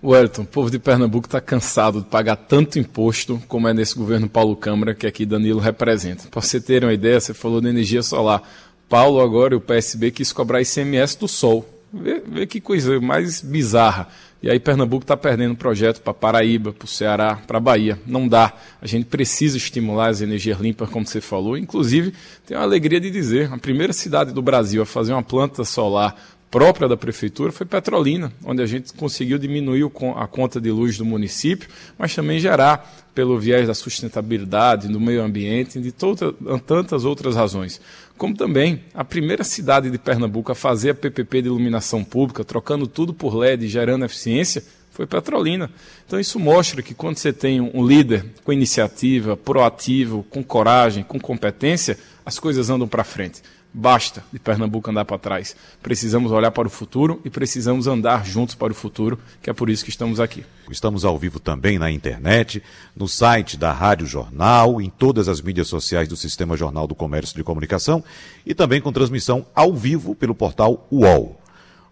Wellington, 0.03 0.43
o 0.43 0.47
povo 0.47 0.71
de 0.71 0.79
Pernambuco 0.79 1.27
está 1.27 1.41
cansado 1.41 2.01
de 2.01 2.07
pagar 2.07 2.37
tanto 2.37 2.79
imposto 2.79 3.43
como 3.49 3.67
é 3.67 3.75
nesse 3.75 3.97
governo 3.97 4.29
Paulo 4.29 4.55
Câmara 4.55 4.95
que 4.95 5.07
aqui 5.07 5.27
Danilo 5.27 5.59
representa. 5.59 6.29
Para 6.29 6.41
você 6.41 6.61
ter 6.61 6.85
uma 6.85 6.93
ideia, 6.93 7.21
você 7.21 7.35
falou 7.35 7.61
de 7.61 7.69
energia 7.69 8.03
solar. 8.03 8.43
Paulo 8.89 9.21
agora 9.21 9.55
e 9.55 9.57
o 9.57 9.61
PSB 9.61 10.13
quis 10.13 10.33
cobrar 10.33 10.61
ICMS 10.63 11.19
do 11.19 11.27
sol. 11.27 11.69
Vê, 11.93 12.23
vê 12.25 12.47
que 12.47 12.61
coisa 12.61 13.01
mais 13.01 13.41
bizarra. 13.41 14.09
E 14.41 14.49
aí 14.49 14.61
Pernambuco 14.61 15.03
está 15.03 15.17
perdendo 15.17 15.57
projeto 15.57 16.01
para 16.01 16.15
Paraíba, 16.15 16.73
para 16.73 16.85
o 16.85 16.89
Ceará, 16.89 17.41
para 17.45 17.59
Bahia. 17.59 17.99
Não 18.07 18.29
dá. 18.29 18.53
A 18.81 18.87
gente 18.87 19.07
precisa 19.07 19.57
estimular 19.57 20.11
as 20.11 20.21
energias 20.21 20.61
limpas, 20.61 20.89
como 20.91 21.05
você 21.05 21.21
falou. 21.21 21.59
Inclusive, 21.59 22.15
tenho 22.47 22.61
a 22.61 22.63
alegria 22.63 23.01
de 23.01 23.11
dizer, 23.11 23.53
a 23.53 23.59
primeira 23.59 23.93
cidade 23.93 24.33
do 24.33 24.41
Brasil 24.41 24.81
a 24.81 24.87
fazer 24.87 25.13
uma 25.13 25.25
planta 25.25 25.65
solar 25.65 26.15
própria 26.51 26.89
da 26.89 26.97
prefeitura 26.97 27.53
foi 27.53 27.67
Petrolina, 27.67 28.33
onde 28.45 28.63
a 28.63 28.67
gente 28.67 28.93
conseguiu 28.93 29.39
diminuir 29.39 29.91
a 30.17 30.27
conta 30.27 30.61
de 30.61 30.71
luz 30.71 30.97
do 30.97 31.05
município, 31.05 31.69
mas 31.99 32.15
também 32.15 32.39
gerar, 32.39 33.09
pelo 33.15 33.39
viés 33.39 33.67
da 33.67 33.75
sustentabilidade, 33.75 34.89
do 34.89 35.01
meio 35.01 35.23
ambiente 35.23 35.81
de 35.81 35.93
toda, 35.93 36.33
tantas 36.67 37.05
outras 37.05 37.35
razões. 37.35 37.81
Como 38.17 38.35
também 38.35 38.83
a 38.95 39.05
primeira 39.05 39.45
cidade 39.45 39.91
de 39.91 39.99
Pernambuco 39.99 40.51
a 40.51 40.55
fazer 40.55 40.91
a 40.91 40.95
PPP 40.95 41.43
de 41.43 41.49
iluminação 41.49 42.03
pública, 42.03 42.45
trocando 42.45 42.87
tudo 42.87 43.13
por 43.13 43.35
LED 43.37 43.67
e 43.67 43.69
gerando 43.69 44.05
eficiência, 44.05 44.63
foi 44.91 45.07
Petrolina. 45.07 45.71
Então 46.07 46.19
isso 46.19 46.41
mostra 46.41 46.83
que 46.83 46.95
quando 46.95 47.19
você 47.19 47.33
tem 47.33 47.61
um 47.61 47.87
líder 47.87 48.25
com 48.43 48.53
iniciativa, 48.53 49.37
proativo, 49.37 50.25
com 50.29 50.43
coragem, 50.43 51.05
com 51.05 51.21
competência, 51.21 51.97
as 52.27 52.39
coisas 52.41 52.69
andam 52.69 52.89
para 52.89 53.05
frente. 53.05 53.41
Basta 53.73 54.25
de 54.33 54.39
Pernambuco 54.39 54.91
andar 54.91 55.05
para 55.05 55.19
trás. 55.19 55.55
Precisamos 55.83 56.33
olhar 56.33 56.51
para 56.51 56.67
o 56.67 56.71
futuro 56.71 57.21
e 57.25 57.31
precisamos 57.31 57.87
andar 57.87 58.25
juntos 58.25 58.55
para 58.55 58.73
o 58.73 58.75
futuro, 58.75 59.19
que 59.43 59.51
é 59.51 59.53
por 59.53 59.69
isso 59.69 59.85
que 59.85 59.91
estamos 59.91 60.19
aqui. 60.19 60.45
Estamos 60.71 61.05
ao 61.05 61.19
vivo 61.19 61.39
também 61.39 61.79
na 61.79 61.91
internet, 61.91 62.63
no 62.97 63.07
site 63.07 63.57
da 63.57 63.73
Rádio 63.73 64.07
Jornal, 64.07 64.81
em 64.81 64.89
todas 64.89 65.29
as 65.29 65.41
mídias 65.41 65.69
sociais 65.69 66.09
do 66.09 66.17
Sistema 66.17 66.57
Jornal 66.57 66.87
do 66.87 66.95
Comércio 66.95 67.37
de 67.37 67.45
Comunicação 67.45 68.03
e 68.45 68.55
também 68.55 68.81
com 68.81 68.93
transmissão 68.93 69.47
ao 69.55 69.75
vivo 69.75 70.15
pelo 70.15 70.35
portal 70.35 70.87
UOL. 70.91 71.39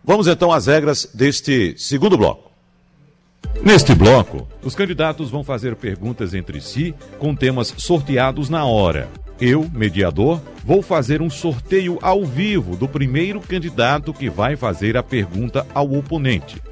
Vamos 0.02 0.26
então 0.26 0.50
às 0.52 0.66
regras 0.66 1.08
deste 1.12 1.74
segundo 1.76 2.16
bloco. 2.16 2.50
Neste 3.62 3.94
bloco, 3.94 4.46
os 4.62 4.74
candidatos 4.74 5.30
vão 5.30 5.44
fazer 5.44 5.76
perguntas 5.76 6.34
entre 6.34 6.60
si 6.60 6.94
com 7.18 7.34
temas 7.34 7.74
sorteados 7.76 8.48
na 8.48 8.64
hora. 8.64 9.08
Eu, 9.40 9.68
mediador, 9.72 10.40
vou 10.64 10.80
fazer 10.80 11.20
um 11.20 11.28
sorteio 11.28 11.98
ao 12.00 12.24
vivo 12.24 12.74
do 12.74 12.88
primeiro 12.88 13.40
candidato 13.40 14.12
que 14.14 14.30
vai 14.30 14.56
fazer 14.56 14.96
a 14.96 15.02
pergunta 15.02 15.66
ao 15.74 15.92
oponente. 15.92 16.62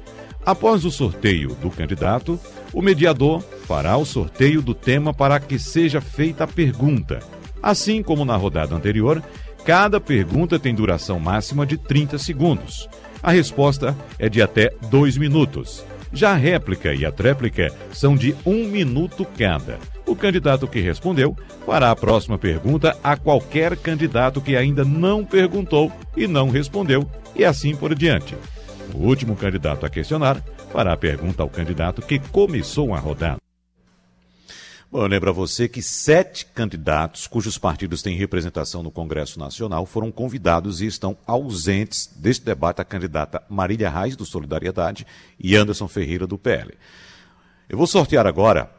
Após 0.43 0.83
o 0.83 0.91
sorteio 0.91 1.55
do 1.55 1.69
candidato, 1.69 2.39
o 2.73 2.81
mediador 2.81 3.41
fará 3.67 3.97
o 3.97 4.05
sorteio 4.05 4.61
do 4.61 4.73
tema 4.73 5.13
para 5.13 5.39
que 5.39 5.59
seja 5.59 6.01
feita 6.01 6.43
a 6.43 6.47
pergunta. 6.47 7.19
Assim 7.61 8.01
como 8.01 8.25
na 8.25 8.35
rodada 8.35 8.75
anterior, 8.75 9.23
cada 9.63 9.99
pergunta 9.99 10.59
tem 10.59 10.73
duração 10.73 11.19
máxima 11.19 11.65
de 11.65 11.77
30 11.77 12.17
segundos. 12.17 12.87
A 13.21 13.31
resposta 13.31 13.95
é 14.19 14.27
de 14.27 14.41
até 14.41 14.71
2 14.89 15.17
minutos. 15.17 15.83
Já 16.13 16.31
a 16.31 16.35
réplica 16.35 16.93
e 16.93 17.05
a 17.05 17.11
tréplica 17.11 17.71
são 17.91 18.15
de 18.15 18.35
um 18.45 18.67
minuto 18.67 19.25
cada. 19.37 19.79
O 20.07 20.15
candidato 20.15 20.67
que 20.67 20.79
respondeu 20.79 21.35
fará 21.65 21.89
a 21.89 21.95
próxima 21.95 22.37
pergunta 22.37 22.97
a 23.03 23.17
qualquer 23.17 23.75
candidato 23.75 24.39
que 24.39 24.55
ainda 24.55 24.85
não 24.85 25.25
perguntou 25.25 25.91
e 26.15 26.27
não 26.27 26.49
respondeu, 26.49 27.09
e 27.35 27.43
assim 27.43 27.75
por 27.75 27.95
diante. 27.95 28.37
O 28.93 28.99
último 28.99 29.35
candidato 29.35 29.85
a 29.85 29.89
questionar 29.89 30.41
fará 30.71 30.93
a 30.93 30.97
pergunta 30.97 31.41
ao 31.41 31.49
candidato 31.49 32.03
que 32.03 32.19
começou 32.19 32.93
a 32.93 32.99
rodada. 32.99 33.37
Bom, 34.91 35.01
eu 35.01 35.07
lembro 35.07 35.31
a 35.31 35.33
você 35.33 35.67
que 35.67 35.81
sete 35.81 36.45
candidatos 36.45 37.25
cujos 37.25 37.57
partidos 37.57 38.03
têm 38.03 38.15
representação 38.15 38.83
no 38.83 38.91
Congresso 38.91 39.39
Nacional 39.39 39.85
foram 39.85 40.11
convidados 40.11 40.79
e 40.79 40.85
estão 40.85 41.17
ausentes 41.25 42.07
deste 42.15 42.45
debate 42.45 42.79
a 42.79 42.85
candidata 42.85 43.43
Marília 43.49 43.89
Reis, 43.89 44.15
do 44.15 44.25
Solidariedade, 44.25 45.05
e 45.39 45.55
Anderson 45.55 45.87
Ferreira, 45.87 46.27
do 46.27 46.37
PL. 46.37 46.75
Eu 47.67 47.77
vou 47.77 47.87
sortear 47.87 48.27
agora 48.27 48.69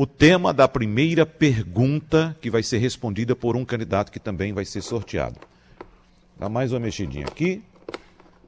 o 0.00 0.06
tema 0.06 0.54
da 0.54 0.68
primeira 0.68 1.26
pergunta 1.26 2.36
que 2.40 2.48
vai 2.48 2.62
ser 2.62 2.78
respondida 2.78 3.34
por 3.34 3.56
um 3.56 3.64
candidato 3.64 4.12
que 4.12 4.20
também 4.20 4.52
vai 4.52 4.64
ser 4.64 4.80
sorteado. 4.80 5.40
Dá 6.38 6.48
mais 6.48 6.70
uma 6.70 6.78
mexidinha 6.78 7.26
aqui, 7.26 7.64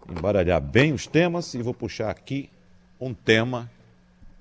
embaralhar 0.09 0.61
bem 0.61 0.93
os 0.93 1.09
temas 1.09 1.53
e 1.55 1.61
vou 1.61 1.75
puxar 1.75 2.09
aqui 2.09 2.49
um 3.01 3.13
tema 3.13 3.69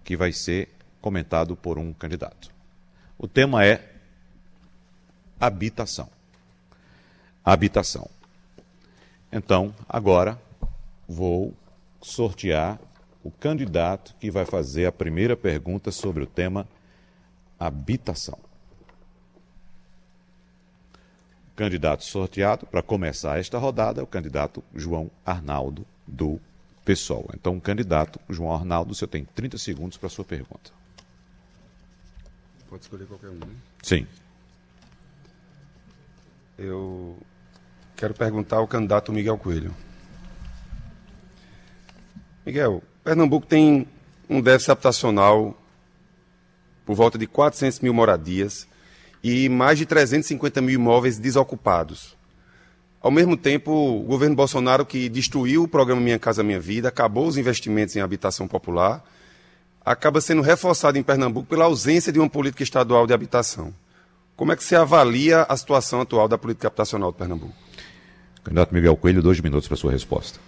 que 0.04 0.16
vai 0.16 0.32
ser 0.32 0.70
comentado 1.02 1.56
por 1.56 1.80
um 1.80 1.92
candidato. 1.94 2.54
O 3.18 3.28
tema 3.28 3.66
é 3.66 3.92
habitação. 5.40 6.12
Habitação. 7.44 8.08
Então, 9.32 9.74
agora 9.90 10.40
vou 11.08 11.56
sortear 12.04 12.80
o 13.24 13.32
candidato 13.32 14.14
que 14.20 14.30
vai 14.30 14.46
fazer 14.46 14.86
a 14.86 14.92
primeira 14.92 15.36
pergunta 15.36 15.90
sobre 15.90 16.22
o 16.22 16.28
tema 16.28 16.68
habitação. 17.60 18.38
O 21.52 21.56
candidato 21.56 22.06
sorteado 22.06 22.66
para 22.66 22.82
começar 22.82 23.40
esta 23.40 23.58
rodada 23.58 24.00
é 24.00 24.04
o 24.04 24.08
candidato 24.08 24.64
João 24.74 25.12
Arnaldo 25.26 25.86
do 26.08 26.40
PSOL. 26.86 27.30
Então, 27.34 27.58
o 27.58 27.62
candidato 27.62 28.20
João 28.30 28.54
Arnaldo, 28.54 28.96
você 28.96 29.06
tem 29.06 29.26
30 29.26 29.58
segundos 29.58 29.98
para 29.98 30.08
a 30.08 30.10
sua 30.10 30.24
pergunta. 30.24 30.72
Pode 32.70 32.84
escolher 32.84 33.06
qualquer 33.06 33.30
um, 33.30 33.36
né? 33.36 33.48
Sim. 33.84 34.08
Eu 36.58 37.18
quero 37.96 38.14
perguntar 38.14 38.58
ao 38.58 38.68
candidato 38.68 39.12
Miguel 39.12 39.38
Coelho. 39.38 39.76
Miguel, 42.46 42.82
Pernambuco 43.04 43.46
tem 43.46 43.88
um 44.30 44.42
déficit 44.42 44.72
habitacional 44.72 45.59
por 46.90 46.96
volta 46.96 47.20
de 47.20 47.28
400 47.28 47.82
mil 47.82 47.94
moradias 47.94 48.68
e 49.24 49.48
mais 49.48 49.78
de 49.78 49.86
350 49.86 50.60
mil 50.60 50.74
imóveis 50.74 51.20
desocupados. 51.20 52.18
Ao 53.00 53.12
mesmo 53.12 53.38
tempo, 53.38 53.72
o 53.72 54.02
governo 54.02 54.36
Bolsonaro, 54.36 54.84
que 54.84 55.08
destruiu 55.08 55.62
o 55.62 55.68
programa 55.68 56.02
Minha 56.02 56.18
Casa 56.18 56.42
Minha 56.42 56.60
Vida, 56.60 56.90
acabou 56.90 57.28
os 57.28 57.38
investimentos 57.38 57.96
em 57.96 58.00
habitação 58.00 58.48
popular, 58.48 59.04
acaba 59.86 60.20
sendo 60.20 60.42
reforçado 60.42 60.98
em 60.98 61.04
Pernambuco 61.04 61.48
pela 61.48 61.66
ausência 61.66 62.12
de 62.12 62.18
uma 62.18 62.28
política 62.28 62.64
estadual 62.64 63.06
de 63.06 63.14
habitação. 63.14 63.72
Como 64.36 64.52
é 64.52 64.56
que 64.56 64.64
você 64.64 64.76
avalia 64.76 65.44
a 65.44 65.56
situação 65.56 66.02
atual 66.02 66.28
da 66.28 66.40
política 66.40 66.70
habitacional 66.70 67.12
de 67.12 67.20
Pernambuco? 67.20 67.54
Candidato 68.44 68.74
Miguel 68.74 68.98
Coelho, 68.98 69.22
dois 69.22 69.40
minutos 69.40 69.68
para 69.68 69.76
a 69.76 69.80
sua 69.80 69.92
resposta. 69.92 70.40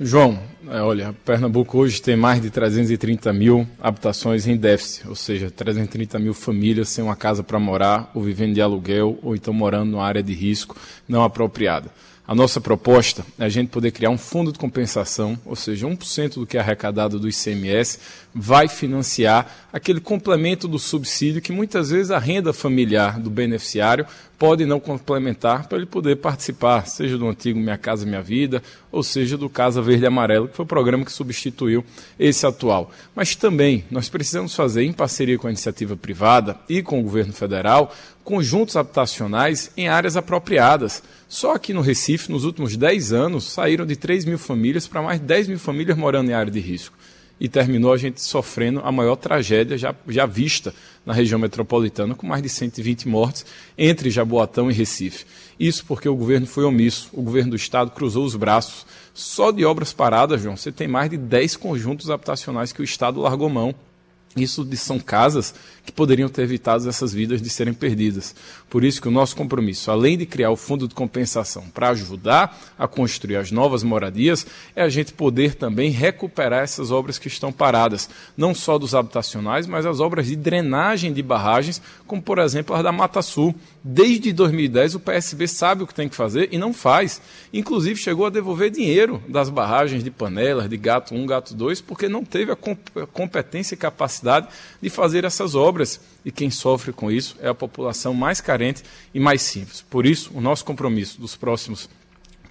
João, 0.00 0.42
é, 0.68 0.80
olha, 0.80 1.14
Pernambuco 1.24 1.78
hoje 1.78 2.00
tem 2.00 2.16
mais 2.16 2.40
de 2.40 2.50
330 2.50 3.32
mil 3.32 3.66
habitações 3.80 4.46
em 4.46 4.56
déficit, 4.56 5.08
ou 5.08 5.14
seja, 5.14 5.50
330 5.50 6.18
mil 6.18 6.34
famílias 6.34 6.88
sem 6.88 7.02
uma 7.02 7.16
casa 7.16 7.42
para 7.42 7.58
morar, 7.58 8.10
ou 8.14 8.22
vivendo 8.22 8.54
de 8.54 8.60
aluguel, 8.60 9.18
ou 9.22 9.34
então 9.34 9.52
morando 9.52 9.90
numa 9.90 10.04
área 10.04 10.22
de 10.22 10.32
risco 10.32 10.76
não 11.08 11.24
apropriada. 11.24 11.90
A 12.26 12.36
nossa 12.36 12.60
proposta 12.60 13.26
é 13.36 13.44
a 13.44 13.48
gente 13.48 13.68
poder 13.68 13.90
criar 13.90 14.10
um 14.10 14.16
fundo 14.16 14.52
de 14.52 14.58
compensação, 14.58 15.36
ou 15.44 15.56
seja, 15.56 15.88
1% 15.88 16.34
do 16.34 16.46
que 16.46 16.56
é 16.56 16.60
arrecadado 16.60 17.18
do 17.18 17.28
ICMS 17.28 17.98
vai 18.32 18.68
financiar 18.68 19.68
aquele 19.72 20.00
complemento 20.00 20.68
do 20.68 20.78
subsídio 20.78 21.42
que 21.42 21.50
muitas 21.50 21.90
vezes 21.90 22.12
a 22.12 22.20
renda 22.20 22.52
familiar 22.52 23.18
do 23.18 23.28
beneficiário 23.28 24.06
podem 24.38 24.66
não 24.66 24.78
complementar 24.78 25.66
para 25.66 25.78
ele 25.78 25.86
poder 25.86 26.16
participar, 26.16 26.86
seja 26.86 27.18
do 27.18 27.28
antigo 27.28 27.58
Minha 27.58 27.76
Casa 27.76 28.06
Minha 28.06 28.22
Vida, 28.22 28.62
ou 28.90 29.02
seja 29.02 29.36
do 29.36 29.50
Casa 29.50 29.82
Verde 29.82 30.06
Amarelo, 30.06 30.48
que 30.52 30.56
foi 30.56 30.64
o 30.64 30.68
programa 30.68 31.04
que 31.04 31.10
substituiu 31.10 31.84
esse 32.16 32.46
atual. 32.46 32.92
Mas 33.16 33.34
também 33.34 33.84
nós 33.90 34.08
precisamos 34.08 34.54
fazer, 34.54 34.84
em 34.84 34.92
parceria 34.92 35.36
com 35.36 35.48
a 35.48 35.50
iniciativa 35.50 35.96
privada 35.96 36.56
e 36.68 36.80
com 36.80 37.00
o 37.00 37.02
governo 37.02 37.32
federal, 37.32 37.92
conjuntos 38.22 38.76
habitacionais 38.76 39.72
em 39.76 39.88
áreas 39.88 40.16
apropriadas. 40.16 41.02
Só 41.28 41.54
aqui 41.54 41.72
no 41.72 41.80
Recife, 41.80 42.30
nos 42.30 42.44
últimos 42.44 42.76
10 42.76 43.12
anos, 43.12 43.44
saíram 43.44 43.84
de 43.84 43.96
3 43.96 44.24
mil 44.24 44.38
famílias 44.38 44.86
para 44.86 45.02
mais 45.02 45.18
de 45.18 45.26
10 45.26 45.48
mil 45.48 45.58
famílias 45.58 45.98
morando 45.98 46.30
em 46.30 46.34
área 46.34 46.52
de 46.52 46.60
risco 46.60 46.96
e 47.42 47.48
terminou 47.48 47.92
a 47.92 47.96
gente 47.96 48.22
sofrendo 48.22 48.80
a 48.84 48.92
maior 48.92 49.16
tragédia 49.16 49.76
já, 49.76 49.92
já 50.06 50.24
vista 50.26 50.72
na 51.04 51.12
região 51.12 51.40
metropolitana, 51.40 52.14
com 52.14 52.24
mais 52.24 52.40
de 52.40 52.48
120 52.48 53.08
mortes 53.08 53.44
entre 53.76 54.10
Jaboatão 54.10 54.70
e 54.70 54.72
Recife. 54.72 55.26
Isso 55.58 55.84
porque 55.84 56.08
o 56.08 56.14
governo 56.14 56.46
foi 56.46 56.62
omisso, 56.62 57.10
o 57.12 57.20
governo 57.20 57.50
do 57.50 57.56
estado 57.56 57.90
cruzou 57.90 58.24
os 58.24 58.36
braços. 58.36 58.86
Só 59.12 59.50
de 59.50 59.64
obras 59.64 59.92
paradas, 59.92 60.40
João, 60.40 60.56
você 60.56 60.70
tem 60.70 60.86
mais 60.86 61.10
de 61.10 61.16
10 61.16 61.56
conjuntos 61.56 62.10
habitacionais 62.10 62.72
que 62.72 62.80
o 62.80 62.84
estado 62.84 63.20
largou 63.20 63.48
mão. 63.48 63.74
Isso 64.36 64.64
são 64.76 65.00
casas 65.00 65.52
que 65.84 65.90
poderiam 65.90 66.28
ter 66.28 66.42
evitado 66.42 66.88
essas 66.88 67.12
vidas 67.12 67.42
de 67.42 67.50
serem 67.50 67.74
perdidas. 67.74 68.34
Por 68.70 68.84
isso 68.84 69.02
que 69.02 69.08
o 69.08 69.10
nosso 69.10 69.34
compromisso, 69.36 69.90
além 69.90 70.16
de 70.16 70.24
criar 70.24 70.50
o 70.50 70.56
fundo 70.56 70.86
de 70.86 70.94
compensação 70.94 71.64
para 71.74 71.90
ajudar 71.90 72.58
a 72.78 72.86
construir 72.86 73.36
as 73.36 73.50
novas 73.50 73.82
moradias, 73.82 74.46
é 74.76 74.82
a 74.82 74.88
gente 74.88 75.12
poder 75.12 75.56
também 75.56 75.90
recuperar 75.90 76.62
essas 76.62 76.90
obras 76.90 77.18
que 77.18 77.28
estão 77.28 77.52
paradas, 77.52 78.08
não 78.36 78.54
só 78.54 78.78
dos 78.78 78.94
habitacionais, 78.94 79.66
mas 79.66 79.84
as 79.84 79.98
obras 79.98 80.26
de 80.26 80.36
drenagem 80.36 81.12
de 81.12 81.22
barragens, 81.22 81.82
como 82.06 82.22
por 82.22 82.38
exemplo 82.38 82.76
as 82.76 82.82
da 82.82 82.92
Mata 82.92 83.20
Sul. 83.20 83.54
Desde 83.84 84.32
2010 84.32 84.94
o 84.94 85.00
PSB 85.00 85.48
sabe 85.48 85.82
o 85.82 85.86
que 85.86 85.94
tem 85.94 86.08
que 86.08 86.14
fazer 86.14 86.48
e 86.52 86.58
não 86.58 86.72
faz. 86.72 87.20
Inclusive 87.52 87.96
chegou 87.96 88.26
a 88.26 88.30
devolver 88.30 88.70
dinheiro 88.70 89.20
das 89.28 89.50
barragens 89.50 90.04
de 90.04 90.10
panelas, 90.10 90.70
de 90.70 90.76
gato 90.76 91.14
1, 91.14 91.26
gato 91.26 91.54
2, 91.54 91.80
porque 91.80 92.08
não 92.08 92.24
teve 92.24 92.52
a 92.52 92.56
competência 93.12 93.74
e 93.74 93.78
capacidade 93.78 94.46
de 94.80 94.88
fazer 94.88 95.24
essas 95.24 95.56
obras. 95.56 95.71
E 96.24 96.30
quem 96.30 96.50
sofre 96.50 96.92
com 96.92 97.10
isso 97.10 97.36
é 97.40 97.48
a 97.48 97.54
população 97.54 98.14
mais 98.14 98.40
carente 98.40 98.82
e 99.14 99.20
mais 99.20 99.42
simples. 99.42 99.82
Por 99.82 100.06
isso, 100.06 100.30
o 100.34 100.40
nosso 100.40 100.64
compromisso 100.64 101.20
dos 101.20 101.36
próximos 101.36 101.88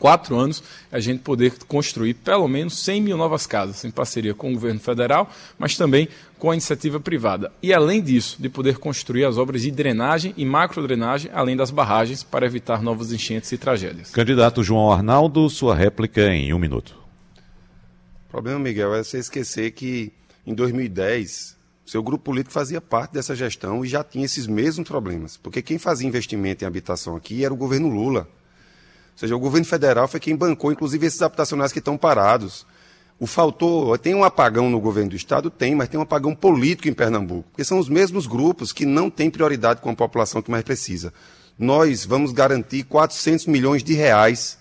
quatro 0.02 0.36
anos 0.36 0.64
é 0.92 0.98
a 0.98 1.00
gente 1.00 1.20
poder 1.20 1.54
construir 1.68 2.16
pelo 2.16 2.48
menos 2.48 2.80
100 2.80 3.02
mil 3.02 3.18
novas 3.18 3.46
casas, 3.46 3.86
em 3.86 3.92
parceria 3.92 4.34
com 4.34 4.50
o 4.50 4.54
governo 4.56 4.80
federal, 4.80 5.30
mas 5.60 5.78
também 5.78 6.10
com 6.40 6.50
a 6.50 6.56
iniciativa 6.56 7.00
privada. 7.00 7.52
E 7.62 7.72
além 7.72 8.02
disso, 8.02 8.38
de 8.42 8.50
poder 8.50 8.80
construir 8.80 9.26
as 9.26 9.38
obras 9.38 9.62
de 9.62 9.70
drenagem 9.70 10.34
e 10.36 10.44
macrodrenagem, 10.44 11.30
além 11.32 11.56
das 11.56 11.70
barragens, 11.70 12.24
para 12.24 12.48
evitar 12.48 12.82
novas 12.82 13.14
enchentes 13.14 13.52
e 13.52 13.58
tragédias. 13.60 14.10
Candidato 14.10 14.64
João 14.64 14.92
Arnaldo, 14.92 15.48
sua 15.52 15.76
réplica 15.76 16.34
em 16.34 16.52
um 16.52 16.58
minuto. 16.58 16.96
O 18.28 18.32
problema, 18.32 18.60
Miguel, 18.60 18.96
é 18.96 19.04
você 19.04 19.20
esquecer 19.20 19.72
que 19.72 20.12
em 20.48 20.56
2010 20.56 21.61
seu 21.92 22.02
grupo 22.02 22.24
político 22.24 22.54
fazia 22.54 22.80
parte 22.80 23.12
dessa 23.12 23.36
gestão 23.36 23.84
e 23.84 23.88
já 23.90 24.02
tinha 24.02 24.24
esses 24.24 24.48
mesmos 24.48 24.88
problemas. 24.88 25.36
Porque 25.36 25.62
quem 25.62 25.78
fazia 25.78 26.08
investimento 26.08 26.64
em 26.64 26.68
habitação 26.68 27.18
aqui 27.18 27.44
era 27.44 27.54
o 27.54 27.58
governo 27.58 27.90
Lula. 27.90 28.22
Ou 28.22 29.18
seja, 29.18 29.36
o 29.36 29.40
governo 29.40 29.66
federal 29.66 30.08
foi 30.08 30.18
quem 30.18 30.34
bancou, 30.34 30.72
inclusive, 30.72 31.06
esses 31.06 31.22
habitacionais 31.22 31.74
que 31.74 31.80
estão 31.80 31.98
parados. 31.98 32.66
O 33.20 33.28
faltou, 33.28 33.98
tem 33.98 34.16
um 34.16 34.24
apagão 34.24 34.70
no 34.70 34.80
governo 34.80 35.10
do 35.10 35.18
estado? 35.18 35.50
Tem, 35.50 35.76
mas 35.76 35.90
tem 35.90 36.00
um 36.00 36.04
apagão 36.04 36.34
político 36.34 36.88
em 36.88 36.94
Pernambuco, 36.94 37.50
porque 37.52 37.66
são 37.66 37.78
os 37.78 37.90
mesmos 37.90 38.26
grupos 38.26 38.72
que 38.72 38.86
não 38.86 39.10
têm 39.10 39.30
prioridade 39.30 39.82
com 39.82 39.90
a 39.90 39.94
população 39.94 40.42
que 40.42 40.50
mais 40.50 40.64
precisa. 40.64 41.14
Nós 41.60 42.06
vamos 42.06 42.32
garantir 42.32 42.84
400 42.84 43.48
milhões 43.48 43.84
de 43.84 43.94
reais 43.94 44.58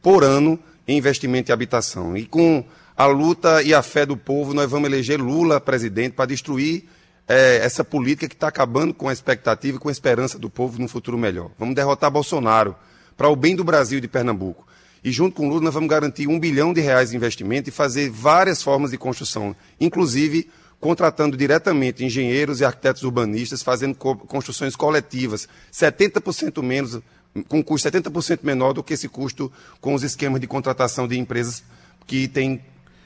por 0.00 0.24
ano 0.24 0.58
em 0.88 0.96
investimento 0.96 1.50
em 1.50 1.52
habitação. 1.52 2.16
E 2.16 2.24
com 2.24 2.64
a 3.00 3.06
luta 3.06 3.62
e 3.62 3.72
a 3.72 3.82
fé 3.82 4.04
do 4.04 4.14
povo, 4.14 4.52
nós 4.52 4.70
vamos 4.70 4.86
eleger 4.86 5.18
Lula 5.18 5.58
presidente 5.58 6.12
para 6.12 6.26
destruir 6.26 6.84
é, 7.26 7.56
essa 7.64 7.82
política 7.82 8.28
que 8.28 8.34
está 8.34 8.48
acabando 8.48 8.92
com 8.92 9.08
a 9.08 9.12
expectativa 9.14 9.78
e 9.78 9.80
com 9.80 9.88
a 9.88 9.92
esperança 9.92 10.38
do 10.38 10.50
povo 10.50 10.78
num 10.78 10.86
futuro 10.86 11.16
melhor. 11.16 11.50
Vamos 11.58 11.74
derrotar 11.74 12.10
Bolsonaro 12.10 12.76
para 13.16 13.26
o 13.30 13.34
bem 13.34 13.56
do 13.56 13.64
Brasil 13.64 13.96
e 13.96 14.00
de 14.02 14.08
Pernambuco. 14.08 14.68
E 15.02 15.10
junto 15.10 15.34
com 15.34 15.48
Lula 15.48 15.62
nós 15.62 15.72
vamos 15.72 15.88
garantir 15.88 16.28
um 16.28 16.38
bilhão 16.38 16.74
de 16.74 16.82
reais 16.82 17.08
de 17.08 17.16
investimento 17.16 17.70
e 17.70 17.72
fazer 17.72 18.10
várias 18.10 18.62
formas 18.62 18.90
de 18.90 18.98
construção, 18.98 19.56
inclusive 19.80 20.50
contratando 20.78 21.38
diretamente 21.38 22.04
engenheiros 22.04 22.60
e 22.60 22.66
arquitetos 22.66 23.02
urbanistas, 23.02 23.62
fazendo 23.62 23.94
co 23.94 24.14
construções 24.14 24.76
coletivas, 24.76 25.48
70% 25.72 26.62
menos, 26.62 27.00
com 27.48 27.64
custo 27.64 27.88
70% 27.88 28.40
menor 28.42 28.74
do 28.74 28.82
que 28.82 28.92
esse 28.92 29.08
custo 29.08 29.50
com 29.80 29.94
os 29.94 30.02
esquemas 30.02 30.38
de 30.38 30.46
contratação 30.46 31.08
de 31.08 31.18
empresas 31.18 31.64
que 32.06 32.28
têm 32.28 32.60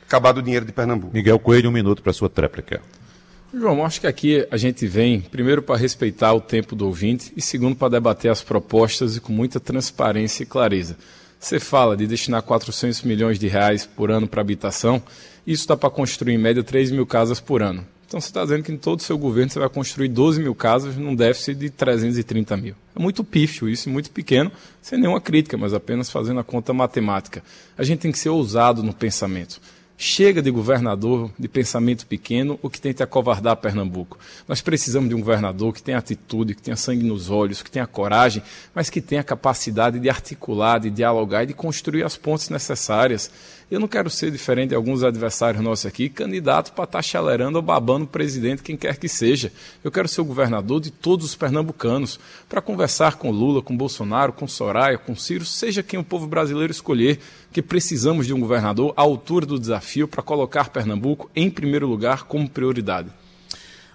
acabado 0.06 0.38
o 0.38 0.42
dinheiro 0.42 0.64
de 0.64 0.72
Pernambuco. 0.72 1.14
Miguel 1.14 1.38
Coelho, 1.38 1.70
um 1.70 1.72
minuto 1.72 2.02
para 2.02 2.10
a 2.10 2.14
sua 2.14 2.28
tréplica. 2.28 2.80
João, 3.52 3.84
acho 3.84 4.00
que 4.00 4.06
aqui 4.06 4.46
a 4.50 4.56
gente 4.56 4.84
vem, 4.86 5.20
primeiro, 5.20 5.62
para 5.62 5.76
respeitar 5.76 6.32
o 6.32 6.40
tempo 6.40 6.74
do 6.74 6.86
ouvinte 6.86 7.32
e, 7.36 7.40
segundo, 7.40 7.76
para 7.76 7.90
debater 7.90 8.30
as 8.30 8.42
propostas 8.42 9.16
e 9.16 9.20
com 9.20 9.32
muita 9.32 9.60
transparência 9.60 10.42
e 10.42 10.46
clareza. 10.46 10.96
Você 11.38 11.60
fala 11.60 11.96
de 11.96 12.06
destinar 12.06 12.42
400 12.42 13.02
milhões 13.02 13.38
de 13.38 13.46
reais 13.46 13.86
por 13.86 14.10
ano 14.10 14.26
para 14.26 14.40
habitação, 14.40 15.00
isso 15.46 15.68
dá 15.68 15.76
para 15.76 15.90
construir, 15.90 16.34
em 16.34 16.38
média, 16.38 16.64
3 16.64 16.90
mil 16.90 17.06
casas 17.06 17.38
por 17.38 17.62
ano. 17.62 17.86
Então 18.06 18.20
você 18.20 18.28
está 18.28 18.42
dizendo 18.42 18.62
que 18.62 18.72
em 18.72 18.76
todo 18.76 19.00
o 19.00 19.02
seu 19.02 19.18
governo 19.18 19.50
você 19.50 19.58
vai 19.58 19.68
construir 19.68 20.08
12 20.08 20.40
mil 20.40 20.54
casas 20.54 20.96
num 20.96 21.14
déficit 21.14 21.58
de 21.58 21.70
330 21.70 22.56
mil. 22.56 22.74
É 22.94 22.98
muito 23.00 23.24
pífio 23.24 23.68
isso, 23.68 23.90
muito 23.90 24.10
pequeno, 24.10 24.50
sem 24.80 24.98
nenhuma 24.98 25.20
crítica, 25.20 25.56
mas 25.56 25.74
apenas 25.74 26.10
fazendo 26.10 26.40
a 26.40 26.44
conta 26.44 26.72
matemática. 26.72 27.42
A 27.76 27.82
gente 27.82 28.00
tem 28.00 28.12
que 28.12 28.18
ser 28.18 28.28
ousado 28.28 28.82
no 28.82 28.94
pensamento. 28.94 29.60
Chega 29.96 30.42
de 30.42 30.50
governador 30.50 31.30
de 31.38 31.46
pensamento 31.46 32.04
pequeno 32.04 32.58
o 32.60 32.68
que 32.68 32.80
tenta 32.80 33.04
acovardar 33.04 33.56
Pernambuco. 33.56 34.18
Nós 34.48 34.60
precisamos 34.60 35.08
de 35.08 35.14
um 35.14 35.20
governador 35.20 35.72
que 35.72 35.80
tenha 35.80 35.98
atitude, 35.98 36.56
que 36.56 36.62
tenha 36.62 36.76
sangue 36.76 37.04
nos 37.04 37.30
olhos, 37.30 37.62
que 37.62 37.70
tenha 37.70 37.86
coragem, 37.86 38.42
mas 38.74 38.90
que 38.90 39.00
tenha 39.00 39.22
capacidade 39.22 40.00
de 40.00 40.10
articular, 40.10 40.80
de 40.80 40.90
dialogar 40.90 41.44
e 41.44 41.46
de 41.46 41.54
construir 41.54 42.02
as 42.02 42.16
pontes 42.16 42.48
necessárias. 42.48 43.30
Eu 43.70 43.80
não 43.80 43.88
quero 43.88 44.10
ser 44.10 44.30
diferente 44.30 44.70
de 44.70 44.74
alguns 44.74 45.02
adversários 45.02 45.62
nossos 45.62 45.86
aqui, 45.86 46.08
candidato 46.08 46.72
para 46.72 46.84
estar 46.84 47.02
chalerando 47.02 47.56
ou 47.56 47.62
babando 47.62 48.04
o 48.04 48.08
presidente, 48.08 48.62
quem 48.62 48.76
quer 48.76 48.96
que 48.98 49.08
seja. 49.08 49.52
Eu 49.82 49.90
quero 49.90 50.08
ser 50.08 50.20
o 50.20 50.24
governador 50.24 50.80
de 50.80 50.90
todos 50.90 51.24
os 51.24 51.34
pernambucanos, 51.34 52.20
para 52.48 52.60
conversar 52.60 53.16
com 53.16 53.30
Lula, 53.30 53.62
com 53.62 53.76
Bolsonaro, 53.76 54.32
com 54.32 54.46
Soraya, 54.46 54.98
com 54.98 55.16
Ciro, 55.16 55.44
seja 55.44 55.82
quem 55.82 55.98
o 55.98 56.04
povo 56.04 56.26
brasileiro 56.26 56.72
escolher, 56.72 57.20
que 57.54 57.62
precisamos 57.62 58.26
de 58.26 58.34
um 58.34 58.40
governador 58.40 58.92
à 58.96 59.02
altura 59.02 59.46
do 59.46 59.60
desafio 59.60 60.08
para 60.08 60.20
colocar 60.20 60.70
Pernambuco 60.70 61.30
em 61.36 61.48
primeiro 61.48 61.86
lugar 61.86 62.24
como 62.24 62.50
prioridade. 62.50 63.08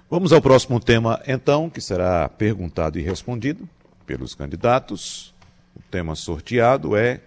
Vamos 0.10 0.32
ao 0.32 0.42
próximo 0.42 0.80
tema, 0.80 1.22
então, 1.28 1.70
que 1.70 1.82
será 1.82 2.30
perguntado 2.30 2.98
e 2.98 3.02
respondido 3.02 3.68
pelos 4.06 4.34
candidatos. 4.34 5.34
O 5.76 5.82
tema 5.92 6.16
sorteado 6.16 6.96
é 6.96 7.20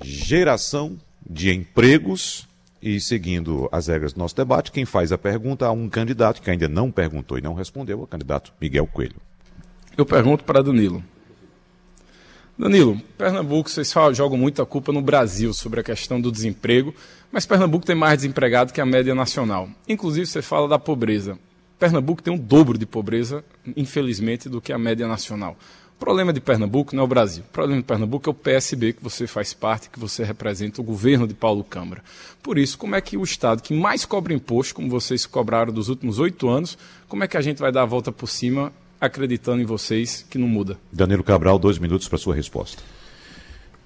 geração 0.00 0.96
de 1.28 1.52
empregos 1.52 2.46
e 2.80 3.00
seguindo 3.00 3.68
as 3.72 3.88
regras 3.88 4.12
do 4.12 4.20
nosso 4.20 4.36
debate, 4.36 4.70
quem 4.70 4.84
faz 4.84 5.10
a 5.10 5.18
pergunta 5.18 5.66
a 5.66 5.72
um 5.72 5.88
candidato 5.88 6.40
que 6.40 6.48
ainda 6.48 6.68
não 6.68 6.92
perguntou 6.92 7.36
e 7.36 7.40
não 7.40 7.54
respondeu, 7.54 7.98
é 7.98 8.02
o 8.04 8.06
candidato 8.06 8.52
Miguel 8.60 8.86
Coelho. 8.86 9.16
Eu 9.96 10.06
pergunto 10.06 10.44
para 10.44 10.62
Danilo. 10.62 11.02
Danilo, 12.56 13.00
Pernambuco, 13.18 13.68
vocês 13.68 13.92
jogam 14.12 14.38
muita 14.38 14.64
culpa 14.64 14.92
no 14.92 15.02
Brasil 15.02 15.52
sobre 15.52 15.80
a 15.80 15.82
questão 15.82 16.20
do 16.20 16.30
desemprego, 16.30 16.94
mas 17.32 17.44
Pernambuco 17.44 17.84
tem 17.84 17.96
mais 17.96 18.18
desempregado 18.18 18.72
que 18.72 18.80
a 18.80 18.86
média 18.86 19.12
nacional. 19.12 19.68
Inclusive, 19.88 20.24
você 20.24 20.40
fala 20.40 20.68
da 20.68 20.78
pobreza. 20.78 21.36
Pernambuco 21.80 22.22
tem 22.22 22.32
um 22.32 22.38
dobro 22.38 22.78
de 22.78 22.86
pobreza, 22.86 23.44
infelizmente, 23.76 24.48
do 24.48 24.60
que 24.60 24.72
a 24.72 24.78
média 24.78 25.08
nacional. 25.08 25.56
O 25.96 25.98
problema 25.98 26.32
de 26.32 26.40
Pernambuco 26.40 26.94
não 26.94 27.02
é 27.02 27.04
o 27.04 27.08
Brasil. 27.08 27.42
O 27.42 27.52
problema 27.52 27.80
de 27.80 27.86
Pernambuco 27.86 28.28
é 28.28 28.30
o 28.30 28.34
PSB, 28.34 28.92
que 28.92 29.02
você 29.02 29.26
faz 29.26 29.52
parte, 29.52 29.90
que 29.90 29.98
você 29.98 30.22
representa 30.22 30.80
o 30.80 30.84
governo 30.84 31.26
de 31.26 31.34
Paulo 31.34 31.64
Câmara. 31.64 32.04
Por 32.40 32.56
isso, 32.56 32.78
como 32.78 32.94
é 32.94 33.00
que 33.00 33.16
o 33.16 33.24
Estado 33.24 33.62
que 33.62 33.74
mais 33.74 34.04
cobra 34.04 34.32
imposto, 34.32 34.76
como 34.76 34.88
vocês 34.88 35.26
cobraram 35.26 35.72
dos 35.72 35.88
últimos 35.88 36.20
oito 36.20 36.48
anos, 36.48 36.78
como 37.08 37.24
é 37.24 37.28
que 37.28 37.36
a 37.36 37.40
gente 37.40 37.58
vai 37.58 37.72
dar 37.72 37.82
a 37.82 37.86
volta 37.86 38.12
por 38.12 38.28
cima 38.28 38.72
acreditando 39.00 39.62
em 39.62 39.64
vocês 39.64 40.24
que 40.28 40.38
não 40.38 40.48
muda? 40.48 40.78
Danilo 40.92 41.24
Cabral, 41.24 41.58
dois 41.58 41.78
minutos 41.78 42.08
para 42.08 42.18
sua 42.18 42.34
resposta. 42.34 42.82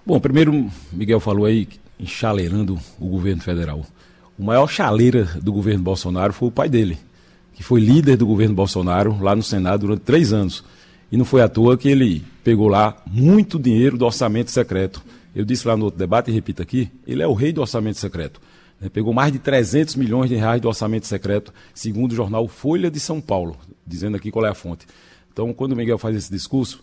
Bom, 0.04 0.18
primeiro, 0.18 0.70
Miguel 0.92 1.20
falou 1.20 1.44
aí, 1.44 1.68
enchaleirando 1.98 2.78
o 2.98 3.08
governo 3.08 3.42
federal. 3.42 3.84
O 4.38 4.44
maior 4.44 4.68
chaleira 4.68 5.24
do 5.42 5.52
governo 5.52 5.82
Bolsonaro 5.82 6.32
foi 6.32 6.48
o 6.48 6.52
pai 6.52 6.68
dele, 6.68 6.98
que 7.54 7.62
foi 7.62 7.80
líder 7.80 8.16
do 8.16 8.26
governo 8.26 8.54
Bolsonaro 8.54 9.18
lá 9.20 9.34
no 9.34 9.42
Senado 9.42 9.80
durante 9.80 10.02
três 10.02 10.32
anos 10.32 10.64
e 11.10 11.16
não 11.16 11.24
foi 11.24 11.42
à 11.42 11.48
toa 11.48 11.76
que 11.76 11.88
ele 11.88 12.24
pegou 12.44 12.68
lá 12.68 12.96
muito 13.06 13.58
dinheiro 13.58 13.96
do 13.96 14.04
orçamento 14.04 14.50
secreto. 14.50 15.02
Eu 15.34 15.44
disse 15.44 15.66
lá 15.66 15.76
no 15.76 15.86
outro 15.86 15.98
debate 15.98 16.30
e 16.30 16.34
repito 16.34 16.62
aqui, 16.62 16.90
ele 17.06 17.22
é 17.22 17.26
o 17.26 17.32
rei 17.32 17.52
do 17.52 17.60
orçamento 17.60 17.98
secreto. 17.98 18.40
Né? 18.80 18.88
Pegou 18.88 19.12
mais 19.12 19.32
de 19.32 19.38
300 19.38 19.96
milhões 19.96 20.28
de 20.28 20.36
reais 20.36 20.60
do 20.60 20.68
orçamento 20.68 21.06
secreto, 21.06 21.52
segundo 21.74 22.12
o 22.12 22.14
jornal 22.14 22.46
Folha 22.48 22.90
de 22.90 23.00
São 23.00 23.20
Paulo, 23.20 23.56
dizendo 23.88 24.16
aqui 24.16 24.30
qual 24.30 24.44
é 24.46 24.48
a 24.48 24.54
fonte. 24.54 24.86
Então, 25.32 25.52
quando 25.54 25.72
o 25.72 25.76
Miguel 25.76 25.98
faz 25.98 26.16
esse 26.16 26.30
discurso, 26.30 26.82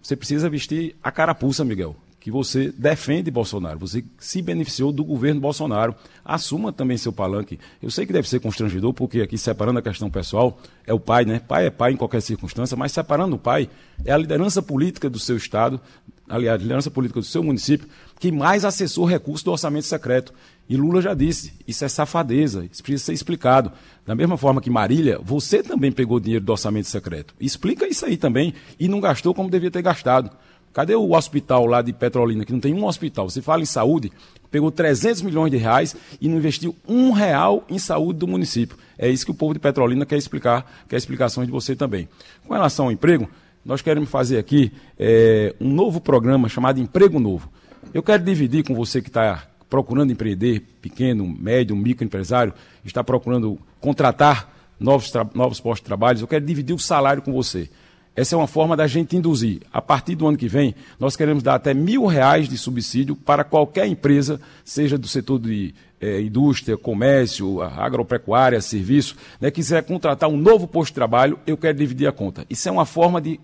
você 0.00 0.16
precisa 0.16 0.48
vestir 0.48 0.96
a 1.02 1.12
carapuça, 1.12 1.64
Miguel 1.64 1.96
que 2.26 2.30
você 2.32 2.74
defende 2.76 3.30
Bolsonaro, 3.30 3.78
você 3.78 4.04
se 4.18 4.42
beneficiou 4.42 4.90
do 4.90 5.04
governo 5.04 5.40
Bolsonaro. 5.40 5.94
Assuma 6.24 6.72
também 6.72 6.98
seu 6.98 7.12
palanque. 7.12 7.56
Eu 7.80 7.88
sei 7.88 8.04
que 8.04 8.12
deve 8.12 8.28
ser 8.28 8.40
constrangedor, 8.40 8.92
porque 8.92 9.20
aqui, 9.20 9.38
separando 9.38 9.78
a 9.78 9.82
questão 9.82 10.10
pessoal, 10.10 10.60
é 10.84 10.92
o 10.92 10.98
pai, 10.98 11.24
né? 11.24 11.38
Pai 11.38 11.66
é 11.66 11.70
pai 11.70 11.92
em 11.92 11.96
qualquer 11.96 12.20
circunstância, 12.20 12.76
mas 12.76 12.90
separando 12.90 13.36
o 13.36 13.38
pai, 13.38 13.70
é 14.04 14.10
a 14.10 14.18
liderança 14.18 14.60
política 14.60 15.08
do 15.08 15.20
seu 15.20 15.36
Estado, 15.36 15.80
aliás, 16.28 16.58
a 16.58 16.62
liderança 16.64 16.90
política 16.90 17.20
do 17.20 17.26
seu 17.26 17.44
município, 17.44 17.86
que 18.18 18.32
mais 18.32 18.64
acessou 18.64 19.04
recursos 19.04 19.44
do 19.44 19.52
orçamento 19.52 19.86
secreto. 19.86 20.34
E 20.68 20.76
Lula 20.76 21.00
já 21.00 21.14
disse, 21.14 21.52
isso 21.64 21.84
é 21.84 21.88
safadeza, 21.88 22.68
isso 22.72 22.82
precisa 22.82 23.04
ser 23.04 23.12
explicado. 23.12 23.70
Da 24.04 24.16
mesma 24.16 24.36
forma 24.36 24.60
que 24.60 24.68
Marília, 24.68 25.20
você 25.22 25.62
também 25.62 25.92
pegou 25.92 26.18
dinheiro 26.18 26.44
do 26.44 26.50
orçamento 26.50 26.88
secreto. 26.88 27.34
Explica 27.40 27.86
isso 27.86 28.04
aí 28.04 28.16
também 28.16 28.52
e 28.80 28.88
não 28.88 28.98
gastou 28.98 29.32
como 29.32 29.48
devia 29.48 29.70
ter 29.70 29.82
gastado. 29.82 30.28
Cadê 30.76 30.94
o 30.94 31.12
hospital 31.12 31.64
lá 31.64 31.80
de 31.80 31.90
Petrolina, 31.90 32.44
que 32.44 32.52
não 32.52 32.60
tem 32.60 32.74
um 32.74 32.84
hospital? 32.84 33.30
Você 33.30 33.40
fala 33.40 33.62
em 33.62 33.64
saúde, 33.64 34.12
pegou 34.50 34.70
300 34.70 35.22
milhões 35.22 35.50
de 35.50 35.56
reais 35.56 35.96
e 36.20 36.28
não 36.28 36.36
investiu 36.36 36.76
um 36.86 37.12
real 37.12 37.64
em 37.66 37.78
saúde 37.78 38.18
do 38.18 38.26
município. 38.26 38.76
É 38.98 39.08
isso 39.08 39.24
que 39.24 39.30
o 39.30 39.34
povo 39.34 39.54
de 39.54 39.58
Petrolina 39.58 40.04
quer 40.04 40.18
explicar, 40.18 40.70
quer 40.86 40.98
explicações 40.98 41.46
de 41.46 41.50
você 41.50 41.74
também. 41.74 42.06
Com 42.46 42.52
relação 42.52 42.84
ao 42.84 42.92
emprego, 42.92 43.26
nós 43.64 43.80
queremos 43.80 44.10
fazer 44.10 44.36
aqui 44.36 44.70
é, 44.98 45.54
um 45.58 45.72
novo 45.72 45.98
programa 45.98 46.46
chamado 46.46 46.78
Emprego 46.78 47.18
Novo. 47.18 47.50
Eu 47.94 48.02
quero 48.02 48.22
dividir 48.22 48.62
com 48.62 48.74
você 48.74 49.00
que 49.00 49.08
está 49.08 49.46
procurando 49.70 50.12
empreender, 50.12 50.60
pequeno, 50.82 51.26
médio, 51.26 51.74
microempresário, 51.74 52.52
está 52.84 53.02
procurando 53.02 53.58
contratar 53.80 54.52
novos, 54.78 55.10
novos 55.34 55.58
postos 55.58 55.80
de 55.80 55.86
trabalho, 55.86 56.20
eu 56.20 56.28
quero 56.28 56.44
dividir 56.44 56.74
o 56.74 56.78
salário 56.78 57.22
com 57.22 57.32
você. 57.32 57.70
Essa 58.16 58.34
é 58.34 58.38
uma 58.38 58.46
forma 58.46 58.74
da 58.74 58.86
gente 58.86 59.14
induzir. 59.14 59.60
A 59.70 59.82
partir 59.82 60.14
do 60.14 60.26
ano 60.26 60.38
que 60.38 60.48
vem, 60.48 60.74
nós 60.98 61.14
queremos 61.14 61.42
dar 61.42 61.54
até 61.54 61.74
mil 61.74 62.06
reais 62.06 62.48
de 62.48 62.56
subsídio 62.56 63.14
para 63.14 63.44
qualquer 63.44 63.86
empresa, 63.86 64.40
seja 64.64 64.96
do 64.96 65.06
setor 65.06 65.38
de 65.38 65.74
é, 66.00 66.22
indústria, 66.22 66.78
comércio, 66.78 67.60
agropecuária, 67.60 68.60
serviço, 68.62 69.16
né, 69.38 69.50
quiser 69.50 69.82
contratar 69.84 70.30
um 70.30 70.36
novo 70.36 70.66
posto 70.66 70.92
de 70.92 70.94
trabalho, 70.94 71.38
eu 71.46 71.58
quero 71.58 71.76
dividir 71.76 72.06
a 72.06 72.12
conta. 72.12 72.46
Isso 72.48 72.66
é 72.68 72.72
uma 72.72 72.86
forma 72.86 73.20
de 73.20 73.38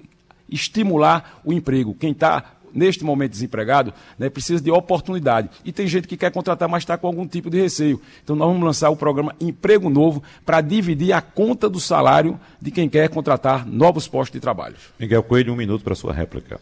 estimular 0.49 1.41
o 1.45 1.53
emprego. 1.53 1.95
Quem 1.95 2.13
está 2.13 2.57
neste 2.75 3.05
momento 3.05 3.33
desempregado, 3.33 3.93
né, 4.19 4.29
precisa 4.29 4.63
de 4.63 4.71
oportunidade. 4.71 5.51
E 5.65 5.73
tem 5.73 5.87
gente 5.87 6.09
que 6.09 6.17
quer 6.17 6.31
contratar, 6.31 6.69
mas 6.69 6.83
está 6.83 6.97
com 6.97 7.07
algum 7.07 7.27
tipo 7.27 7.51
de 7.51 7.61
receio. 7.61 8.01
Então 8.23 8.37
nós 8.37 8.49
vamos 8.49 8.65
lançar 8.65 8.91
o 8.91 8.97
programa 8.97 9.35
Emprego 9.41 9.89
Novo 9.91 10.23
para 10.45 10.61
dividir 10.61 11.13
a 11.13 11.21
conta 11.21 11.69
do 11.69 11.81
salário 11.81 12.39
de 12.61 12.71
quem 12.71 12.89
quer 12.89 13.09
contratar 13.09 13.67
novos 13.67 14.09
postos 14.09 14.35
de 14.35 14.41
trabalho. 14.41 14.77
Miguel 14.99 15.23
Coelho, 15.23 15.53
um 15.53 15.57
minuto 15.57 15.85
para 15.85 15.93
a 15.93 15.97
sua 15.97 16.13
réplica. 16.13 16.61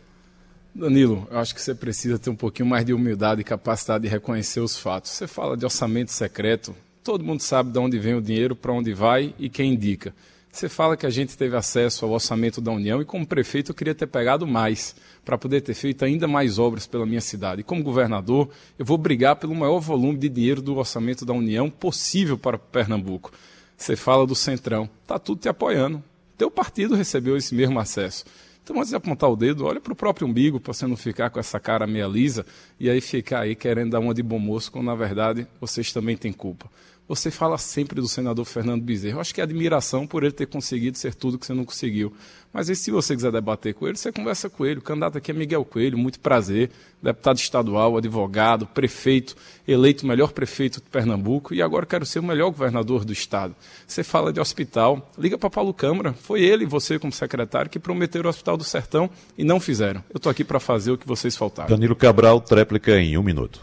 Danilo, 0.75 1.27
eu 1.31 1.39
acho 1.39 1.55
que 1.55 1.61
você 1.61 1.75
precisa 1.75 2.19
ter 2.19 2.31
um 2.31 2.37
pouquinho 2.37 2.69
mais 2.69 2.85
de 2.85 2.93
humildade 2.93 3.41
e 3.41 3.45
capacidade 3.45 4.05
de 4.05 4.09
reconhecer 4.09 4.61
os 4.61 4.79
fatos. 4.79 5.11
Você 5.11 5.27
fala 5.27 5.57
de 5.57 5.65
orçamento 5.65 6.13
secreto, 6.13 6.75
todo 7.03 7.25
mundo 7.25 7.41
sabe 7.41 7.71
de 7.71 7.79
onde 7.79 7.99
vem 7.99 8.15
o 8.15 8.23
dinheiro, 8.23 8.55
para 8.55 8.73
onde 8.73 8.95
vai 8.95 9.35
e 9.39 9.49
quem 9.49 9.75
indica. 9.75 10.15
Você 10.53 10.69
fala 10.69 10.97
que 10.97 11.07
a 11.07 11.11
gente 11.11 11.39
teve 11.39 11.57
acesso 11.57 12.05
ao 12.05 12.11
orçamento 12.11 12.61
da 12.61 12.73
União 12.73 13.01
e, 13.01 13.05
como 13.05 13.25
prefeito, 13.25 13.71
eu 13.71 13.75
queria 13.75 13.95
ter 13.95 14.09
pegado 14.09 14.47
mais 14.47 14.97
para 15.25 15.39
poder 15.39 15.61
ter 15.61 15.75
feito 15.75 16.05
ainda 16.05 16.27
mais 16.27 16.59
obras 16.59 16.89
pela 16.89 17.07
minha 17.07 17.21
cidade. 17.21 17.61
E 17.61 17.65
como 17.65 17.85
governador, 17.85 18.51
eu 18.77 18.85
vou 18.85 18.99
brigar 18.99 19.37
pelo 19.37 19.55
maior 19.55 19.79
volume 19.79 20.19
de 20.19 20.29
dinheiro 20.29 20.61
do 20.61 20.77
orçamento 20.77 21.25
da 21.25 21.33
União 21.33 21.71
possível 21.71 22.37
para 22.37 22.59
Pernambuco. 22.59 23.31
Você 23.77 23.95
fala 23.95 24.27
do 24.27 24.35
Centrão, 24.35 24.91
está 25.03 25.21
tudo 25.21 25.41
te 25.41 25.49
apoiando. 25.49 26.03
Teu 26.37 26.51
partido 26.51 26.97
recebeu 26.97 27.37
esse 27.37 27.55
mesmo 27.55 27.79
acesso. 27.79 28.25
Então, 28.63 28.77
antes 28.77 28.91
de 28.91 28.97
apontar 28.97 29.31
o 29.31 29.37
dedo, 29.37 29.65
olha 29.65 29.81
para 29.81 29.93
o 29.93 29.97
próprio 29.97 30.27
umbigo, 30.27 30.59
para 30.59 30.73
você 30.73 30.87
não 30.87 30.97
ficar 30.97 31.31
com 31.31 31.39
essa 31.39 31.61
cara 31.61 31.87
meia 31.87 32.07
lisa 32.07 32.45
e 32.79 32.91
aí 32.91 33.01
ficar 33.01 33.41
aí 33.41 33.55
querendo 33.55 33.93
dar 33.93 34.01
uma 34.01 34.13
de 34.13 34.23
bom 34.23 34.39
moço, 34.39 34.71
quando 34.71 34.87
na 34.87 34.95
verdade 34.95 35.47
vocês 35.61 35.93
também 35.93 36.17
têm 36.17 36.33
culpa 36.33 36.69
você 37.11 37.29
fala 37.29 37.59
sempre 37.59 38.01
do 38.01 38.07
senador 38.07 38.45
Fernando 38.45 38.83
Bezerra. 38.83 39.17
Eu 39.17 39.21
acho 39.21 39.35
que 39.35 39.41
é 39.41 39.45
admiração 39.45 40.07
por 40.07 40.23
ele 40.23 40.31
ter 40.31 40.47
conseguido 40.47 40.97
ser 40.97 41.13
tudo 41.13 41.41
que 41.41 41.45
você 41.45 41.53
não 41.53 41.65
conseguiu. 41.65 42.13
Mas 42.53 42.71
aí, 42.71 42.77
se 42.77 42.93
você 42.93 43.17
quiser 43.17 43.33
debater 43.33 43.75
com 43.75 43.85
ele, 43.89 43.97
você 43.97 44.13
conversa 44.13 44.49
com 44.49 44.65
ele. 44.65 44.79
O 44.79 44.83
candidato 44.83 45.19
aqui 45.19 45.33
é 45.33 45.35
Miguel 45.35 45.65
Coelho, 45.65 45.99
muito 45.99 46.21
prazer. 46.21 46.71
Deputado 47.03 47.39
estadual, 47.39 47.97
advogado, 47.97 48.65
prefeito, 48.65 49.35
eleito 49.67 50.07
melhor 50.07 50.31
prefeito 50.31 50.77
de 50.77 50.89
Pernambuco 50.89 51.53
e 51.53 51.61
agora 51.61 51.85
quero 51.85 52.07
ser 52.07 52.21
o 52.21 52.23
melhor 52.23 52.51
governador 52.51 53.05
do 53.05 53.13
estado. 53.13 53.57
Você 53.89 54.05
fala 54.05 54.33
de 54.33 54.39
hospital, 54.39 55.11
liga 55.19 55.37
para 55.37 55.51
Paulo 55.51 55.75
Câmara. 55.75 56.13
Foi 56.13 56.43
ele 56.43 56.63
e 56.63 56.67
você, 56.67 56.97
como 56.97 57.13
secretário, 57.13 57.69
que 57.69 57.81
prometeram 57.81 58.27
o 58.27 58.31
Hospital 58.31 58.57
do 58.57 58.63
Sertão 58.63 59.11
e 59.37 59.43
não 59.43 59.59
fizeram. 59.59 60.05
Eu 60.11 60.19
estou 60.19 60.31
aqui 60.31 60.45
para 60.45 60.61
fazer 60.61 60.93
o 60.93 60.99
que 60.99 61.09
vocês 61.09 61.37
faltaram. 61.37 61.71
Danilo 61.71 61.97
Cabral, 61.97 62.41
tréplica 62.41 62.97
em 63.01 63.19
um 63.19 63.23
minuto. 63.25 63.61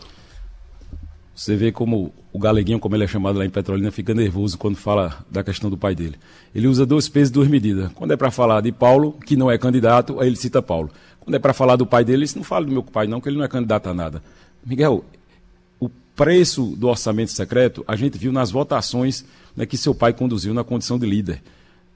Você 1.37 1.55
vê 1.55 1.71
como 1.71 2.11
o 2.33 2.39
Galeguinho, 2.39 2.79
como 2.79 2.95
ele 2.95 3.03
é 3.03 3.07
chamado 3.07 3.37
lá 3.37 3.45
em 3.45 3.49
Petrolina, 3.49 3.91
fica 3.91 4.11
nervoso 4.11 4.57
quando 4.57 4.75
fala 4.75 5.23
da 5.29 5.43
questão 5.43 5.69
do 5.69 5.77
pai 5.77 5.93
dele. 5.93 6.15
Ele 6.53 6.67
usa 6.67 6.83
dois 6.83 7.07
pesos 7.07 7.29
duas 7.29 7.47
medidas. 7.47 7.91
Quando 7.93 8.11
é 8.11 8.17
para 8.17 8.31
falar 8.31 8.59
de 8.61 8.71
Paulo, 8.71 9.13
que 9.23 9.35
não 9.35 9.51
é 9.51 9.55
candidato, 9.55 10.19
aí 10.19 10.29
ele 10.29 10.35
cita 10.35 10.63
Paulo. 10.63 10.89
Quando 11.19 11.35
é 11.35 11.39
para 11.39 11.53
falar 11.53 11.75
do 11.75 11.85
pai 11.85 12.03
dele, 12.03 12.23
ele 12.23 12.31
não 12.37 12.43
fala 12.43 12.65
do 12.65 12.71
meu 12.71 12.81
pai 12.81 13.05
não, 13.05 13.21
que 13.21 13.29
ele 13.29 13.37
não 13.37 13.45
é 13.45 13.47
candidato 13.47 13.87
a 13.87 13.93
nada. 13.93 14.23
Miguel, 14.65 15.05
o 15.79 15.87
preço 16.15 16.75
do 16.75 16.87
orçamento 16.87 17.31
secreto, 17.31 17.85
a 17.87 17.95
gente 17.95 18.17
viu 18.17 18.31
nas 18.31 18.49
votações 18.49 19.23
né, 19.55 19.63
que 19.67 19.77
seu 19.77 19.93
pai 19.93 20.13
conduziu 20.13 20.55
na 20.55 20.63
condição 20.63 20.97
de 20.97 21.05
líder. 21.05 21.43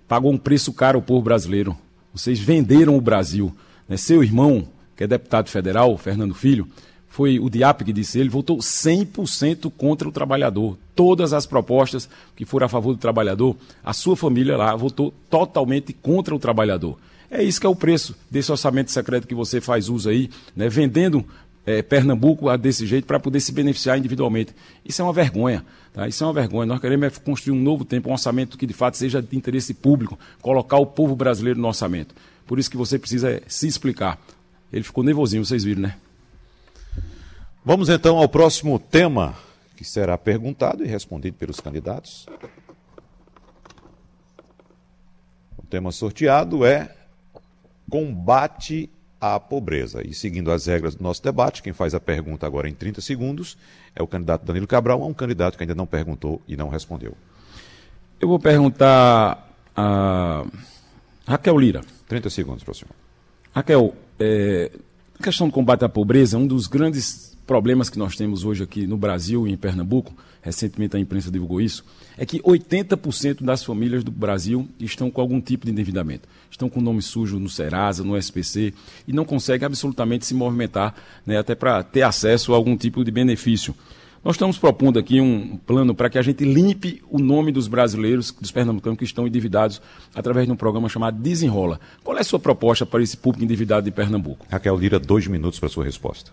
Pagou 0.08 0.32
um 0.32 0.38
preço 0.38 0.72
caro 0.72 1.00
ao 1.00 1.02
povo 1.02 1.24
brasileiro. 1.24 1.76
Vocês 2.14 2.40
venderam 2.40 2.96
o 2.96 3.02
Brasil. 3.02 3.52
Né? 3.90 3.98
Seu 3.98 4.24
irmão, 4.24 4.68
que 4.96 5.04
é 5.04 5.08
deputado 5.08 5.50
federal, 5.50 5.98
Fernando 5.98 6.36
Filho, 6.36 6.68
foi 7.12 7.40
o 7.40 7.50
DIAP 7.50 7.84
que 7.84 7.92
disse, 7.92 8.18
ele 8.18 8.30
votou 8.30 8.60
100% 8.60 9.70
contra 9.78 10.08
o 10.08 10.14
trabalhador. 10.14 10.78
Todas 10.96 11.34
as 11.34 11.46
propostas 11.46 12.10
que 12.38 12.46
foram 12.46 12.68
a 12.68 12.70
favor 12.70 12.94
do 12.94 12.98
trabalhador, 12.98 13.58
a 13.84 13.92
sua 13.92 14.16
família 14.16 14.56
lá 14.56 14.74
votou 14.78 15.14
totalmente 15.30 15.92
contra 15.92 16.34
o 16.34 16.40
trabalhador. 16.40 16.98
É 17.30 17.44
isso 17.44 17.60
que 17.60 17.68
é 17.68 17.70
o 17.70 17.76
preço 17.76 18.16
desse 18.30 18.50
orçamento 18.50 18.92
secreto 18.92 19.28
que 19.28 19.36
você 19.36 19.60
faz 19.60 19.90
uso 19.90 20.10
aí, 20.10 20.30
né, 20.56 20.70
vendendo 20.70 21.26
é, 21.66 21.82
Pernambuco 21.82 22.58
desse 22.58 22.88
jeito 22.88 23.06
para 23.06 23.20
poder 23.20 23.42
se 23.42 23.52
beneficiar 23.52 23.98
individualmente. 23.98 24.56
Isso 24.86 25.02
é 25.02 25.06
uma 25.06 25.14
vergonha. 25.14 25.66
Tá? 25.94 26.08
Isso 26.08 26.24
é 26.24 26.28
uma 26.28 26.34
vergonha. 26.34 26.66
Nós 26.66 26.80
queremos 26.80 27.08
é 27.08 27.10
construir 27.20 27.58
um 27.58 27.62
novo 27.62 27.84
tempo, 27.84 28.08
um 28.08 28.14
orçamento 28.14 28.58
que 28.58 28.66
de 28.66 28.74
fato 28.74 28.96
seja 28.96 29.22
de 29.22 29.36
interesse 29.36 29.74
público, 29.74 30.18
colocar 30.42 30.78
o 30.78 30.86
povo 30.86 31.14
brasileiro 31.14 31.60
no 31.60 31.68
orçamento. 31.68 32.16
Por 32.48 32.58
isso 32.58 32.72
que 32.72 32.78
você 32.78 32.98
precisa 32.98 33.30
é, 33.30 33.42
se 33.50 33.68
explicar. 33.68 34.18
Ele 34.72 34.84
ficou 34.84 35.04
nervosinho, 35.04 35.44
vocês 35.44 35.66
viram, 35.66 35.82
né? 35.82 35.96
Vamos 37.64 37.90
então 37.90 38.18
ao 38.18 38.28
próximo 38.28 38.80
tema, 38.80 39.36
que 39.78 39.86
será 39.86 40.18
perguntado 40.18 40.84
e 40.84 40.88
respondido 40.88 41.38
pelos 41.38 41.60
candidatos. 41.60 42.26
O 45.56 45.62
tema 45.70 45.92
sorteado 45.92 46.66
é 46.66 46.96
combate 47.88 48.90
à 49.20 49.40
pobreza. 49.40 50.02
E 50.04 50.12
seguindo 50.12 50.52
as 50.52 50.66
regras 50.66 50.96
do 50.96 51.04
nosso 51.04 51.22
debate, 51.22 51.62
quem 51.62 51.72
faz 51.72 51.94
a 51.94 52.00
pergunta 52.00 52.48
agora 52.48 52.68
em 52.68 52.74
30 52.74 53.00
segundos 53.00 53.56
é 53.96 54.02
o 54.02 54.08
candidato 54.08 54.44
Danilo 54.44 54.66
Cabral, 54.66 55.08
um 55.08 55.14
candidato 55.14 55.56
que 55.56 55.64
ainda 55.64 55.76
não 55.76 55.86
perguntou 55.86 56.42
e 56.48 56.58
não 56.58 56.68
respondeu. 56.68 57.16
Eu 58.20 58.28
vou 58.28 58.40
perguntar 58.40 59.48
a 59.76 60.44
Raquel 61.28 61.60
Lira. 61.60 61.82
30 62.08 62.28
segundos 62.32 62.64
senhor. 62.76 62.96
Raquel, 63.54 63.94
é, 64.20 64.72
a 65.20 65.24
questão 65.24 65.48
do 65.48 65.54
combate 65.54 65.86
à 65.86 65.90
pobreza 65.90 66.38
é 66.38 66.40
um 66.40 66.48
dos 66.48 66.66
grandes 66.66 67.31
problemas 67.46 67.90
que 67.90 68.00
nós 68.00 68.16
temos 68.16 68.44
hoje 68.44 68.64
aqui 68.64 68.88
no 68.88 68.98
Brasil 68.98 69.48
e 69.48 69.52
em 69.52 69.58
Pernambuco, 69.58 70.14
recentemente 70.42 70.96
a 70.96 71.00
imprensa 71.00 71.30
divulgou 71.30 71.62
isso, 71.62 71.84
é 72.18 72.26
que 72.26 72.42
80% 72.42 73.44
das 73.44 73.64
famílias 73.64 74.04
do 74.04 74.12
Brasil 74.12 74.68
estão 74.80 75.10
com 75.10 75.22
algum 75.22 75.40
tipo 75.40 75.66
de 75.66 75.72
endividamento. 75.72 76.28
Estão 76.50 76.70
com 76.70 76.82
nome 76.82 77.02
sujo 77.02 77.40
no 77.40 77.50
Serasa, 77.50 78.04
no 78.04 78.18
SPC, 78.18 78.74
e 79.08 79.14
não 79.14 79.26
conseguem 79.26 79.66
absolutamente 79.66 80.26
se 80.26 80.34
movimentar, 80.34 80.96
né, 81.26 81.38
até 81.38 81.56
para 81.56 81.84
ter 81.84 82.02
acesso 82.02 82.54
a 82.54 82.56
algum 82.56 82.76
tipo 82.76 83.04
de 83.04 83.12
benefício. 83.12 83.76
Nós 84.24 84.36
estamos 84.36 84.60
propondo 84.60 85.00
aqui 85.00 85.20
um 85.20 85.58
plano 85.58 85.96
para 85.96 86.08
que 86.08 86.18
a 86.20 86.22
gente 86.22 86.46
limpe 86.46 87.02
o 87.10 87.18
nome 87.18 87.52
dos 87.52 87.68
brasileiros, 87.68 88.32
dos 88.32 88.52
pernambucanos 88.52 89.00
que 89.00 89.04
estão 89.04 89.26
endividados, 89.26 89.82
através 90.14 90.46
de 90.46 90.54
um 90.54 90.56
programa 90.56 90.88
chamado 90.88 91.20
Desenrola. 91.20 91.80
Qual 92.04 92.16
é 92.16 92.22
a 92.22 92.24
sua 92.24 92.40
proposta 92.40 92.86
para 92.86 93.02
esse 93.02 93.18
público 93.18 93.44
endividado 93.44 93.84
de 93.84 93.92
Pernambuco? 93.92 94.46
Raquel 94.48 94.78
Lira, 94.78 95.00
dois 95.00 95.26
minutos 95.26 95.60
para 95.60 95.68
a 95.68 95.72
sua 95.72 95.86
resposta. 95.86 96.32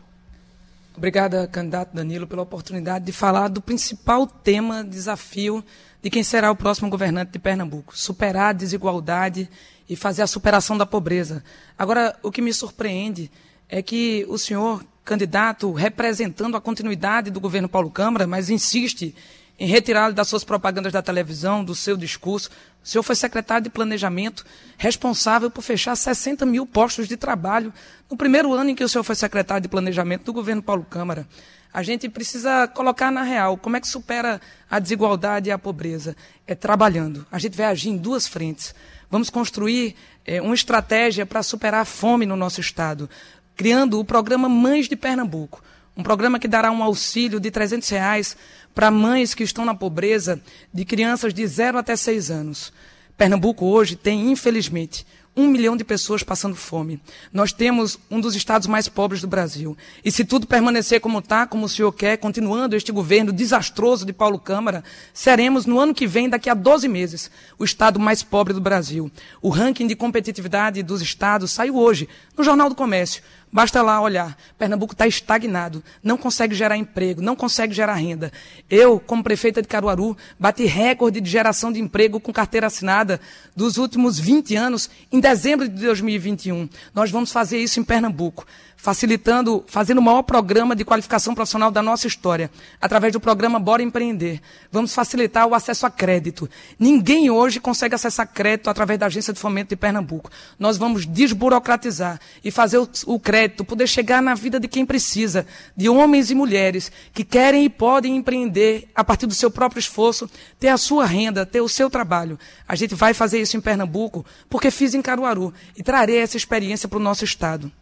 Obrigada, 0.99 1.46
candidato 1.46 1.94
Danilo, 1.94 2.26
pela 2.26 2.42
oportunidade 2.42 3.05
de 3.05 3.12
falar 3.12 3.46
do 3.46 3.62
principal 3.62 4.26
tema, 4.26 4.82
desafio 4.82 5.64
de 6.03 6.11
quem 6.11 6.24
será 6.24 6.51
o 6.51 6.57
próximo 6.57 6.90
governante 6.90 7.30
de 7.30 7.38
Pernambuco: 7.38 7.96
superar 7.96 8.51
a 8.51 8.53
desigualdade 8.53 9.49
e 9.88 9.94
fazer 9.94 10.22
a 10.22 10.26
superação 10.26 10.76
da 10.76 10.84
pobreza. 10.84 11.44
Agora, 11.78 12.18
o 12.20 12.32
que 12.32 12.42
me 12.42 12.53
surpreende 12.53 13.30
é 13.68 13.80
que 13.80 14.26
o 14.28 14.36
senhor, 14.36 14.84
candidato, 15.05 15.70
representando 15.70 16.57
a 16.57 16.61
continuidade 16.61 17.30
do 17.30 17.38
governo 17.38 17.68
Paulo 17.68 17.92
Câmara, 17.92 18.26
mas 18.26 18.51
insiste 18.51 19.14
em 19.59 19.66
retirá-lo 19.66 20.14
das 20.14 20.28
suas 20.28 20.44
propagandas 20.44 20.92
da 20.92 21.02
televisão, 21.02 21.64
do 21.64 21.74
seu 21.74 21.96
discurso. 21.96 22.48
O 22.82 22.88
senhor 22.88 23.02
foi 23.02 23.16
secretário 23.16 23.64
de 23.64 23.70
Planejamento, 23.70 24.44
responsável 24.76 25.50
por 25.50 25.62
fechar 25.62 25.96
60 25.96 26.46
mil 26.46 26.64
postos 26.64 27.09
de 27.09 27.16
trabalho 27.16 27.72
no 28.09 28.16
primeiro 28.16 28.52
ano 28.52 28.70
em 28.70 28.74
que 28.74 28.84
o 28.84 28.88
senhor 28.88 29.02
foi 29.02 29.16
secretário 29.16 29.62
de 29.62 29.68
Planejamento 29.68 30.24
do 30.24 30.32
governo 30.32 30.62
Paulo 30.62 30.86
Câmara. 30.88 31.26
A 31.72 31.82
gente 31.82 32.09
precisa 32.09 32.66
colocar 32.66 33.11
na 33.11 33.22
real 33.22 33.56
como 33.56 33.76
é 33.76 33.80
que 33.80 33.88
supera 33.88 34.40
a 34.70 34.78
desigualdade 34.78 35.48
e 35.48 35.52
a 35.52 35.59
pobreza. 35.59 36.16
É 36.46 36.54
trabalhando. 36.54 37.26
A 37.30 37.38
gente 37.38 37.56
vai 37.56 37.66
agir 37.66 37.90
em 37.90 37.96
duas 37.96 38.26
frentes. 38.26 38.74
Vamos 39.11 39.28
construir 39.28 39.94
é, 40.24 40.40
uma 40.40 40.54
estratégia 40.54 41.26
para 41.26 41.42
superar 41.42 41.82
a 41.82 41.84
fome 41.84 42.24
no 42.24 42.36
nosso 42.36 42.61
Estado, 42.61 43.09
criando 43.54 43.98
o 43.98 44.04
programa 44.04 44.48
Mães 44.48 44.88
de 44.88 44.96
Pernambuco. 44.96 45.62
Um 45.96 46.02
programa 46.02 46.38
que 46.38 46.46
dará 46.46 46.70
um 46.70 46.82
auxílio 46.82 47.40
de 47.40 47.50
300 47.50 47.88
reais 47.88 48.36
para 48.74 48.90
mães 48.90 49.34
que 49.34 49.42
estão 49.42 49.64
na 49.64 49.74
pobreza 49.74 50.40
de 50.72 50.84
crianças 50.84 51.34
de 51.34 51.46
0 51.46 51.78
até 51.78 51.96
6 51.96 52.30
anos. 52.30 52.72
Pernambuco 53.16 53.66
hoje 53.66 53.96
tem, 53.96 54.30
infelizmente, 54.30 55.04
um 55.38 55.46
milhão 55.46 55.76
de 55.76 55.84
pessoas 55.84 56.24
passando 56.24 56.56
fome. 56.56 57.00
Nós 57.32 57.52
temos 57.52 57.96
um 58.10 58.20
dos 58.20 58.34
estados 58.34 58.66
mais 58.66 58.88
pobres 58.88 59.20
do 59.20 59.28
Brasil. 59.28 59.76
E 60.04 60.10
se 60.10 60.24
tudo 60.24 60.48
permanecer 60.48 61.00
como 61.00 61.20
está, 61.20 61.46
como 61.46 61.66
o 61.66 61.68
senhor 61.68 61.92
quer, 61.92 62.16
continuando 62.16 62.74
este 62.74 62.90
governo 62.90 63.32
desastroso 63.32 64.04
de 64.04 64.12
Paulo 64.12 64.38
Câmara, 64.38 64.82
seremos, 65.14 65.64
no 65.64 65.78
ano 65.78 65.94
que 65.94 66.08
vem, 66.08 66.28
daqui 66.28 66.50
a 66.50 66.54
12 66.54 66.88
meses, 66.88 67.30
o 67.56 67.64
estado 67.64 68.00
mais 68.00 68.22
pobre 68.22 68.52
do 68.52 68.60
Brasil. 68.60 69.10
O 69.40 69.48
ranking 69.48 69.86
de 69.86 69.94
competitividade 69.94 70.82
dos 70.82 71.00
estados 71.00 71.52
saiu 71.52 71.76
hoje, 71.76 72.08
no 72.36 72.42
Jornal 72.42 72.68
do 72.68 72.74
Comércio. 72.74 73.22
Basta 73.51 73.80
lá 73.82 74.01
olhar. 74.01 74.36
Pernambuco 74.59 74.92
está 74.92 75.07
estagnado, 75.07 75.82
não 76.03 76.16
consegue 76.16 76.55
gerar 76.55 76.76
emprego, 76.76 77.22
não 77.22 77.34
consegue 77.34 77.74
gerar 77.74 77.94
renda. 77.94 78.30
Eu, 78.68 79.01
como 79.01 79.22
prefeita 79.22 79.62
de 79.62 79.68
Caruaru, 79.68 80.16
bati 80.38 80.64
recorde 80.66 81.20
de 81.20 81.30
geração 81.30 81.72
de 81.72 81.80
emprego 81.80 82.20
com 82.20 82.32
carteira 82.32 82.66
assinada 82.66 83.20
dos 83.57 83.78
últimos 83.78 84.18
20 84.18 84.55
anos 84.57 84.90
em 85.11 85.20
dezembro 85.20 85.68
de 85.68 85.84
2021. 85.84 86.68
Nós 86.94 87.11
vamos 87.11 87.32
fazer 87.32 87.59
isso 87.59 87.80
em 87.80 87.84
Pernambuco 87.84 88.46
facilitando, 88.78 89.64
fazendo 89.66 89.98
o 89.98 90.02
maior 90.02 90.22
programa 90.22 90.74
de 90.74 90.84
qualificação 90.84 91.34
profissional 91.34 91.68
da 91.68 91.82
nossa 91.82 92.06
história, 92.06 92.48
através 92.80 93.12
do 93.12 93.18
programa 93.18 93.58
Bora 93.58 93.82
Empreender. 93.82 94.40
Vamos 94.70 94.94
facilitar 94.94 95.48
o 95.48 95.54
acesso 95.54 95.84
a 95.84 95.90
crédito. 95.90 96.48
Ninguém 96.78 97.28
hoje 97.28 97.58
consegue 97.58 97.96
acessar 97.96 98.28
crédito 98.28 98.70
através 98.70 98.98
da 98.98 99.06
Agência 99.06 99.32
de 99.32 99.40
Fomento 99.40 99.70
de 99.70 99.76
Pernambuco. 99.76 100.30
Nós 100.56 100.78
vamos 100.78 101.04
desburocratizar 101.04 102.20
e 102.42 102.52
fazer 102.52 102.78
o, 102.78 102.88
o 103.06 103.18
crédito 103.18 103.64
poder 103.64 103.88
chegar 103.88 104.22
na 104.22 104.34
vida 104.34 104.60
de 104.60 104.68
quem 104.68 104.86
precisa, 104.86 105.44
de 105.76 105.88
homens 105.88 106.30
e 106.30 106.34
mulheres 106.36 106.92
que 107.12 107.24
querem 107.24 107.64
e 107.64 107.68
podem 107.68 108.16
empreender 108.16 108.88
a 108.94 109.02
partir 109.02 109.26
do 109.26 109.34
seu 109.34 109.50
próprio 109.50 109.80
esforço, 109.80 110.30
ter 110.58 110.68
a 110.68 110.78
sua 110.78 111.04
renda, 111.04 111.44
ter 111.44 111.60
o 111.60 111.68
seu 111.68 111.90
trabalho. 111.90 112.38
A 112.66 112.76
gente 112.76 112.94
vai 112.94 113.12
fazer 113.12 113.40
isso 113.40 113.56
em 113.56 113.60
Pernambuco 113.60 114.24
porque 114.48 114.70
fiz 114.70 114.94
em 114.94 115.02
Caruaru 115.02 115.52
e 115.76 115.82
trarei 115.82 116.18
essa 116.18 116.36
experiência 116.36 116.88
para 116.88 116.98
o 116.98 117.02
nosso 117.02 117.24
estado. 117.24 117.72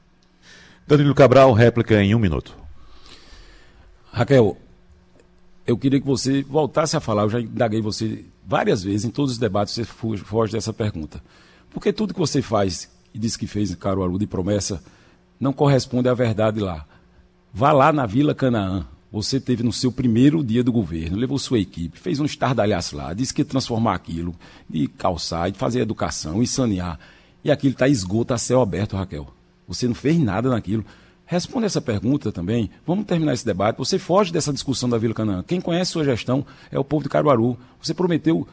Danilo 0.86 1.14
Cabral, 1.14 1.52
réplica 1.52 2.00
em 2.00 2.14
um 2.14 2.18
minuto. 2.18 2.56
Raquel, 4.12 4.56
eu 5.66 5.76
queria 5.76 6.00
que 6.00 6.06
você 6.06 6.42
voltasse 6.42 6.96
a 6.96 7.00
falar, 7.00 7.22
eu 7.22 7.30
já 7.30 7.40
indaguei 7.40 7.80
você 7.80 8.24
várias 8.46 8.84
vezes, 8.84 9.04
em 9.04 9.10
todos 9.10 9.32
os 9.32 9.38
debates 9.38 9.74
você 9.74 9.84
foge 9.84 10.52
dessa 10.52 10.72
pergunta. 10.72 11.20
Porque 11.70 11.92
tudo 11.92 12.14
que 12.14 12.20
você 12.20 12.40
faz 12.40 12.88
e 13.12 13.18
diz 13.18 13.36
que 13.36 13.48
fez 13.48 13.72
em 13.72 13.74
Caruaru 13.74 14.16
de 14.18 14.26
promessa 14.26 14.82
não 15.40 15.52
corresponde 15.52 16.08
à 16.08 16.14
verdade 16.14 16.60
lá. 16.60 16.86
Vá 17.52 17.72
lá 17.72 17.92
na 17.92 18.06
Vila 18.06 18.34
Canaã. 18.34 18.86
Você 19.10 19.40
teve 19.40 19.62
no 19.62 19.72
seu 19.72 19.90
primeiro 19.90 20.44
dia 20.44 20.62
do 20.62 20.72
governo, 20.72 21.16
levou 21.16 21.38
sua 21.38 21.58
equipe, 21.58 21.98
fez 21.98 22.20
um 22.20 22.24
estardalhaço 22.24 22.96
lá, 22.96 23.12
disse 23.12 23.34
que 23.34 23.40
ia 23.40 23.46
transformar 23.46 23.94
aquilo, 23.94 24.34
de 24.68 24.86
calçar, 24.86 25.50
de 25.50 25.58
fazer 25.58 25.80
educação, 25.80 26.42
e 26.42 26.46
sanear. 26.46 26.98
E 27.42 27.50
aquilo 27.50 27.72
está 27.72 27.88
esgoto 27.88 28.34
a 28.34 28.38
céu 28.38 28.60
aberto, 28.60 28.96
Raquel. 28.96 29.35
Você 29.66 29.86
não 29.86 29.94
fez 29.94 30.18
nada 30.18 30.50
naquilo. 30.50 30.84
Responda 31.24 31.66
essa 31.66 31.80
pergunta 31.80 32.30
também. 32.30 32.70
Vamos 32.86 33.04
terminar 33.04 33.34
esse 33.34 33.44
debate. 33.44 33.78
Você 33.78 33.98
foge 33.98 34.32
dessa 34.32 34.52
discussão 34.52 34.88
da 34.88 34.96
Vila 34.96 35.12
Canaã. 35.12 35.42
Quem 35.42 35.60
conhece 35.60 35.90
sua 35.90 36.04
gestão 36.04 36.46
é 36.70 36.78
o 36.78 36.84
povo 36.84 37.02
de 37.02 37.08
Caruaru. 37.08 37.58
Você 37.82 37.92
prometeu 37.92 38.46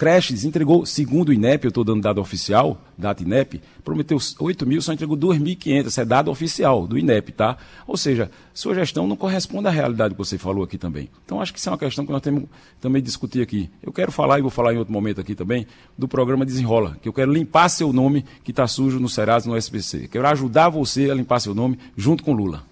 creches, 0.00 0.46
entregou, 0.46 0.86
segundo 0.86 1.28
o 1.28 1.32
INEP, 1.34 1.66
eu 1.66 1.68
estou 1.68 1.84
dando 1.84 2.00
dado 2.00 2.22
oficial, 2.22 2.82
data 2.96 3.22
INEP, 3.22 3.60
prometeu 3.84 4.16
8 4.38 4.66
mil, 4.66 4.80
só 4.80 4.94
entregou 4.94 5.14
2.500, 5.14 5.88
isso 5.88 6.00
é 6.00 6.06
dado 6.06 6.30
oficial 6.30 6.86
do 6.86 6.96
INEP, 6.96 7.32
tá? 7.32 7.58
Ou 7.86 7.98
seja, 7.98 8.30
sua 8.54 8.74
gestão 8.74 9.06
não 9.06 9.14
corresponde 9.14 9.68
à 9.68 9.70
realidade 9.70 10.14
que 10.14 10.18
você 10.18 10.38
falou 10.38 10.64
aqui 10.64 10.78
também. 10.78 11.10
Então, 11.22 11.38
acho 11.38 11.52
que 11.52 11.58
isso 11.58 11.68
é 11.68 11.72
uma 11.72 11.76
questão 11.76 12.06
que 12.06 12.12
nós 12.12 12.22
temos 12.22 12.44
também 12.80 13.02
discutir 13.02 13.42
aqui. 13.42 13.68
Eu 13.82 13.92
quero 13.92 14.10
falar, 14.10 14.38
e 14.38 14.42
vou 14.42 14.50
falar 14.50 14.72
em 14.72 14.78
outro 14.78 14.90
momento 14.90 15.20
aqui 15.20 15.34
também, 15.34 15.66
do 15.98 16.08
programa 16.08 16.46
Desenrola, 16.46 16.96
que 17.02 17.06
eu 17.06 17.12
quero 17.12 17.30
limpar 17.30 17.68
seu 17.68 17.92
nome 17.92 18.24
que 18.42 18.52
está 18.52 18.66
sujo 18.66 18.98
no 18.98 19.08
Serasa 19.08 19.50
no 19.50 19.54
SBC. 19.54 20.08
Quero 20.08 20.26
ajudar 20.28 20.70
você 20.70 21.10
a 21.10 21.14
limpar 21.14 21.40
seu 21.40 21.54
nome 21.54 21.78
junto 21.94 22.24
com 22.24 22.32
Lula. 22.32 22.62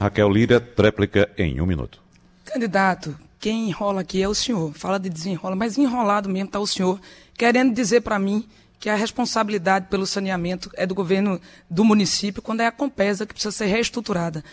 Raquel 0.00 0.30
Lira, 0.30 0.58
tréplica 0.58 1.28
em 1.36 1.60
um 1.60 1.66
minuto. 1.66 2.00
Candidato, 2.46 3.14
quem 3.40 3.70
enrola 3.70 4.02
aqui 4.02 4.22
é 4.22 4.28
o 4.28 4.34
senhor. 4.34 4.74
Fala 4.74 5.00
de 5.00 5.08
desenrola, 5.08 5.56
mas 5.56 5.78
enrolado 5.78 6.28
mesmo 6.28 6.46
está 6.46 6.60
o 6.60 6.66
senhor, 6.66 7.00
querendo 7.36 7.74
dizer 7.74 8.02
para 8.02 8.18
mim 8.18 8.46
que 8.78 8.90
a 8.90 8.94
responsabilidade 8.94 9.86
pelo 9.88 10.06
saneamento 10.06 10.70
é 10.74 10.86
do 10.86 10.94
governo 10.94 11.40
do 11.68 11.82
município, 11.82 12.42
quando 12.42 12.60
é 12.60 12.66
a 12.66 12.72
Compesa 12.72 13.26
que 13.26 13.32
precisa 13.32 13.52
ser 13.52 13.66
reestruturada. 13.66 14.44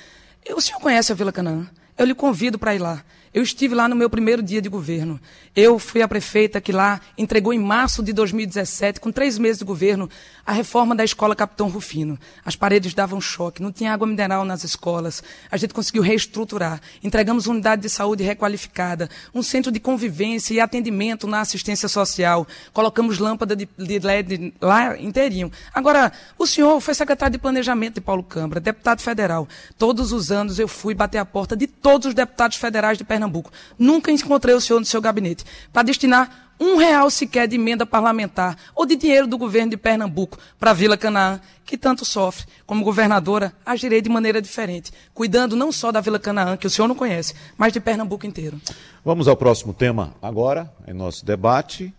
O 0.56 0.62
senhor 0.62 0.80
conhece 0.80 1.12
a 1.12 1.16
Vila 1.16 1.34
Canaã? 1.34 1.68
Eu 1.98 2.06
lhe 2.06 2.16
convido 2.16 2.58
para 2.58 2.74
ir 2.74 2.80
lá. 2.80 3.04
Eu 3.38 3.44
estive 3.44 3.76
lá 3.76 3.88
no 3.88 3.96
meu 3.96 4.10
primeiro 4.10 4.42
dia 4.42 4.60
de 4.60 4.68
governo. 4.68 5.22
Eu 5.56 5.78
fui 5.78 6.02
a 6.02 6.08
prefeita 6.08 6.60
que 6.60 6.72
lá 6.72 7.00
entregou 7.16 7.54
em 7.54 7.60
março 7.60 8.02
de 8.02 8.12
2017, 8.12 9.00
com 9.00 9.12
três 9.12 9.38
meses 9.38 9.60
de 9.60 9.66
governo, 9.66 10.10
a 10.44 10.52
reforma 10.52 10.96
da 10.96 11.04
escola 11.04 11.36
Capitão 11.36 11.70
Rufino. 11.70 12.18
As 12.44 12.56
paredes 12.56 12.96
davam 12.96 13.22
choque, 13.22 13.62
não 13.62 13.72
tinha 13.72 13.94
água 13.94 14.08
mineral 14.08 14.44
nas 14.44 14.64
escolas. 14.64 15.22
A 15.52 15.58
gente 15.58 15.72
conseguiu 15.72 16.02
reestruturar. 16.02 16.82
Entregamos 17.04 17.46
unidade 17.46 17.84
de 17.84 17.90
saúde 17.90 18.24
requalificada, 18.24 19.08
um 19.36 19.44
centro 19.44 19.72
de 19.72 19.80
convivência 19.80 20.56
e 20.56 20.60
atendimento 20.60 21.28
na 21.28 21.42
assistência 21.42 21.88
social. 21.88 22.48
Colocamos 22.74 23.20
lâmpada 23.20 23.56
de, 23.56 23.70
LED 23.78 24.52
lá 24.60 25.00
inteirinho. 25.00 25.52
Agora, 25.72 26.12
o 26.40 26.48
senhor 26.48 26.82
foi 26.82 26.96
secretário 26.96 27.34
de 27.34 27.38
Planejamento 27.38 27.96
de 27.96 28.02
Paulo 28.02 28.24
Câmara, 28.24 28.60
deputado 28.60 29.00
federal. 29.00 29.48
Todos 29.78 30.12
os 30.12 30.32
anos 30.32 30.58
eu 30.58 30.68
fui 30.68 30.96
bater 30.96 31.20
a 31.20 31.26
porta 31.26 31.56
de 31.56 31.68
todos 31.68 32.08
os 32.08 32.14
deputados 32.16 32.58
federais 32.58 32.98
de 32.98 33.04
Pernambuco 33.04 33.27
Pernambuco. 33.28 33.52
Nunca 33.78 34.12
encontrei 34.12 34.56
o 34.56 34.62
senhor 34.62 34.80
no 34.80 34.86
seu 34.86 35.02
gabinete 35.02 35.44
para 35.72 35.84
destinar 35.84 36.48
um 36.60 36.78
real 36.78 37.10
sequer 37.12 37.48
de 37.48 37.56
emenda 37.56 37.86
parlamentar 37.86 38.58
ou 38.74 38.84
de 38.86 38.96
dinheiro 38.96 39.28
do 39.28 39.38
governo 39.38 39.70
de 39.72 39.78
Pernambuco 39.78 40.40
para 40.60 40.72
a 40.72 40.74
Vila 40.74 40.98
Canaã, 40.98 41.40
que 41.64 41.78
tanto 41.78 42.04
sofre. 42.04 42.48
Como 42.66 42.84
governadora, 42.84 43.54
agirei 43.64 44.02
de 44.02 44.10
maneira 44.10 44.42
diferente, 44.42 44.92
cuidando 45.14 45.56
não 45.56 45.72
só 45.72 45.92
da 45.92 46.02
Vila 46.02 46.18
Canaã, 46.18 46.58
que 46.58 46.66
o 46.66 46.70
senhor 46.70 46.88
não 46.88 46.96
conhece, 46.96 47.36
mas 47.56 47.72
de 47.72 47.80
Pernambuco 47.80 48.26
inteiro. 48.26 48.60
Vamos 49.06 49.28
ao 49.28 49.38
próximo 49.38 49.72
tema 49.72 50.16
agora, 50.20 50.74
em 50.88 50.94
nosso 50.94 51.24
debate. 51.24 51.94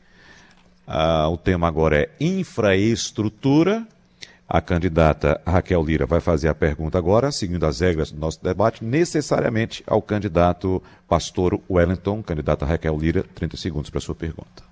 Ah, 0.85 1.29
o 1.29 1.37
tema 1.37 1.69
agora 1.69 2.01
é 2.01 2.11
infraestrutura. 2.19 3.87
A 4.49 4.63
candidata 4.63 5.39
Raquel 5.47 5.85
Lira 5.85 6.07
vai 6.07 6.21
fazer 6.21 6.49
a 6.49 6.55
pergunta 6.55 6.97
agora, 6.97 7.31
seguindo 7.31 7.67
as 7.67 7.81
regras 7.81 8.11
do 8.11 8.19
nosso 8.19 8.43
debate, 8.43 8.83
necessariamente 8.83 9.85
ao 9.87 10.01
candidato 10.01 10.83
pastor 11.07 11.61
Wellington. 11.69 12.23
Candidata 12.23 12.65
Raquel 12.65 12.97
Lira, 12.97 13.27
30 13.35 13.59
segundos 13.59 13.91
para 13.91 14.01
sua 14.01 14.15
pergunta. 14.15 14.67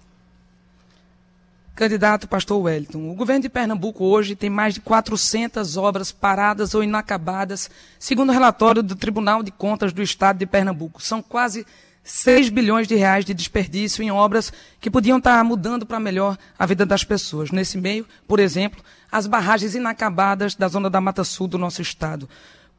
Candidato 1.74 2.26
pastor 2.26 2.62
Wellington, 2.62 3.10
o 3.10 3.14
governo 3.14 3.42
de 3.42 3.50
Pernambuco 3.50 4.02
hoje 4.02 4.34
tem 4.34 4.48
mais 4.48 4.72
de 4.72 4.80
400 4.80 5.76
obras 5.76 6.10
paradas 6.10 6.74
ou 6.74 6.82
inacabadas, 6.82 7.68
segundo 7.98 8.30
o 8.30 8.32
relatório 8.32 8.82
do 8.82 8.96
Tribunal 8.96 9.42
de 9.42 9.50
Contas 9.50 9.92
do 9.92 10.00
Estado 10.00 10.38
de 10.38 10.46
Pernambuco. 10.46 11.02
São 11.02 11.20
quase 11.20 11.66
6 12.06 12.50
bilhões 12.50 12.86
de 12.86 12.94
reais 12.94 13.24
de 13.24 13.34
desperdício 13.34 14.00
em 14.00 14.12
obras 14.12 14.52
que 14.80 14.88
podiam 14.88 15.18
estar 15.18 15.42
mudando 15.42 15.84
para 15.84 15.98
melhor 15.98 16.38
a 16.56 16.64
vida 16.64 16.86
das 16.86 17.02
pessoas. 17.02 17.50
Nesse 17.50 17.76
meio, 17.76 18.06
por 18.28 18.38
exemplo, 18.38 18.80
as 19.10 19.26
barragens 19.26 19.74
inacabadas 19.74 20.54
da 20.54 20.68
zona 20.68 20.88
da 20.88 21.00
Mata 21.00 21.24
Sul 21.24 21.48
do 21.48 21.58
nosso 21.58 21.82
estado. 21.82 22.28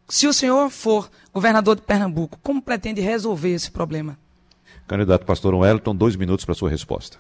Se 0.08 0.28
o 0.28 0.34
senhor 0.34 0.70
for 0.70 1.12
governador 1.34 1.76
de 1.76 1.82
Pernambuco, 1.82 2.40
como 2.42 2.62
pretende 2.62 3.02
resolver 3.02 3.54
esse 3.54 3.70
problema? 3.70 4.18
Candidato 4.88 5.26
pastor 5.26 5.54
Wellington, 5.54 5.94
dois 5.94 6.16
minutos 6.16 6.46
para 6.46 6.56
sua 6.56 6.70
resposta. 6.70 7.18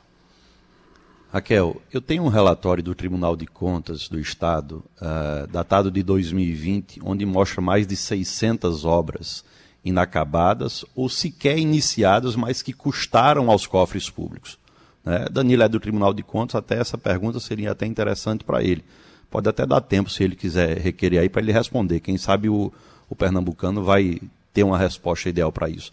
Raquel, 1.29 1.81
eu 1.91 1.99
tenho 1.99 2.23
um 2.23 2.29
relatório 2.29 2.81
do 2.81 2.95
Tribunal 2.95 3.35
de 3.35 3.45
Contas 3.45 4.07
do 4.07 4.17
Estado, 4.17 4.81
uh, 5.01 5.45
datado 5.47 5.91
de 5.91 6.01
2020, 6.01 7.01
onde 7.03 7.25
mostra 7.25 7.61
mais 7.61 7.85
de 7.85 7.97
600 7.97 8.85
obras 8.85 9.43
inacabadas 9.87 10.83
ou 10.95 11.07
sequer 11.09 11.57
iniciadas, 11.57 12.35
mas 12.35 12.61
que 12.61 12.73
custaram 12.73 13.49
aos 13.49 13.65
cofres 13.65 14.09
públicos. 14.09 14.57
Né? 15.03 15.25
Danilo 15.31 15.63
é 15.63 15.69
do 15.69 15.79
Tribunal 15.79 16.13
de 16.13 16.23
Contas, 16.23 16.55
até 16.55 16.79
essa 16.79 16.97
pergunta 16.97 17.39
seria 17.39 17.71
até 17.71 17.85
interessante 17.85 18.43
para 18.43 18.61
ele. 18.61 18.83
Pode 19.29 19.47
até 19.47 19.65
dar 19.65 19.81
tempo, 19.81 20.09
se 20.09 20.23
ele 20.23 20.35
quiser 20.35 20.77
requerer 20.77 21.21
aí, 21.21 21.29
para 21.29 21.41
ele 21.41 21.51
responder. 21.51 21.99
Quem 21.99 22.17
sabe 22.17 22.49
o, 22.49 22.71
o 23.09 23.15
pernambucano 23.15 23.83
vai 23.83 24.21
ter 24.53 24.63
uma 24.63 24.77
resposta 24.77 25.29
ideal 25.29 25.51
para 25.51 25.69
isso. 25.69 25.91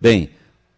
Bem, 0.00 0.30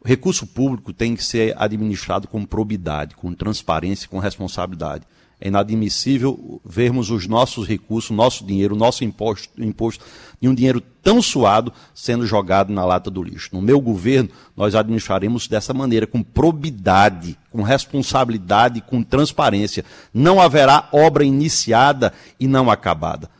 recurso 0.04 0.46
público 0.46 0.92
tem 0.92 1.16
que 1.16 1.24
ser 1.24 1.54
administrado 1.56 2.28
com 2.28 2.44
probidade, 2.44 3.16
com 3.16 3.32
transparência, 3.32 4.08
com 4.08 4.18
responsabilidade. 4.18 5.04
É 5.40 5.48
inadmissível 5.48 6.60
vermos 6.64 7.10
os 7.10 7.26
nossos 7.26 7.68
recursos, 7.68 8.10
nosso 8.10 8.44
dinheiro, 8.44 8.74
nosso 8.74 9.04
imposto, 9.04 9.48
imposto 9.58 10.04
de 10.40 10.48
um 10.48 10.54
dinheiro 10.54 10.80
tão 11.02 11.22
suado 11.22 11.72
sendo 11.94 12.26
jogado 12.26 12.72
na 12.72 12.84
lata 12.84 13.10
do 13.10 13.22
lixo. 13.22 13.50
No 13.52 13.62
meu 13.62 13.80
governo, 13.80 14.28
nós 14.56 14.74
administraremos 14.74 15.48
dessa 15.48 15.72
maneira, 15.72 16.06
com 16.06 16.22
probidade, 16.22 17.38
com 17.50 17.62
responsabilidade, 17.62 18.80
com 18.80 19.02
transparência. 19.02 19.84
Não 20.12 20.40
haverá 20.40 20.88
obra 20.92 21.24
iniciada 21.24 22.12
e 22.38 22.46
não 22.46 22.70
acabada. 22.70 23.30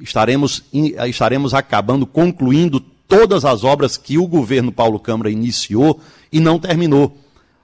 Estaremos, 0.00 0.64
estaremos 0.72 1.54
acabando, 1.54 2.06
concluindo 2.06 2.80
todas 2.80 3.44
as 3.44 3.62
obras 3.62 3.96
que 3.96 4.16
o 4.16 4.26
governo 4.26 4.72
Paulo 4.72 4.98
Câmara 4.98 5.30
iniciou 5.30 6.00
e 6.32 6.40
não 6.40 6.58
terminou. 6.58 7.16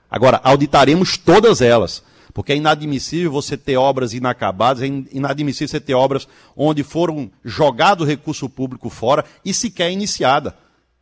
Agora, 0.09 0.39
auditaremos 0.43 1.17
todas 1.17 1.61
elas 1.61 2.03
porque 2.39 2.53
é 2.53 2.55
inadmissível 2.55 3.29
você 3.29 3.57
ter 3.57 3.75
obras 3.75 4.13
inacabadas, 4.13 4.81
é 4.81 4.85
inadmissível 5.11 5.67
você 5.67 5.77
ter 5.81 5.93
obras 5.93 6.25
onde 6.55 6.83
foram 6.83 7.29
jogado 7.43 8.05
recurso 8.05 8.47
público 8.47 8.89
fora 8.89 9.25
e 9.43 9.53
sequer 9.53 9.91
iniciada. 9.91 10.55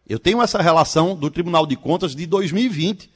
Eu 0.09 0.17
tenho 0.17 0.41
essa 0.41 0.59
relação 0.59 1.15
do 1.15 1.29
Tribunal 1.29 1.67
de 1.67 1.75
Contas 1.75 2.15
de 2.15 2.25
2020. 2.25 3.07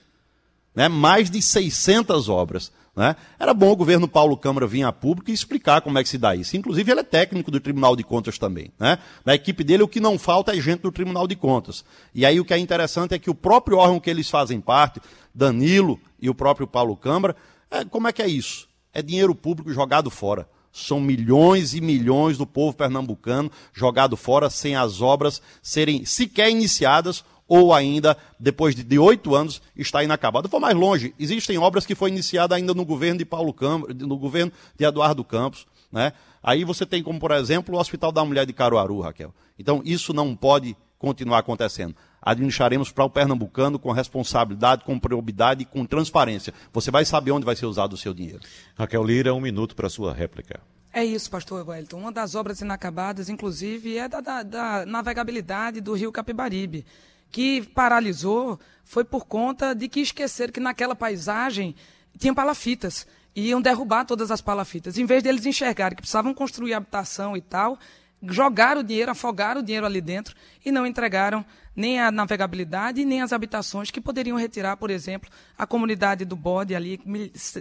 Né? 0.76 0.88
Mais 0.88 1.32
de 1.32 1.41
600 1.41 2.30
obras. 2.30 2.72
Né? 2.95 3.15
Era 3.39 3.55
bom 3.55 3.72
o 3.72 3.76
governo 3.76 4.07
Paulo 4.07 4.38
Câmara 4.38 4.67
vir 4.67 4.84
a 4.84 4.91
público 4.91 5.32
e 5.32 5.34
explicar 5.34 5.82
como 5.82 5.97
é 5.97 6.03
que 6.03 6.09
se 6.09 6.19
dá 6.19 6.36
isso. 6.36 6.55
Inclusive, 6.55 6.91
ele 6.91 6.99
é 6.99 7.03
técnico 7.03 7.49
do 7.49 7.59
Tribunal 7.59 7.95
de 7.95 8.03
Contas 8.03 8.38
também. 8.38 8.72
Né? 8.80 8.99
Na 9.26 9.34
equipe 9.34 9.63
dele, 9.63 9.82
o 9.82 9.88
que 9.88 9.99
não 9.99 10.19
falta 10.19 10.55
é 10.55 10.61
gente 10.61 10.82
do 10.82 10.91
Tribunal 10.91 11.28
de 11.28 11.36
Contas. 11.36 11.84
E 12.13 12.24
aí 12.24 12.39
o 12.39 12.45
que 12.45 12.53
é 12.53 12.59
interessante 12.59 13.15
é 13.15 13.17
que 13.17 13.32
o 13.32 13.36
próprio 13.36 13.80
órgão 13.80 13.99
que 13.99 14.11
eles 14.11 14.30
fazem 14.30 14.61
parte, 14.61 15.01
Danilo 15.34 15.99
e 16.22 16.30
o 16.30 16.36
próprio 16.36 16.67
Paulo 16.67 16.95
Câmara, 16.95 17.36
é, 17.72 17.86
como 17.86 18.07
é 18.07 18.11
que 18.11 18.22
é 18.22 18.28
isso? 18.28 18.67
É 18.93 19.01
dinheiro 19.01 19.34
público 19.34 19.72
jogado 19.72 20.11
fora. 20.11 20.47
São 20.74 20.99
milhões 20.99 21.74
e 21.74 21.82
milhões 21.82 22.38
do 22.38 22.45
povo 22.45 22.76
pernambucano 22.76 23.51
jogado 23.74 24.15
fora 24.15 24.49
sem 24.49 24.76
as 24.76 25.01
obras 25.01 25.41
serem 25.61 26.05
sequer 26.05 26.49
iniciadas 26.49 27.24
ou 27.47 27.74
ainda, 27.74 28.17
depois 28.39 28.74
de 28.74 28.99
oito 28.99 29.36
anos, 29.36 29.61
está 29.76 30.03
inacabado. 30.03 30.47
Vou 30.47 30.59
mais 30.59 30.76
longe, 30.76 31.13
existem 31.19 31.57
obras 31.57 31.86
que 31.86 31.95
foram 31.95 32.13
iniciadas 32.13 32.57
ainda 32.57 32.74
no 32.74 32.86
governo 32.86 33.17
de 33.17 33.26
Paulo 33.26 33.53
Campos, 33.53 33.93
no 33.95 34.17
governo 34.17 34.51
de 34.78 34.86
Eduardo 34.86 35.24
Campos. 35.24 35.67
Né? 35.91 36.13
Aí 36.41 36.63
você 36.63 36.86
tem 36.86 37.03
como, 37.03 37.19
por 37.19 37.32
exemplo, 37.32 37.76
o 37.76 37.80
Hospital 37.80 38.11
da 38.11 38.24
Mulher 38.24 38.45
de 38.45 38.53
Caruaru, 38.53 39.01
Raquel. 39.01 39.34
Então, 39.59 39.82
isso 39.84 40.13
não 40.13 40.34
pode 40.34 40.78
continuar 40.97 41.39
acontecendo 41.39 41.93
administraremos 42.22 42.91
para 42.91 43.05
o 43.05 43.09
pernambucano 43.09 43.80
com 43.80 43.91
responsabilidade, 43.91 44.84
com 44.84 44.99
probidade 44.99 45.63
e 45.63 45.65
com 45.65 45.86
transparência. 45.86 46.53
Você 46.72 46.91
vai 46.91 47.03
saber 47.03 47.32
onde 47.32 47.45
vai 47.45 47.55
ser 47.55 47.65
usado 47.65 47.93
o 47.93 47.97
seu 47.97 48.13
dinheiro. 48.13 48.41
Raquel 48.76 49.03
Lira, 49.03 49.34
um 49.34 49.41
minuto 49.41 49.76
para 49.76 49.88
a 49.88 49.89
sua 49.89 50.13
réplica. 50.13 50.59
É 50.93 51.03
isso, 51.05 51.32
pastor 51.32 51.67
Wellington. 51.67 51.97
Uma 51.97 52.11
das 52.11 52.36
obras 52.36 52.59
inacabadas, 52.59 53.30
inclusive, 53.30 53.97
é 53.97 54.07
da, 54.09 54.19
da, 54.19 54.43
da 54.43 54.86
navegabilidade 54.86 55.80
do 55.80 55.93
rio 55.93 56.11
Capibaribe, 56.11 56.86
que 57.32 57.61
paralisou 57.74 58.59
foi 58.84 59.05
por 59.05 59.26
conta 59.26 59.74
de 59.74 59.88
que 59.88 60.01
esqueceram 60.01 60.51
que 60.51 60.59
naquela 60.59 60.95
paisagem 60.95 61.74
tinha 62.19 62.34
palafitas. 62.34 63.07
E 63.34 63.47
iam 63.47 63.61
derrubar 63.61 64.03
todas 64.03 64.30
as 64.30 64.41
palafitas. 64.41 64.97
Em 64.97 65.05
vez 65.05 65.24
deles 65.24 65.45
enxergarem 65.45 65.95
que 65.95 66.01
precisavam 66.01 66.34
construir 66.34 66.74
habitação 66.74 67.38
e 67.38 67.41
tal, 67.41 67.80
jogaram 68.24 68.82
o 68.82 68.84
dinheiro, 68.84 69.11
afogaram 69.11 69.61
o 69.61 69.63
dinheiro 69.63 69.86
ali 69.86 70.01
dentro 70.01 70.36
e 70.65 70.69
não 70.69 70.86
entregaram 70.86 71.45
nem 71.76 71.99
a 71.99 72.11
navegabilidade, 72.11 73.05
nem 73.05 73.22
as 73.22 73.32
habitações 73.32 73.89
que 73.89 74.01
poderiam 74.01 74.38
retirar, 74.38 74.78
por 74.78 74.89
exemplo, 74.89 75.30
a 75.57 75.65
comunidade 75.65 76.26
do 76.26 76.36
Bode 76.36 76.76
ali, 76.76 76.99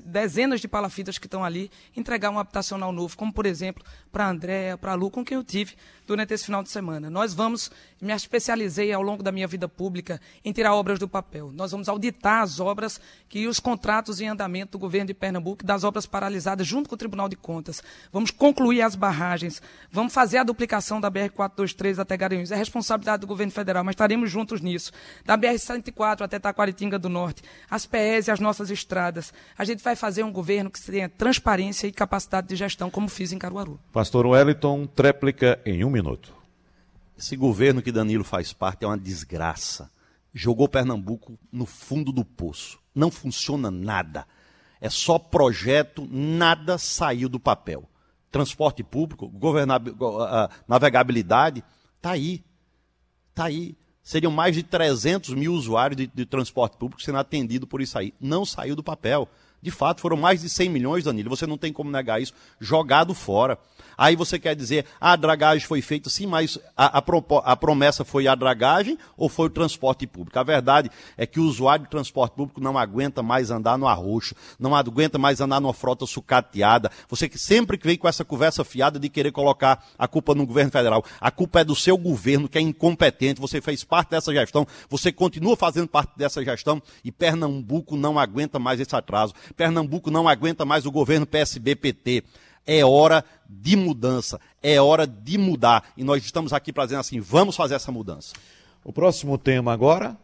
dezenas 0.04 0.60
de 0.60 0.68
palafitas 0.68 1.18
que 1.18 1.26
estão 1.26 1.44
ali, 1.44 1.70
entregar 1.96 2.30
um 2.30 2.38
habitacional 2.38 2.92
novo, 2.92 3.16
como, 3.16 3.32
por 3.32 3.46
exemplo, 3.46 3.84
para 4.10 4.26
a 4.26 4.30
Andréa, 4.30 4.76
para 4.76 4.92
a 4.92 4.94
Lu, 4.94 5.10
com 5.10 5.24
quem 5.24 5.36
eu 5.36 5.44
tive 5.44 5.74
durante 6.10 6.34
esse 6.34 6.44
final 6.44 6.60
de 6.60 6.68
semana. 6.68 7.08
Nós 7.08 7.32
vamos, 7.32 7.70
me 8.00 8.12
especializei 8.12 8.92
ao 8.92 9.00
longo 9.00 9.22
da 9.22 9.30
minha 9.30 9.46
vida 9.46 9.68
pública 9.68 10.20
em 10.44 10.52
tirar 10.52 10.74
obras 10.74 10.98
do 10.98 11.08
papel. 11.08 11.52
Nós 11.52 11.70
vamos 11.70 11.88
auditar 11.88 12.42
as 12.42 12.58
obras 12.58 13.00
que 13.28 13.46
os 13.46 13.60
contratos 13.60 14.20
em 14.20 14.26
andamento 14.26 14.72
do 14.72 14.78
governo 14.78 15.06
de 15.06 15.14
Pernambuco, 15.14 15.64
das 15.64 15.84
obras 15.84 16.06
paralisadas 16.06 16.66
junto 16.66 16.88
com 16.88 16.96
o 16.96 16.98
Tribunal 16.98 17.28
de 17.28 17.36
Contas. 17.36 17.80
Vamos 18.12 18.32
concluir 18.32 18.82
as 18.82 18.96
barragens, 18.96 19.62
vamos 19.90 20.12
fazer 20.12 20.38
a 20.38 20.42
duplicação 20.42 21.00
da 21.00 21.08
BR-423 21.08 22.00
até 22.00 22.16
Garanhuns. 22.16 22.50
É 22.50 22.56
responsabilidade 22.56 23.20
do 23.20 23.28
governo 23.28 23.52
federal, 23.52 23.84
mas 23.84 23.92
estaremos 23.92 24.28
juntos 24.28 24.60
nisso. 24.60 24.90
Da 25.24 25.38
BR-104 25.38 26.22
até 26.22 26.40
Taquaritinga 26.40 26.98
do 26.98 27.08
Norte, 27.08 27.42
as 27.70 27.86
PEs 27.86 28.26
e 28.26 28.30
as 28.32 28.40
nossas 28.40 28.68
estradas. 28.68 29.32
A 29.56 29.64
gente 29.64 29.80
vai 29.84 29.94
fazer 29.94 30.24
um 30.24 30.32
governo 30.32 30.70
que 30.70 30.82
tenha 30.82 31.08
transparência 31.08 31.86
e 31.86 31.92
capacidade 31.92 32.48
de 32.48 32.56
gestão, 32.56 32.90
como 32.90 33.08
fiz 33.08 33.30
em 33.30 33.38
Caruaru. 33.38 33.78
Pastor 34.00 34.24
Wellington, 34.24 34.86
tréplica 34.86 35.60
em 35.62 35.84
um 35.84 35.90
minuto. 35.90 36.32
Esse 37.18 37.36
governo 37.36 37.82
que 37.82 37.92
Danilo 37.92 38.24
faz 38.24 38.50
parte 38.50 38.82
é 38.82 38.86
uma 38.86 38.96
desgraça. 38.96 39.90
Jogou 40.32 40.66
Pernambuco 40.66 41.38
no 41.52 41.66
fundo 41.66 42.10
do 42.10 42.24
poço. 42.24 42.78
Não 42.94 43.10
funciona 43.10 43.70
nada. 43.70 44.26
É 44.80 44.88
só 44.88 45.18
projeto, 45.18 46.08
nada 46.10 46.78
saiu 46.78 47.28
do 47.28 47.38
papel. 47.38 47.86
Transporte 48.32 48.82
público, 48.82 49.30
navegabilidade, 50.66 51.62
está 51.98 52.12
aí. 52.12 52.42
Está 53.28 53.44
aí 53.44 53.76
seriam 54.02 54.32
mais 54.32 54.56
de 54.56 54.62
300 54.62 55.34
mil 55.34 55.52
usuários 55.52 55.96
de, 55.96 56.06
de 56.06 56.26
transporte 56.26 56.76
público 56.76 57.02
sendo 57.02 57.18
atendidos 57.18 57.68
por 57.68 57.80
isso 57.80 57.98
aí. 57.98 58.12
Não 58.20 58.44
saiu 58.44 58.74
do 58.74 58.82
papel. 58.82 59.28
De 59.62 59.70
fato, 59.70 60.00
foram 60.00 60.16
mais 60.16 60.40
de 60.40 60.48
100 60.48 60.68
milhões, 60.70 61.04
Danilo. 61.04 61.30
Você 61.30 61.46
não 61.46 61.58
tem 61.58 61.72
como 61.72 61.90
negar 61.90 62.20
isso. 62.20 62.32
Jogado 62.58 63.14
fora. 63.14 63.58
Aí 64.00 64.16
você 64.16 64.38
quer 64.38 64.56
dizer, 64.56 64.86
ah, 64.98 65.12
a 65.12 65.16
dragagem 65.16 65.66
foi 65.66 65.82
feita 65.82 66.08
sim, 66.08 66.26
mas 66.26 66.58
a, 66.74 66.98
a, 66.98 67.02
a, 67.44 67.54
promessa 67.54 68.02
foi 68.02 68.26
a 68.26 68.34
dragagem 68.34 68.96
ou 69.14 69.28
foi 69.28 69.48
o 69.48 69.50
transporte 69.50 70.06
público? 70.06 70.38
A 70.38 70.42
verdade 70.42 70.90
é 71.18 71.26
que 71.26 71.38
o 71.38 71.44
usuário 71.44 71.84
de 71.84 71.90
transporte 71.90 72.32
público 72.32 72.62
não 72.62 72.78
aguenta 72.78 73.22
mais 73.22 73.50
andar 73.50 73.76
no 73.76 73.86
arroxo, 73.86 74.34
não 74.58 74.74
aguenta 74.74 75.18
mais 75.18 75.42
andar 75.42 75.60
numa 75.60 75.74
frota 75.74 76.06
sucateada. 76.06 76.90
Você 77.10 77.28
que 77.28 77.38
sempre 77.38 77.78
vem 77.82 77.98
com 77.98 78.08
essa 78.08 78.24
conversa 78.24 78.64
fiada 78.64 78.98
de 78.98 79.10
querer 79.10 79.32
colocar 79.32 79.84
a 79.98 80.08
culpa 80.08 80.34
no 80.34 80.46
governo 80.46 80.72
federal. 80.72 81.04
A 81.20 81.30
culpa 81.30 81.60
é 81.60 81.64
do 81.64 81.76
seu 81.76 81.98
governo, 81.98 82.48
que 82.48 82.56
é 82.56 82.62
incompetente. 82.62 83.38
Você 83.38 83.60
fez 83.60 83.84
parte 83.84 84.12
dessa 84.12 84.32
gestão, 84.32 84.66
você 84.88 85.12
continua 85.12 85.58
fazendo 85.58 85.88
parte 85.88 86.12
dessa 86.16 86.42
gestão 86.42 86.82
e 87.04 87.12
Pernambuco 87.12 87.98
não 87.98 88.18
aguenta 88.18 88.58
mais 88.58 88.80
esse 88.80 88.96
atraso. 88.96 89.34
Pernambuco 89.54 90.10
não 90.10 90.26
aguenta 90.26 90.64
mais 90.64 90.86
o 90.86 90.90
governo 90.90 91.26
PSB-PT. 91.26 92.24
É 92.72 92.84
hora 92.84 93.24
de 93.48 93.74
mudança, 93.74 94.40
é 94.62 94.80
hora 94.80 95.04
de 95.04 95.36
mudar. 95.36 95.90
E 95.96 96.04
nós 96.04 96.24
estamos 96.24 96.52
aqui 96.52 96.72
para 96.72 96.84
dizer 96.84 96.98
assim: 96.98 97.18
vamos 97.18 97.56
fazer 97.56 97.74
essa 97.74 97.90
mudança. 97.90 98.32
O 98.84 98.92
próximo 98.92 99.36
tema 99.36 99.72
agora, 99.72 100.16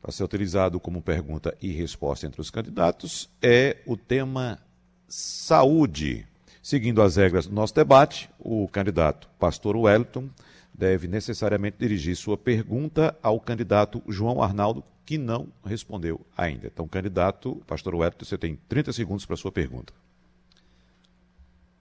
para 0.00 0.10
ser 0.10 0.24
utilizado 0.24 0.80
como 0.80 1.00
pergunta 1.00 1.56
e 1.62 1.70
resposta 1.70 2.26
entre 2.26 2.40
os 2.40 2.50
candidatos, 2.50 3.30
é 3.40 3.76
o 3.86 3.96
tema 3.96 4.58
saúde. 5.06 6.26
Seguindo 6.60 7.00
as 7.00 7.14
regras 7.14 7.46
do 7.46 7.54
nosso 7.54 7.76
debate, 7.76 8.28
o 8.40 8.66
candidato 8.66 9.28
Pastor 9.38 9.76
Wellington 9.76 10.28
deve 10.74 11.06
necessariamente 11.06 11.76
dirigir 11.78 12.16
sua 12.16 12.36
pergunta 12.36 13.16
ao 13.22 13.38
candidato 13.38 14.02
João 14.08 14.42
Arnaldo, 14.42 14.82
que 15.06 15.16
não 15.16 15.46
respondeu 15.64 16.22
ainda. 16.36 16.66
Então, 16.66 16.88
candidato 16.88 17.62
Pastor 17.68 17.94
Wellington, 17.94 18.24
você 18.24 18.36
tem 18.36 18.58
30 18.68 18.92
segundos 18.92 19.24
para 19.24 19.36
sua 19.36 19.52
pergunta. 19.52 19.92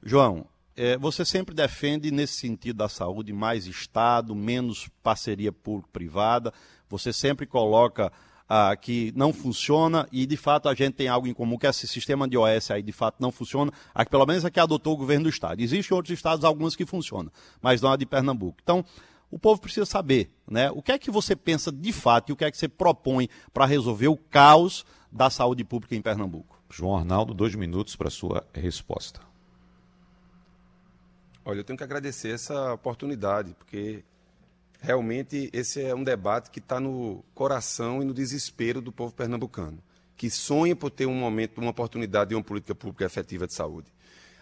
João, 0.04 0.46
é, 0.76 0.98
você 0.98 1.24
sempre 1.24 1.54
defende, 1.54 2.12
nesse 2.12 2.34
sentido 2.34 2.78
da 2.78 2.90
saúde, 2.90 3.32
mais 3.32 3.68
Estado, 3.68 4.34
menos 4.34 4.90
parceria 5.04 5.52
público-privada. 5.52 6.54
Você 6.90 7.14
sempre 7.14 7.46
coloca 7.46 8.12
ah, 8.50 8.76
que 8.76 9.14
não 9.16 9.32
funciona 9.32 10.08
e, 10.12 10.26
de 10.26 10.36
fato, 10.36 10.68
a 10.68 10.74
gente 10.74 10.96
tem 10.96 11.08
algo 11.08 11.28
em 11.28 11.34
comum, 11.34 11.58
que 11.58 11.68
esse 11.68 11.88
sistema 11.88 12.28
de 12.28 12.38
OS 12.38 12.72
aí, 12.72 12.82
de 12.82 12.92
fato, 12.92 13.18
não 13.20 13.32
funciona. 13.32 13.72
Aqui, 13.94 14.12
pelo 14.12 14.26
menos 14.26 14.44
aqui 14.44 14.60
adotou 14.60 14.94
o 14.94 14.98
governo 14.98 15.24
do 15.24 15.30
Estado. 15.30 15.62
Existem 15.62 15.96
outros 15.96 16.14
estados, 16.14 16.44
alguns 16.44 16.76
que 16.76 16.86
funcionam, 16.86 17.32
mas 17.62 17.82
não 17.82 17.92
a 17.92 17.96
de 17.96 18.06
Pernambuco. 18.06 18.58
Então, 18.62 18.84
o 19.30 19.40
povo 19.40 19.62
precisa 19.62 19.86
saber 19.86 20.32
né, 20.50 20.70
o 20.72 20.82
que 20.82 20.92
é 20.92 20.98
que 20.98 21.10
você 21.10 21.36
pensa 21.36 21.72
de 21.72 21.94
fato 21.94 22.30
e 22.30 22.34
o 22.34 22.36
que 22.36 22.44
é 22.44 22.52
que 22.52 22.58
você 22.58 22.68
propõe 22.68 23.30
para 23.54 23.66
resolver 23.66 24.10
o 24.10 24.18
caos 24.18 24.84
da 25.12 25.30
saúde 25.30 25.64
pública 25.64 25.96
em 25.96 26.02
Pernambuco. 26.02 26.60
João 26.70 26.98
Arnaldo, 26.98 27.34
dois 27.34 27.56
minutos 27.56 27.96
para 27.96 28.08
a 28.08 28.12
sua 28.12 28.46
resposta. 28.54 29.31
Olha, 31.44 31.60
eu 31.60 31.64
tenho 31.64 31.78
que 31.78 31.84
agradecer 31.84 32.30
essa 32.30 32.74
oportunidade, 32.74 33.56
porque 33.58 34.04
realmente 34.80 35.50
esse 35.52 35.82
é 35.82 35.96
um 35.96 36.04
debate 36.04 36.52
que 36.52 36.60
está 36.60 36.80
no 36.80 37.24
coração 37.34 38.02
e 38.02 38.06
no 38.06 38.14
desespero 38.14 38.80
do 38.80 38.92
povo 38.92 39.14
pernambucano, 39.14 39.82
que 40.16 40.30
sonha 40.30 40.76
por 40.76 40.92
ter 40.92 41.08
um 41.08 41.16
momento, 41.16 41.60
uma 41.60 41.72
oportunidade 41.72 42.30
de 42.30 42.36
uma 42.36 42.44
política 42.44 42.76
pública 42.76 43.06
efetiva 43.06 43.48
de 43.48 43.56
saúde. 43.56 43.92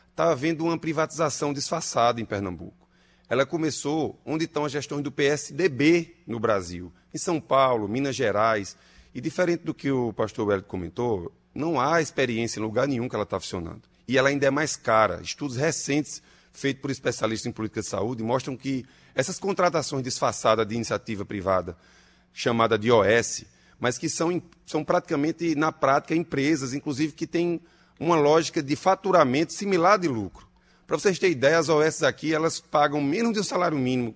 Está 0.10 0.32
havendo 0.32 0.66
uma 0.66 0.78
privatização 0.78 1.54
disfarçada 1.54 2.20
em 2.20 2.26
Pernambuco. 2.26 2.90
Ela 3.30 3.46
começou 3.46 4.20
onde 4.26 4.44
estão 4.44 4.66
as 4.66 4.72
gestões 4.74 5.02
do 5.02 5.12
PSDB 5.12 6.18
no 6.28 6.38
Brasil, 6.38 6.92
em 7.14 7.18
São 7.18 7.40
Paulo, 7.40 7.88
Minas 7.88 8.16
Gerais. 8.16 8.76
E 9.16 9.22
diferente 9.22 9.64
do 9.64 9.74
que 9.74 9.90
o 9.90 10.12
pastor 10.12 10.48
Wellington 10.48 10.68
comentou, 10.68 11.32
não 11.56 11.80
há 11.80 12.02
experiência 12.02 12.60
em 12.60 12.64
lugar 12.64 12.88
nenhum 12.88 13.08
que 13.08 13.16
ela 13.16 13.24
está 13.24 13.40
funcionando. 13.40 13.84
E 14.06 14.18
ela 14.18 14.28
ainda 14.28 14.48
é 14.48 14.52
mais 14.52 14.76
cara. 14.76 15.22
Estudos 15.22 15.56
recentes 15.56 16.22
feitos 16.52 16.82
por 16.82 16.92
especialistas 16.92 17.46
em 17.46 17.52
política 17.52 17.82
de 17.82 17.88
saúde 17.88 18.24
mostram 18.24 18.56
que 18.56 18.86
essas 19.16 19.40
contratações 19.40 20.04
disfarçadas 20.04 20.68
de 20.68 20.76
iniciativa 20.76 21.26
privada, 21.26 21.78
chamada 22.34 22.78
de 22.78 22.92
OS, 22.92 23.46
mas 23.80 23.98
que 23.98 24.10
são, 24.10 24.42
são 24.66 24.84
praticamente, 24.84 25.56
na 25.56 25.72
prática, 25.72 26.16
empresas, 26.16 26.74
inclusive, 26.74 27.14
que 27.14 27.26
têm 27.26 27.62
uma 28.00 28.16
lógica 28.16 28.62
de 28.62 28.76
faturamento 28.76 29.54
similar 29.54 29.98
de 29.98 30.08
lucro. 30.08 30.48
Para 30.86 30.98
vocês 30.98 31.20
terem 31.20 31.36
ideia, 31.36 31.60
as 31.60 31.70
OS 31.70 32.04
aqui 32.04 32.34
elas 32.34 32.60
pagam 32.60 33.02
menos 33.02 33.34
de 33.34 33.40
um 33.40 33.44
salário 33.44 33.78
mínimo 33.78 34.16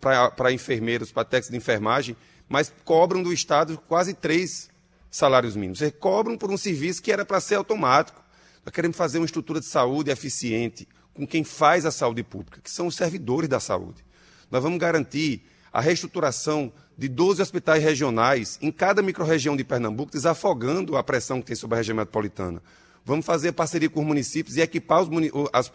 para 0.00 0.52
enfermeiros, 0.52 1.10
para 1.12 1.24
técnicos 1.24 1.50
de 1.50 1.56
enfermagem, 1.56 2.16
mas 2.48 2.72
cobram 2.84 3.22
do 3.22 3.32
Estado 3.32 3.80
quase 3.88 4.12
três 4.12 4.68
salários 5.10 5.56
mínimos. 5.56 5.80
Eles 5.80 5.94
cobram 5.98 6.36
por 6.36 6.50
um 6.50 6.56
serviço 6.56 7.02
que 7.02 7.12
era 7.12 7.24
para 7.24 7.40
ser 7.40 7.56
automático. 7.56 8.22
Nós 8.64 8.74
queremos 8.74 8.96
fazer 8.96 9.18
uma 9.18 9.24
estrutura 9.24 9.60
de 9.60 9.66
saúde 9.66 10.10
eficiente 10.10 10.86
com 11.20 11.26
quem 11.26 11.44
faz 11.44 11.84
a 11.84 11.90
saúde 11.90 12.22
pública, 12.22 12.62
que 12.64 12.70
são 12.70 12.86
os 12.86 12.96
servidores 12.96 13.46
da 13.46 13.60
saúde. 13.60 14.02
Nós 14.50 14.62
vamos 14.62 14.78
garantir 14.78 15.42
a 15.70 15.78
reestruturação 15.78 16.72
de 16.96 17.08
12 17.08 17.42
hospitais 17.42 17.82
regionais 17.82 18.58
em 18.62 18.72
cada 18.72 19.02
microrregião 19.02 19.54
de 19.54 19.62
Pernambuco, 19.62 20.10
desafogando 20.10 20.96
a 20.96 21.02
pressão 21.02 21.40
que 21.40 21.48
tem 21.48 21.56
sobre 21.56 21.74
a 21.74 21.78
região 21.78 21.94
metropolitana. 21.94 22.62
Vamos 23.04 23.26
fazer 23.26 23.52
parceria 23.52 23.90
com 23.90 24.00
os 24.00 24.06
municípios 24.06 24.56
e 24.56 24.62
equipar 24.62 25.02
os, 25.02 25.10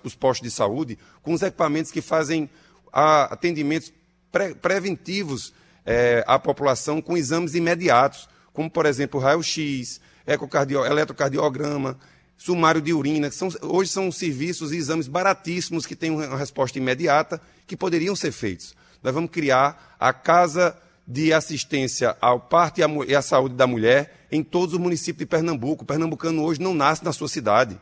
os 0.04 0.16
postos 0.16 0.50
de 0.50 0.56
saúde 0.56 0.98
com 1.22 1.32
os 1.32 1.44
equipamentos 1.44 1.92
que 1.92 2.02
fazem 2.02 2.50
atendimentos 2.92 3.94
pre 4.32 4.56
preventivos 4.56 5.54
é, 5.86 6.24
à 6.26 6.40
população 6.40 7.04
com 7.04 7.16
exames 7.16 7.54
imediatos, 7.54 8.28
como, 8.52 8.68
por 8.70 8.88
exemplo, 8.88 9.20
raio-x, 9.20 10.02
eletrocardiograma, 10.26 12.00
sumário 12.38 12.82
de 12.82 12.94
urina, 12.94 13.30
que 13.30 13.36
são, 13.36 13.50
hoje 13.62 13.90
são 13.90 14.12
serviços 14.12 14.72
e 14.72 14.78
exames 14.78 15.08
baratíssimos 15.08 15.86
que 15.86 15.96
têm 15.96 16.12
uma 16.12 16.38
resposta 16.38 16.78
imediata, 16.78 17.42
que 17.66 17.78
poderiam 17.78 18.16
ser 18.16 18.32
feitos. 18.32 18.76
Nós 19.02 19.14
vamos 19.14 19.32
criar 19.32 19.96
a 20.00 20.12
Casa 20.12 20.78
de 21.08 21.32
Assistência 21.32 22.18
ao 22.20 22.40
Parto 22.40 22.80
e 23.08 23.16
à 23.16 23.22
Saúde 23.22 23.56
da 23.56 23.68
Mulher 23.68 24.28
em 24.32 24.44
todos 24.44 24.74
os 24.74 24.80
municípios 24.80 25.20
de 25.20 25.26
Pernambuco. 25.26 25.84
O 25.84 25.88
pernambucano 25.88 26.44
hoje 26.44 26.62
não 26.62 26.74
nasce 26.74 27.06
na 27.06 27.14
sua 27.14 27.28
cidade. 27.28 27.80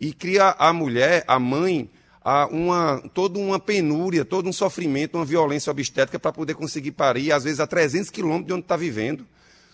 E 0.00 0.12
cria 0.12 0.54
a 0.58 0.72
mulher, 0.72 1.24
a 1.26 1.38
mãe, 1.38 1.88
a 2.24 2.46
uma, 2.46 3.02
toda 3.14 3.38
uma 3.38 3.60
penúria, 3.60 4.24
todo 4.24 4.48
um 4.48 4.52
sofrimento, 4.52 5.16
uma 5.16 5.24
violência 5.24 5.70
obstétrica 5.70 6.18
para 6.18 6.32
poder 6.32 6.54
conseguir 6.54 6.92
parir, 6.92 7.30
às 7.32 7.44
vezes 7.44 7.60
a 7.60 7.66
300 7.66 8.10
quilômetros 8.10 8.46
de 8.46 8.52
onde 8.54 8.62
está 8.62 8.76
vivendo. 8.76 9.26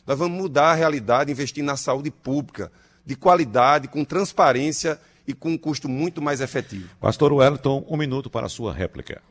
Nós 0.06 0.18
vamos 0.18 0.36
mudar 0.36 0.72
a 0.72 0.74
realidade, 0.74 1.30
investir 1.30 1.62
na 1.62 1.76
saúde 1.76 2.10
pública, 2.10 2.70
de 3.04 3.16
qualidade, 3.16 3.88
com 3.88 4.04
transparência 4.04 5.00
e 5.26 5.34
com 5.34 5.50
um 5.50 5.58
custo 5.58 5.88
muito 5.88 6.20
mais 6.20 6.40
efetivo. 6.40 6.88
Pastor 7.00 7.32
Wellington, 7.32 7.84
um 7.88 7.96
minuto 7.96 8.28
para 8.28 8.46
a 8.46 8.48
sua 8.48 8.72
réplica. 8.72 9.22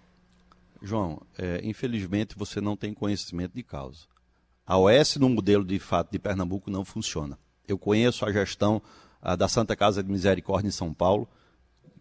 João, 0.81 1.21
é, 1.37 1.59
infelizmente 1.63 2.35
você 2.37 2.61
não 2.61 2.77
tem 2.77 2.93
conhecimento 2.93 3.53
de 3.53 3.63
causa. 3.63 4.05
A 4.65 4.77
OS 4.77 5.17
no 5.17 5.29
modelo 5.29 5.65
de 5.65 5.79
fato 5.79 6.11
de 6.11 6.19
Pernambuco 6.19 6.69
não 6.69 6.85
funciona. 6.85 7.37
Eu 7.67 7.77
conheço 7.77 8.25
a 8.25 8.31
gestão 8.31 8.81
a, 9.21 9.35
da 9.35 9.47
Santa 9.47 9.75
Casa 9.75 10.03
de 10.03 10.11
Misericórdia 10.11 10.67
em 10.67 10.71
São 10.71 10.93
Paulo, 10.93 11.27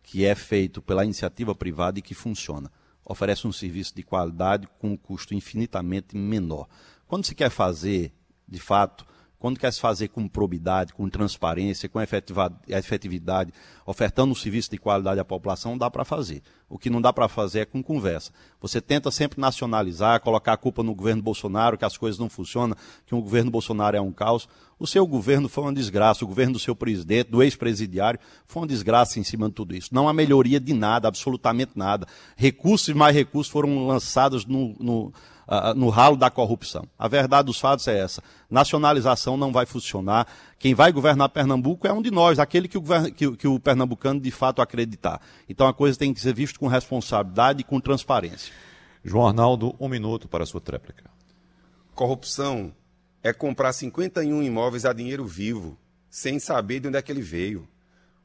que 0.02 0.24
é 0.24 0.34
feito 0.34 0.80
pela 0.80 1.04
iniciativa 1.04 1.54
privada 1.54 1.98
e 1.98 2.02
que 2.02 2.14
funciona. 2.14 2.70
Oferece 3.04 3.46
um 3.46 3.52
serviço 3.52 3.94
de 3.94 4.02
qualidade 4.02 4.68
com 4.78 4.90
um 4.90 4.96
custo 4.96 5.34
infinitamente 5.34 6.16
menor. 6.16 6.68
Quando 7.06 7.24
se 7.24 7.34
quer 7.34 7.50
fazer, 7.50 8.12
de 8.46 8.60
fato, 8.60 9.06
quando 9.38 9.58
quer 9.58 9.72
se 9.72 9.80
fazer 9.80 10.08
com 10.08 10.26
probidade, 10.26 10.92
com 10.92 11.08
transparência, 11.08 11.88
com 11.88 12.00
efetividade, 12.00 13.52
ofertando 13.86 14.32
um 14.32 14.34
serviço 14.34 14.70
de 14.70 14.78
qualidade 14.78 15.20
à 15.20 15.24
população, 15.24 15.78
dá 15.78 15.88
para 15.90 16.04
fazer. 16.04 16.42
O 16.68 16.76
que 16.76 16.90
não 16.90 17.00
dá 17.00 17.12
para 17.12 17.28
fazer 17.28 17.60
é 17.60 17.64
com 17.64 17.82
conversa. 17.82 18.32
Você 18.60 18.80
tenta 18.80 19.10
sempre 19.10 19.40
nacionalizar, 19.40 20.20
colocar 20.20 20.54
a 20.54 20.56
culpa 20.56 20.82
no 20.82 20.94
governo 20.94 21.22
Bolsonaro, 21.22 21.78
que 21.78 21.84
as 21.84 21.96
coisas 21.96 22.18
não 22.18 22.28
funcionam, 22.28 22.76
que 23.06 23.14
o 23.14 23.22
governo 23.22 23.50
Bolsonaro 23.50 23.96
é 23.96 24.00
um 24.00 24.12
caos. 24.12 24.48
O 24.78 24.86
seu 24.86 25.06
governo 25.06 25.48
foi 25.48 25.64
uma 25.64 25.72
desgraça, 25.72 26.24
o 26.24 26.28
governo 26.28 26.54
do 26.54 26.58
seu 26.58 26.74
presidente, 26.74 27.30
do 27.30 27.42
ex-presidiário, 27.42 28.20
foi 28.46 28.62
uma 28.62 28.68
desgraça 28.68 29.18
em 29.18 29.24
cima 29.24 29.48
de 29.48 29.54
tudo 29.54 29.74
isso. 29.74 29.90
Não 29.92 30.08
há 30.08 30.12
melhoria 30.12 30.60
de 30.60 30.72
nada, 30.74 31.08
absolutamente 31.08 31.72
nada. 31.74 32.06
Recursos 32.36 32.88
e 32.88 32.94
mais 32.94 33.14
recursos 33.14 33.50
foram 33.50 33.86
lançados 33.86 34.44
no, 34.44 34.74
no 34.78 35.12
uh, 35.48 35.74
no 35.74 35.88
ralo 35.88 36.16
da 36.16 36.30
corrupção. 36.30 36.86
A 36.98 37.08
verdade 37.08 37.46
dos 37.46 37.58
fatos 37.58 37.88
é 37.88 37.98
essa. 37.98 38.22
Nacionalização 38.50 39.36
não 39.36 39.50
vai 39.50 39.64
funcionar. 39.64 40.26
Quem 40.58 40.74
vai 40.74 40.92
governar 40.92 41.30
Pernambuco 41.30 41.86
é 41.86 41.92
um 41.92 42.02
de 42.02 42.10
nós, 42.10 42.38
aquele 42.38 42.68
que 42.68 42.76
o, 42.76 42.82
que, 43.14 43.36
que 43.36 43.48
o 43.48 43.58
pernambucano 43.58 44.20
de 44.20 44.30
fato 44.30 44.60
acreditar. 44.60 45.20
Então 45.48 45.66
a 45.66 45.72
coisa 45.72 45.98
tem 45.98 46.12
que 46.12 46.20
ser 46.20 46.34
vista 46.34 46.58
com 46.58 46.66
responsabilidade 46.66 47.62
e 47.62 47.64
com 47.64 47.80
transparência. 47.80 48.52
João 49.02 49.26
Arnaldo, 49.26 49.74
um 49.80 49.88
minuto 49.88 50.28
para 50.28 50.44
a 50.44 50.46
sua 50.46 50.60
tréplica. 50.60 51.04
Corrupção 51.94 52.72
é 53.22 53.32
comprar 53.32 53.72
51 53.72 54.42
imóveis 54.42 54.84
a 54.84 54.92
dinheiro 54.92 55.24
vivo, 55.24 55.76
sem 56.10 56.38
saber 56.38 56.80
de 56.80 56.88
onde 56.88 56.96
é 56.96 57.02
que 57.02 57.10
ele 57.10 57.22
veio. 57.22 57.66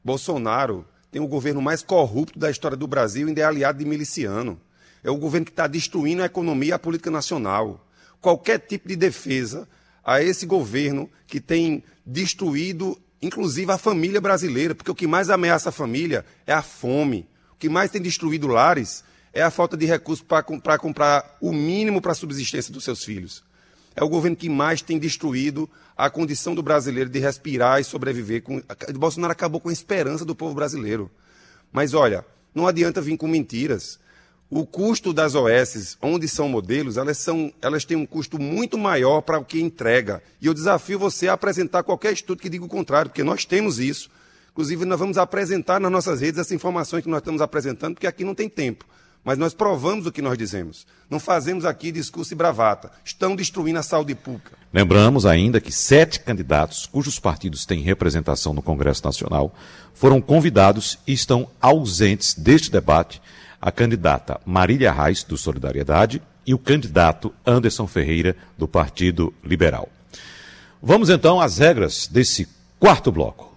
Bolsonaro 0.04 0.86
tem 1.10 1.22
o 1.22 1.28
governo 1.28 1.62
mais 1.62 1.82
corrupto 1.82 2.38
da 2.38 2.50
história 2.50 2.76
do 2.76 2.86
Brasil 2.86 3.26
e 3.26 3.30
ainda 3.30 3.40
é 3.40 3.44
aliado 3.44 3.78
de 3.78 3.84
miliciano. 3.84 4.60
É 5.04 5.10
o 5.10 5.16
governo 5.18 5.44
que 5.44 5.52
está 5.52 5.66
destruindo 5.66 6.22
a 6.22 6.26
economia 6.26 6.70
e 6.70 6.72
a 6.72 6.78
política 6.78 7.10
nacional. 7.10 7.86
Qualquer 8.20 8.58
tipo 8.58 8.88
de 8.88 8.96
defesa 8.96 9.68
a 10.02 10.22
esse 10.22 10.46
governo 10.46 11.10
que 11.26 11.40
tem 11.40 11.84
destruído, 12.06 12.98
inclusive, 13.20 13.70
a 13.70 13.78
família 13.78 14.20
brasileira, 14.20 14.74
porque 14.74 14.90
o 14.90 14.94
que 14.94 15.06
mais 15.06 15.28
ameaça 15.28 15.68
a 15.68 15.72
família 15.72 16.24
é 16.46 16.54
a 16.54 16.62
fome. 16.62 17.28
O 17.52 17.56
que 17.56 17.68
mais 17.68 17.90
tem 17.90 18.00
destruído 18.00 18.46
lares 18.46 19.04
é 19.32 19.42
a 19.42 19.50
falta 19.50 19.76
de 19.76 19.84
recursos 19.84 20.24
para 20.24 20.78
comprar 20.78 21.36
o 21.40 21.52
mínimo 21.52 22.00
para 22.00 22.12
a 22.12 22.14
subsistência 22.14 22.72
dos 22.72 22.84
seus 22.84 23.04
filhos. 23.04 23.44
É 23.96 24.02
o 24.02 24.08
governo 24.08 24.36
que 24.36 24.48
mais 24.48 24.82
tem 24.82 24.98
destruído 24.98 25.68
a 25.96 26.10
condição 26.10 26.54
do 26.54 26.62
brasileiro 26.62 27.10
de 27.10 27.18
respirar 27.18 27.80
e 27.80 27.84
sobreviver. 27.84 28.42
Com... 28.42 28.62
Bolsonaro 28.94 29.32
acabou 29.32 29.60
com 29.60 29.68
a 29.68 29.72
esperança 29.72 30.24
do 30.24 30.34
povo 30.34 30.54
brasileiro. 30.54 31.10
Mas 31.72 31.94
olha, 31.94 32.24
não 32.54 32.66
adianta 32.66 33.00
vir 33.00 33.16
com 33.16 33.28
mentiras. 33.28 33.98
O 34.50 34.66
custo 34.66 35.12
das 35.12 35.34
OS, 35.34 35.96
onde 36.00 36.28
são 36.28 36.48
modelos, 36.48 36.96
elas, 36.96 37.18
são, 37.18 37.52
elas 37.60 37.84
têm 37.84 37.96
um 37.96 38.06
custo 38.06 38.38
muito 38.38 38.76
maior 38.78 39.20
para 39.20 39.38
o 39.38 39.44
que 39.44 39.60
entrega. 39.60 40.22
E 40.40 40.46
eu 40.46 40.54
desafio 40.54 40.98
você 40.98 41.28
a 41.28 41.32
apresentar 41.32 41.82
qualquer 41.82 42.12
estudo 42.12 42.40
que 42.40 42.48
diga 42.48 42.64
o 42.64 42.68
contrário, 42.68 43.10
porque 43.10 43.24
nós 43.24 43.44
temos 43.44 43.78
isso. 43.78 44.10
Inclusive, 44.52 44.84
nós 44.84 45.00
vamos 45.00 45.18
apresentar 45.18 45.80
nas 45.80 45.90
nossas 45.90 46.20
redes 46.20 46.38
essas 46.38 46.52
informações 46.52 47.02
que 47.02 47.08
nós 47.08 47.18
estamos 47.18 47.40
apresentando, 47.40 47.94
porque 47.94 48.06
aqui 48.06 48.22
não 48.22 48.34
tem 48.34 48.48
tempo. 48.48 48.84
Mas 49.24 49.38
nós 49.38 49.54
provamos 49.54 50.06
o 50.06 50.12
que 50.12 50.20
nós 50.20 50.36
dizemos. 50.36 50.86
Não 51.08 51.18
fazemos 51.18 51.64
aqui 51.64 51.90
discurso 51.90 52.34
e 52.34 52.36
bravata. 52.36 52.92
Estão 53.02 53.34
destruindo 53.34 53.78
a 53.78 53.82
saúde 53.82 54.14
pública. 54.14 54.52
Lembramos 54.72 55.24
ainda 55.24 55.60
que 55.60 55.72
sete 55.72 56.20
candidatos, 56.20 56.86
cujos 56.86 57.18
partidos 57.18 57.64
têm 57.64 57.80
representação 57.80 58.52
no 58.52 58.60
Congresso 58.60 59.02
Nacional, 59.02 59.54
foram 59.94 60.20
convidados 60.20 60.98
e 61.06 61.12
estão 61.14 61.48
ausentes 61.60 62.34
deste 62.34 62.70
debate 62.70 63.20
a 63.64 63.72
candidata 63.72 64.38
Marília 64.44 64.92
Reis, 64.92 65.24
do 65.24 65.38
Solidariedade, 65.38 66.20
e 66.46 66.52
o 66.52 66.58
candidato 66.58 67.32
Anderson 67.46 67.86
Ferreira, 67.86 68.36
do 68.58 68.68
Partido 68.68 69.32
Liberal. 69.42 69.88
Vamos 70.82 71.08
então 71.08 71.40
às 71.40 71.56
regras 71.56 72.06
desse 72.06 72.46
quarto 72.78 73.10
bloco. 73.10 73.53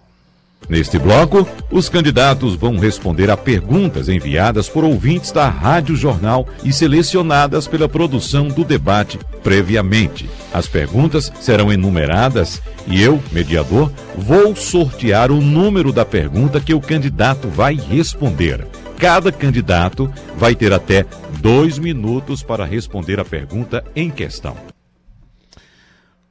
Neste 0.68 0.98
bloco, 0.98 1.48
os 1.70 1.88
candidatos 1.88 2.54
vão 2.54 2.76
responder 2.76 3.30
a 3.30 3.36
perguntas 3.36 4.08
enviadas 4.08 4.68
por 4.68 4.84
ouvintes 4.84 5.32
da 5.32 5.48
Rádio 5.48 5.96
Jornal 5.96 6.46
e 6.62 6.72
selecionadas 6.74 7.66
pela 7.66 7.88
produção 7.88 8.48
do 8.48 8.64
debate 8.64 9.18
previamente. 9.42 10.28
As 10.52 10.66
perguntas 10.66 11.32
serão 11.40 11.72
enumeradas 11.72 12.60
e 12.86 13.02
eu, 13.02 13.22
mediador, 13.32 13.90
vou 14.16 14.54
sortear 14.54 15.30
o 15.30 15.40
número 15.40 15.90
da 15.90 16.04
pergunta 16.04 16.60
que 16.60 16.74
o 16.74 16.80
candidato 16.80 17.48
vai 17.48 17.74
responder. 17.74 18.66
Cada 18.98 19.32
candidato 19.32 20.12
vai 20.36 20.54
ter 20.54 20.72
até 20.72 21.06
dois 21.40 21.78
minutos 21.78 22.42
para 22.42 22.66
responder 22.66 23.18
a 23.18 23.24
pergunta 23.24 23.82
em 23.96 24.10
questão. 24.10 24.77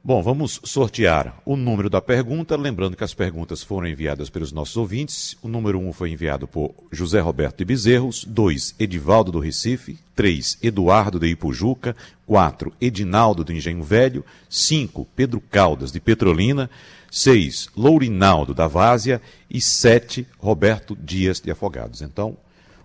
Bom, 0.08 0.22
vamos 0.22 0.58
sortear 0.64 1.38
o 1.44 1.54
número 1.54 1.90
da 1.90 2.00
pergunta. 2.00 2.56
Lembrando 2.56 2.96
que 2.96 3.04
as 3.04 3.12
perguntas 3.12 3.62
foram 3.62 3.86
enviadas 3.86 4.30
pelos 4.30 4.52
nossos 4.52 4.74
ouvintes. 4.74 5.36
O 5.42 5.48
número 5.48 5.78
1 5.78 5.86
um 5.86 5.92
foi 5.92 6.10
enviado 6.10 6.48
por 6.48 6.74
José 6.90 7.20
Roberto 7.20 7.58
de 7.58 7.66
Bezerros, 7.66 8.24
2, 8.24 8.76
Edivaldo 8.78 9.30
do 9.30 9.38
Recife, 9.38 9.98
3, 10.16 10.60
Eduardo 10.62 11.18
de 11.20 11.26
Ipujuca, 11.26 11.94
4, 12.26 12.72
Edinaldo 12.80 13.44
do 13.44 13.52
Engenho 13.52 13.82
Velho, 13.82 14.24
5, 14.48 15.06
Pedro 15.14 15.42
Caldas 15.42 15.92
de 15.92 16.00
Petrolina, 16.00 16.70
6, 17.10 17.68
Lourinaldo 17.76 18.54
da 18.54 18.66
Várzea 18.66 19.20
e 19.50 19.60
7, 19.60 20.26
Roberto 20.38 20.96
Dias 20.96 21.38
de 21.38 21.50
Afogados. 21.50 22.00
Então, 22.00 22.34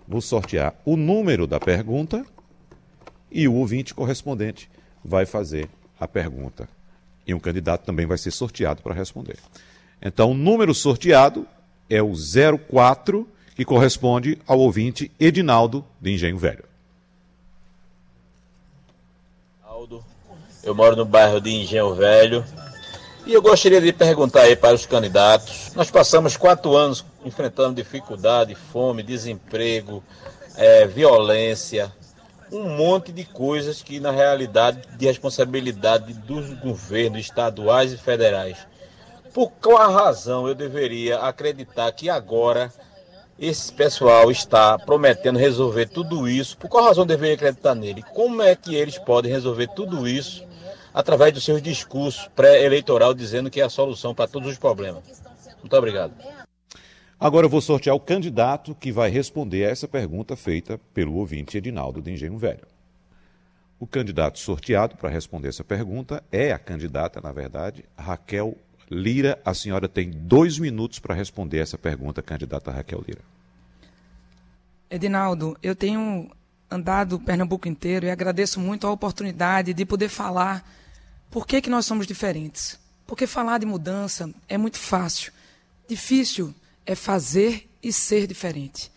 Vou 0.06 0.20
sortear 0.20 0.74
o 0.84 0.94
número 0.94 1.46
da 1.46 1.58
pergunta 1.58 2.26
e 3.32 3.48
o 3.48 3.54
ouvinte 3.54 3.94
correspondente 3.94 4.68
vai 5.02 5.24
fazer 5.24 5.70
a 5.98 6.06
pergunta 6.06 6.68
E 7.26 7.34
um 7.34 7.40
candidato 7.40 7.84
também 7.84 8.06
vai 8.06 8.18
ser 8.18 8.30
sorteado 8.30 8.82
para 8.82 8.94
responder. 8.94 9.38
Então, 10.00 10.32
o 10.32 10.34
número 10.34 10.74
sorteado 10.74 11.46
é 11.88 12.02
o 12.02 12.12
04, 12.12 13.26
que 13.54 13.64
corresponde 13.64 14.38
ao 14.46 14.58
ouvinte 14.58 15.10
Edinaldo 15.18 15.84
de 16.00 16.12
Engenho 16.12 16.38
Velho. 16.38 16.64
Eu 20.64 20.74
moro 20.74 20.96
no 20.96 21.04
bairro 21.04 21.42
de 21.42 21.50
Engenho 21.50 21.94
Velho. 21.94 22.42
E 23.26 23.34
eu 23.34 23.42
gostaria 23.42 23.82
de 23.82 23.92
perguntar 23.92 24.42
aí 24.42 24.56
para 24.56 24.74
os 24.74 24.86
candidatos. 24.86 25.72
Nós 25.74 25.90
passamos 25.90 26.38
quatro 26.38 26.74
anos 26.74 27.04
enfrentando 27.22 27.74
dificuldade, 27.74 28.54
fome, 28.54 29.02
desemprego, 29.02 30.02
é, 30.56 30.86
violência, 30.86 31.92
um 32.52 32.68
monte 32.76 33.12
de 33.12 33.24
coisas 33.24 33.82
que, 33.82 34.00
na 34.00 34.10
realidade, 34.10 34.82
de 34.96 35.06
responsabilidade 35.06 36.12
dos 36.14 36.50
governos 36.54 37.20
estaduais 37.20 37.92
e 37.92 37.96
federais. 37.96 38.66
Por 39.32 39.50
qual 39.50 39.92
razão 39.92 40.46
eu 40.46 40.54
deveria 40.54 41.18
acreditar 41.18 41.90
que 41.92 42.08
agora 42.08 42.72
esse 43.38 43.72
pessoal 43.72 44.30
está 44.30 44.78
prometendo 44.78 45.38
resolver 45.38 45.86
tudo 45.86 46.28
isso? 46.28 46.56
Por 46.56 46.68
qual 46.68 46.84
razão 46.84 47.02
eu 47.02 47.08
deveria 47.08 47.34
acreditar 47.34 47.74
nele? 47.74 48.02
Como 48.14 48.40
é 48.42 48.54
que 48.54 48.74
eles 48.74 48.98
podem 48.98 49.32
resolver 49.32 49.68
tudo 49.74 50.06
isso 50.06 50.44
através 50.92 51.32
dos 51.32 51.44
seus 51.44 51.60
discursos 51.60 52.28
pré-eleitoral 52.36 53.12
dizendo 53.12 53.50
que 53.50 53.60
é 53.60 53.64
a 53.64 53.70
solução 53.70 54.14
para 54.14 54.28
todos 54.28 54.48
os 54.48 54.58
problemas? 54.58 55.02
Muito 55.60 55.76
obrigado. 55.76 56.12
Agora 57.24 57.46
eu 57.46 57.50
vou 57.50 57.62
sortear 57.62 57.96
o 57.96 58.00
candidato 58.00 58.74
que 58.74 58.92
vai 58.92 59.08
responder 59.08 59.64
a 59.64 59.70
essa 59.70 59.88
pergunta 59.88 60.36
feita 60.36 60.78
pelo 60.92 61.14
ouvinte 61.14 61.56
Edinaldo 61.56 62.02
de 62.02 62.12
Engenho 62.12 62.36
Velho. 62.36 62.66
O 63.80 63.86
candidato 63.86 64.38
sorteado 64.38 64.94
para 64.94 65.08
responder 65.08 65.48
essa 65.48 65.64
pergunta 65.64 66.22
é 66.30 66.52
a 66.52 66.58
candidata, 66.58 67.22
na 67.22 67.32
verdade, 67.32 67.82
Raquel 67.96 68.54
Lira. 68.90 69.40
A 69.42 69.54
senhora 69.54 69.88
tem 69.88 70.10
dois 70.10 70.58
minutos 70.58 70.98
para 70.98 71.14
responder 71.14 71.60
essa 71.60 71.78
pergunta, 71.78 72.22
candidata 72.22 72.70
Raquel 72.70 73.02
Lira. 73.08 73.22
Edinaldo, 74.90 75.56
eu 75.62 75.74
tenho 75.74 76.30
andado 76.70 77.18
Pernambuco 77.18 77.66
inteiro 77.66 78.04
e 78.04 78.10
agradeço 78.10 78.60
muito 78.60 78.86
a 78.86 78.92
oportunidade 78.92 79.72
de 79.72 79.86
poder 79.86 80.10
falar 80.10 80.62
por 81.30 81.46
que, 81.46 81.62
que 81.62 81.70
nós 81.70 81.86
somos 81.86 82.06
diferentes. 82.06 82.78
Porque 83.06 83.26
falar 83.26 83.56
de 83.56 83.64
mudança 83.64 84.30
é 84.46 84.58
muito 84.58 84.78
fácil. 84.78 85.32
Difícil 85.88 86.54
é 86.86 86.94
fazer 86.94 87.68
e 87.82 87.92
ser 87.92 88.26
diferente. 88.26 88.90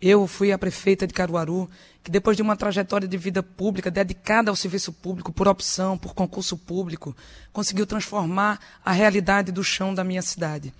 Eu 0.00 0.28
fui 0.28 0.52
a 0.52 0.58
prefeita 0.58 1.06
de 1.06 1.12
Caruaru, 1.12 1.68
que 2.04 2.10
depois 2.10 2.36
de 2.36 2.42
uma 2.42 2.56
trajetória 2.56 3.08
de 3.08 3.16
vida 3.16 3.42
pública 3.42 3.90
dedicada 3.90 4.48
ao 4.48 4.56
serviço 4.56 4.92
público, 4.92 5.32
por 5.32 5.48
opção, 5.48 5.98
por 5.98 6.14
concurso 6.14 6.56
público, 6.56 7.16
conseguiu 7.52 7.84
transformar 7.84 8.60
a 8.84 8.92
realidade 8.92 9.50
do 9.50 9.64
chão 9.64 9.92
da 9.92 10.04
minha 10.04 10.22
cidade. 10.22 10.72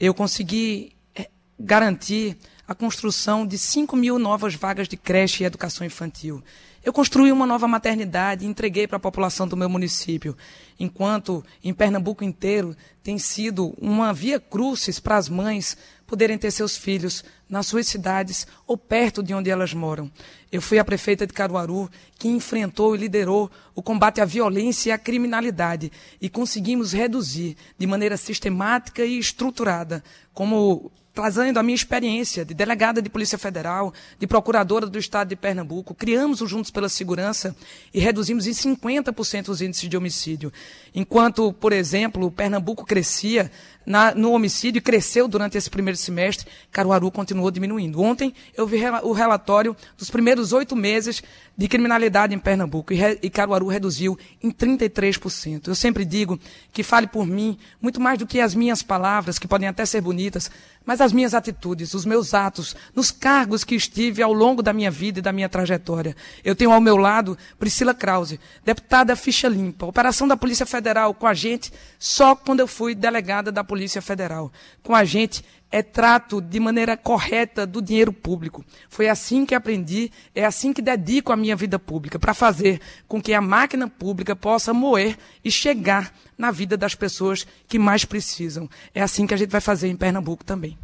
Eu 0.00 0.14
consegui 0.14 0.96
eh, 1.14 1.28
garantir 1.60 2.38
a 2.66 2.74
construção 2.74 3.46
de 3.46 3.58
5 3.58 3.94
mil 3.94 4.18
novas 4.18 4.54
vagas 4.54 4.88
de 4.88 4.96
creche 4.96 5.42
e 5.42 5.46
educação 5.46 5.86
infantil. 5.86 6.42
Eu 6.82 6.92
construí 6.92 7.32
uma 7.32 7.46
nova 7.46 7.66
maternidade 7.66 8.44
e 8.44 8.48
entreguei 8.48 8.86
para 8.86 8.98
a 8.98 9.00
população 9.00 9.48
do 9.48 9.56
meu 9.56 9.70
município, 9.70 10.36
enquanto 10.78 11.42
em 11.62 11.72
Pernambuco 11.72 12.22
inteiro 12.22 12.76
tem 13.02 13.18
sido 13.18 13.74
uma 13.80 14.12
via 14.12 14.38
crucis 14.38 15.00
para 15.00 15.16
as 15.16 15.28
mães 15.28 15.78
poderem 16.06 16.38
ter 16.38 16.50
seus 16.50 16.76
filhos 16.76 17.24
nas 17.48 17.66
suas 17.66 17.86
cidades 17.86 18.46
ou 18.66 18.76
perto 18.76 19.22
de 19.22 19.34
onde 19.34 19.50
elas 19.50 19.72
moram. 19.74 20.10
Eu 20.50 20.62
fui 20.62 20.78
a 20.78 20.84
prefeita 20.84 21.26
de 21.26 21.32
Caruaru 21.32 21.90
que 22.18 22.28
enfrentou 22.28 22.94
e 22.94 22.98
liderou 22.98 23.50
o 23.74 23.82
combate 23.82 24.20
à 24.20 24.24
violência 24.24 24.90
e 24.90 24.92
à 24.92 24.98
criminalidade 24.98 25.90
e 26.20 26.28
conseguimos 26.28 26.92
reduzir 26.92 27.56
de 27.78 27.86
maneira 27.86 28.16
sistemática 28.16 29.04
e 29.04 29.18
estruturada, 29.18 30.02
como 30.32 30.92
trazendo 31.14 31.58
a 31.58 31.62
minha 31.62 31.76
experiência 31.76 32.44
de 32.44 32.52
delegada 32.52 33.00
de 33.00 33.08
Polícia 33.08 33.38
Federal, 33.38 33.94
de 34.18 34.26
procuradora 34.26 34.86
do 34.86 34.98
Estado 34.98 35.28
de 35.28 35.36
Pernambuco, 35.36 35.94
criamos 35.94 36.40
o 36.40 36.46
Juntos 36.46 36.72
pela 36.72 36.88
Segurança 36.88 37.54
e 37.94 38.00
reduzimos 38.00 38.48
em 38.48 38.50
50% 38.50 39.48
os 39.48 39.62
índices 39.62 39.88
de 39.88 39.96
homicídio. 39.96 40.52
Enquanto, 40.92 41.52
por 41.52 41.72
exemplo, 41.72 42.30
Pernambuco 42.32 42.84
crescia 42.84 43.50
na, 43.86 44.14
no 44.14 44.32
homicídio 44.32 44.80
cresceu 44.80 45.28
durante 45.28 45.58
esse 45.58 45.68
primeiro 45.68 45.96
semestre, 45.98 46.46
Caruaru 46.72 47.10
continuou 47.10 47.50
diminuindo. 47.50 48.00
Ontem 48.00 48.34
eu 48.56 48.66
vi 48.66 48.78
o 49.02 49.12
relatório 49.12 49.76
dos 49.96 50.10
primeiros 50.10 50.52
oito 50.52 50.74
meses 50.74 51.22
de 51.56 51.68
criminalidade 51.68 52.34
em 52.34 52.38
Pernambuco 52.38 52.92
e, 52.92 52.96
re, 52.96 53.18
e 53.22 53.30
Caruaru 53.30 53.68
reduziu 53.68 54.18
em 54.42 54.50
33%. 54.50 55.68
Eu 55.68 55.74
sempre 55.74 56.04
digo 56.04 56.38
que 56.72 56.82
fale 56.82 57.06
por 57.06 57.26
mim, 57.26 57.56
muito 57.80 58.00
mais 58.00 58.18
do 58.18 58.26
que 58.26 58.40
as 58.40 58.54
minhas 58.54 58.82
palavras, 58.82 59.38
que 59.38 59.46
podem 59.46 59.68
até 59.68 59.86
ser 59.86 60.00
bonitas, 60.00 60.50
mas 60.84 61.00
as 61.00 61.12
minhas 61.12 61.32
atitudes, 61.32 61.94
os 61.94 62.04
meus 62.04 62.34
atos, 62.34 62.74
nos 62.94 63.10
cargos 63.10 63.64
que 63.64 63.74
estive 63.74 64.22
ao 64.22 64.32
longo 64.32 64.62
da 64.62 64.72
minha 64.72 64.90
vida 64.90 65.20
e 65.20 65.22
da 65.22 65.32
minha 65.32 65.48
trajetória. 65.48 66.16
Eu 66.44 66.56
tenho 66.56 66.72
ao 66.72 66.80
meu 66.80 66.96
lado 66.96 67.38
Priscila 67.58 67.94
Krause, 67.94 68.40
deputada 68.64 69.14
ficha 69.14 69.48
limpa, 69.48 69.86
operação 69.86 70.26
da 70.26 70.36
Polícia 70.36 70.66
Federal 70.66 71.14
com 71.14 71.26
a 71.26 71.34
gente 71.34 71.72
só 71.98 72.34
quando 72.34 72.60
eu 72.60 72.66
fui 72.66 72.94
delegada 72.94 73.52
da 73.52 73.62
Polícia 73.62 73.73
Federal. 74.00 74.52
Com 74.82 74.94
a 74.94 75.04
gente 75.04 75.44
é 75.70 75.82
trato 75.82 76.40
de 76.40 76.60
maneira 76.60 76.96
correta 76.96 77.66
do 77.66 77.82
dinheiro 77.82 78.12
público. 78.12 78.64
Foi 78.88 79.08
assim 79.08 79.44
que 79.44 79.54
aprendi, 79.54 80.10
é 80.34 80.44
assim 80.44 80.72
que 80.72 80.80
dedico 80.80 81.32
a 81.32 81.36
minha 81.36 81.56
vida 81.56 81.78
pública, 81.80 82.16
para 82.16 82.32
fazer 82.32 82.80
com 83.08 83.20
que 83.20 83.34
a 83.34 83.40
máquina 83.40 83.88
pública 83.88 84.36
possa 84.36 84.72
moer 84.72 85.18
e 85.44 85.50
chegar 85.50 86.14
na 86.38 86.52
vida 86.52 86.76
das 86.76 86.94
pessoas 86.94 87.44
que 87.66 87.78
mais 87.78 88.04
precisam. 88.04 88.70
É 88.94 89.02
assim 89.02 89.26
que 89.26 89.34
a 89.34 89.36
gente 89.36 89.50
vai 89.50 89.60
fazer 89.60 89.88
em 89.88 89.96
Pernambuco 89.96 90.44
também. 90.44 90.78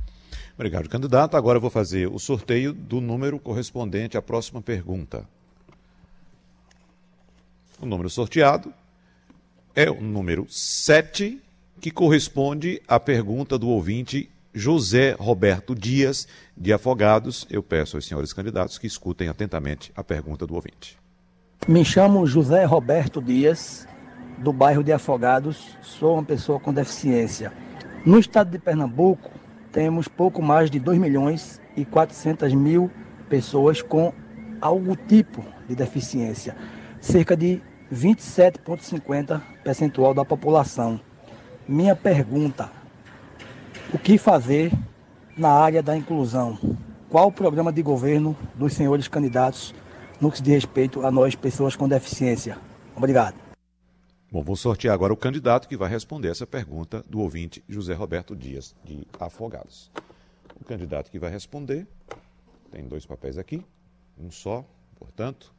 Obrigado, 0.55 0.88
candidato. 0.88 1.36
Agora 1.36 1.59
eu 1.59 1.61
vou 1.61 1.70
fazer 1.70 2.09
o 2.09 2.18
sorteio 2.18 2.72
do 2.72 3.01
número 3.01 3.38
correspondente 3.38 4.18
à 4.18 4.22
próxima 4.22 4.61
pergunta. 4.61 5.24
O 7.80 7.86
número 7.86 8.11
sorteado 8.11 8.74
é 9.74 9.91
o 9.91 10.01
número 10.01 10.47
7, 10.51 11.41
que 11.81 11.91
corresponde 11.91 12.81
à 12.87 13.01
pergunta 13.01 13.59
do 13.59 13.68
ouvinte 13.68 14.31
José 14.53 15.16
Roberto 15.18 15.74
Dias, 15.74 16.28
de 16.57 16.72
Afogados. 16.72 17.47
Eu 17.51 17.62
peço 17.62 17.97
aos 17.97 18.07
senhores 18.07 18.33
candidatos 18.33 18.76
que 18.78 18.87
escutem 18.87 19.28
atentamente 19.28 19.91
a 19.97 20.05
pergunta 20.05 20.47
do 20.47 20.55
ouvinte. 20.55 20.99
Me 21.66 21.85
chamo 21.85 22.26
José 22.26 22.64
Roberto 22.64 23.22
Dias, 23.22 23.89
do 24.39 24.53
bairro 24.53 24.85
de 24.85 24.93
Afogados. 24.93 25.76
Sou 25.81 26.14
uma 26.14 26.24
pessoa 26.24 26.61
com 26.61 26.72
deficiência. 26.72 27.53
No 28.05 28.18
estado 28.18 28.51
de 28.51 28.59
Pernambuco, 28.59 29.31
temos 29.72 30.07
pouco 30.07 30.43
mais 30.43 30.70
de 30.70 30.78
2 30.78 30.99
milhões 30.99 31.61
e 31.76 31.85
400 31.85 32.53
mil 32.53 32.91
pessoas 33.28 33.81
com 33.81 34.12
algum 34.61 34.95
tipo 34.95 35.43
de 35.66 35.74
deficiência. 35.74 36.57
Cerca 37.01 37.37
de 37.37 37.62
27,50% 37.93 39.41
percentual 39.64 40.12
da 40.12 40.24
população. 40.24 41.01
Minha 41.68 41.94
pergunta 41.94 42.70
o 43.92 43.98
que 43.98 44.18
fazer 44.18 44.72
na 45.36 45.50
área 45.50 45.82
da 45.82 45.96
inclusão? 45.96 46.58
Qual 47.08 47.28
o 47.28 47.32
programa 47.32 47.72
de 47.72 47.82
governo 47.82 48.36
dos 48.54 48.74
senhores 48.74 49.08
candidatos 49.08 49.74
no 50.20 50.30
que 50.30 50.42
diz 50.42 50.54
respeito 50.54 51.04
a 51.04 51.11
nós, 51.11 51.34
pessoas 51.34 51.74
com 51.74 51.88
deficiência? 51.88 52.58
Obrigado. 52.94 53.34
Bom, 54.30 54.42
vou 54.42 54.54
sortear 54.54 54.94
agora 54.94 55.12
o 55.12 55.16
candidato 55.16 55.68
que 55.68 55.76
vai 55.76 55.90
responder 55.90 56.28
essa 56.28 56.46
pergunta 56.46 57.04
do 57.08 57.18
ouvinte 57.18 57.64
José 57.68 57.94
Roberto 57.94 58.36
Dias, 58.36 58.76
de 58.84 59.04
Afogados. 59.18 59.90
O 60.61 60.64
candidato 60.64 61.11
que 61.11 61.18
vai 61.18 61.30
responder, 61.30 61.86
tem 62.70 62.86
dois 62.86 63.04
papéis 63.04 63.38
aqui, 63.38 63.64
um 64.16 64.30
só, 64.30 64.64
portanto, 64.98 65.52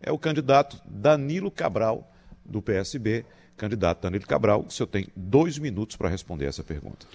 é 0.00 0.12
o 0.12 0.18
candidato 0.18 0.78
Danilo 0.84 1.50
Cabral, 1.50 2.12
do 2.44 2.60
PSB. 2.60 3.24
Candidato 3.58 4.02
Danilo 4.02 4.26
Cabral, 4.26 4.64
o 4.66 4.70
senhor 4.70 4.86
tem 4.86 5.08
dois 5.14 5.58
minutos 5.58 5.96
para 5.96 6.08
responder 6.08 6.46
essa 6.46 6.62
pergunta. 6.62 7.06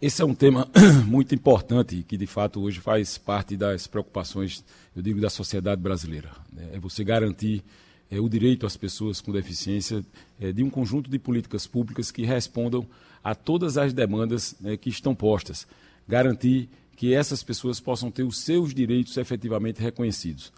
Esse 0.00 0.20
é 0.20 0.24
um 0.24 0.34
tema 0.34 0.68
muito 1.06 1.34
importante 1.34 2.04
que, 2.06 2.16
de 2.16 2.26
fato, 2.26 2.60
hoje 2.60 2.80
faz 2.80 3.16
parte 3.16 3.56
das 3.56 3.86
preocupações, 3.86 4.62
eu 4.94 5.02
digo, 5.02 5.20
da 5.20 5.30
sociedade 5.30 5.80
brasileira. 5.80 6.30
Né? 6.52 6.68
É 6.74 6.78
você 6.78 7.02
garantir 7.02 7.64
é, 8.10 8.20
o 8.20 8.28
direito 8.28 8.66
às 8.66 8.76
pessoas 8.76 9.20
com 9.20 9.32
deficiência 9.32 10.04
é, 10.38 10.52
de 10.52 10.62
um 10.62 10.68
conjunto 10.68 11.10
de 11.10 11.18
políticas 11.18 11.66
públicas 11.66 12.10
que 12.10 12.24
respondam 12.24 12.86
a 13.24 13.34
todas 13.34 13.78
as 13.78 13.92
demandas 13.92 14.54
né, 14.60 14.76
que 14.76 14.90
estão 14.90 15.14
postas. 15.14 15.66
Garantir 16.06 16.68
que 16.94 17.14
essas 17.14 17.42
pessoas 17.42 17.80
possam 17.80 18.10
ter 18.10 18.22
os 18.22 18.38
seus 18.38 18.74
direitos 18.74 19.16
efetivamente 19.16 19.80
reconhecidos. 19.80 20.52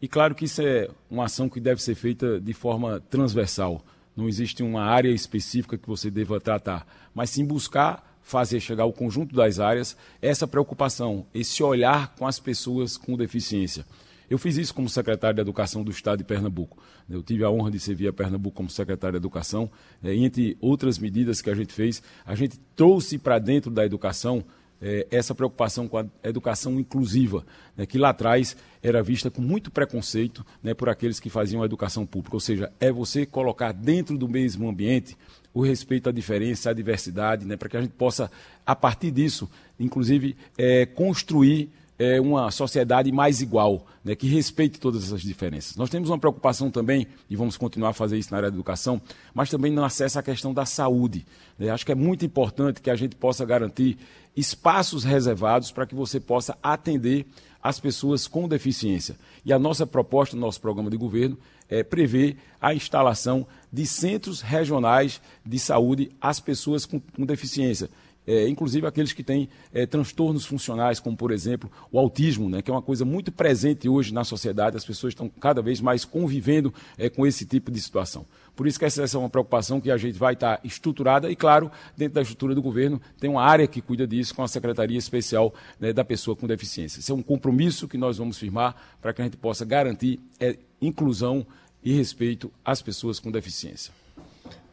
E 0.00 0.08
claro 0.08 0.34
que 0.34 0.44
isso 0.44 0.60
é 0.60 0.88
uma 1.10 1.24
ação 1.24 1.48
que 1.48 1.60
deve 1.60 1.82
ser 1.82 1.94
feita 1.94 2.40
de 2.40 2.52
forma 2.52 3.00
transversal. 3.08 3.84
Não 4.16 4.28
existe 4.28 4.62
uma 4.62 4.82
área 4.82 5.10
específica 5.10 5.78
que 5.78 5.88
você 5.88 6.10
deva 6.10 6.40
tratar, 6.40 6.86
mas 7.14 7.30
sim 7.30 7.44
buscar 7.44 8.12
fazer 8.22 8.60
chegar 8.60 8.84
ao 8.84 8.92
conjunto 8.92 9.34
das 9.34 9.58
áreas 9.58 9.96
essa 10.20 10.46
preocupação, 10.46 11.26
esse 11.34 11.62
olhar 11.62 12.14
com 12.16 12.26
as 12.26 12.38
pessoas 12.38 12.96
com 12.96 13.16
deficiência. 13.16 13.84
Eu 14.30 14.38
fiz 14.38 14.56
isso 14.56 14.74
como 14.74 14.88
secretário 14.88 15.34
de 15.34 15.42
Educação 15.42 15.84
do 15.84 15.90
Estado 15.90 16.18
de 16.18 16.24
Pernambuco. 16.24 16.78
Eu 17.10 17.22
tive 17.22 17.44
a 17.44 17.50
honra 17.50 17.70
de 17.70 17.78
servir 17.78 18.08
a 18.08 18.12
Pernambuco 18.14 18.56
como 18.56 18.70
secretário 18.70 19.12
de 19.12 19.22
Educação. 19.22 19.70
É, 20.02 20.14
entre 20.14 20.56
outras 20.58 20.98
medidas 20.98 21.42
que 21.42 21.50
a 21.50 21.54
gente 21.54 21.72
fez, 21.72 22.02
a 22.24 22.34
gente 22.34 22.58
trouxe 22.74 23.18
para 23.18 23.38
dentro 23.38 23.70
da 23.70 23.84
educação 23.84 24.42
é, 24.82 25.06
essa 25.10 25.34
preocupação 25.34 25.86
com 25.86 25.98
a 25.98 26.06
educação 26.24 26.78
inclusiva, 26.78 27.46
né, 27.76 27.86
que 27.86 27.96
lá 27.96 28.08
atrás 28.08 28.56
era 28.82 29.02
vista 29.02 29.30
com 29.30 29.40
muito 29.40 29.70
preconceito 29.70 30.44
né, 30.62 30.74
por 30.74 30.88
aqueles 30.88 31.20
que 31.20 31.30
faziam 31.30 31.62
a 31.62 31.64
educação 31.64 32.04
pública. 32.04 32.36
Ou 32.36 32.40
seja, 32.40 32.72
é 32.80 32.90
você 32.90 33.24
colocar 33.24 33.70
dentro 33.72 34.18
do 34.18 34.28
mesmo 34.28 34.68
ambiente 34.68 35.16
o 35.54 35.62
respeito 35.62 36.08
à 36.08 36.12
diferença, 36.12 36.70
à 36.70 36.72
diversidade, 36.72 37.46
né, 37.46 37.56
para 37.56 37.68
que 37.68 37.76
a 37.76 37.80
gente 37.80 37.92
possa, 37.92 38.30
a 38.66 38.74
partir 38.74 39.12
disso, 39.12 39.48
inclusive, 39.78 40.36
é, 40.58 40.84
construir 40.84 41.70
é, 42.02 42.20
uma 42.20 42.50
sociedade 42.50 43.12
mais 43.12 43.40
igual, 43.40 43.86
né, 44.04 44.16
que 44.16 44.26
respeite 44.26 44.80
todas 44.80 45.04
essas 45.04 45.22
diferenças. 45.22 45.76
Nós 45.76 45.88
temos 45.88 46.10
uma 46.10 46.18
preocupação 46.18 46.68
também, 46.68 47.06
e 47.30 47.36
vamos 47.36 47.56
continuar 47.56 47.90
a 47.90 47.92
fazer 47.92 48.18
isso 48.18 48.32
na 48.32 48.38
área 48.38 48.50
da 48.50 48.56
educação, 48.56 49.00
mas 49.32 49.48
também 49.48 49.70
no 49.70 49.84
acesso 49.84 50.18
à 50.18 50.22
questão 50.22 50.52
da 50.52 50.66
saúde. 50.66 51.24
Né? 51.56 51.70
Acho 51.70 51.86
que 51.86 51.92
é 51.92 51.94
muito 51.94 52.26
importante 52.26 52.80
que 52.80 52.90
a 52.90 52.96
gente 52.96 53.14
possa 53.14 53.44
garantir 53.44 53.96
espaços 54.36 55.04
reservados 55.04 55.70
para 55.70 55.86
que 55.86 55.94
você 55.94 56.18
possa 56.18 56.58
atender 56.60 57.24
as 57.62 57.78
pessoas 57.78 58.26
com 58.26 58.48
deficiência. 58.48 59.14
E 59.44 59.52
a 59.52 59.58
nossa 59.58 59.86
proposta, 59.86 60.36
nosso 60.36 60.60
programa 60.60 60.90
de 60.90 60.96
governo, 60.96 61.38
é 61.68 61.84
prever 61.84 62.36
a 62.60 62.74
instalação 62.74 63.46
de 63.72 63.86
centros 63.86 64.40
regionais 64.40 65.20
de 65.46 65.58
saúde 65.58 66.10
às 66.20 66.40
pessoas 66.40 66.84
com, 66.84 66.98
com 66.98 67.24
deficiência 67.24 67.88
é, 68.26 68.48
inclusive 68.48 68.86
aqueles 68.86 69.12
que 69.12 69.22
têm 69.22 69.48
é, 69.72 69.86
transtornos 69.86 70.44
funcionais, 70.44 71.00
como 71.00 71.16
por 71.16 71.30
exemplo 71.30 71.70
o 71.90 71.98
autismo, 71.98 72.48
né, 72.48 72.62
que 72.62 72.70
é 72.70 72.74
uma 72.74 72.82
coisa 72.82 73.04
muito 73.04 73.32
presente 73.32 73.88
hoje 73.88 74.12
na 74.12 74.24
sociedade, 74.24 74.76
as 74.76 74.84
pessoas 74.84 75.12
estão 75.12 75.28
cada 75.28 75.60
vez 75.60 75.80
mais 75.80 76.04
convivendo 76.04 76.72
é, 76.96 77.08
com 77.08 77.26
esse 77.26 77.44
tipo 77.44 77.70
de 77.70 77.80
situação. 77.80 78.24
Por 78.54 78.66
isso 78.66 78.78
que 78.78 78.84
essa 78.84 79.02
é 79.02 79.18
uma 79.18 79.30
preocupação 79.30 79.80
que 79.80 79.90
a 79.90 79.96
gente 79.96 80.18
vai 80.18 80.34
estar 80.34 80.60
estruturada 80.62 81.30
e, 81.30 81.36
claro, 81.36 81.70
dentro 81.96 82.14
da 82.14 82.22
estrutura 82.22 82.54
do 82.54 82.60
governo 82.60 83.00
tem 83.18 83.30
uma 83.30 83.42
área 83.42 83.66
que 83.66 83.80
cuida 83.80 84.06
disso 84.06 84.34
com 84.34 84.42
a 84.42 84.48
Secretaria 84.48 84.98
Especial 84.98 85.54
né, 85.80 85.92
da 85.92 86.04
Pessoa 86.04 86.36
com 86.36 86.46
Deficiência. 86.46 87.00
Esse 87.00 87.10
é 87.10 87.14
um 87.14 87.22
compromisso 87.22 87.88
que 87.88 87.96
nós 87.96 88.18
vamos 88.18 88.36
firmar 88.36 88.76
para 89.00 89.12
que 89.14 89.22
a 89.22 89.24
gente 89.24 89.38
possa 89.38 89.64
garantir 89.64 90.20
é, 90.38 90.58
inclusão 90.82 91.46
e 91.82 91.92
respeito 91.94 92.52
às 92.64 92.82
pessoas 92.82 93.18
com 93.18 93.30
deficiência. 93.30 93.92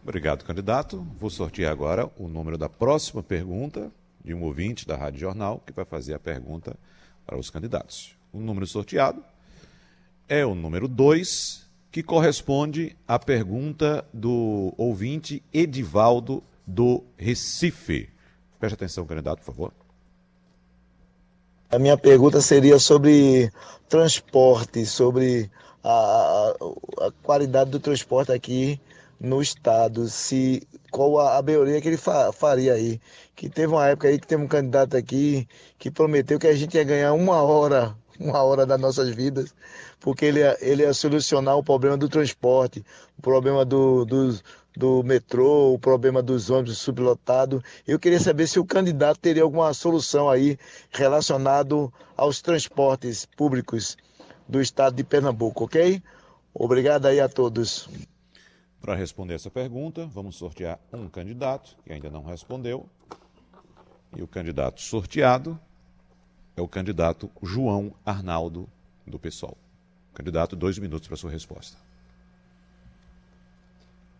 Obrigado, 0.09 0.43
candidato. 0.43 1.05
Vou 1.19 1.29
sortear 1.29 1.71
agora 1.71 2.09
o 2.17 2.27
número 2.27 2.57
da 2.57 2.67
próxima 2.67 3.21
pergunta 3.21 3.91
de 4.25 4.33
um 4.33 4.41
ouvinte 4.41 4.87
da 4.87 4.97
Rádio 4.97 5.19
Jornal 5.19 5.61
que 5.63 5.71
vai 5.71 5.85
fazer 5.85 6.15
a 6.15 6.19
pergunta 6.19 6.75
para 7.27 7.37
os 7.37 7.51
candidatos. 7.51 8.17
O 8.33 8.39
número 8.39 8.65
sorteado 8.65 9.23
é 10.27 10.43
o 10.43 10.55
número 10.55 10.87
2, 10.87 11.63
que 11.91 12.01
corresponde 12.01 12.97
à 13.07 13.19
pergunta 13.19 14.03
do 14.11 14.73
ouvinte 14.79 15.43
Edivaldo 15.53 16.41
do 16.65 17.03
Recife. 17.15 18.09
Preste 18.59 18.73
atenção, 18.73 19.05
candidato, 19.05 19.41
por 19.41 19.53
favor. 19.53 19.73
A 21.69 21.77
minha 21.77 21.95
pergunta 21.95 22.41
seria 22.41 22.79
sobre 22.79 23.51
transporte, 23.87 24.87
sobre 24.87 25.51
a, 25.83 26.55
a 26.99 27.11
qualidade 27.21 27.69
do 27.69 27.79
transporte 27.79 28.31
aqui 28.31 28.81
no 29.19 29.41
estado, 29.41 30.07
se 30.07 30.65
qual 30.91 31.19
a, 31.19 31.37
a 31.37 31.41
melhoria 31.41 31.81
que 31.81 31.87
ele 31.87 31.97
fa, 31.97 32.31
faria 32.31 32.73
aí. 32.73 32.99
Que 33.35 33.49
teve 33.49 33.73
uma 33.73 33.87
época 33.87 34.07
aí 34.07 34.19
que 34.19 34.27
teve 34.27 34.43
um 34.43 34.47
candidato 34.47 34.95
aqui 34.95 35.47
que 35.77 35.91
prometeu 35.91 36.39
que 36.39 36.47
a 36.47 36.55
gente 36.55 36.75
ia 36.75 36.83
ganhar 36.83 37.13
uma 37.13 37.41
hora, 37.41 37.95
uma 38.19 38.41
hora 38.43 38.65
das 38.65 38.79
nossas 38.79 39.09
vidas, 39.09 39.53
porque 39.99 40.25
ele 40.25 40.39
ia, 40.39 40.57
ele 40.61 40.83
ia 40.83 40.93
solucionar 40.93 41.57
o 41.57 41.63
problema 41.63 41.97
do 41.97 42.07
transporte, 42.07 42.83
o 43.17 43.21
problema 43.21 43.65
do, 43.65 44.05
do, 44.05 44.39
do 44.75 45.03
metrô, 45.03 45.73
o 45.73 45.79
problema 45.79 46.21
dos 46.21 46.49
ônibus 46.49 46.77
sublotados. 46.77 47.61
Eu 47.87 47.99
queria 47.99 48.19
saber 48.19 48.47
se 48.47 48.59
o 48.59 48.65
candidato 48.65 49.19
teria 49.19 49.43
alguma 49.43 49.73
solução 49.73 50.29
aí 50.29 50.57
relacionado 50.91 51.91
aos 52.15 52.41
transportes 52.41 53.25
públicos 53.25 53.97
do 54.47 54.61
estado 54.61 54.95
de 54.95 55.03
Pernambuco, 55.03 55.65
ok? 55.65 56.01
Obrigado 56.53 57.05
aí 57.05 57.19
a 57.19 57.29
todos. 57.29 57.87
Para 58.81 58.95
responder 58.95 59.33
essa 59.33 59.51
pergunta, 59.51 60.05
vamos 60.05 60.37
sortear 60.37 60.79
um 60.93 61.09
candidato 61.09 61.75
que 61.83 61.91
ainda 61.91 62.09
não 62.09 62.23
respondeu. 62.23 62.87
E 64.15 64.23
o 64.23 64.27
candidato 64.27 64.81
sorteado 64.81 65.59
é 66.55 66.61
o 66.61 66.67
candidato 66.67 67.29
João 67.43 67.93
Arnaldo, 68.05 68.69
do 69.05 69.19
PSOL. 69.19 69.57
Candidato, 70.13 70.55
dois 70.55 70.77
minutos 70.77 71.07
para 71.07 71.17
sua 71.17 71.29
resposta. 71.29 71.77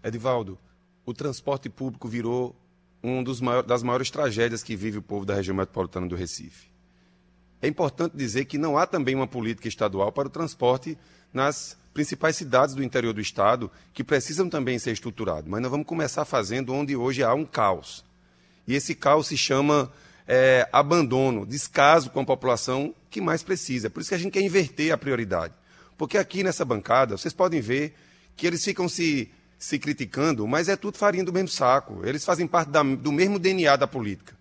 Edivaldo, 0.04 0.58
o 1.06 1.14
transporte 1.14 1.70
público 1.70 2.08
virou 2.08 2.56
uma 3.02 3.24
das 3.64 3.82
maiores 3.82 4.12
tragédias 4.12 4.62
que 4.62 4.76
vive 4.76 4.98
o 4.98 5.02
povo 5.02 5.26
da 5.26 5.36
região 5.36 5.56
metropolitana 5.56 6.08
do 6.08 6.16
Recife. 6.16 6.70
É 7.62 7.68
importante 7.68 8.16
dizer 8.16 8.46
que 8.46 8.58
não 8.58 8.78
há 8.78 8.88
também 8.88 9.16
uma 9.16 9.28
política 9.28 9.68
estadual 9.68 10.12
para 10.12 10.28
o 10.28 10.32
transporte 10.32 10.98
nas 11.34 11.78
principais 11.94 12.36
cidades 12.36 12.76
do 12.76 12.84
interior 12.84 13.14
do 13.14 13.22
estado 13.22 13.70
que 13.94 14.04
precisam 14.04 14.50
também 14.50 14.80
ser 14.80 14.92
estruturados. 14.92 15.50
Mas 15.50 15.62
nós 15.62 15.72
vamos 15.72 15.86
começar 15.86 16.26
fazendo 16.26 16.74
onde 16.74 16.96
hoje 16.96 17.24
há 17.24 17.34
um 17.34 17.46
caos. 17.46 18.06
E 18.68 18.76
esse 18.76 18.96
caos 18.96 19.28
se 19.28 19.38
chama 19.38 19.92
é, 20.28 20.68
abandono, 20.72 21.46
descaso 21.46 22.10
com 22.10 22.20
a 22.22 22.26
população 22.26 22.94
que 23.10 23.20
mais 23.20 23.44
precisa. 23.44 23.90
Por 23.90 24.00
isso 24.00 24.10
que 24.10 24.16
a 24.16 24.20
gente 24.20 24.34
quer 24.34 24.42
inverter 24.42 24.94
a 24.94 24.98
prioridade. 24.98 25.54
Porque 25.98 26.18
aqui 26.18 26.44
nessa 26.44 26.64
bancada, 26.64 27.18
vocês 27.18 27.34
podem 27.34 27.60
ver 27.60 27.96
que 28.38 28.48
eles 28.48 28.64
ficam 28.64 28.88
se, 28.88 29.30
se 29.58 29.78
criticando, 29.78 30.48
mas 30.48 30.70
é 30.70 30.78
tudo 30.78 30.98
farinha 30.98 31.24
do 31.24 31.34
mesmo 31.34 31.50
saco. 31.50 32.02
Eles 32.06 32.24
fazem 32.24 32.48
parte 32.48 32.70
da, 32.70 32.84
do 32.84 33.12
mesmo 33.12 33.38
DNA 33.38 33.76
da 33.76 33.88
política. 33.88 34.38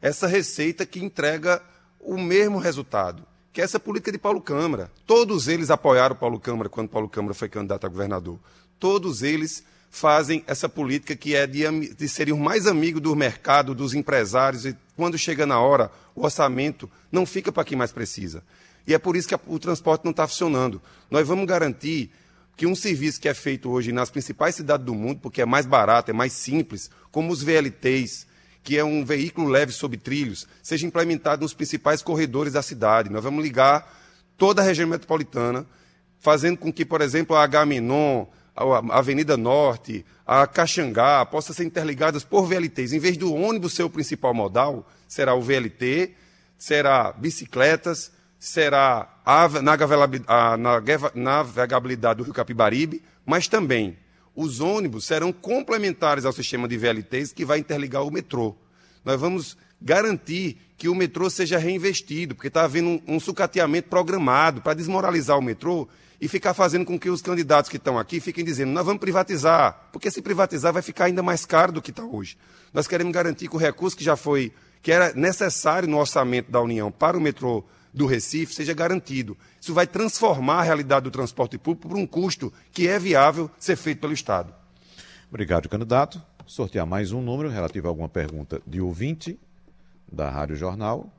Essa 0.00 0.26
receita 0.26 0.86
que 0.86 1.02
entrega 1.02 1.60
o 1.98 2.16
mesmo 2.16 2.58
resultado 2.58 3.26
que 3.52 3.60
é 3.60 3.64
essa 3.64 3.80
política 3.80 4.12
de 4.12 4.18
Paulo 4.18 4.40
Câmara. 4.40 4.90
Todos 5.06 5.48
eles 5.48 5.70
apoiaram 5.70 6.14
Paulo 6.14 6.38
Câmara 6.38 6.68
quando 6.68 6.88
Paulo 6.88 7.08
Câmara 7.08 7.34
foi 7.34 7.48
candidato 7.48 7.84
a 7.86 7.88
governador. 7.88 8.38
Todos 8.78 9.22
eles 9.22 9.64
fazem 9.90 10.44
essa 10.46 10.68
política 10.68 11.16
que 11.16 11.34
é 11.34 11.46
de, 11.46 11.94
de 11.94 12.08
serem 12.08 12.34
mais 12.38 12.66
amigos 12.66 13.02
do 13.02 13.14
mercado, 13.16 13.74
dos 13.74 13.92
empresários, 13.92 14.64
e 14.64 14.76
quando 14.96 15.18
chega 15.18 15.44
na 15.44 15.58
hora, 15.60 15.90
o 16.14 16.22
orçamento 16.22 16.88
não 17.10 17.26
fica 17.26 17.50
para 17.50 17.64
quem 17.64 17.76
mais 17.76 17.90
precisa. 17.90 18.42
E 18.86 18.94
é 18.94 18.98
por 18.98 19.16
isso 19.16 19.28
que 19.28 19.36
o 19.46 19.58
transporte 19.58 20.04
não 20.04 20.12
está 20.12 20.26
funcionando. 20.26 20.80
Nós 21.10 21.26
vamos 21.26 21.46
garantir 21.46 22.10
que 22.56 22.66
um 22.66 22.74
serviço 22.74 23.20
que 23.20 23.28
é 23.28 23.34
feito 23.34 23.70
hoje 23.70 23.90
nas 23.90 24.10
principais 24.10 24.54
cidades 24.54 24.86
do 24.86 24.94
mundo, 24.94 25.20
porque 25.20 25.42
é 25.42 25.46
mais 25.46 25.66
barato, 25.66 26.10
é 26.10 26.14
mais 26.14 26.32
simples, 26.32 26.90
como 27.10 27.32
os 27.32 27.42
VLTs, 27.42 28.26
que 28.62 28.76
é 28.78 28.84
um 28.84 29.04
veículo 29.04 29.48
leve 29.48 29.72
sobre 29.72 29.96
trilhos, 29.96 30.46
seja 30.62 30.86
implementado 30.86 31.42
nos 31.42 31.54
principais 31.54 32.02
corredores 32.02 32.52
da 32.52 32.62
cidade. 32.62 33.10
Nós 33.10 33.24
vamos 33.24 33.42
ligar 33.42 33.90
toda 34.36 34.62
a 34.62 34.64
região 34.64 34.88
metropolitana, 34.88 35.66
fazendo 36.18 36.58
com 36.58 36.72
que, 36.72 36.84
por 36.84 37.00
exemplo, 37.00 37.34
a 37.36 37.42
Agamenon, 37.42 38.26
a 38.54 38.98
Avenida 38.98 39.36
Norte, 39.36 40.04
a 40.26 40.46
Caxangá, 40.46 41.24
possam 41.24 41.54
ser 41.54 41.64
interligadas 41.64 42.24
por 42.24 42.46
VLTs. 42.46 42.92
Em 42.92 42.98
vez 42.98 43.16
do 43.16 43.34
ônibus 43.34 43.72
ser 43.74 43.82
o 43.82 43.90
principal 43.90 44.34
modal, 44.34 44.86
será 45.08 45.34
o 45.34 45.40
VLT, 45.40 46.14
será 46.58 47.12
bicicletas, 47.12 48.12
será 48.38 49.08
a 49.24 49.48
navegabilidade 51.14 52.18
do 52.18 52.24
Rio 52.24 52.34
Capibaribe, 52.34 53.02
mas 53.24 53.48
também 53.48 53.96
os 54.34 54.60
ônibus 54.60 55.04
serão 55.04 55.32
complementares 55.32 56.24
ao 56.24 56.32
sistema 56.32 56.68
de 56.68 56.76
VLTs 56.76 57.32
que 57.32 57.44
vai 57.44 57.58
interligar 57.58 58.04
o 58.04 58.10
metrô. 58.10 58.56
Nós 59.04 59.20
vamos 59.20 59.56
garantir 59.80 60.58
que 60.76 60.88
o 60.88 60.94
metrô 60.94 61.28
seja 61.28 61.58
reinvestido, 61.58 62.34
porque 62.34 62.48
está 62.48 62.64
havendo 62.64 62.88
um, 62.88 63.16
um 63.16 63.20
sucateamento 63.20 63.88
programado 63.88 64.60
para 64.60 64.74
desmoralizar 64.74 65.38
o 65.38 65.42
metrô 65.42 65.88
e 66.20 66.28
ficar 66.28 66.52
fazendo 66.52 66.84
com 66.84 66.98
que 66.98 67.08
os 67.08 67.22
candidatos 67.22 67.70
que 67.70 67.76
estão 67.76 67.98
aqui 67.98 68.20
fiquem 68.20 68.44
dizendo, 68.44 68.72
nós 68.72 68.84
vamos 68.84 69.00
privatizar, 69.00 69.88
porque 69.90 70.10
se 70.10 70.20
privatizar 70.20 70.72
vai 70.72 70.82
ficar 70.82 71.06
ainda 71.06 71.22
mais 71.22 71.46
caro 71.46 71.72
do 71.72 71.80
que 71.80 71.90
está 71.90 72.04
hoje. 72.04 72.36
Nós 72.74 72.86
queremos 72.86 73.12
garantir 73.12 73.48
que 73.48 73.56
o 73.56 73.58
recurso 73.58 73.96
que 73.96 74.04
já 74.04 74.16
foi, 74.16 74.52
que 74.82 74.92
era 74.92 75.14
necessário 75.14 75.88
no 75.88 75.98
orçamento 75.98 76.50
da 76.50 76.60
União 76.60 76.92
para 76.92 77.16
o 77.16 77.20
metrô 77.20 77.64
do 77.92 78.06
Recife 78.06 78.54
seja 78.54 78.74
garantido. 78.74 79.36
Isso 79.60 79.74
vai 79.74 79.86
transformar 79.86 80.60
a 80.60 80.62
realidade 80.62 81.04
do 81.04 81.10
transporte 81.10 81.58
público 81.58 81.88
por 81.88 81.98
um 81.98 82.06
custo 82.06 82.52
que 82.72 82.88
é 82.88 82.98
viável 82.98 83.50
ser 83.58 83.76
feito 83.76 84.00
pelo 84.00 84.14
Estado. 84.14 84.54
Obrigado, 85.28 85.68
candidato. 85.68 86.20
Sortear 86.46 86.86
mais 86.86 87.12
um 87.12 87.20
número 87.20 87.50
relativo 87.50 87.86
a 87.86 87.90
alguma 87.90 88.08
pergunta 88.08 88.60
de 88.66 88.80
ouvinte 88.80 89.38
da 90.10 90.30
Rádio 90.30 90.56
Jornal. 90.56 91.12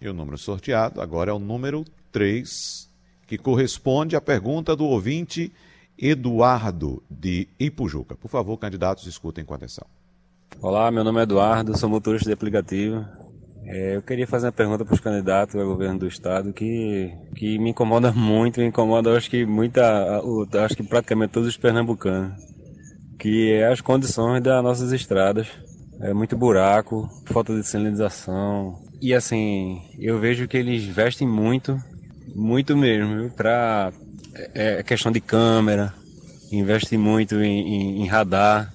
E 0.00 0.08
o 0.08 0.12
número 0.12 0.36
sorteado 0.36 1.00
agora 1.00 1.30
é 1.30 1.34
o 1.34 1.38
número 1.38 1.84
3, 2.12 2.88
que 3.26 3.38
corresponde 3.38 4.14
à 4.14 4.20
pergunta 4.20 4.76
do 4.76 4.84
ouvinte 4.84 5.52
Eduardo 5.98 7.02
de 7.10 7.48
Ipujuca. 7.58 8.14
Por 8.16 8.28
favor, 8.28 8.56
candidatos, 8.58 9.06
escutem 9.06 9.44
com 9.44 9.54
atenção. 9.54 9.86
Olá, 10.60 10.90
meu 10.90 11.04
nome 11.04 11.20
é 11.20 11.22
Eduardo, 11.22 11.76
sou 11.76 11.88
motorista 11.88 12.28
de 12.28 12.34
aplicativo 12.34 13.04
É, 13.64 13.96
eu 13.96 14.02
queria 14.02 14.26
fazer 14.26 14.46
uma 14.46 14.52
pergunta 14.52 14.84
para 14.84 14.94
os 14.94 15.00
candidatos 15.00 15.54
ao 15.54 15.66
governo 15.66 15.98
do 15.98 16.06
estado 16.06 16.52
que, 16.52 17.12
que 17.34 17.58
me 17.58 17.70
incomoda 17.70 18.10
muito, 18.12 18.60
me 18.60 18.66
incomoda 18.66 19.16
acho 19.16 19.30
que 19.30 19.44
muita, 19.44 20.22
acho 20.64 20.76
que 20.76 20.82
praticamente 20.82 21.32
todos 21.32 21.48
os 21.48 21.56
pernambucanos, 21.56 22.32
que 23.18 23.52
é 23.52 23.66
as 23.66 23.80
condições 23.80 24.42
das 24.42 24.62
nossas 24.62 24.92
estradas. 24.92 25.48
É 26.00 26.14
muito 26.14 26.34
buraco, 26.34 27.10
falta 27.26 27.54
de 27.54 27.62
sinalização. 27.62 28.74
E 29.02 29.12
assim, 29.12 29.82
eu 29.98 30.18
vejo 30.18 30.48
que 30.48 30.56
eles 30.56 30.82
investem 30.84 31.28
muito, 31.28 31.76
muito 32.34 32.74
mesmo, 32.74 33.30
para 33.30 33.92
é, 34.34 34.78
é 34.78 34.82
questão 34.82 35.12
de 35.12 35.20
câmera, 35.20 35.92
investem 36.50 36.98
muito 36.98 37.34
em, 37.42 37.60
em, 37.60 38.02
em 38.02 38.06
radar 38.06 38.72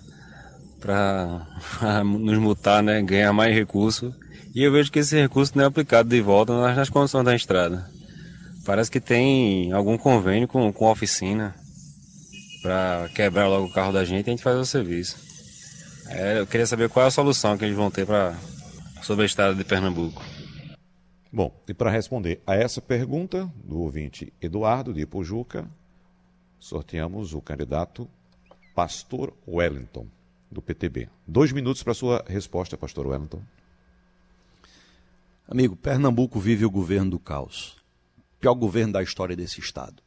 para 0.79 1.47
nos 2.05 2.37
multar, 2.37 2.83
né, 2.83 3.01
ganhar 3.01 3.33
mais 3.33 3.55
recursos 3.55 4.13
e 4.55 4.63
eu 4.63 4.71
vejo 4.71 4.89
que 4.89 4.99
esse 4.99 5.19
recurso 5.19 5.51
não 5.57 5.65
é 5.65 5.67
aplicado 5.67 6.07
de 6.07 6.21
volta 6.21 6.57
nas, 6.57 6.77
nas 6.77 6.89
condições 6.89 7.25
da 7.25 7.35
estrada. 7.35 7.91
Parece 8.65 8.89
que 8.89 9.01
tem 9.01 9.73
algum 9.73 9.97
convênio 9.97 10.47
com, 10.47 10.71
com 10.71 10.87
a 10.87 10.91
oficina 10.91 11.53
para 12.61 13.09
quebrar 13.13 13.47
logo 13.47 13.67
o 13.67 13.71
carro 13.73 13.91
da 13.91 14.05
gente 14.05 14.27
e 14.27 14.29
a 14.29 14.31
gente 14.31 14.41
faz 14.41 14.57
o 14.57 14.65
serviço. 14.65 15.17
É, 16.07 16.39
eu 16.39 16.47
queria 16.47 16.65
saber 16.65 16.87
qual 16.87 17.03
é 17.03 17.07
a 17.09 17.11
solução 17.11 17.57
que 17.57 17.65
eles 17.65 17.75
vão 17.75 17.91
ter 17.91 18.05
para 18.05 18.33
sobre 19.03 19.23
a 19.23 19.25
estrada 19.25 19.53
de 19.53 19.63
Pernambuco. 19.63 20.23
Bom, 21.31 21.53
e 21.67 21.73
para 21.73 21.91
responder 21.91 22.41
a 22.47 22.55
essa 22.55 22.81
pergunta 22.81 23.51
do 23.61 23.81
ouvinte 23.81 24.31
Eduardo 24.41 24.93
de 24.93 25.01
Ipojuca, 25.01 25.67
sorteamos 26.57 27.33
o 27.33 27.41
candidato 27.41 28.07
Pastor 28.73 29.33
Wellington, 29.45 30.07
do 30.49 30.61
PTB. 30.61 31.09
Dois 31.27 31.51
minutos 31.51 31.83
para 31.83 31.93
sua 31.93 32.23
resposta, 32.25 32.77
Pastor 32.77 33.05
Wellington. 33.07 33.41
Amigo, 35.47 35.75
Pernambuco 35.75 36.39
vive 36.39 36.65
o 36.65 36.71
governo 36.71 37.11
do 37.11 37.19
caos. 37.19 37.75
Pior 38.39 38.55
governo 38.55 38.93
da 38.93 39.03
história 39.03 39.35
desse 39.35 39.59
estado. 39.59 40.01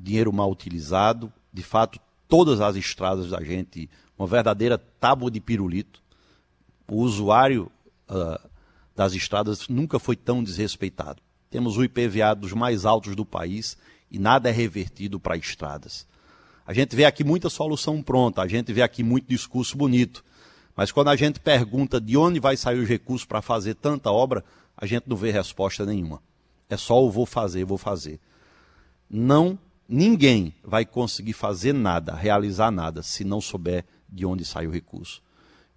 Dinheiro 0.00 0.32
mal 0.32 0.50
utilizado, 0.50 1.30
de 1.52 1.62
fato, 1.62 2.00
todas 2.26 2.58
as 2.58 2.74
estradas 2.74 3.30
da 3.30 3.44
gente, 3.44 3.88
uma 4.18 4.26
verdadeira 4.26 4.78
tábua 4.78 5.30
de 5.30 5.40
pirulito. 5.40 6.02
O 6.88 7.02
usuário 7.02 7.70
uh, 8.08 8.48
das 8.96 9.12
estradas 9.12 9.68
nunca 9.68 9.98
foi 9.98 10.16
tão 10.16 10.42
desrespeitado. 10.42 11.20
Temos 11.50 11.76
o 11.76 11.84
IPVA 11.84 12.34
dos 12.34 12.54
mais 12.54 12.86
altos 12.86 13.14
do 13.14 13.26
país 13.26 13.76
e 14.10 14.18
nada 14.18 14.48
é 14.48 14.52
revertido 14.52 15.20
para 15.20 15.36
estradas. 15.36 16.06
A 16.66 16.72
gente 16.72 16.96
vê 16.96 17.04
aqui 17.04 17.22
muita 17.22 17.50
solução 17.50 18.02
pronta, 18.02 18.40
a 18.40 18.48
gente 18.48 18.72
vê 18.72 18.80
aqui 18.80 19.02
muito 19.02 19.28
discurso 19.28 19.76
bonito, 19.76 20.24
mas 20.76 20.90
quando 20.90 21.08
a 21.08 21.16
gente 21.16 21.38
pergunta 21.38 22.00
de 22.00 22.16
onde 22.16 22.40
vai 22.40 22.56
sair 22.56 22.78
os 22.78 22.88
recursos 22.88 23.24
para 23.24 23.40
fazer 23.40 23.74
tanta 23.74 24.10
obra, 24.10 24.44
a 24.76 24.86
gente 24.86 25.04
não 25.06 25.16
vê 25.16 25.30
resposta 25.30 25.86
nenhuma. 25.86 26.20
É 26.68 26.76
só 26.76 27.02
o 27.02 27.10
vou 27.10 27.26
fazer, 27.26 27.64
vou 27.64 27.78
fazer. 27.78 28.18
Não, 29.08 29.58
ninguém 29.88 30.52
vai 30.64 30.84
conseguir 30.84 31.32
fazer 31.32 31.72
nada, 31.72 32.14
realizar 32.14 32.70
nada, 32.70 33.02
se 33.02 33.22
não 33.22 33.40
souber 33.40 33.84
de 34.08 34.26
onde 34.26 34.44
sai 34.44 34.66
o 34.66 34.70
recurso. 34.70 35.22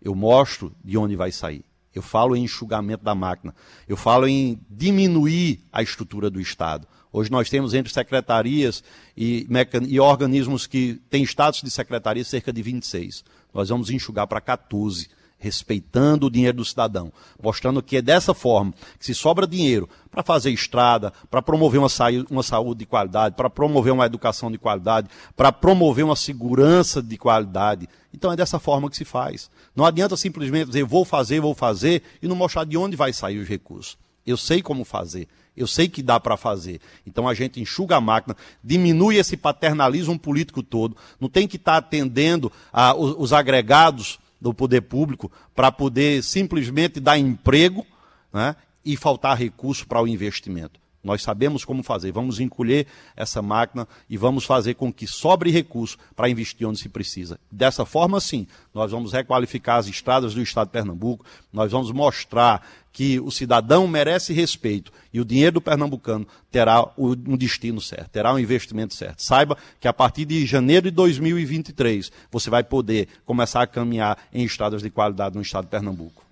Eu 0.01 0.15
mostro 0.15 0.73
de 0.83 0.97
onde 0.97 1.15
vai 1.15 1.31
sair. 1.31 1.63
Eu 1.93 2.01
falo 2.01 2.35
em 2.35 2.43
enxugamento 2.43 3.03
da 3.03 3.15
máquina. 3.15 3.53
Eu 3.87 3.97
falo 3.97 4.27
em 4.27 4.59
diminuir 4.69 5.61
a 5.71 5.81
estrutura 5.81 6.29
do 6.29 6.39
Estado. 6.39 6.87
Hoje 7.11 7.31
nós 7.31 7.49
temos 7.49 7.73
entre 7.73 7.91
secretarias 7.91 8.83
e, 9.15 9.47
e 9.87 9.99
organismos 9.99 10.67
que 10.67 11.01
têm 11.09 11.23
status 11.23 11.61
de 11.61 11.71
secretaria 11.71 12.23
cerca 12.23 12.53
de 12.53 12.61
26 12.61 13.23
nós 13.57 13.69
vamos 13.69 13.89
enxugar 13.89 14.27
para 14.27 14.39
14, 14.39 15.09
respeitando 15.39 16.27
o 16.27 16.29
dinheiro 16.29 16.57
do 16.57 16.65
cidadão, 16.65 17.11
mostrando 17.41 17.81
que 17.81 17.97
é 17.97 18.01
dessa 18.03 18.35
forma 18.35 18.71
que 18.99 19.05
se 19.05 19.15
sobra 19.15 19.47
dinheiro 19.47 19.89
para 20.11 20.21
fazer 20.21 20.51
estrada, 20.51 21.11
para 21.29 21.41
promover 21.41 21.79
uma, 21.79 21.87
uma 22.29 22.43
saúde 22.43 22.79
de 22.79 22.85
qualidade, 22.85 23.35
para 23.35 23.49
promover 23.49 23.93
uma 23.93 24.05
educação 24.05 24.51
de 24.51 24.59
qualidade, 24.59 25.09
para 25.35 25.51
promover 25.51 26.05
uma 26.05 26.15
segurança 26.15 27.01
de 27.01 27.17
qualidade. 27.17 27.89
Então 28.13 28.31
é 28.31 28.35
dessa 28.35 28.59
forma 28.59 28.91
que 28.91 28.97
se 28.97 29.05
faz. 29.05 29.49
Não 29.75 29.85
adianta 29.85 30.15
simplesmente 30.15 30.67
dizer 30.67 30.83
vou 30.83 31.03
fazer, 31.03 31.39
vou 31.39 31.55
fazer 31.55 32.03
e 32.21 32.27
não 32.27 32.35
mostrar 32.35 32.63
de 32.63 32.77
onde 32.77 32.95
vai 32.95 33.11
sair 33.11 33.39
os 33.39 33.47
recursos. 33.47 33.97
Eu 34.23 34.37
sei 34.37 34.61
como 34.61 34.85
fazer. 34.85 35.27
Eu 35.57 35.67
sei 35.67 35.89
que 35.89 36.03
dá 36.03 36.19
para 36.19 36.37
fazer. 36.37 36.79
Então 37.05 37.27
a 37.27 37.33
gente 37.33 37.59
enxuga 37.59 37.95
a 37.95 38.01
máquina, 38.01 38.37
diminui 38.63 39.17
esse 39.17 39.35
paternalismo 39.35 40.17
político 40.17 40.61
todo. 40.61 40.95
Não 41.19 41.27
tem 41.27 41.47
que 41.47 41.57
estar 41.57 41.73
tá 41.73 41.77
atendendo 41.79 42.51
a, 42.71 42.95
os, 42.95 43.15
os 43.17 43.33
agregados 43.33 44.19
do 44.39 44.53
poder 44.53 44.81
público 44.81 45.31
para 45.55 45.71
poder 45.71 46.23
simplesmente 46.23 46.99
dar 46.99 47.17
emprego 47.17 47.85
né, 48.31 48.55
e 48.85 48.95
faltar 48.95 49.35
recurso 49.35 49.87
para 49.87 50.01
o 50.01 50.07
investimento. 50.07 50.79
Nós 51.07 51.23
sabemos 51.23 51.63
como 51.63 51.81
fazer. 51.81 52.11
Vamos 52.11 52.41
encolher 52.41 52.85
essa 53.15 53.41
máquina 53.41 53.87
e 54.09 54.17
vamos 54.17 54.43
fazer 54.43 54.73
com 54.73 54.91
que 54.91 55.07
sobre 55.07 55.49
recurso 55.49 55.97
para 56.13 56.29
investir 56.29 56.67
onde 56.67 56.79
se 56.79 56.89
precisa. 56.89 57.39
Dessa 57.49 57.85
forma, 57.85 58.19
sim, 58.19 58.45
nós 58.73 58.91
vamos 58.91 59.13
requalificar 59.13 59.77
as 59.77 59.87
estradas 59.87 60.33
do 60.33 60.41
estado 60.41 60.67
de 60.67 60.73
Pernambuco, 60.73 61.25
nós 61.53 61.71
vamos 61.71 61.93
mostrar 61.93 62.67
que 62.91 63.21
o 63.21 63.31
cidadão 63.31 63.87
merece 63.87 64.33
respeito 64.33 64.91
e 65.13 65.21
o 65.21 65.25
dinheiro 65.25 65.53
do 65.53 65.61
pernambucano 65.61 66.27
terá 66.51 66.83
um 66.97 67.37
destino 67.37 67.79
certo, 67.79 68.09
terá 68.09 68.33
um 68.33 68.39
investimento 68.39 68.95
certo. 68.95 69.21
Saiba 69.23 69.55
que 69.79 69.87
a 69.87 69.93
partir 69.93 70.25
de 70.25 70.45
janeiro 70.45 70.89
de 70.89 70.91
2023 70.91 72.11
você 72.29 72.49
vai 72.49 72.63
poder 72.63 73.07
começar 73.23 73.61
a 73.61 73.67
caminhar 73.67 74.17
em 74.33 74.43
estradas 74.43 74.81
de 74.81 74.89
qualidade 74.89 75.35
no 75.35 75.41
estado 75.41 75.65
de 75.65 75.69
Pernambuco. 75.69 76.26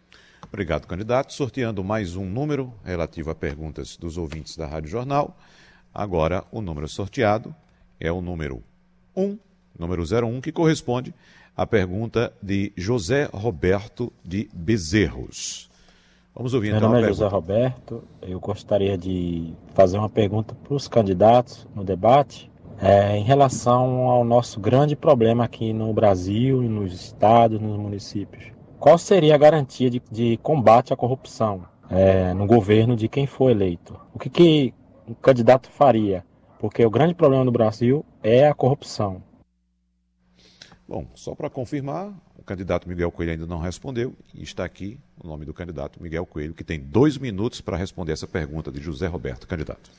Obrigado, 0.47 0.87
candidato. 0.87 1.33
Sorteando 1.33 1.83
mais 1.83 2.15
um 2.15 2.25
número 2.25 2.73
relativo 2.83 3.29
a 3.29 3.35
perguntas 3.35 3.97
dos 3.97 4.17
ouvintes 4.17 4.55
da 4.55 4.65
Rádio 4.65 4.89
Jornal. 4.89 5.35
Agora, 5.93 6.43
o 6.51 6.61
número 6.61 6.87
sorteado 6.87 7.55
é 7.99 8.11
o 8.11 8.21
número 8.21 8.63
1, 9.15 9.37
número 9.77 10.03
01, 10.03 10.41
que 10.41 10.51
corresponde 10.51 11.13
à 11.55 11.65
pergunta 11.65 12.33
de 12.41 12.73
José 12.75 13.29
Roberto 13.33 14.11
de 14.23 14.49
Bezerros. 14.53 15.69
Vamos 16.35 16.53
ouvir 16.53 16.69
Meu 16.69 16.77
então 16.77 16.89
nome 16.89 17.03
é 17.03 17.07
José 17.07 17.27
Roberto. 17.27 18.03
Eu 18.21 18.39
gostaria 18.39 18.97
de 18.97 19.53
fazer 19.73 19.97
uma 19.97 20.09
pergunta 20.09 20.53
para 20.53 20.73
os 20.73 20.87
candidatos 20.87 21.65
no 21.73 21.83
debate 21.83 22.51
é, 22.81 23.17
em 23.17 23.23
relação 23.23 24.09
ao 24.09 24.25
nosso 24.25 24.59
grande 24.59 24.95
problema 24.95 25.45
aqui 25.45 25.71
no 25.71 25.93
Brasil, 25.93 26.61
nos 26.63 26.93
estados, 26.93 27.59
nos 27.59 27.77
municípios. 27.77 28.54
Qual 28.85 28.99
seria 28.99 29.33
a 29.33 29.37
garantia 29.39 29.89
de, 29.89 29.99
de 30.11 30.37
combate 30.43 30.93
à 30.93 30.95
corrupção 30.95 31.65
é, 31.89 32.35
no 32.35 32.45
governo 32.45 32.95
de 32.95 33.09
quem 33.09 33.25
for 33.25 33.49
eleito? 33.49 33.99
O 34.13 34.19
que, 34.19 34.29
que 34.29 34.73
candidato 35.23 35.71
faria? 35.71 36.23
Porque 36.59 36.85
o 36.85 36.89
grande 36.91 37.15
problema 37.15 37.43
no 37.43 37.51
Brasil 37.51 38.05
é 38.21 38.47
a 38.47 38.53
corrupção. 38.53 39.23
Bom, 40.87 41.07
só 41.15 41.33
para 41.33 41.49
confirmar, 41.49 42.13
o 42.37 42.43
candidato 42.43 42.87
Miguel 42.87 43.11
Coelho 43.11 43.31
ainda 43.31 43.47
não 43.47 43.57
respondeu 43.57 44.13
e 44.35 44.43
está 44.43 44.63
aqui 44.63 44.99
o 45.19 45.27
nome 45.27 45.45
do 45.45 45.53
candidato 45.55 45.99
Miguel 45.99 46.27
Coelho, 46.27 46.53
que 46.53 46.63
tem 46.63 46.79
dois 46.79 47.17
minutos 47.17 47.61
para 47.61 47.75
responder 47.75 48.11
essa 48.11 48.27
pergunta 48.27 48.71
de 48.71 48.79
José 48.79 49.07
Roberto, 49.07 49.47
candidato. 49.47 49.89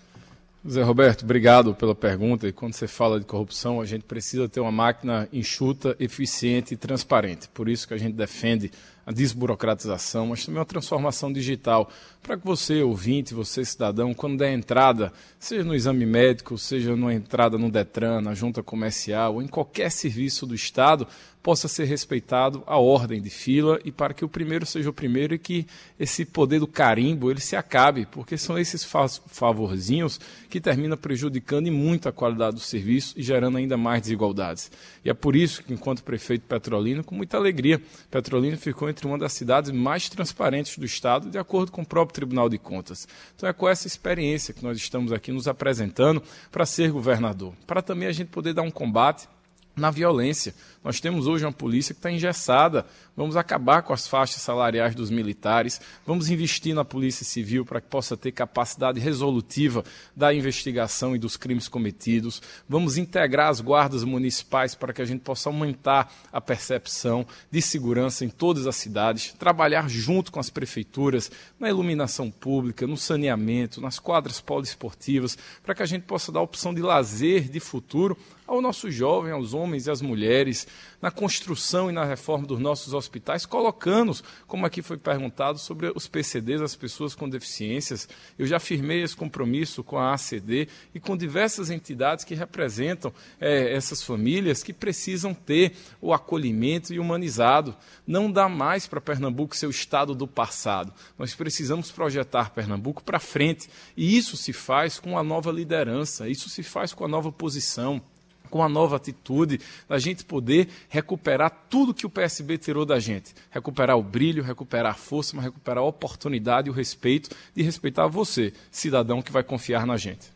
Zé 0.69 0.83
Roberto, 0.83 1.23
obrigado 1.23 1.75
pela 1.75 1.95
pergunta. 1.95 2.49
E 2.49 2.53
quando 2.53 2.75
você 2.75 2.89
fala 2.89 3.21
de 3.21 3.27
corrupção, 3.27 3.81
a 3.81 3.87
gente 3.87 4.05
precisa 4.05 4.49
ter 4.49 4.59
uma 4.59 4.73
máquina 4.73 5.29
enxuta, 5.33 5.97
eficiente 6.01 6.75
e 6.75 6.77
transparente. 6.77 7.49
Por 7.49 7.69
isso 7.69 7.87
que 7.87 7.95
a 7.95 7.99
gente 7.99 8.15
defende 8.15 8.73
a 9.07 9.13
desburocratização, 9.13 10.27
mas 10.27 10.45
também 10.45 10.59
uma 10.59 10.67
transformação 10.67 11.33
digital, 11.33 11.89
para 12.21 12.37
que 12.37 12.45
você, 12.45 12.83
ouvinte, 12.83 13.33
você, 13.33 13.65
cidadão, 13.65 14.13
quando 14.13 14.39
der 14.39 14.53
entrada, 14.53 15.13
seja 15.39 15.63
no 15.63 15.77
exame 15.77 16.05
médico, 16.05 16.59
seja 16.59 16.97
numa 16.97 17.15
entrada 17.15 17.57
no 17.57 17.71
Detran, 17.71 18.21
na 18.21 18.35
junta 18.35 18.65
comercial, 18.65 19.35
ou 19.35 19.43
em 19.43 19.47
qualquer 19.47 19.93
serviço 19.93 20.45
do 20.45 20.57
Estado, 20.57 21.07
possa 21.47 21.69
ser 21.69 21.85
respeitado 21.85 22.65
a 22.67 22.77
ordem 22.77 23.23
de 23.23 23.31
fila 23.31 23.79
e 23.85 23.93
para 23.93 24.13
que 24.13 24.25
o 24.25 24.29
primeiro 24.29 24.67
seja 24.67 24.91
o 24.91 24.93
primeiro 24.93 25.33
e 25.33 25.39
que 25.39 25.65
esse 25.97 26.25
poder 26.25 26.59
do 26.59 26.67
carimbo 26.67 27.31
ele 27.31 27.41
se 27.41 27.55
acabe, 27.55 28.05
porque 28.05 28.37
são 28.37 28.59
esses 28.59 28.85
favorzinhos 29.29 30.19
que 30.51 30.61
terminam 30.61 30.97
prejudicando 30.97 31.69
e 31.69 31.71
muito 31.71 32.09
a 32.09 32.13
qualidade 32.13 32.57
do 32.57 32.61
serviço 32.61 33.15
e 33.17 33.23
gerando 33.23 33.59
ainda 33.59 33.77
mais 33.77 34.03
desigualdades. 34.03 34.73
E 35.05 35.09
é 35.09 35.15
por 35.15 35.37
isso 35.37 35.63
que, 35.63 35.73
enquanto 35.73 36.03
prefeito 36.03 36.43
Petrolino, 36.49 37.05
com 37.05 37.15
muita 37.15 37.37
alegria, 37.37 37.81
Petrolina 38.11 38.57
ficou 38.57 38.91
entre 38.97 39.07
uma 39.07 39.19
das 39.19 39.35
cidades 39.35 39.71
mais 39.71 40.09
transparentes 40.09 40.79
do 40.79 40.87
Estado, 40.87 41.29
de 41.29 41.37
acordo 41.37 41.71
com 41.71 41.83
o 41.83 41.87
próprio 41.87 42.15
Tribunal 42.15 42.49
de 42.49 42.57
Contas. 42.57 43.07
Então 43.37 43.47
é 43.47 43.53
com 43.53 43.69
essa 43.69 43.87
experiência 43.87 44.55
que 44.55 44.65
nós 44.65 44.79
estamos 44.79 45.13
aqui 45.13 45.31
nos 45.31 45.47
apresentando 45.47 46.23
para 46.51 46.65
ser 46.65 46.91
governador, 46.91 47.53
para 47.67 47.83
também 47.83 48.09
a 48.09 48.13
gente 48.13 48.29
poder 48.29 48.55
dar 48.55 48.63
um 48.63 48.71
combate 48.71 49.29
na 49.77 49.91
violência. 49.91 50.55
Nós 50.83 51.01
temos 51.01 51.27
hoje 51.27 51.45
uma 51.45 51.53
polícia 51.53 51.93
que 51.93 51.99
está 51.99 52.11
engessada. 52.11 52.87
Vamos 53.15 53.37
acabar 53.37 53.83
com 53.83 53.93
as 53.93 54.07
faixas 54.07 54.41
salariais 54.41 54.95
dos 54.95 55.11
militares, 55.11 55.81
vamos 56.07 56.29
investir 56.29 56.75
na 56.75 56.85
Polícia 56.85 57.25
Civil 57.25 57.65
para 57.65 57.81
que 57.81 57.89
possa 57.89 58.17
ter 58.17 58.31
capacidade 58.31 59.01
resolutiva 59.01 59.83
da 60.15 60.35
investigação 60.35 61.17
e 61.17 61.19
dos 61.19 61.37
crimes 61.37 61.67
cometidos, 61.67 62.43
vamos 62.69 62.99
integrar 62.99 63.49
as 63.49 63.61
guardas 63.61 64.05
municipais 64.05 64.75
para 64.75 64.93
que 64.93 65.01
a 65.01 65.05
gente 65.05 65.21
possa 65.21 65.49
aumentar 65.49 66.13
a 66.31 66.43
percepção 66.43 67.27
de 67.51 67.63
segurança 67.63 68.23
em 68.23 68.29
todas 68.29 68.67
as 68.67 68.77
cidades, 68.77 69.35
trabalhar 69.39 69.89
junto 69.89 70.31
com 70.31 70.39
as 70.39 70.51
prefeituras 70.51 71.31
na 71.59 71.71
iluminação 71.71 72.31
pública, 72.31 72.87
no 72.87 72.99
saneamento, 72.99 73.81
nas 73.81 73.99
quadras 73.99 74.43
poliesportivas, 74.43 75.39
para 75.65 75.75
que 75.75 75.83
a 75.83 75.87
gente 75.87 76.03
possa 76.03 76.31
dar 76.31 76.43
opção 76.43 76.75
de 76.75 76.83
lazer, 76.83 77.49
de 77.49 77.61
futuro 77.61 78.17
ao 78.47 78.61
nosso 78.61 78.91
jovem, 78.91 79.33
aos 79.33 79.53
homens 79.55 79.87
e 79.87 79.91
às 79.91 80.01
mulheres, 80.01 80.67
na 81.03 81.11
construção 81.11 81.91
e 81.91 81.93
na 81.93 82.05
reforma 82.05 82.47
dos 82.47 82.59
nossos 82.59 82.95
hospitais, 82.95 83.45
colocando, 83.45 84.17
como 84.47 84.65
aqui 84.65 84.83
foi 84.83 84.97
perguntado, 84.97 85.59
sobre 85.59 85.93
os 85.95 86.07
PCDs, 86.07 86.61
as 86.61 86.77
pessoas 86.77 87.15
com 87.15 87.29
deficiências. 87.29 88.09
Eu 88.39 88.47
já 88.47 88.59
firmei 88.59 89.03
esse 89.03 89.17
compromisso 89.17 89.83
com 89.83 89.99
a 89.99 90.15
ACD 90.15 90.69
e 90.95 91.01
com 91.01 91.17
diversas 91.17 91.71
entidades 91.71 92.25
que 92.25 92.35
representam 92.35 93.13
é, 93.41 93.75
essas 93.75 94.03
famílias 94.03 94.63
que 94.63 94.73
precisam 94.73 95.35
ter 95.35 95.75
o 96.01 96.13
acolhimento 96.13 96.95
e 96.95 96.99
humanizado. 96.99 97.77
Não 98.07 98.31
dá 98.31 98.49
mais 98.49 98.87
para 98.87 99.01
Pernambuco 99.01 99.57
ser 99.57 99.67
o 99.67 99.71
estado 99.71 100.15
do 100.15 100.27
passado. 100.27 100.93
Nós 101.19 101.35
precisamos 101.35 101.91
projetar 101.91 102.51
Pernambuco 102.51 103.03
para 103.03 103.19
frente. 103.19 103.69
E 103.97 104.17
isso 104.17 104.37
se 104.37 104.53
faz 104.53 104.99
com 104.99 105.19
a 105.19 105.23
nova 105.23 105.51
liderança, 105.51 106.29
isso 106.29 106.49
se 106.49 106.63
faz 106.63 106.93
com 106.93 107.05
a 107.05 107.09
nova 107.09 107.33
posição 107.33 108.03
com 108.47 108.63
a 108.63 108.69
nova 108.69 108.97
atitude, 108.97 109.61
da 109.89 109.99
gente 109.99 110.25
poder 110.25 110.69
recuperar 110.89 111.67
tudo 111.69 111.95
que 111.95 112.07
o 112.07 112.11
PSB 112.11 112.59
tirou 112.59 112.85
da 112.85 112.99
gente. 112.99 113.35
Recuperar 113.51 113.97
o 113.97 114.03
brilho, 114.03 114.43
recuperar 114.43 114.93
a 114.93 114.97
força, 114.97 115.35
mas 115.35 115.45
recuperar 115.45 115.83
a 115.83 115.87
oportunidade 115.87 116.69
e 116.69 116.71
o 116.71 116.75
respeito 116.75 117.31
de 117.55 117.63
respeitar 117.63 118.07
você, 118.07 118.53
cidadão 118.71 119.23
que 119.23 119.33
vai 119.33 119.43
confiar 119.43 119.87
na 119.87 119.97
gente. 119.97 120.35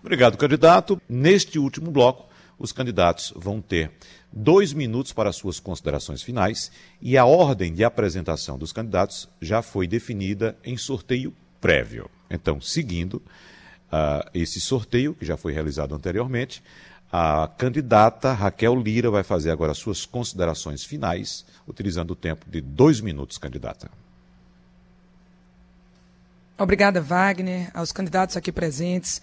Obrigado, 0.00 0.36
candidato. 0.36 1.00
Neste 1.08 1.58
último 1.58 1.90
bloco, 1.90 2.28
os 2.58 2.72
candidatos 2.72 3.32
vão 3.36 3.60
ter 3.60 3.90
dois 4.32 4.72
minutos 4.72 5.12
para 5.12 5.32
suas 5.32 5.58
considerações 5.58 6.22
finais 6.22 6.70
e 7.00 7.16
a 7.16 7.24
ordem 7.24 7.72
de 7.72 7.84
apresentação 7.84 8.58
dos 8.58 8.72
candidatos 8.72 9.28
já 9.40 9.62
foi 9.62 9.86
definida 9.86 10.56
em 10.64 10.76
sorteio 10.76 11.34
prévio. 11.60 12.10
Então, 12.30 12.60
seguindo 12.60 13.14
uh, 13.14 14.28
esse 14.34 14.60
sorteio, 14.60 15.14
que 15.14 15.24
já 15.24 15.36
foi 15.36 15.52
realizado 15.52 15.94
anteriormente, 15.94 16.62
a 17.12 17.48
candidata 17.56 18.32
Raquel 18.32 18.74
Lira 18.74 19.10
vai 19.10 19.22
fazer 19.22 19.50
agora 19.50 19.74
suas 19.74 20.04
considerações 20.04 20.84
finais, 20.84 21.44
utilizando 21.66 22.10
o 22.10 22.16
tempo 22.16 22.44
de 22.50 22.60
dois 22.60 23.00
minutos, 23.00 23.38
candidata. 23.38 23.90
Obrigada, 26.58 27.00
Wagner, 27.00 27.70
aos 27.74 27.92
candidatos 27.92 28.36
aqui 28.36 28.50
presentes, 28.50 29.20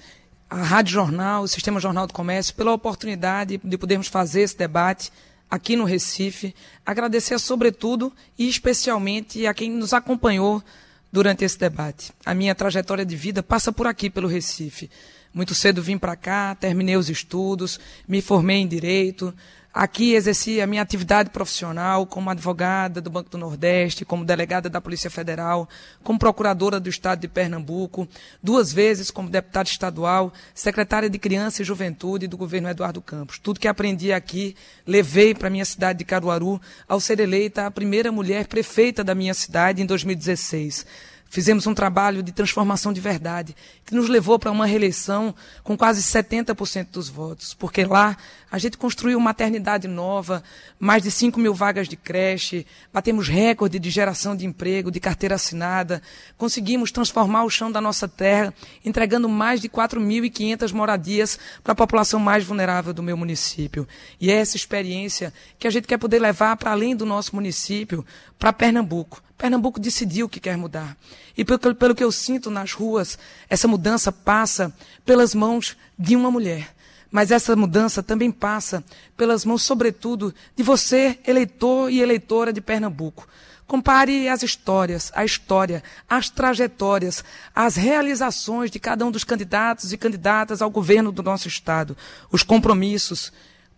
à 0.50 0.62
Rádio 0.62 0.94
Jornal, 0.94 1.44
o 1.44 1.48
Sistema 1.48 1.80
Jornal 1.80 2.06
do 2.06 2.14
Comércio, 2.14 2.54
pela 2.54 2.72
oportunidade 2.72 3.60
de 3.64 3.78
podermos 3.78 4.08
fazer 4.08 4.42
esse 4.42 4.58
debate 4.58 5.12
aqui 5.50 5.76
no 5.76 5.84
Recife. 5.84 6.54
Agradecer, 6.86 7.40
sobretudo 7.40 8.14
e 8.38 8.48
especialmente, 8.48 9.48
a 9.48 9.54
quem 9.54 9.72
nos 9.72 9.94
acompanhou 9.94 10.64
durante 11.12 11.44
esse 11.44 11.58
debate. 11.58 12.12
A 12.26 12.34
minha 12.34 12.56
trajetória 12.56 13.06
de 13.06 13.16
vida 13.16 13.44
passa 13.44 13.72
por 13.72 13.88
aqui, 13.88 14.10
pelo 14.10 14.28
Recife. 14.28 14.90
Muito 15.34 15.56
cedo 15.56 15.82
vim 15.82 15.98
para 15.98 16.16
cá, 16.16 16.54
terminei 16.54 16.96
os 16.96 17.10
estudos, 17.10 17.80
me 18.08 18.22
formei 18.22 18.58
em 18.58 18.68
direito. 18.68 19.34
Aqui 19.74 20.14
exerci 20.14 20.62
a 20.62 20.68
minha 20.68 20.84
atividade 20.84 21.32
profissional 21.32 22.06
como 22.06 22.30
advogada 22.30 23.02
do 23.02 23.10
Banco 23.10 23.32
do 23.32 23.40
Nordeste, 23.40 24.06
como 24.06 24.24
delegada 24.24 24.70
da 24.70 24.80
Polícia 24.80 25.10
Federal, 25.10 25.68
como 26.04 26.20
procuradora 26.20 26.80
do 26.80 26.88
Estado 26.88 27.22
de 27.22 27.28
Pernambuco, 27.28 28.08
duas 28.44 28.72
vezes 28.72 29.10
como 29.10 29.32
deputada 29.32 29.68
estadual, 29.68 30.32
secretária 30.54 31.10
de 31.10 31.18
Criança 31.18 31.64
e 31.64 31.66
Juventude 31.66 32.28
do 32.28 32.38
governo 32.38 32.70
Eduardo 32.70 33.02
Campos. 33.02 33.40
Tudo 33.40 33.60
que 33.60 33.68
aprendi 33.68 34.14
aqui 34.14 34.56
levei 34.86 35.34
para 35.34 35.48
a 35.48 35.52
minha 35.52 35.66
cidade 35.66 35.98
de 35.98 36.06
Caruaru 36.06 36.62
ao 36.88 37.00
ser 37.00 37.20
eleita 37.20 37.66
a 37.66 37.72
primeira 37.72 38.12
mulher 38.12 38.46
prefeita 38.46 39.04
da 39.04 39.16
minha 39.16 39.34
cidade 39.34 39.82
em 39.82 39.88
2016. 39.88 40.86
Fizemos 41.34 41.66
um 41.66 41.74
trabalho 41.74 42.22
de 42.22 42.32
transformação 42.32 42.94
de 42.94 43.02
verdade, 43.02 43.56
que 43.84 43.96
nos 43.96 44.08
levou 44.08 44.38
para 44.38 44.52
uma 44.52 44.68
reeleição 44.68 45.34
com 45.64 45.76
quase 45.76 46.00
70% 46.00 46.92
dos 46.92 47.10
votos, 47.10 47.56
porque 47.56 47.84
lá 47.84 48.16
a 48.52 48.60
gente 48.60 48.78
construiu 48.78 49.20
maternidade 49.20 49.88
nova, 49.88 50.44
mais 50.78 51.02
de 51.02 51.10
5 51.10 51.40
mil 51.40 51.56
vagas 51.56 51.90
de 51.90 51.96
creche, 51.96 52.68
batemos 52.94 53.28
recorde 53.28 53.80
de 53.80 53.90
geração 53.90 54.36
de 54.36 54.46
emprego, 54.46 54.92
de 54.92 55.00
carteira 55.00 55.34
assinada, 55.34 56.04
conseguimos 56.38 56.92
transformar 56.92 57.46
o 57.46 57.50
chão 57.50 57.72
da 57.72 57.82
nossa 57.82 58.08
terra, 58.08 58.54
entregando 58.86 59.28
mais 59.28 59.60
de 59.60 59.68
4.500 59.68 60.72
moradias 60.72 61.40
para 61.64 61.72
a 61.72 61.76
população 61.76 62.20
mais 62.20 62.44
vulnerável 62.44 62.94
do 62.94 63.02
meu 63.02 63.18
município. 63.18 63.88
E 64.22 64.30
é 64.30 64.36
essa 64.36 64.56
experiência 64.56 65.34
que 65.58 65.66
a 65.66 65.72
gente 65.72 65.88
quer 65.88 65.98
poder 65.98 66.20
levar 66.20 66.56
para 66.58 66.70
além 66.70 66.96
do 66.96 67.08
nosso 67.08 67.36
município, 67.36 68.06
para 68.38 68.54
Pernambuco. 68.54 69.24
Pernambuco 69.38 69.80
decidiu 69.80 70.30
que 70.30 70.40
quer 70.40 70.58
mudar. 70.58 70.98
E 71.38 71.44
pelo, 71.44 71.76
pelo 71.76 71.96
que 71.96 72.04
eu 72.04 72.12
sinto 72.12 72.50
nas 72.50 72.74
ruas, 72.74 73.18
essa 73.50 73.68
mudança 73.68 74.12
passa 74.12 74.74
pelas 75.06 75.34
mãos 75.36 75.76
de 75.98 76.16
uma 76.16 76.32
mulher 76.32 76.74
mas 77.14 77.30
essa 77.30 77.56
mudança 77.56 78.02
também 78.02 78.32
passa 78.32 78.84
pelas 79.16 79.46
mãos, 79.46 79.62
sobretudo, 79.62 80.34
de 80.56 80.64
você, 80.64 81.20
eleitor 81.28 81.92
e 81.92 82.02
eleitora 82.02 82.52
de 82.52 82.60
Pernambuco. 82.60 83.28
Compare 83.68 84.28
as 84.28 84.42
histórias, 84.42 85.12
a 85.14 85.24
história, 85.24 85.84
as 86.10 86.32
trajetórias, 86.32 87.24
as 87.54 87.76
realizações 87.76 88.72
de 88.72 88.80
cada 88.80 89.06
um 89.06 89.12
dos 89.12 89.24
candidatos 89.24 89.94
e 89.94 89.98
candidatas 89.98 90.60
ao 90.60 90.72
governo 90.72 91.12
do 91.12 91.22
nosso 91.22 91.48
Estado, 91.48 91.96
os 92.32 92.42
compromissos, 92.42 93.32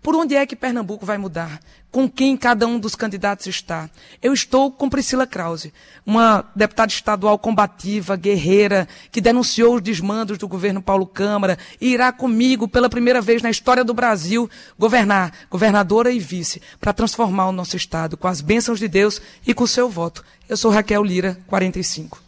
por 0.05 0.15
onde 0.15 0.35
é 0.35 0.45
que 0.45 0.55
Pernambuco 0.55 1.03
vai 1.03 1.17
mudar? 1.17 1.59
Com 1.89 2.07
quem 2.07 2.37
cada 2.37 2.67
um 2.67 2.77
dos 2.77 2.93
candidatos 2.93 3.47
está? 3.47 3.89
Eu 4.21 4.35
estou 4.35 4.71
com 4.71 4.87
Priscila 4.87 5.25
Krause, 5.25 5.73
uma 6.05 6.45
deputada 6.55 6.91
estadual 6.91 7.39
combativa, 7.39 8.15
guerreira, 8.15 8.87
que 9.11 9.19
denunciou 9.19 9.73
os 9.73 9.81
desmandos 9.81 10.37
do 10.37 10.47
governo 10.47 10.79
Paulo 10.79 11.07
Câmara 11.07 11.57
e 11.81 11.87
irá 11.87 12.11
comigo, 12.11 12.67
pela 12.67 12.87
primeira 12.87 13.19
vez 13.19 13.41
na 13.41 13.49
história 13.49 13.83
do 13.83 13.95
Brasil, 13.95 14.47
governar, 14.77 15.33
governadora 15.49 16.11
e 16.11 16.19
vice, 16.19 16.61
para 16.79 16.93
transformar 16.93 17.47
o 17.47 17.51
nosso 17.51 17.75
Estado 17.75 18.15
com 18.15 18.27
as 18.27 18.41
bênçãos 18.41 18.77
de 18.77 18.87
Deus 18.87 19.19
e 19.43 19.55
com 19.55 19.65
seu 19.65 19.89
voto. 19.89 20.23
Eu 20.47 20.55
sou 20.55 20.69
Raquel 20.69 21.03
Lira, 21.03 21.35
45. 21.47 22.21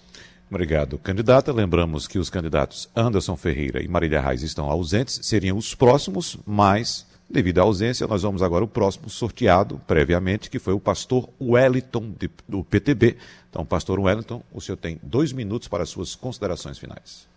Obrigado, 0.49 0.97
candidata. 0.97 1.53
Lembramos 1.53 2.07
que 2.07 2.17
os 2.17 2.31
candidatos 2.31 2.89
Anderson 2.95 3.37
Ferreira 3.37 3.83
e 3.83 3.87
Marília 3.87 4.19
Reis 4.19 4.41
estão 4.41 4.65
ausentes, 4.67 5.19
seriam 5.21 5.59
os 5.59 5.75
próximos, 5.75 6.39
mas 6.43 7.05
Devido 7.29 7.59
à 7.59 7.63
ausência, 7.63 8.07
nós 8.07 8.21
vamos 8.21 8.41
agora 8.41 8.63
o 8.63 8.67
próximo 8.67 9.09
sorteado 9.09 9.81
previamente, 9.85 10.49
que 10.49 10.59
foi 10.59 10.73
o 10.73 10.79
pastor 10.79 11.29
Wellington 11.41 12.13
de, 12.17 12.29
do 12.47 12.63
PTB. 12.63 13.17
Então, 13.49 13.65
pastor 13.65 13.99
Wellington, 13.99 14.41
o 14.53 14.61
senhor 14.61 14.77
tem 14.77 14.97
dois 15.03 15.33
minutos 15.33 15.67
para 15.67 15.83
as 15.83 15.89
suas 15.89 16.15
considerações 16.15 16.77
finais. 16.77 17.27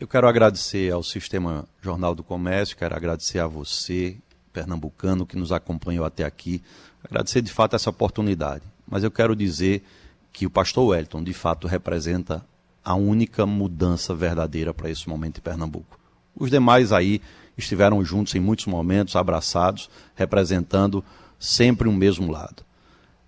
Eu 0.00 0.08
quero 0.08 0.26
agradecer 0.26 0.90
ao 0.90 1.02
Sistema 1.02 1.66
Jornal 1.82 2.14
do 2.14 2.22
Comércio, 2.22 2.76
quero 2.76 2.96
agradecer 2.96 3.40
a 3.40 3.46
você, 3.46 4.16
pernambucano, 4.54 5.26
que 5.26 5.36
nos 5.36 5.52
acompanhou 5.52 6.06
até 6.06 6.24
aqui. 6.24 6.62
Agradecer 7.04 7.42
de 7.42 7.52
fato 7.52 7.76
essa 7.76 7.90
oportunidade. 7.90 8.62
Mas 8.88 9.04
eu 9.04 9.10
quero 9.10 9.36
dizer 9.36 9.84
que 10.32 10.46
o 10.46 10.50
pastor 10.50 10.88
Wellington, 10.88 11.22
de 11.22 11.34
fato, 11.34 11.66
representa 11.66 12.44
a 12.82 12.94
única 12.94 13.44
mudança 13.44 14.14
verdadeira 14.14 14.72
para 14.72 14.90
esse 14.90 15.08
momento 15.08 15.38
em 15.38 15.42
Pernambuco. 15.42 15.98
Os 16.34 16.50
demais 16.50 16.92
aí 16.92 17.20
estiveram 17.56 18.04
juntos 18.04 18.34
em 18.34 18.40
muitos 18.40 18.66
momentos, 18.66 19.16
abraçados, 19.16 19.88
representando 20.14 21.04
sempre 21.38 21.88
um 21.88 21.94
mesmo 21.94 22.30
lado. 22.30 22.64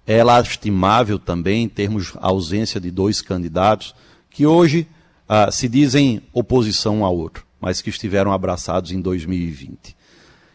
É 0.07 0.23
lastimável 0.25 1.19
também 1.19 1.69
termos 1.69 2.15
a 2.17 2.29
ausência 2.29 2.81
de 2.81 2.91
dois 2.91 3.21
candidatos 3.21 3.95
que 4.31 4.47
hoje 4.47 4.87
ah, 5.29 5.51
se 5.51 5.69
dizem 5.69 6.23
oposição 6.33 6.99
um 6.99 7.05
ao 7.05 7.17
outro, 7.17 7.45
mas 7.61 7.83
que 7.83 7.91
estiveram 7.91 8.33
abraçados 8.33 8.91
em 8.93 9.01
2020. 9.01 9.97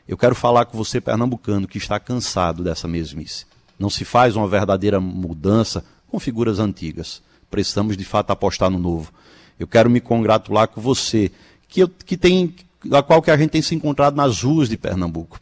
Eu 0.08 0.18
quero 0.18 0.36
falar 0.36 0.66
com 0.66 0.78
você, 0.78 1.00
pernambucano, 1.00 1.68
que 1.68 1.78
está 1.78 2.00
cansado 2.00 2.64
dessa 2.64 2.88
mesmice. 2.88 3.45
Não 3.78 3.90
se 3.90 4.04
faz 4.04 4.36
uma 4.36 4.48
verdadeira 4.48 5.00
mudança 5.00 5.84
com 6.08 6.20
figuras 6.20 6.60
antigas. 6.60 7.22
Precisamos, 7.50 7.95
de 7.95 8.04
fato, 8.04 8.32
apostar 8.32 8.70
no 8.70 8.80
novo. 8.80 9.14
Eu 9.60 9.68
quero 9.68 9.90
me 9.90 10.02
congratular 10.02 10.68
com 10.68 10.82
você, 10.82 11.32
que, 11.68 11.88
que 11.88 12.18
tem 12.18 12.56
da 12.85 13.01
qual 13.01 13.22
que 13.22 13.31
a 13.31 13.38
gente 13.38 13.51
tem 13.51 13.61
se 13.61 13.76
encontrado 13.76 14.15
nas 14.15 14.41
ruas 14.41 14.69
de 14.69 14.77
Pernambuco, 14.77 15.39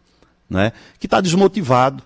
né? 0.50 0.72
que 1.00 1.08
está 1.08 1.22
desmotivado, 1.22 2.04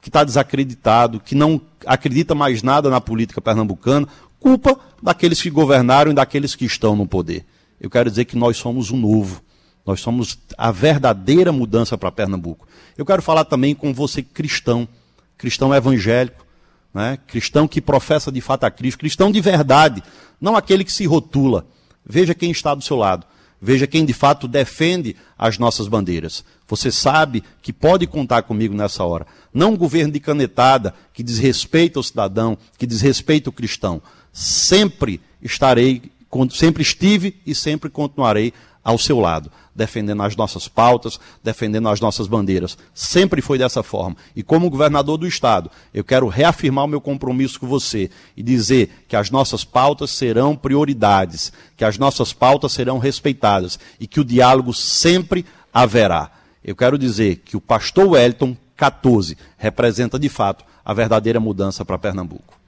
que 0.00 0.08
está 0.08 0.24
desacreditado, 0.24 1.20
que 1.20 1.34
não 1.34 1.60
acredita 1.86 2.34
mais 2.34 2.62
nada 2.62 2.90
na 2.90 3.00
política 3.00 3.40
pernambucana, 3.40 4.06
culpa 4.38 4.78
daqueles 5.02 5.40
que 5.40 5.50
governaram 5.50 6.10
e 6.10 6.14
daqueles 6.14 6.54
que 6.54 6.64
estão 6.64 6.94
no 6.94 7.06
poder. 7.06 7.44
Eu 7.80 7.90
quero 7.90 8.10
dizer 8.10 8.24
que 8.24 8.36
nós 8.36 8.56
somos 8.56 8.90
o 8.90 8.96
novo. 8.96 9.42
Nós 9.86 10.00
somos 10.00 10.38
a 10.56 10.70
verdadeira 10.70 11.50
mudança 11.50 11.96
para 11.96 12.12
Pernambuco. 12.12 12.68
Eu 12.96 13.06
quero 13.06 13.22
falar 13.22 13.44
também 13.44 13.74
com 13.74 13.94
você 13.94 14.22
cristão, 14.22 14.86
cristão 15.36 15.74
evangélico, 15.74 16.44
né? 16.92 17.18
cristão 17.26 17.66
que 17.66 17.80
professa 17.80 18.30
de 18.30 18.40
fato 18.40 18.64
a 18.64 18.70
Cristo, 18.70 18.98
cristão 18.98 19.30
de 19.30 19.40
verdade, 19.40 20.02
não 20.40 20.56
aquele 20.56 20.84
que 20.84 20.92
se 20.92 21.06
rotula. 21.06 21.66
Veja 22.04 22.34
quem 22.34 22.50
está 22.50 22.74
do 22.74 22.82
seu 22.82 22.96
lado. 22.96 23.26
Veja 23.60 23.86
quem 23.86 24.04
de 24.04 24.12
fato 24.12 24.46
defende 24.46 25.16
as 25.36 25.58
nossas 25.58 25.88
bandeiras. 25.88 26.44
Você 26.68 26.92
sabe 26.92 27.42
que 27.60 27.72
pode 27.72 28.06
contar 28.06 28.42
comigo 28.42 28.74
nessa 28.74 29.04
hora. 29.04 29.26
Não 29.52 29.72
um 29.72 29.76
governo 29.76 30.12
de 30.12 30.20
canetada 30.20 30.94
que 31.12 31.22
desrespeita 31.22 31.98
o 31.98 32.04
cidadão, 32.04 32.56
que 32.76 32.86
desrespeita 32.86 33.50
o 33.50 33.52
cristão. 33.52 34.00
Sempre 34.32 35.20
estarei, 35.42 36.02
sempre 36.50 36.82
estive 36.82 37.40
e 37.44 37.54
sempre 37.54 37.90
continuarei 37.90 38.52
ao 38.88 38.96
seu 38.96 39.20
lado, 39.20 39.52
defendendo 39.74 40.22
as 40.22 40.34
nossas 40.34 40.66
pautas, 40.66 41.20
defendendo 41.44 41.90
as 41.90 42.00
nossas 42.00 42.26
bandeiras. 42.26 42.78
Sempre 42.94 43.42
foi 43.42 43.58
dessa 43.58 43.82
forma. 43.82 44.16
E 44.34 44.42
como 44.42 44.70
governador 44.70 45.18
do 45.18 45.26
Estado, 45.26 45.70
eu 45.92 46.02
quero 46.02 46.26
reafirmar 46.26 46.86
o 46.86 46.88
meu 46.88 46.98
compromisso 46.98 47.60
com 47.60 47.66
você 47.66 48.08
e 48.34 48.42
dizer 48.42 49.04
que 49.06 49.14
as 49.14 49.30
nossas 49.30 49.62
pautas 49.62 50.10
serão 50.10 50.56
prioridades, 50.56 51.52
que 51.76 51.84
as 51.84 51.98
nossas 51.98 52.32
pautas 52.32 52.72
serão 52.72 52.96
respeitadas 52.96 53.78
e 54.00 54.06
que 54.06 54.20
o 54.20 54.24
diálogo 54.24 54.72
sempre 54.72 55.44
haverá. 55.70 56.30
Eu 56.64 56.74
quero 56.74 56.96
dizer 56.96 57.42
que 57.44 57.58
o 57.58 57.60
pastor 57.60 58.08
Wellington 58.08 58.56
14 58.74 59.36
representa 59.58 60.18
de 60.18 60.30
fato 60.30 60.64
a 60.82 60.94
verdadeira 60.94 61.38
mudança 61.38 61.84
para 61.84 61.98
Pernambuco. 61.98 62.58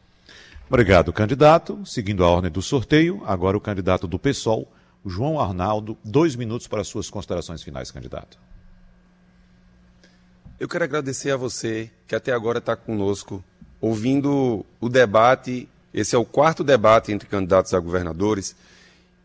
Obrigado, 0.69 1.15
candidato. 1.15 1.81
Seguindo 1.87 2.23
a 2.23 2.29
ordem 2.29 2.51
do 2.51 2.61
sorteio, 2.61 3.23
agora 3.25 3.57
o 3.57 3.61
candidato 3.61 4.07
do 4.07 4.19
PSOL, 4.19 4.69
João 5.05 5.40
Arnaldo, 5.40 5.97
dois 6.05 6.36
minutos 6.36 6.66
para 6.66 6.85
suas 6.85 7.09
considerações 7.09 7.62
finais, 7.62 7.90
candidato. 7.90 8.39
Eu 10.59 10.68
quero 10.68 10.85
agradecer 10.85 11.31
a 11.31 11.36
você 11.36 11.90
que 12.06 12.14
até 12.14 12.32
agora 12.32 12.59
está 12.59 12.77
conosco, 12.77 13.43
ouvindo 13.81 14.64
o 14.78 14.89
debate. 14.89 15.66
Esse 15.93 16.14
é 16.14 16.18
o 16.18 16.24
quarto 16.24 16.62
debate 16.62 17.12
entre 17.12 17.28
candidatos 17.28 17.72
a 17.72 17.81
governadores 17.81 18.55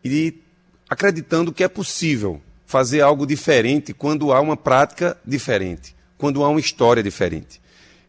e 0.02 0.40
acreditando 0.88 1.52
que 1.52 1.62
é 1.62 1.68
possível 1.68 2.40
fazer 2.64 3.02
algo 3.02 3.26
diferente 3.26 3.92
quando 3.92 4.32
há 4.32 4.40
uma 4.40 4.56
prática 4.56 5.16
diferente, 5.24 5.94
quando 6.16 6.42
há 6.42 6.48
uma 6.48 6.58
história 6.58 7.02
diferente. 7.02 7.60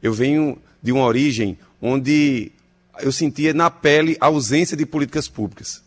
Eu 0.01 0.13
venho 0.13 0.57
de 0.81 0.93
uma 0.93 1.03
origem 1.03 1.57
onde 1.81 2.51
eu 2.99 3.11
sentia 3.11 3.53
na 3.53 3.69
pele 3.69 4.15
a 4.21 4.27
ausência 4.27 4.77
de 4.77 4.85
políticas 4.85 5.27
públicas 5.27 5.83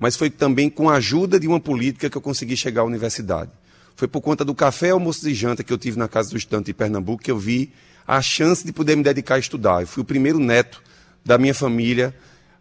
mas 0.00 0.16
foi 0.16 0.30
também 0.30 0.70
com 0.70 0.88
a 0.88 0.94
ajuda 0.94 1.38
de 1.38 1.46
uma 1.46 1.60
política 1.60 2.08
que 2.08 2.16
eu 2.16 2.22
consegui 2.22 2.56
chegar 2.56 2.80
à 2.80 2.84
universidade. 2.84 3.50
Foi 3.94 4.08
por 4.08 4.22
conta 4.22 4.42
do 4.42 4.54
café, 4.54 4.90
almoço 4.90 5.28
e 5.28 5.34
janta 5.34 5.62
que 5.62 5.70
eu 5.70 5.76
tive 5.76 5.98
na 5.98 6.08
Casa 6.08 6.30
do 6.30 6.38
Estudante 6.38 6.70
em 6.70 6.74
Pernambuco 6.74 7.22
que 7.22 7.30
eu 7.30 7.38
vi 7.38 7.70
a 8.08 8.22
chance 8.22 8.64
de 8.64 8.72
poder 8.72 8.96
me 8.96 9.02
dedicar 9.02 9.34
a 9.34 9.38
estudar. 9.38 9.82
Eu 9.82 9.86
fui 9.86 10.02
o 10.02 10.06
primeiro 10.06 10.38
neto 10.38 10.82
da 11.22 11.36
minha 11.36 11.52
família 11.52 12.16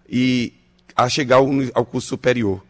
e 0.07 0.52
a 0.94 1.07
chegar 1.07 1.38
ao, 1.38 1.86
curso 1.86 2.10
superior. 2.10 2.61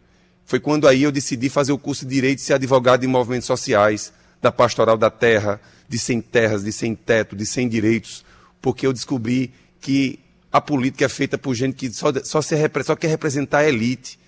Foi 0.45 0.59
quando 0.59 0.87
aí 0.87 1.01
eu 1.01 1.11
decidi 1.11 1.49
fazer 1.49 1.71
o 1.71 1.77
curso 1.79 2.05
de 2.05 2.13
Direito 2.13 2.37
e 2.37 2.41
ser 2.43 2.53
advogado 2.53 3.01
de 3.01 3.07
movimentos 3.07 3.47
sociais, 3.47 4.13
da 4.39 4.51
pastoral 4.51 4.99
da 4.99 5.09
terra, 5.09 5.59
de 5.87 5.97
sem 5.97 6.21
terras, 6.21 6.63
de 6.63 6.71
sem 6.71 6.93
teto, 6.93 7.35
de 7.35 7.45
sem 7.45 7.67
direitos, 7.67 8.23
porque 8.61 8.85
eu 8.85 8.93
descobri 8.93 9.51
que 9.81 10.19
a 10.51 10.61
política 10.61 11.05
é 11.05 11.09
feita 11.09 11.39
por 11.39 11.55
gente 11.55 11.73
que 11.73 11.91
só, 11.91 12.13
só, 12.23 12.39
se, 12.39 12.55
só 12.85 12.95
quer 12.95 13.07
representar 13.07 13.59
a 13.59 13.67
elite 13.67 14.19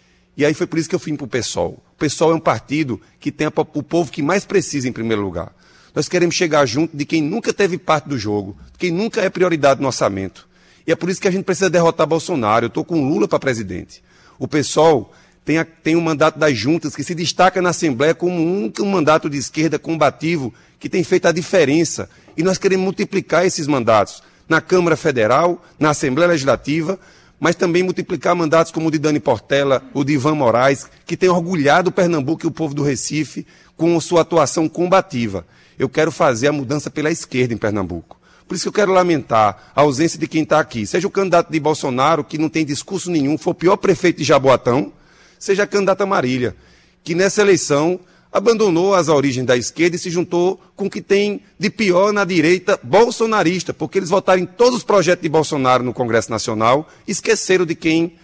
e 0.41 0.45
aí 0.45 0.55
foi 0.55 0.65
por 0.65 0.79
isso 0.79 0.89
que 0.89 0.95
eu 0.95 0.99
fui 0.99 1.15
para 1.15 1.25
o 1.25 1.27
PSOL. 1.27 1.73
O 1.93 1.97
PSOL 1.99 2.31
é 2.31 2.33
um 2.33 2.39
partido 2.39 2.99
que 3.19 3.31
tem 3.31 3.45
o 3.45 3.83
povo 3.83 4.11
que 4.11 4.23
mais 4.23 4.43
precisa 4.43 4.89
em 4.89 4.91
primeiro 4.91 5.21
lugar. 5.21 5.53
Nós 5.93 6.09
queremos 6.09 6.33
chegar 6.33 6.65
junto 6.65 6.97
de 6.97 7.05
quem 7.05 7.21
nunca 7.21 7.53
teve 7.53 7.77
parte 7.77 8.09
do 8.09 8.17
jogo, 8.17 8.57
quem 8.75 8.89
nunca 8.89 9.21
é 9.21 9.29
prioridade 9.29 9.79
no 9.79 9.85
orçamento. 9.85 10.49
E 10.87 10.91
é 10.91 10.95
por 10.95 11.11
isso 11.11 11.21
que 11.21 11.27
a 11.27 11.31
gente 11.31 11.43
precisa 11.43 11.69
derrotar 11.69 12.07
Bolsonaro. 12.07 12.65
Eu 12.65 12.69
estou 12.69 12.83
com 12.83 13.07
Lula 13.07 13.27
para 13.27 13.37
presidente. 13.37 14.01
O 14.39 14.47
PSOL 14.47 15.13
tem, 15.45 15.59
a, 15.59 15.63
tem 15.63 15.95
um 15.95 16.01
mandato 16.01 16.39
das 16.39 16.57
juntas 16.57 16.95
que 16.95 17.03
se 17.03 17.13
destaca 17.13 17.61
na 17.61 17.69
Assembleia 17.69 18.15
como 18.15 18.35
um, 18.35 18.73
um 18.79 18.85
mandato 18.85 19.29
de 19.29 19.37
esquerda 19.37 19.77
combativo 19.77 20.51
que 20.79 20.89
tem 20.89 21.03
feito 21.03 21.27
a 21.27 21.31
diferença. 21.31 22.09
E 22.35 22.41
nós 22.41 22.57
queremos 22.57 22.83
multiplicar 22.83 23.45
esses 23.45 23.67
mandatos 23.67 24.23
na 24.49 24.59
Câmara 24.59 24.97
Federal, 24.97 25.63
na 25.79 25.91
Assembleia 25.91 26.31
Legislativa, 26.31 26.99
mas 27.41 27.55
também 27.55 27.81
multiplicar 27.81 28.35
mandatos 28.35 28.71
como 28.71 28.87
o 28.87 28.91
de 28.91 28.99
Dani 28.99 29.19
Portela, 29.19 29.81
o 29.95 30.03
de 30.03 30.13
Ivan 30.13 30.35
Moraes, 30.35 30.87
que 31.07 31.17
tem 31.17 31.27
orgulhado 31.27 31.91
Pernambuco 31.91 32.45
e 32.45 32.47
o 32.47 32.51
povo 32.51 32.75
do 32.75 32.83
Recife 32.83 33.47
com 33.75 33.99
sua 33.99 34.21
atuação 34.21 34.69
combativa. 34.69 35.43
Eu 35.77 35.89
quero 35.89 36.11
fazer 36.11 36.49
a 36.49 36.53
mudança 36.53 36.91
pela 36.91 37.09
esquerda 37.09 37.51
em 37.51 37.57
Pernambuco. 37.57 38.21
Por 38.47 38.53
isso 38.53 38.65
que 38.65 38.67
eu 38.67 38.73
quero 38.73 38.91
lamentar 38.91 39.71
a 39.75 39.81
ausência 39.81 40.19
de 40.19 40.27
quem 40.27 40.43
está 40.43 40.59
aqui. 40.59 40.85
Seja 40.85 41.07
o 41.07 41.11
candidato 41.11 41.51
de 41.51 41.59
Bolsonaro, 41.59 42.23
que 42.23 42.37
não 42.37 42.47
tem 42.47 42.63
discurso 42.63 43.09
nenhum, 43.09 43.39
foi 43.39 43.51
o 43.51 43.55
pior 43.55 43.77
prefeito 43.77 44.17
de 44.17 44.23
Jaboatão, 44.23 44.93
seja 45.39 45.63
a 45.63 45.67
candidata 45.67 46.05
Marília, 46.05 46.55
que 47.03 47.15
nessa 47.15 47.41
eleição 47.41 47.99
abandonou 48.31 48.95
as 48.95 49.09
origens 49.09 49.45
da 49.45 49.57
esquerda 49.57 49.95
e 49.95 49.99
se 49.99 50.09
juntou 50.09 50.59
com 50.75 50.85
o 50.85 50.89
que 50.89 51.01
tem 51.01 51.41
de 51.59 51.69
pior 51.69 52.13
na 52.13 52.23
direita 52.23 52.79
bolsonarista, 52.81 53.73
porque 53.73 53.99
eles 53.99 54.09
votaram 54.09 54.41
em 54.41 54.45
todos 54.45 54.77
os 54.77 54.83
projetos 54.83 55.23
de 55.23 55.29
Bolsonaro 55.29 55.83
no 55.83 55.93
Congresso 55.93 56.31
Nacional 56.31 56.87
esqueceram 57.07 57.65
de 57.65 57.75
quem, 57.75 58.15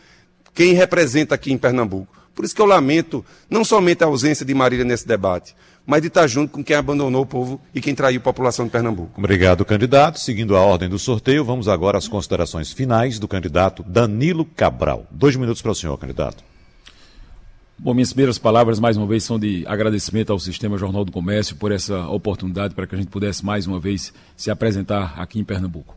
quem 0.53 0.73
representa 0.73 1.35
aqui 1.35 1.51
em 1.51 1.57
Pernambuco. 1.57 2.15
Por 2.33 2.45
isso 2.45 2.55
que 2.55 2.61
eu 2.61 2.67
lamento 2.67 3.25
não 3.49 3.65
somente 3.65 4.03
a 4.03 4.07
ausência 4.07 4.45
de 4.45 4.53
Marília 4.53 4.85
nesse 4.85 5.07
debate, 5.07 5.55
mas 5.85 6.01
de 6.01 6.07
estar 6.07 6.27
junto 6.27 6.51
com 6.51 6.63
quem 6.63 6.75
abandonou 6.75 7.23
o 7.23 7.25
povo 7.25 7.59
e 7.73 7.81
quem 7.81 7.95
traiu 7.95 8.19
a 8.19 8.23
população 8.23 8.65
de 8.65 8.71
Pernambuco. 8.71 9.13
Obrigado, 9.17 9.65
candidato. 9.65 10.19
Seguindo 10.19 10.55
a 10.55 10.61
ordem 10.61 10.87
do 10.87 10.99
sorteio, 10.99 11.43
vamos 11.43 11.67
agora 11.67 11.97
às 11.97 12.07
considerações 12.07 12.71
finais 12.71 13.17
do 13.17 13.27
candidato 13.27 13.83
Danilo 13.83 14.45
Cabral. 14.45 15.07
Dois 15.09 15.35
minutos 15.35 15.61
para 15.61 15.71
o 15.71 15.75
senhor, 15.75 15.97
candidato. 15.97 16.46
Bom, 17.79 17.93
minhas 17.93 18.11
primeiras 18.11 18.39
palavras, 18.39 18.79
mais 18.79 18.97
uma 18.97 19.05
vez, 19.05 19.23
são 19.23 19.37
de 19.37 19.63
agradecimento 19.67 20.31
ao 20.31 20.39
Sistema 20.39 20.79
Jornal 20.79 21.05
do 21.05 21.11
Comércio 21.11 21.55
por 21.55 21.71
essa 21.71 22.07
oportunidade 22.07 22.73
para 22.73 22.87
que 22.87 22.95
a 22.95 22.97
gente 22.97 23.09
pudesse, 23.09 23.45
mais 23.45 23.67
uma 23.67 23.79
vez, 23.79 24.11
se 24.35 24.49
apresentar 24.49 25.13
aqui 25.15 25.39
em 25.39 25.43
Pernambuco. 25.43 25.95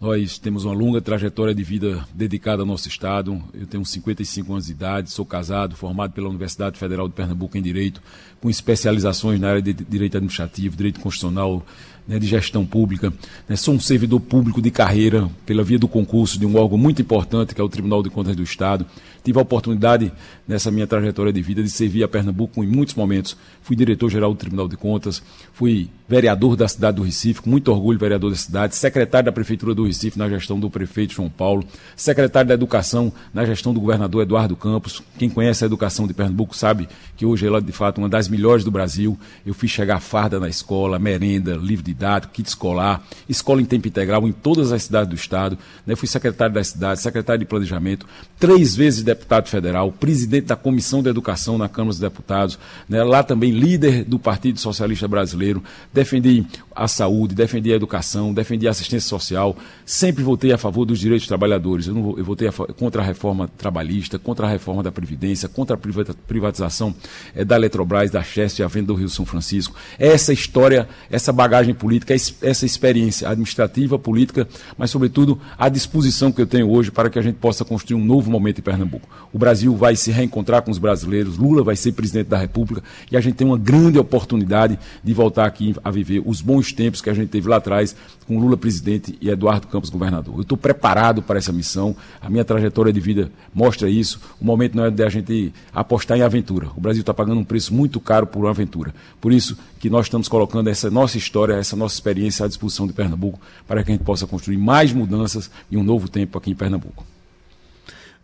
Nós 0.00 0.38
temos 0.38 0.64
uma 0.64 0.72
longa 0.72 1.00
trajetória 1.00 1.52
de 1.52 1.64
vida 1.64 2.06
dedicada 2.14 2.62
ao 2.62 2.66
nosso 2.66 2.86
Estado. 2.86 3.42
Eu 3.52 3.66
tenho 3.66 3.84
55 3.84 4.52
anos 4.52 4.66
de 4.66 4.72
idade, 4.72 5.10
sou 5.10 5.26
casado, 5.26 5.74
formado 5.74 6.12
pela 6.12 6.28
Universidade 6.28 6.78
Federal 6.78 7.08
de 7.08 7.14
Pernambuco 7.14 7.58
em 7.58 7.62
Direito, 7.62 8.00
com 8.40 8.48
especializações 8.48 9.40
na 9.40 9.48
área 9.48 9.62
de 9.62 9.72
Direito 9.72 10.16
Administrativo, 10.16 10.76
Direito 10.76 11.00
Constitucional, 11.00 11.66
né, 12.08 12.18
de 12.18 12.26
gestão 12.26 12.64
pública. 12.64 13.12
Né, 13.48 13.54
sou 13.54 13.74
um 13.74 13.80
servidor 13.80 14.20
público 14.20 14.62
de 14.62 14.70
carreira 14.70 15.28
pela 15.44 15.62
via 15.62 15.78
do 15.78 15.86
concurso 15.86 16.38
de 16.38 16.46
um 16.46 16.56
órgão 16.56 16.78
muito 16.78 17.02
importante, 17.02 17.54
que 17.54 17.60
é 17.60 17.64
o 17.64 17.68
Tribunal 17.68 18.02
de 18.02 18.08
Contas 18.08 18.34
do 18.34 18.42
Estado. 18.42 18.86
Tive 19.22 19.38
a 19.38 19.42
oportunidade, 19.42 20.10
nessa 20.46 20.70
minha 20.70 20.86
trajetória 20.86 21.32
de 21.32 21.42
vida, 21.42 21.62
de 21.62 21.68
servir 21.68 22.02
a 22.02 22.08
Pernambuco 22.08 22.64
em 22.64 22.66
muitos 22.66 22.94
momentos. 22.94 23.36
Fui 23.62 23.76
diretor-geral 23.76 24.32
do 24.32 24.38
Tribunal 24.38 24.68
de 24.68 24.76
Contas, 24.76 25.22
fui 25.52 25.90
vereador 26.08 26.56
da 26.56 26.66
cidade 26.66 26.96
do 26.96 27.02
Recife, 27.02 27.42
com 27.42 27.50
muito 27.50 27.70
orgulho 27.70 27.98
vereador 27.98 28.30
da 28.30 28.36
cidade, 28.36 28.74
secretário 28.74 29.26
da 29.26 29.32
Prefeitura 29.32 29.74
do 29.74 29.86
Recife 29.88 30.18
na 30.18 30.28
gestão 30.28 30.58
do 30.58 30.70
prefeito 30.70 31.14
João 31.14 31.28
Paulo, 31.28 31.64
secretário 31.96 32.48
da 32.48 32.54
Educação 32.54 33.12
na 33.34 33.44
gestão 33.44 33.74
do 33.74 33.80
governador 33.80 34.22
Eduardo 34.22 34.54
Campos. 34.56 35.02
Quem 35.18 35.28
conhece 35.28 35.64
a 35.64 35.66
educação 35.66 36.06
de 36.06 36.14
Pernambuco 36.14 36.56
sabe 36.56 36.88
que 37.16 37.26
hoje 37.26 37.46
ela 37.46 37.58
é, 37.58 37.60
de 37.60 37.72
fato, 37.72 37.98
uma 37.98 38.08
das 38.08 38.28
melhores 38.28 38.64
do 38.64 38.70
Brasil. 38.70 39.18
Eu 39.44 39.52
fiz 39.52 39.70
chegar 39.70 40.00
farda 40.00 40.38
na 40.38 40.48
escola, 40.48 40.98
merenda, 40.98 41.54
livro 41.54 41.84
didático, 41.84 42.32
kit 42.32 42.48
escolar, 42.48 43.02
escola 43.28 43.60
em 43.60 43.64
tempo 43.64 43.88
integral 43.88 44.26
em 44.26 44.32
todas 44.32 44.72
as 44.72 44.84
cidades 44.84 45.08
do 45.08 45.16
Estado. 45.16 45.58
Né? 45.84 45.96
Fui 45.96 46.06
secretário 46.06 46.54
da 46.54 46.62
cidade, 46.62 47.00
secretário 47.00 47.40
de 47.40 47.46
Planejamento, 47.46 48.06
três 48.38 48.76
vezes 48.76 49.02
deputado 49.02 49.48
federal, 49.48 49.90
presidente 49.90 50.46
da 50.46 50.56
Comissão 50.56 51.02
de 51.02 51.08
Educação 51.08 51.58
na 51.58 51.68
Câmara 51.68 51.90
dos 51.90 51.98
Deputados, 51.98 52.58
né? 52.88 53.02
lá 53.02 53.22
também 53.22 53.50
líder 53.50 54.04
do 54.04 54.18
Partido 54.18 54.60
Socialista 54.60 55.08
Brasileiro, 55.08 55.62
defendi 55.92 56.46
a 56.74 56.86
saúde, 56.86 57.34
defendi 57.34 57.72
a 57.72 57.76
educação, 57.76 58.32
defendi 58.32 58.68
a 58.68 58.70
assistência 58.70 59.08
social, 59.08 59.56
sempre 59.88 60.22
votei 60.22 60.52
a 60.52 60.58
favor 60.58 60.84
dos 60.84 60.98
direitos 60.98 61.22
dos 61.22 61.28
trabalhadores. 61.28 61.86
Eu, 61.86 61.94
não, 61.94 62.18
eu 62.18 62.24
votei 62.24 62.46
a, 62.46 62.52
contra 62.52 63.00
a 63.00 63.04
reforma 63.04 63.48
trabalhista, 63.56 64.18
contra 64.18 64.46
a 64.46 64.50
reforma 64.50 64.82
da 64.82 64.92
Previdência, 64.92 65.48
contra 65.48 65.76
a 65.76 66.14
privatização 66.26 66.94
é, 67.34 67.42
da 67.42 67.56
Eletrobras, 67.56 68.10
da 68.10 68.22
Chester 68.22 68.62
e 68.62 68.66
a 68.66 68.68
venda 68.68 68.88
do 68.88 68.94
Rio 68.94 69.08
São 69.08 69.24
Francisco. 69.24 69.74
Essa 69.98 70.30
história, 70.30 70.86
essa 71.10 71.32
bagagem 71.32 71.74
política, 71.74 72.14
essa 72.14 72.66
experiência 72.66 73.30
administrativa, 73.30 73.98
política, 73.98 74.46
mas, 74.76 74.90
sobretudo, 74.90 75.40
a 75.56 75.70
disposição 75.70 76.30
que 76.30 76.42
eu 76.42 76.46
tenho 76.46 76.70
hoje 76.70 76.90
para 76.90 77.08
que 77.08 77.18
a 77.18 77.22
gente 77.22 77.36
possa 77.36 77.64
construir 77.64 77.98
um 77.98 78.04
novo 78.04 78.30
momento 78.30 78.58
em 78.58 78.62
Pernambuco. 78.62 79.08
O 79.32 79.38
Brasil 79.38 79.74
vai 79.74 79.96
se 79.96 80.10
reencontrar 80.10 80.60
com 80.60 80.70
os 80.70 80.78
brasileiros, 80.78 81.38
Lula 81.38 81.62
vai 81.62 81.76
ser 81.76 81.92
presidente 81.92 82.26
da 82.26 82.36
República 82.36 82.82
e 83.10 83.16
a 83.16 83.20
gente 83.22 83.36
tem 83.36 83.46
uma 83.46 83.58
grande 83.58 83.98
oportunidade 83.98 84.78
de 85.02 85.14
voltar 85.14 85.46
aqui 85.46 85.74
a 85.82 85.90
viver 85.90 86.22
os 86.26 86.42
bons 86.42 86.74
tempos 86.74 87.00
que 87.00 87.08
a 87.08 87.14
gente 87.14 87.30
teve 87.30 87.48
lá 87.48 87.56
atrás 87.56 87.96
com 88.26 88.38
Lula 88.38 88.58
presidente 88.58 89.16
e 89.22 89.30
Eduardo 89.30 89.66
Campos 89.66 89.77
governador. 89.88 90.34
Eu 90.36 90.42
estou 90.42 90.58
preparado 90.58 91.22
para 91.22 91.38
essa 91.38 91.52
missão, 91.52 91.94
a 92.20 92.28
minha 92.28 92.44
trajetória 92.44 92.92
de 92.92 93.00
vida 93.00 93.30
mostra 93.54 93.88
isso. 93.88 94.20
O 94.40 94.44
momento 94.44 94.76
não 94.76 94.84
é 94.84 94.90
de 94.90 95.02
a 95.02 95.08
gente 95.08 95.52
apostar 95.72 96.18
em 96.18 96.22
aventura. 96.22 96.68
O 96.76 96.80
Brasil 96.80 97.00
está 97.00 97.14
pagando 97.14 97.40
um 97.40 97.44
preço 97.44 97.72
muito 97.72 98.00
caro 98.00 98.26
por 98.26 98.40
uma 98.40 98.50
aventura. 98.50 98.94
Por 99.20 99.32
isso 99.32 99.56
que 99.78 99.88
nós 99.88 100.06
estamos 100.06 100.28
colocando 100.28 100.68
essa 100.68 100.90
nossa 100.90 101.16
história, 101.16 101.54
essa 101.54 101.76
nossa 101.76 101.94
experiência 101.94 102.44
à 102.44 102.48
disposição 102.48 102.86
de 102.86 102.92
Pernambuco, 102.92 103.40
para 103.66 103.84
que 103.84 103.92
a 103.92 103.94
gente 103.94 104.04
possa 104.04 104.26
construir 104.26 104.56
mais 104.56 104.92
mudanças 104.92 105.50
e 105.70 105.76
um 105.76 105.84
novo 105.84 106.08
tempo 106.08 106.36
aqui 106.36 106.50
em 106.50 106.54
Pernambuco. 106.54 107.06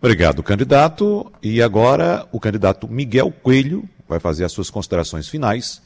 Obrigado, 0.00 0.42
candidato. 0.42 1.32
E 1.42 1.62
agora 1.62 2.26
o 2.30 2.40
candidato 2.40 2.86
Miguel 2.88 3.32
Coelho 3.42 3.88
vai 4.08 4.20
fazer 4.20 4.44
as 4.44 4.52
suas 4.52 4.68
considerações 4.68 5.28
finais. 5.28 5.80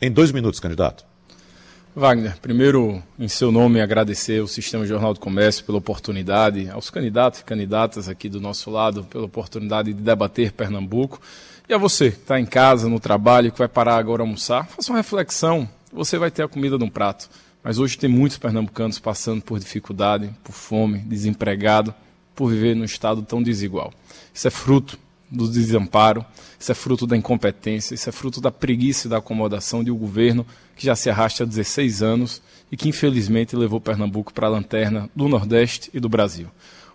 Em 0.00 0.10
dois 0.10 0.32
minutos, 0.32 0.60
candidato. 0.60 1.07
Wagner, 1.94 2.38
primeiro, 2.40 3.02
em 3.18 3.26
seu 3.26 3.50
nome, 3.50 3.80
agradecer 3.80 4.40
ao 4.40 4.46
Sistema 4.46 4.86
Jornal 4.86 5.14
do 5.14 5.20
Comércio 5.20 5.64
pela 5.64 5.78
oportunidade, 5.78 6.70
aos 6.70 6.90
candidatos 6.90 7.40
e 7.40 7.44
candidatas 7.44 8.08
aqui 8.08 8.28
do 8.28 8.40
nosso 8.40 8.70
lado, 8.70 9.04
pela 9.04 9.24
oportunidade 9.24 9.92
de 9.92 10.00
debater 10.00 10.52
Pernambuco. 10.52 11.20
E 11.68 11.74
a 11.74 11.78
você, 11.78 12.12
que 12.12 12.18
está 12.18 12.38
em 12.38 12.46
casa, 12.46 12.88
no 12.88 13.00
trabalho, 13.00 13.50
que 13.50 13.58
vai 13.58 13.68
parar 13.68 13.96
agora 13.96 14.22
almoçar, 14.22 14.66
faça 14.68 14.92
uma 14.92 14.98
reflexão. 14.98 15.68
Você 15.92 16.18
vai 16.18 16.30
ter 16.30 16.42
a 16.42 16.48
comida 16.48 16.78
num 16.78 16.88
prato. 16.88 17.28
Mas 17.64 17.78
hoje 17.78 17.98
tem 17.98 18.08
muitos 18.08 18.38
pernambucanos 18.38 18.98
passando 18.98 19.42
por 19.42 19.58
dificuldade, 19.58 20.30
por 20.44 20.52
fome, 20.52 21.00
desempregado, 21.00 21.92
por 22.34 22.50
viver 22.50 22.76
num 22.76 22.84
estado 22.84 23.22
tão 23.22 23.42
desigual. 23.42 23.92
Isso 24.32 24.46
é 24.46 24.50
fruto 24.50 24.98
do 25.30 25.48
desamparo, 25.48 26.24
isso 26.58 26.72
é 26.72 26.74
fruto 26.74 27.06
da 27.06 27.16
incompetência, 27.16 27.94
isso 27.94 28.08
é 28.08 28.12
fruto 28.12 28.40
da 28.40 28.50
preguiça 28.50 29.06
e 29.06 29.10
da 29.10 29.18
acomodação 29.18 29.84
de 29.84 29.90
um 29.90 29.96
governo 29.96 30.46
que 30.78 30.86
já 30.86 30.94
se 30.94 31.10
arrasta 31.10 31.42
há 31.42 31.46
16 31.46 32.02
anos 32.02 32.40
e 32.70 32.76
que 32.76 32.88
infelizmente 32.88 33.56
levou 33.56 33.80
Pernambuco 33.80 34.32
para 34.32 34.46
a 34.46 34.50
lanterna 34.50 35.10
do 35.14 35.28
Nordeste 35.28 35.90
e 35.92 35.98
do 35.98 36.08
Brasil. 36.08 36.46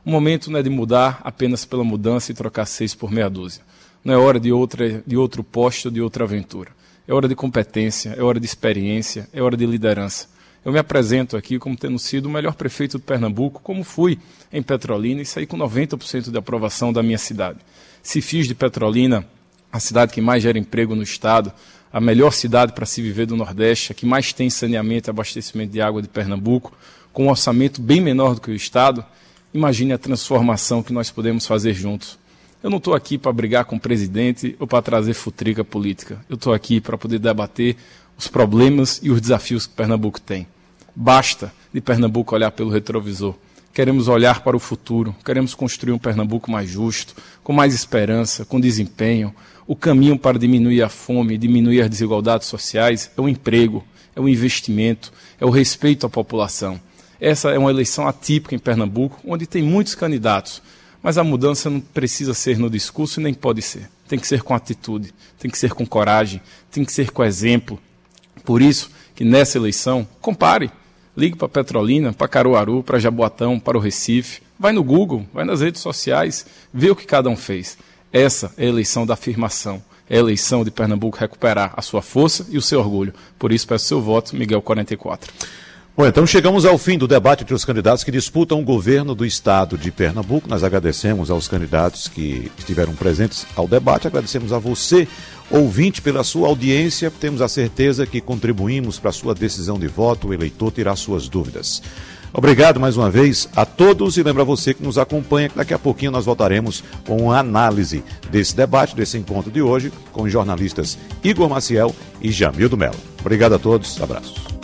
O 0.06 0.10
momento 0.10 0.50
não 0.50 0.60
é 0.60 0.64
de 0.64 0.70
mudar 0.70 1.20
apenas 1.24 1.66
pela 1.66 1.84
mudança 1.84 2.32
e 2.32 2.36
trocar 2.36 2.66
seis 2.66 2.96
por 2.96 3.12
meia 3.12 3.30
dúzia. 3.30 3.62
Não 4.04 4.14
é 4.14 4.18
hora 4.18 4.40
de, 4.40 4.52
outra, 4.52 5.04
de 5.06 5.18
outro 5.18 5.44
posto, 5.44 5.92
de 5.92 6.02
outra 6.02 6.24
aventura. 6.24 6.72
É 7.06 7.14
hora 7.14 7.28
de 7.28 7.36
competência, 7.36 8.16
é 8.18 8.24
hora 8.24 8.40
de 8.40 8.46
experiência, 8.46 9.28
é 9.34 9.42
hora 9.42 9.58
de 9.58 9.66
liderança. 9.66 10.28
Eu 10.64 10.72
me 10.72 10.80
apresento 10.80 11.36
aqui 11.36 11.60
como 11.60 11.76
tendo 11.76 12.00
sido 12.00 12.28
o 12.28 12.30
melhor 12.30 12.56
prefeito 12.56 12.98
de 12.98 13.04
Pernambuco, 13.04 13.62
como 13.62 13.84
fui 13.84 14.18
em 14.52 14.64
Petrolina 14.64 15.22
e 15.22 15.26
saí 15.26 15.46
com 15.46 15.58
90% 15.58 16.32
de 16.32 16.38
aprovação 16.38 16.94
da 16.94 17.04
minha 17.04 17.18
cidade. 17.18 17.60
Se 18.02 18.22
fiz 18.22 18.48
de 18.48 18.56
Petrolina 18.56 19.28
a 19.72 19.80
cidade 19.80 20.14
que 20.14 20.22
mais 20.22 20.42
gera 20.42 20.58
emprego 20.58 20.96
no 20.96 21.04
estado, 21.04 21.52
a 21.94 22.02
melhor 22.02 22.34
cidade 22.34 22.74
para 22.74 22.88
se 22.88 23.04
viver 23.04 23.28
do 23.28 23.36
Nordeste, 23.36 23.92
a 23.92 23.96
que 23.96 24.04
mais 24.04 24.34
tem 24.34 24.50
saneamento 24.50 25.08
e 25.08 25.12
abastecimento 25.12 25.72
de 25.72 25.80
água 25.80 26.02
de 26.02 26.08
Pernambuco, 26.08 26.76
com 27.14 27.26
um 27.26 27.30
orçamento 27.30 27.80
bem 27.80 28.02
menor 28.02 28.34
do 28.34 28.42
que 28.42 28.50
o 28.50 28.56
estado, 28.56 29.06
imagine 29.54 29.94
a 29.94 29.98
transformação 30.00 30.82
que 30.82 30.92
nós 30.92 31.12
podemos 31.12 31.46
fazer 31.46 31.72
juntos. 31.76 32.18
Eu 32.64 32.72
não 32.72 32.80
estou 32.80 32.96
aqui 32.96 33.16
para 33.20 33.32
brigar 33.32 33.66
com 33.66 33.76
o 33.76 33.80
presidente 33.80 34.56
ou 34.60 34.66
para 34.66 34.82
trazer 34.82 35.14
futrica 35.14 35.64
política. 35.64 36.26
Eu 36.28 36.34
estou 36.34 36.52
aqui 36.52 36.82
para 36.82 36.98
poder 36.98 37.20
debater 37.20 37.76
os 38.18 38.28
problemas 38.28 39.00
e 39.04 39.12
os 39.12 39.22
desafios 39.22 39.68
que 39.68 39.76
Pernambuco 39.76 40.20
tem. 40.20 40.48
Basta 40.96 41.54
de 41.72 41.80
Pernambuco 41.80 42.34
olhar 42.34 42.50
pelo 42.50 42.72
retrovisor. 42.72 43.36
Queremos 43.74 44.08
olhar 44.08 44.42
para 44.42 44.56
o 44.56 44.60
futuro, 44.60 45.16
queremos 45.26 45.56
construir 45.56 45.94
um 45.94 45.98
Pernambuco 45.98 46.52
mais 46.52 46.70
justo, 46.70 47.16
com 47.44 47.52
mais 47.52 47.74
esperança, 47.74 48.46
com 48.46 48.60
desempenho. 48.60 49.34
O 49.66 49.76
caminho 49.76 50.16
para 50.16 50.38
diminuir 50.38 50.84
a 50.84 50.90
fome, 50.90 51.40
diminuir 51.40 51.82
as 51.82 51.90
desigualdades 51.90 52.48
sociais 52.48 53.10
é 53.18 53.20
o 53.20 53.28
emprego, 53.28 53.84
é 54.16 54.22
o 54.22 54.30
investimento, 54.30 55.12
é 55.42 55.46
o 55.46 55.50
respeito 55.50 56.06
à 56.06 56.10
população. 56.10 56.80
Essa 57.20 57.50
é 57.50 57.58
uma 57.58 57.72
eleição 57.72 58.08
atípica 58.08 58.54
em 58.54 58.60
Pernambuco, 58.60 59.20
onde 59.26 59.48
tem 59.48 59.64
muitos 59.64 59.96
candidatos, 59.96 60.62
mas 61.02 61.18
a 61.18 61.24
mudança 61.24 61.68
não 61.68 61.80
precisa 61.80 62.36
ser 62.36 62.60
no 62.60 62.70
discurso 62.70 63.20
nem 63.20 63.34
pode 63.34 63.64
ser. 63.64 63.90
Tem 64.08 64.20
que 64.20 64.28
ser 64.28 64.44
com 64.44 64.54
atitude, 64.54 65.12
tem 65.40 65.50
que 65.50 65.58
ser 65.58 65.74
com 65.74 65.84
coragem, 65.84 66.40
tem 66.70 66.86
que 66.86 66.94
ser 66.94 67.10
com 67.10 67.24
exemplo. 67.24 67.80
Por 68.46 68.62
isso 68.62 68.92
que 69.16 69.24
nessa 69.24 69.58
eleição, 69.58 70.08
compare 70.22 70.70
Ligue 71.16 71.38
para 71.38 71.48
Petrolina, 71.48 72.12
para 72.12 72.28
Caruaru, 72.28 72.82
para 72.82 73.00
Jaboatão, 73.00 73.60
para 73.60 73.78
o 73.78 73.82
Recife. 73.82 74.42
Vai 74.60 74.72
no 74.72 74.84
Google, 74.84 75.26
vai 75.34 75.46
nas 75.46 75.62
redes 75.62 75.82
sociais, 75.82 76.46
vê 76.74 76.90
o 76.90 76.96
que 76.96 77.06
cada 77.06 77.30
um 77.30 77.36
fez. 77.36 77.78
Essa 78.12 78.52
é 78.58 78.66
a 78.66 78.70
eleição 78.70 79.06
da 79.06 79.14
afirmação. 79.14 79.82
É 80.10 80.18
a 80.18 80.20
eleição 80.20 80.64
de 80.64 80.72
Pernambuco 80.72 81.18
recuperar 81.18 81.74
a 81.76 81.82
sua 81.82 82.02
força 82.02 82.46
e 82.50 82.58
o 82.58 82.62
seu 82.62 82.80
orgulho. 82.80 83.14
Por 83.40 83.52
isso, 83.52 83.68
peço 83.68 83.86
seu 83.86 84.02
voto, 84.02 84.36
Miguel 84.36 84.62
44. 84.62 85.32
Bom, 85.96 86.08
então 86.08 86.26
chegamos 86.26 86.66
ao 86.66 86.76
fim 86.80 86.98
do 86.98 87.08
debate 87.08 87.44
entre 87.44 87.54
os 87.54 87.64
candidatos 87.64 88.04
que 88.04 88.10
disputam 88.10 88.60
o 88.60 88.66
governo 88.66 89.14
do 89.14 89.24
estado 89.24 89.78
de 89.78 89.92
Pernambuco. 89.92 90.50
Nós 90.50 90.64
agradecemos 90.64 91.30
aos 91.30 91.48
candidatos 91.48 92.08
que 92.08 92.52
estiveram 92.58 92.96
presentes 92.96 93.46
ao 93.56 93.68
debate, 93.68 94.08
agradecemos 94.08 94.52
a 94.52 94.58
você, 94.58 95.08
ouvinte, 95.52 96.02
pela 96.02 96.24
sua 96.24 96.48
audiência. 96.48 97.12
Temos 97.12 97.44
a 97.44 97.48
certeza 97.48 98.08
que 98.08 98.20
contribuímos 98.20 98.98
para 98.98 99.12
a 99.12 99.14
sua 99.14 99.36
decisão 99.36 99.78
de 99.78 99.88
voto, 99.88 100.30
o 100.30 100.34
eleitor 100.34 100.72
terá 100.72 100.96
suas 100.96 101.30
dúvidas. 101.30 101.84
Obrigado 102.34 102.80
mais 102.80 102.98
uma 102.98 103.12
vez 103.12 103.48
a 103.56 103.64
todos 103.64 104.18
e 104.18 104.24
lembra 104.24 104.44
você 104.44 104.74
que 104.74 104.82
nos 104.82 104.98
acompanha 104.98 105.50
que 105.50 105.58
daqui 105.58 105.76
a 105.76 105.80
pouquinho 105.80 106.12
nós 106.12 106.26
voltaremos 106.26 106.84
com 107.06 107.18
uma 107.18 107.38
análise 107.38 108.04
desse 108.32 108.56
debate, 108.56 108.96
desse 108.96 109.20
encontro 109.20 109.52
de 109.52 109.62
hoje, 109.62 109.94
com 110.12 110.24
os 110.24 110.32
jornalistas 110.32 110.98
Igor 111.24 111.48
Maciel 111.48 111.96
e 112.20 112.32
Jamildo 112.32 112.76
Melo. 112.76 112.98
Obrigado 113.22 113.54
a 113.54 113.60
todos, 113.60 114.02
abraço. 114.02 114.63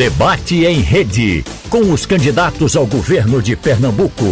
Debate 0.00 0.64
em 0.64 0.80
rede 0.80 1.44
com 1.68 1.92
os 1.92 2.06
candidatos 2.06 2.74
ao 2.74 2.86
governo 2.86 3.42
de 3.42 3.54
Pernambuco. 3.54 4.24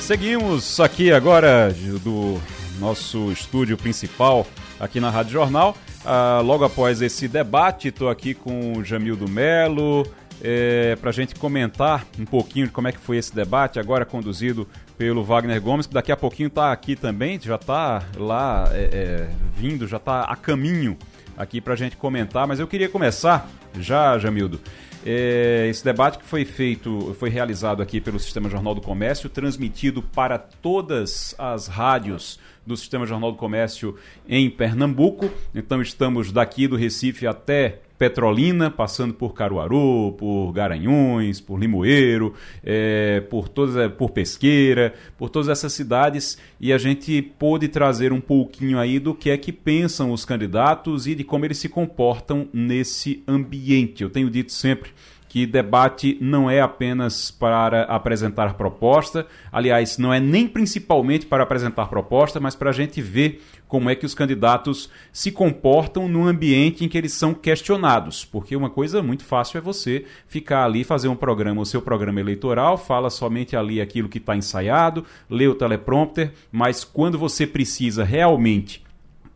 Seguimos 0.00 0.80
aqui 0.80 1.12
agora 1.12 1.70
do 2.02 2.40
nosso 2.80 3.30
estúdio 3.30 3.76
principal 3.76 4.46
aqui 4.80 5.00
na 5.00 5.10
Rádio 5.10 5.32
Jornal. 5.32 5.76
Ah, 6.02 6.40
logo 6.42 6.64
após 6.64 7.02
esse 7.02 7.28
debate, 7.28 7.88
estou 7.88 8.08
aqui 8.08 8.32
com 8.32 8.78
o 8.78 8.82
Jamildo 8.82 9.28
Melo 9.28 10.06
é, 10.42 10.96
para 10.96 11.10
a 11.10 11.12
gente 11.12 11.34
comentar 11.34 12.06
um 12.18 12.24
pouquinho 12.24 12.68
de 12.68 12.72
como 12.72 12.88
é 12.88 12.92
que 12.92 12.98
foi 12.98 13.18
esse 13.18 13.34
debate, 13.34 13.78
agora 13.78 14.06
conduzido 14.06 14.66
pelo 14.96 15.22
Wagner 15.22 15.60
Gomes, 15.60 15.86
que 15.86 15.92
daqui 15.92 16.10
a 16.10 16.16
pouquinho 16.16 16.46
está 16.46 16.72
aqui 16.72 16.96
também, 16.96 17.38
já 17.38 17.56
está 17.56 18.02
lá 18.16 18.66
é, 18.72 18.88
é, 18.92 19.28
vindo, 19.58 19.86
já 19.86 19.98
está 19.98 20.22
a 20.22 20.34
caminho 20.34 20.96
aqui 21.38 21.60
para 21.60 21.72
a 21.74 21.76
gente 21.76 21.96
comentar. 21.96 22.46
Mas 22.46 22.58
eu 22.58 22.66
queria 22.66 22.88
começar 22.88 23.48
já, 23.78 24.18
Jamildo, 24.18 24.60
é, 25.06 25.66
esse 25.70 25.84
debate 25.84 26.18
que 26.18 26.24
foi 26.24 26.44
feito, 26.44 27.16
foi 27.18 27.30
realizado 27.30 27.80
aqui 27.80 28.00
pelo 28.00 28.18
Sistema 28.18 28.50
Jornal 28.50 28.74
do 28.74 28.80
Comércio, 28.80 29.30
transmitido 29.30 30.02
para 30.02 30.36
todas 30.38 31.34
as 31.38 31.68
rádios 31.68 32.38
do 32.68 32.76
Sistema 32.76 33.06
Jornal 33.06 33.32
do 33.32 33.38
Comércio 33.38 33.96
em 34.28 34.48
Pernambuco. 34.50 35.30
Então 35.54 35.80
estamos 35.80 36.30
daqui 36.30 36.68
do 36.68 36.76
Recife 36.76 37.26
até 37.26 37.80
Petrolina, 37.98 38.70
passando 38.70 39.12
por 39.12 39.34
Caruaru, 39.34 40.14
por 40.16 40.52
Garanhuns, 40.52 41.40
por 41.40 41.58
Limoeiro, 41.58 42.32
é, 42.62 43.20
por, 43.22 43.48
todas, 43.48 43.74
é, 43.74 43.88
por 43.88 44.10
Pesqueira, 44.10 44.94
por 45.16 45.28
todas 45.30 45.48
essas 45.48 45.72
cidades 45.72 46.38
e 46.60 46.72
a 46.72 46.78
gente 46.78 47.20
pôde 47.20 47.66
trazer 47.66 48.12
um 48.12 48.20
pouquinho 48.20 48.78
aí 48.78 49.00
do 49.00 49.14
que 49.14 49.30
é 49.30 49.36
que 49.36 49.50
pensam 49.50 50.12
os 50.12 50.24
candidatos 50.24 51.08
e 51.08 51.14
de 51.14 51.24
como 51.24 51.44
eles 51.44 51.58
se 51.58 51.68
comportam 51.68 52.48
nesse 52.52 53.24
ambiente. 53.26 54.04
Eu 54.04 54.10
tenho 54.10 54.30
dito 54.30 54.52
sempre 54.52 54.90
que 55.28 55.46
debate 55.46 56.16
não 56.20 56.50
é 56.50 56.60
apenas 56.60 57.30
para 57.30 57.82
apresentar 57.82 58.54
proposta, 58.54 59.26
aliás, 59.52 59.98
não 59.98 60.12
é 60.12 60.18
nem 60.18 60.48
principalmente 60.48 61.26
para 61.26 61.42
apresentar 61.42 61.86
proposta, 61.86 62.40
mas 62.40 62.56
para 62.56 62.70
a 62.70 62.72
gente 62.72 63.02
ver 63.02 63.42
como 63.68 63.90
é 63.90 63.94
que 63.94 64.06
os 64.06 64.14
candidatos 64.14 64.90
se 65.12 65.30
comportam 65.30 66.08
no 66.08 66.26
ambiente 66.26 66.84
em 66.84 66.88
que 66.88 66.96
eles 66.96 67.12
são 67.12 67.34
questionados. 67.34 68.24
Porque 68.24 68.56
uma 68.56 68.70
coisa 68.70 69.02
muito 69.02 69.24
fácil 69.24 69.58
é 69.58 69.60
você 69.60 70.06
ficar 70.26 70.64
ali, 70.64 70.82
fazer 70.82 71.08
um 71.08 71.16
programa, 71.16 71.60
o 71.60 71.66
seu 71.66 71.82
programa 71.82 72.18
eleitoral, 72.18 72.78
fala 72.78 73.10
somente 73.10 73.54
ali 73.54 73.80
aquilo 73.80 74.08
que 74.08 74.18
está 74.18 74.34
ensaiado, 74.34 75.04
lê 75.28 75.46
o 75.46 75.54
teleprompter, 75.54 76.32
mas 76.50 76.82
quando 76.82 77.18
você 77.18 77.46
precisa 77.46 78.02
realmente 78.02 78.87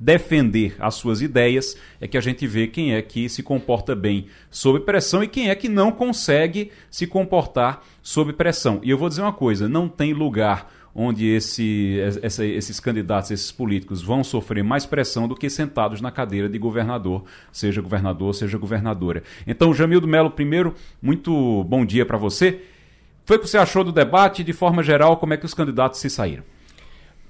defender 0.02 0.74
as 0.80 0.96
suas 0.96 1.22
ideias, 1.22 1.76
é 2.00 2.08
que 2.08 2.18
a 2.18 2.20
gente 2.20 2.44
vê 2.46 2.66
quem 2.66 2.94
é 2.94 3.00
que 3.00 3.28
se 3.28 3.42
comporta 3.42 3.94
bem 3.94 4.26
sob 4.50 4.80
pressão 4.80 5.22
e 5.22 5.28
quem 5.28 5.48
é 5.48 5.54
que 5.54 5.68
não 5.68 5.92
consegue 5.92 6.72
se 6.90 7.06
comportar 7.06 7.82
sob 8.02 8.32
pressão. 8.32 8.80
E 8.82 8.90
eu 8.90 8.98
vou 8.98 9.08
dizer 9.08 9.22
uma 9.22 9.32
coisa: 9.32 9.68
não 9.68 9.88
tem 9.88 10.12
lugar 10.12 10.72
onde 10.94 11.26
esse, 11.26 12.00
essa, 12.22 12.44
esses 12.44 12.78
candidatos, 12.80 13.30
esses 13.30 13.52
políticos 13.52 14.02
vão 14.02 14.22
sofrer 14.22 14.62
mais 14.62 14.84
pressão 14.84 15.26
do 15.26 15.36
que 15.36 15.48
sentados 15.48 16.00
na 16.00 16.10
cadeira 16.10 16.48
de 16.48 16.58
governador, 16.58 17.24
seja 17.50 17.80
governador, 17.80 18.34
seja 18.34 18.58
governadora. 18.58 19.22
Então, 19.46 19.72
Jamildo 19.72 20.06
Melo, 20.06 20.30
primeiro, 20.30 20.74
muito 21.00 21.64
bom 21.64 21.86
dia 21.86 22.04
para 22.04 22.18
você. 22.18 22.60
Foi 23.24 23.36
o 23.36 23.40
que 23.40 23.48
você 23.48 23.56
achou 23.56 23.84
do 23.84 23.92
debate? 23.92 24.42
De 24.42 24.52
forma 24.52 24.82
geral, 24.82 25.16
como 25.16 25.32
é 25.32 25.36
que 25.36 25.46
os 25.46 25.54
candidatos 25.54 26.00
se 26.00 26.10
saíram? 26.10 26.42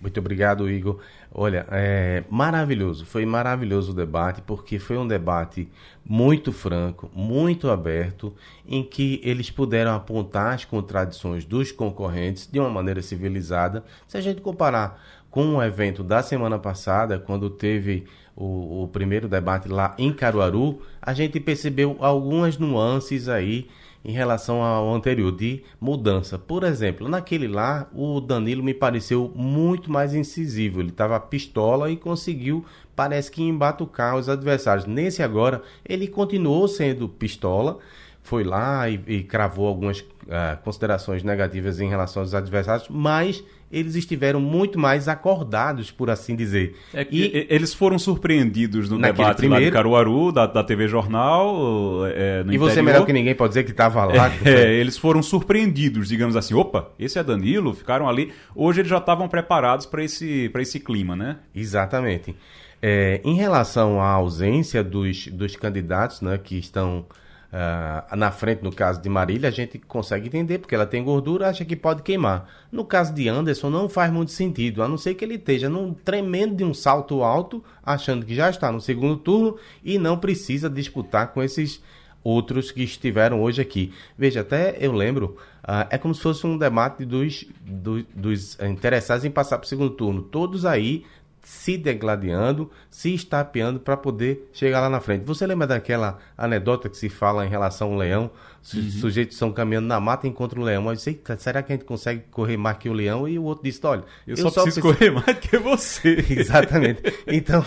Muito 0.03 0.19
obrigado, 0.19 0.69
Igor. 0.69 0.99
Olha, 1.33 1.65
é 1.71 2.25
maravilhoso, 2.29 3.07
foi 3.07 3.25
maravilhoso 3.25 3.93
o 3.93 3.95
debate, 3.95 4.43
porque 4.43 4.81
foi 4.81 4.99
um 4.99 5.07
debate 5.07 5.69
muito 6.05 6.51
franco, 6.51 7.09
muito 7.15 7.71
aberto, 7.71 8.35
em 8.67 8.83
que 8.83 9.21
eles 9.23 9.49
puderam 9.49 9.95
apontar 9.95 10.55
as 10.55 10.65
contradições 10.65 11.45
dos 11.45 11.71
concorrentes 11.71 12.49
de 12.51 12.59
uma 12.59 12.69
maneira 12.69 13.01
civilizada. 13.01 13.85
Se 14.09 14.17
a 14.17 14.21
gente 14.21 14.41
comparar 14.41 15.01
com 15.31 15.55
o 15.55 15.63
evento 15.63 16.03
da 16.03 16.21
semana 16.21 16.59
passada, 16.59 17.21
quando 17.21 17.49
teve 17.49 18.05
o, 18.35 18.83
o 18.83 18.89
primeiro 18.89 19.29
debate 19.29 19.69
lá 19.69 19.95
em 19.97 20.13
Caruaru, 20.13 20.83
a 21.01 21.15
gente 21.15 21.39
percebeu 21.39 21.97
algumas 22.01 22.59
nuances 22.59 23.29
aí 23.29 23.69
em 24.05 24.13
relação 24.13 24.63
ao 24.63 24.93
anterior, 24.93 25.31
de 25.31 25.63
mudança. 25.81 26.39
Por 26.39 26.65
exemplo, 26.65 27.09
naquele 27.09 27.47
lá, 27.47 27.89
o 27.95 28.21
Danilo 28.21 28.63
me 28.63 28.75
pareceu 28.75 29.33
muito 29.35 29.91
mais 29.91 30.15
incisivo. 30.15 30.81
Ele 30.81 30.91
estava 30.91 31.19
pistola 31.21 31.91
e 31.91 31.97
conseguiu, 31.97 32.65
parece 32.97 33.31
que, 33.31 33.43
embatucar 33.43 34.17
os 34.17 34.29
adversários. 34.29 34.87
Nesse 34.87 35.23
agora, 35.23 35.63
ele 35.89 36.09
continuou 36.09 36.67
sendo 36.67 37.09
pistola, 37.09 37.79
foi 38.23 38.45
lá 38.45 38.89
e, 38.89 39.01
e 39.07 39.23
cravou 39.23 39.67
algumas 39.67 40.01
uh, 40.01 40.61
considerações 40.65 41.23
negativas 41.23 41.81
em 41.81 41.89
relação 41.89 42.23
aos 42.23 42.35
adversários, 42.35 42.89
mas 42.89 43.43
eles 43.73 43.95
estiveram 43.95 44.41
muito 44.41 44.79
mais 44.79 45.09
acordados, 45.09 45.91
por 45.91 46.11
assim 46.11 46.37
dizer. 46.37 46.77
É 46.93 47.07
e 47.11 47.47
eles 47.49 47.73
foram 47.73 47.99
surpreendidos 47.99 48.91
no 48.91 49.01
debate 49.01 49.39
primeiro... 49.39 49.65
lá 49.65 49.71
de 49.71 49.73
Caruaru, 49.73 50.31
da, 50.31 50.47
da 50.47 50.63
TV 50.63 50.87
Jornal, 50.87 52.07
é, 52.07 52.45
no 52.45 52.53
E 52.53 52.59
você 52.59 52.83
melhor 52.83 53.07
que 53.07 53.13
ninguém 53.13 53.35
pode 53.35 53.51
dizer 53.51 53.65
que 53.65 53.71
estava 53.71 54.05
lá. 54.05 54.31
É, 54.45 54.51
é, 54.51 54.75
eles 54.75 54.99
foram 54.99 55.23
surpreendidos, 55.23 56.09
digamos 56.09 56.37
assim. 56.37 56.55
Opa, 56.55 56.91
esse 56.99 57.19
é 57.19 57.25
Danilo, 57.25 57.73
ficaram 57.73 58.09
ali. 58.09 58.33
Hoje 58.55 58.81
eles 58.81 58.91
já 58.91 58.99
estavam 58.99 59.29
preparados 59.29 59.87
para 59.87 60.05
esse, 60.05 60.51
esse 60.55 60.79
clima, 60.79 61.17
né? 61.17 61.39
Exatamente. 61.55 62.35
É, 62.83 63.21
em 63.25 63.37
relação 63.37 64.01
à 64.01 64.09
ausência 64.09 64.83
dos, 64.83 65.29
dos 65.29 65.55
candidatos 65.55 66.21
né, 66.21 66.37
que 66.37 66.59
estão 66.59 67.07
uh, 67.53 68.17
na 68.17 68.31
frente, 68.31 68.63
no 68.63 68.73
caso 68.73 69.01
de 69.01 69.09
Marília, 69.09 69.49
a 69.49 69.53
gente 69.53 69.79
consegue 69.79 70.27
entender, 70.27 70.59
porque 70.59 70.75
ela 70.75 70.87
tem 70.87 71.05
gordura, 71.05 71.49
acha 71.49 71.65
que 71.65 71.77
pode 71.77 72.03
queimar. 72.03 72.49
No 72.71 72.85
caso 72.85 73.13
de 73.13 73.29
Anderson, 73.29 73.71
não 73.71 73.89
faz 73.89 74.13
muito 74.13 74.33
sentido, 74.33 74.83
a 74.83 74.89
não 74.89 74.97
ser 74.97 75.15
que 75.15 75.25
ele 75.25 75.35
esteja 75.35 75.69
num 75.69 75.93
tremendo 75.93 76.57
de 76.57 76.65
um 76.65 76.75
salto 76.75 77.23
alto, 77.23 77.63
achando 77.85 78.25
que 78.25 78.35
já 78.35 78.49
está 78.49 78.73
no 78.73 78.81
segundo 78.81 79.17
turno 79.17 79.57
e 79.85 79.99
não 79.99 80.19
precisa 80.19 80.69
disputar 80.71 81.33
com 81.33 81.43
esses 81.43 81.83
outros 82.25 82.71
que 82.71 82.83
estiveram 82.83 83.43
hoje 83.43 83.61
aqui. 83.61 83.93
Veja, 84.17 84.41
até 84.41 84.77
eu 84.81 84.93
lembro, 84.93 85.37
uh, 85.65 85.87
é 85.91 85.99
como 85.99 86.15
se 86.15 86.21
fosse 86.21 86.47
um 86.47 86.57
debate 86.57 87.05
dos, 87.05 87.45
dos, 87.61 88.05
dos 88.15 88.59
interessados 88.61 89.25
em 89.25 89.31
passar 89.31 89.59
para 89.59 89.67
o 89.67 89.69
segundo 89.69 89.91
turno. 89.91 90.23
Todos 90.23 90.65
aí 90.65 91.05
se 91.43 91.77
degladiando, 91.77 92.71
se 92.89 93.15
estapeando 93.15 93.81
para 93.81 93.97
poder 93.97 94.49
chegar 94.53 94.81
lá 94.81 94.89
na 94.89 95.01
frente. 95.01 95.25
Você 95.25 95.47
lembra 95.47 95.67
daquela 95.67 96.19
anedota 96.39 96.89
que 96.89 96.97
se 96.97 97.09
fala 97.09 97.45
em 97.45 97.49
relação 97.49 97.93
ao 97.93 97.99
leão? 97.99 98.31
Os 98.63 98.75
uhum. 98.75 98.91
sujeitos 99.01 99.35
estão 99.35 99.53
caminhando 99.53 99.89
na 99.89 99.99
mata 99.99 100.27
e 100.27 100.31
encontram 100.31 100.63
o 100.63 100.65
leão. 100.65 100.85
Mas 100.85 101.03
sei, 101.03 101.21
será 101.39 101.63
que 101.63 101.73
a 101.73 101.77
gente 101.77 101.85
consegue 101.85 102.23
correr 102.31 102.57
mais 102.57 102.79
que 102.79 102.89
o 102.89 102.93
leão? 102.93 103.29
E 103.29 103.39
o 103.39 103.43
outro 103.43 103.65
disse: 103.65 103.85
olha, 103.85 104.05
eu, 104.27 104.37
eu 104.37 104.37
só, 104.37 104.51
só 104.51 104.63
preciso, 104.63 104.87
correr 104.87 105.11
mais 105.11 105.39
que 105.39 105.59
você. 105.59 106.25
Exatamente. 106.31 107.03
Então, 107.27 107.65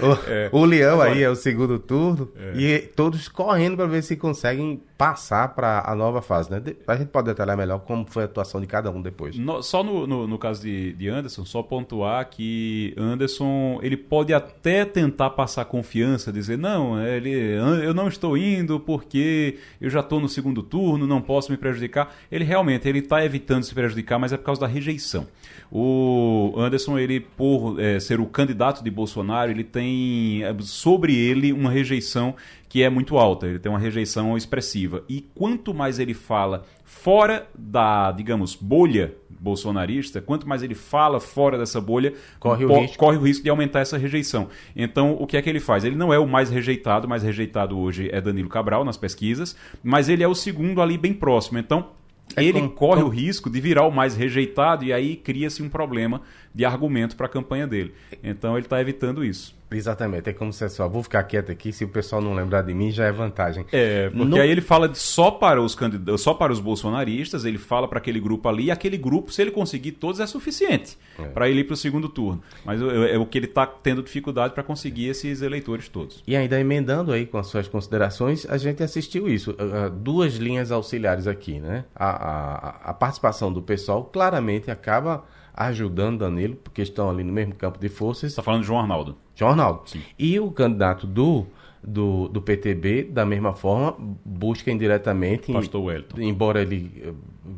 o, 0.00 0.30
é. 0.30 0.48
o 0.52 0.64
leão 0.64 1.00
aí 1.00 1.22
é 1.22 1.30
o 1.30 1.34
segundo 1.34 1.78
turno 1.78 2.30
é. 2.36 2.52
e 2.54 2.78
todos 2.80 3.28
correndo 3.28 3.76
para 3.76 3.86
ver 3.86 4.02
se 4.02 4.16
conseguem 4.16 4.80
passar 4.96 5.54
para 5.54 5.82
a 5.86 5.94
nova 5.94 6.22
fase. 6.22 6.50
Né? 6.50 6.62
A 6.86 6.96
gente 6.96 7.08
pode 7.08 7.26
detalhar 7.26 7.56
melhor 7.56 7.80
como 7.80 8.06
foi 8.08 8.22
a 8.22 8.26
atuação 8.26 8.60
de 8.60 8.66
cada 8.66 8.90
um 8.90 9.00
depois. 9.00 9.36
No, 9.36 9.62
só 9.62 9.82
no, 9.82 10.06
no, 10.06 10.26
no, 10.26 10.38
caso 10.38 10.62
de, 10.62 10.92
de 10.94 11.08
Anderson, 11.08 11.44
só 11.44 11.62
pontuar 11.62 12.28
que 12.28 12.94
Anderson 12.96 13.78
ele 13.82 13.96
pode 13.96 14.32
até 14.32 14.84
tentar 14.84 15.30
passar 15.30 15.64
confiança, 15.66 16.32
dizer 16.32 16.56
não, 16.56 17.00
ele, 17.02 17.30
eu 17.30 17.92
não 17.92 18.08
estou 18.08 18.36
indo 18.36 18.80
porque 18.80 19.58
eu 19.80 19.90
já 19.90 20.00
estou 20.00 20.20
no 20.20 20.25
segundo 20.28 20.62
turno, 20.62 21.06
não 21.06 21.20
posso 21.20 21.50
me 21.50 21.58
prejudicar. 21.58 22.14
Ele 22.30 22.44
realmente 22.44 22.88
ele 22.88 23.00
está 23.00 23.24
evitando 23.24 23.64
se 23.64 23.74
prejudicar, 23.74 24.18
mas 24.18 24.32
é 24.32 24.36
por 24.36 24.44
causa 24.44 24.60
da 24.60 24.66
rejeição. 24.66 25.26
O 25.70 26.54
Anderson, 26.56 26.98
ele 26.98 27.20
por 27.20 27.80
é, 27.80 27.98
ser 27.98 28.20
o 28.20 28.26
candidato 28.26 28.82
de 28.82 28.90
Bolsonaro, 28.90 29.50
ele 29.50 29.64
tem 29.64 30.42
é, 30.44 30.54
sobre 30.60 31.14
ele 31.14 31.52
uma 31.52 31.70
rejeição 31.70 32.34
que 32.68 32.82
é 32.82 32.90
muito 32.90 33.16
alta, 33.16 33.46
ele 33.46 33.58
tem 33.58 33.70
uma 33.70 33.78
rejeição 33.78 34.36
expressiva. 34.36 35.04
E 35.08 35.20
quanto 35.34 35.72
mais 35.72 35.98
ele 35.98 36.14
fala 36.14 36.64
fora 36.84 37.48
da, 37.56 38.12
digamos, 38.12 38.54
bolha 38.54 39.14
bolsonarista, 39.40 40.20
quanto 40.20 40.48
mais 40.48 40.62
ele 40.62 40.74
fala 40.74 41.20
fora 41.20 41.58
dessa 41.58 41.80
bolha, 41.80 42.14
corre 42.38 42.64
o, 42.64 42.80
risco. 42.80 42.98
corre 42.98 43.16
o 43.16 43.20
risco 43.22 43.44
de 43.44 43.50
aumentar 43.50 43.80
essa 43.80 43.96
rejeição. 43.96 44.48
Então, 44.74 45.16
o 45.18 45.26
que 45.26 45.36
é 45.36 45.42
que 45.42 45.48
ele 45.48 45.60
faz? 45.60 45.84
Ele 45.84 45.96
não 45.96 46.12
é 46.12 46.18
o 46.18 46.26
mais 46.26 46.50
rejeitado, 46.50 47.06
o 47.06 47.10
mais 47.10 47.22
rejeitado 47.22 47.78
hoje 47.78 48.08
é 48.12 48.20
Danilo 48.20 48.48
Cabral 48.48 48.84
nas 48.84 48.96
pesquisas, 48.96 49.56
mas 49.82 50.08
ele 50.08 50.22
é 50.22 50.28
o 50.28 50.34
segundo 50.34 50.80
ali 50.80 50.96
bem 50.98 51.12
próximo. 51.12 51.58
Então, 51.58 51.90
é 52.34 52.42
ele 52.42 52.60
como, 52.60 52.70
corre 52.72 53.02
como... 53.02 53.12
o 53.12 53.14
risco 53.14 53.48
de 53.48 53.60
virar 53.60 53.86
o 53.86 53.90
mais 53.90 54.16
rejeitado 54.16 54.84
e 54.84 54.92
aí 54.92 55.16
cria-se 55.16 55.62
um 55.62 55.68
problema 55.68 56.22
de 56.54 56.64
argumento 56.64 57.16
para 57.16 57.26
a 57.26 57.28
campanha 57.28 57.66
dele. 57.66 57.94
Então 58.22 58.56
ele 58.56 58.66
está 58.66 58.80
evitando 58.80 59.24
isso. 59.24 59.54
Exatamente, 59.70 60.30
é 60.30 60.32
como 60.32 60.52
se 60.52 60.68
só 60.68 60.88
vou 60.88 61.02
ficar 61.02 61.22
quieto 61.24 61.50
aqui, 61.50 61.72
se 61.72 61.84
o 61.84 61.88
pessoal 61.88 62.22
não 62.22 62.34
lembrar 62.34 62.62
de 62.62 62.72
mim 62.72 62.90
já 62.90 63.04
é 63.04 63.12
vantagem. 63.12 63.66
É, 63.72 64.10
porque 64.10 64.24
no... 64.24 64.40
aí 64.40 64.48
ele 64.48 64.60
fala 64.60 64.94
só 64.94 65.30
para 65.30 65.60
os 65.60 65.74
candidatos, 65.74 66.20
só 66.20 66.34
para 66.34 66.52
os 66.52 66.60
bolsonaristas, 66.60 67.44
ele 67.44 67.58
fala 67.58 67.88
para 67.88 67.98
aquele 67.98 68.20
grupo 68.20 68.48
ali, 68.48 68.64
e 68.66 68.70
aquele 68.70 68.96
grupo, 68.96 69.32
se 69.32 69.42
ele 69.42 69.50
conseguir 69.50 69.92
todos, 69.92 70.20
é 70.20 70.26
suficiente 70.26 70.96
é. 71.18 71.24
para 71.24 71.48
ele 71.48 71.60
ir 71.60 71.64
para 71.64 71.74
o 71.74 71.76
segundo 71.76 72.08
turno. 72.08 72.42
Mas 72.64 72.80
é, 72.80 73.18
o 73.18 73.26
que 73.26 73.38
ele 73.38 73.46
está 73.46 73.66
tendo 73.66 74.02
dificuldade 74.02 74.54
para 74.54 74.62
conseguir 74.62 75.08
esses 75.08 75.42
eleitores 75.42 75.88
todos. 75.88 76.22
E 76.26 76.36
ainda 76.36 76.58
emendando 76.60 77.12
aí 77.12 77.26
com 77.26 77.38
as 77.38 77.48
suas 77.48 77.66
considerações, 77.66 78.46
a 78.48 78.56
gente 78.58 78.82
assistiu 78.82 79.28
isso, 79.28 79.50
uh, 79.52 79.90
duas 79.90 80.36
linhas 80.36 80.70
auxiliares 80.70 81.26
aqui, 81.26 81.58
né? 81.58 81.84
A, 81.94 82.08
a, 82.08 82.68
a 82.90 82.94
participação 82.94 83.52
do 83.52 83.62
pessoal 83.62 84.04
claramente 84.04 84.70
acaba 84.70 85.24
ajudando 85.56 86.18
Danilo, 86.18 86.56
porque 86.56 86.82
estão 86.82 87.08
ali 87.08 87.24
no 87.24 87.32
mesmo 87.32 87.54
campo 87.54 87.78
de 87.78 87.88
forças. 87.88 88.30
Está 88.30 88.42
falando 88.42 88.60
de 88.60 88.66
João 88.66 88.80
Arnaldo. 88.80 89.16
João 89.34 89.52
Arnaldo. 89.52 89.82
Sim. 89.86 90.02
E 90.18 90.38
o 90.38 90.50
candidato 90.50 91.06
do, 91.06 91.46
do, 91.82 92.28
do 92.28 92.42
PTB, 92.42 93.04
da 93.04 93.24
mesma 93.24 93.54
forma, 93.54 93.96
busca 94.24 94.70
indiretamente. 94.70 95.52
Pastor 95.52 95.82
Wellington. 95.82 96.20
Embora 96.20 96.60
ele 96.60 97.02
eh, 97.02 97.12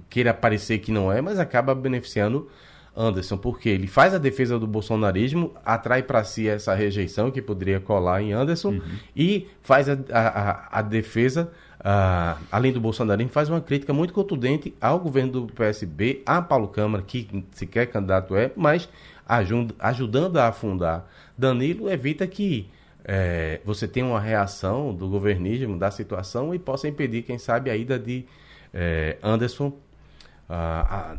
queira 0.08 0.32
parecer 0.32 0.78
que 0.78 0.92
não 0.92 1.10
é, 1.10 1.20
mas 1.20 1.38
acaba 1.38 1.74
beneficiando 1.74 2.48
Anderson, 2.96 3.36
porque 3.36 3.68
ele 3.68 3.86
faz 3.86 4.12
a 4.12 4.18
defesa 4.18 4.58
do 4.58 4.66
bolsonarismo, 4.66 5.52
atrai 5.64 6.02
para 6.02 6.24
si 6.24 6.48
essa 6.48 6.74
rejeição 6.74 7.30
que 7.30 7.40
poderia 7.40 7.78
colar 7.78 8.20
em 8.20 8.32
Anderson 8.32 8.70
uhum. 8.70 8.82
e 9.14 9.46
faz 9.62 9.88
a, 9.88 9.96
a, 10.12 10.78
a 10.80 10.82
defesa 10.82 11.52
Uh, 11.80 12.36
além 12.50 12.72
do 12.72 12.80
bolsonarismo, 12.80 13.30
faz 13.30 13.48
uma 13.48 13.60
crítica 13.60 13.92
muito 13.92 14.12
contundente 14.12 14.74
ao 14.80 14.98
governo 14.98 15.32
do 15.32 15.46
PSB, 15.46 16.22
a 16.26 16.42
Paulo 16.42 16.68
Câmara, 16.68 17.04
que 17.04 17.44
sequer 17.52 17.86
candidato 17.86 18.34
é, 18.34 18.50
mas 18.56 18.88
ajud 19.26 19.72
ajudando 19.78 20.38
a 20.38 20.48
afundar. 20.48 21.06
Danilo, 21.36 21.88
evita 21.88 22.26
que 22.26 22.68
é, 23.04 23.60
você 23.64 23.86
tenha 23.86 24.06
uma 24.06 24.20
reação 24.20 24.92
do 24.92 25.08
governismo, 25.08 25.78
da 25.78 25.90
situação, 25.90 26.52
e 26.52 26.58
possa 26.58 26.88
impedir, 26.88 27.22
quem 27.22 27.38
sabe, 27.38 27.70
a 27.70 27.76
ida 27.76 27.98
de 27.98 28.26
é, 28.74 29.16
Anderson 29.22 29.72
uh, 30.48 31.18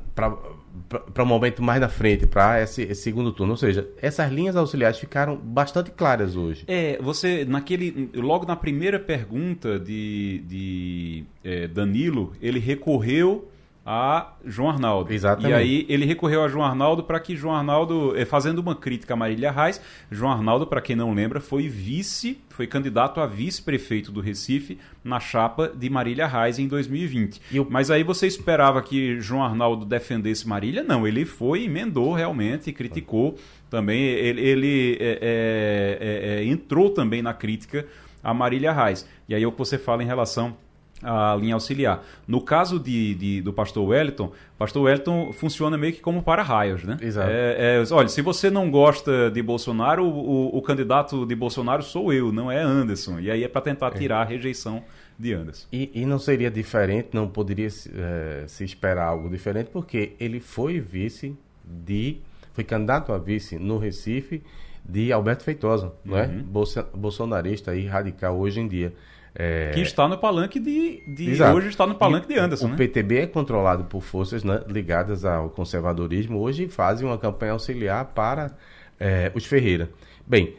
para 1.14 1.24
um 1.24 1.28
momento 1.28 1.62
mais 1.62 1.80
na 1.80 1.90
frente, 1.90 2.26
para 2.26 2.62
esse, 2.62 2.84
esse, 2.84 3.02
segundo 3.02 3.32
turno. 3.32 3.54
Ou 3.54 3.58
seja, 3.58 3.88
essas 4.02 4.32
linhas 4.32 4.56
auxiliares 4.56 4.98
ficaram 4.98 5.36
bastante 5.36 5.92
claras 5.92 6.36
hoje. 6.36 6.64
É, 6.68 6.98
você, 7.02 7.46
naquele. 7.46 8.10
Logo 8.14 8.46
na 8.46 8.56
primeira 8.56 9.00
pergunta 9.00 9.80
de, 9.80 10.44
de 10.48 11.24
é, 11.44 11.68
Danilo, 11.68 12.34
ele 12.42 12.60
recorreu 12.60 13.50
a 13.92 14.34
João 14.46 14.70
Arnaldo. 14.70 15.12
Exatamente. 15.12 15.50
E 15.50 15.54
aí 15.56 15.86
ele 15.90 16.06
recorreu 16.06 16.44
a 16.44 16.48
João 16.48 16.64
Arnaldo 16.64 17.04
para 17.04 17.20
que 17.20 17.36
João 17.36 17.56
Arnaldo, 17.56 18.16
eh, 18.16 18.24
fazendo 18.24 18.60
uma 18.60 18.76
crítica 18.76 19.16
a 19.16 19.18
Marília 19.18 19.50
Reis, 19.50 19.82
João 20.12 20.32
Arnaldo, 20.32 20.68
para 20.68 20.80
quem 20.80 20.96
não 20.96 21.12
lembra, 21.12 21.42
foi 21.42 21.68
vice, 21.68 22.40
foi 22.50 22.68
candidato 22.68 23.20
a 23.20 23.26
vice-prefeito 23.26 24.12
do 24.12 24.22
Recife 24.22 24.78
na 25.04 25.20
chapa 25.20 25.70
de 25.76 25.90
Marília 25.90 26.28
Reis 26.28 26.60
em 26.60 26.68
2020. 26.68 27.42
Eu... 27.52 27.66
Mas 27.68 27.90
aí 27.90 28.04
você 28.04 28.28
esperava 28.28 28.80
que 28.84 29.20
João 29.20 29.42
Arnaldo 29.42 29.84
defendesse 29.88 30.48
Marília? 30.48 30.84
Não, 30.84 31.08
ele 31.08 31.26
foi, 31.26 31.64
emendou 31.64 32.14
realmente, 32.14 32.72
criticou 32.72 33.40
também, 33.72 34.04
ele, 34.04 34.40
ele 34.40 34.98
é, 35.00 35.18
é, 35.20 36.42
é, 36.42 36.46
entrou 36.46 36.92
também 36.92 37.24
na 37.24 37.34
crítica 37.34 37.88
a 38.24 38.36
Marília 38.36 38.72
Reis. 38.72 39.10
E 39.28 39.34
aí 39.34 39.42
é 39.42 39.48
o 39.48 39.52
que 39.52 39.58
você 39.58 39.80
fala 39.80 40.04
em 40.04 40.06
relação 40.06 40.56
a 41.02 41.36
linha 41.40 41.54
auxiliar. 41.54 42.04
No 42.28 42.42
caso 42.42 42.80
de, 42.80 43.16
de, 43.16 43.42
do 43.42 43.54
pastor 43.54 43.88
Wellington, 43.88 44.32
pastor 44.58 44.84
Wellington 44.84 45.32
funciona 45.32 45.78
meio 45.78 45.94
que 45.94 46.02
como 46.02 46.22
para-raios, 46.22 46.84
né? 46.84 46.98
Exato. 47.02 47.30
É, 47.32 47.82
é, 47.82 47.94
olha, 47.94 48.10
se 48.10 48.22
você 48.22 48.50
não 48.50 48.70
gosta 48.70 49.32
de 49.32 49.42
Bolsonaro, 49.42 50.06
o, 50.06 50.58
o, 50.58 50.62
candidato 50.62 51.26
de 51.26 51.36
Bolsonaro 51.36 51.84
sou 51.84 52.12
eu, 52.12 52.32
não 52.32 52.52
é 52.52 52.62
Anderson. 52.62 53.20
E 53.20 53.32
aí 53.32 53.44
é 53.44 53.48
para 53.48 53.62
tentar 53.62 53.92
tirar 53.92 54.22
a 54.22 54.26
rejeição 54.26 54.84
de 55.18 55.34
Anderson. 55.34 55.68
E, 55.72 55.92
e, 55.94 56.06
não 56.06 56.20
seria 56.20 56.52
diferente, 56.52 57.10
não 57.14 57.28
poderia 57.28 57.68
é, 57.68 58.44
se 58.48 58.64
esperar 58.64 59.08
algo 59.08 59.30
diferente, 59.30 59.70
porque 59.72 60.14
ele 60.20 60.40
foi 60.40 60.80
vice 60.80 61.36
de. 61.64 62.18
foi 62.54 62.64
candidato 62.64 63.14
a 63.14 63.18
vice 63.18 63.58
no 63.58 63.78
Recife 63.78 64.42
de 64.84 65.12
Alberto 65.12 65.44
Feitosa, 65.44 65.94
não 66.04 66.18
é? 66.18 66.26
Uhum. 66.26 66.44
Bolsa, 66.44 66.84
bolsonarista 66.94 67.76
e 67.76 67.86
radical 67.86 68.38
hoje 68.38 68.60
em 68.60 68.68
dia. 68.68 68.94
É... 69.36 69.72
Que 69.74 69.82
está 69.82 70.08
no 70.08 70.18
palanque 70.18 70.60
de. 70.60 71.04
de 71.08 71.44
hoje 71.44 71.70
está 71.70 71.86
no 71.86 71.96
palanque 71.96 72.26
e 72.32 72.34
de 72.34 72.40
Anderson. 72.40 72.66
O 72.66 72.70
né? 72.70 72.78
PTB 72.78 73.18
é 73.20 73.28
controlado 73.28 73.84
por 73.86 74.02
forças 74.02 74.44
né, 74.44 74.62
ligadas 74.68 75.24
ao 75.24 75.50
conservadorismo. 75.50 76.40
Hoje 76.40 76.68
fazem 76.68 77.08
uma 77.08 77.18
campanha 77.18 77.54
auxiliar 77.54 78.06
para 78.06 78.52
é, 79.00 79.32
os 79.36 79.46
Ferreira. 79.46 79.90
Bem, 80.26 80.56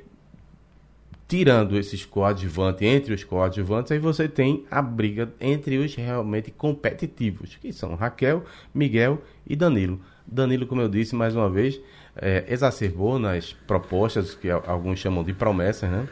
tirando 1.30 1.78
esses 1.78 2.05
coadjuvantes, 2.05 2.82
entre 2.82 3.14
os 3.14 3.22
coadjuvantes, 3.22 3.92
aí 3.92 3.98
você 3.98 4.28
tem 4.28 4.64
a 4.70 4.82
briga 4.82 5.32
entre 5.40 5.78
os 5.78 5.94
realmente 5.94 6.51
competitivos, 6.51 7.56
que 7.56 7.72
são 7.72 7.94
Raquel, 7.94 8.44
Miguel 8.74 9.22
e 9.47 9.55
Danilo. 9.55 10.01
Danilo, 10.26 10.66
como 10.66 10.80
eu 10.80 10.88
disse 10.88 11.14
mais 11.14 11.36
uma 11.36 11.48
vez, 11.48 11.80
é, 12.16 12.44
exacerbou 12.48 13.18
nas 13.18 13.52
propostas 13.52 14.34
que 14.34 14.51
alguns 14.51 14.98
chamam 14.98 15.22
de 15.22 15.32
promessas, 15.32 15.88
né? 15.90 16.09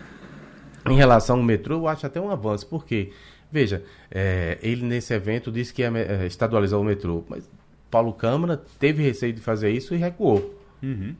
Em 0.93 0.97
relação 0.97 1.37
ao 1.37 1.43
metrô, 1.43 1.77
eu 1.77 1.89
acho 1.89 2.07
até 2.07 2.21
um 2.21 2.31
avanço, 2.31 2.67
porque, 2.67 3.13
veja, 3.51 3.83
é, 4.11 4.59
ele 4.63 4.85
nesse 4.85 5.13
evento 5.15 5.51
disse 5.51 5.73
que 5.73 5.83
ia 5.83 5.93
é, 5.97 6.27
estadualizar 6.27 6.79
o 6.79 6.85
metrô, 6.85 7.25
mas 7.29 7.49
Paulo 7.91 8.13
Câmara 8.13 8.61
teve 8.79 9.03
receio 9.03 9.33
de 9.33 9.41
fazer 9.41 9.71
isso 9.71 9.95
e 9.95 9.99
recuou. 9.99 10.55
Uhum. 10.83 11.15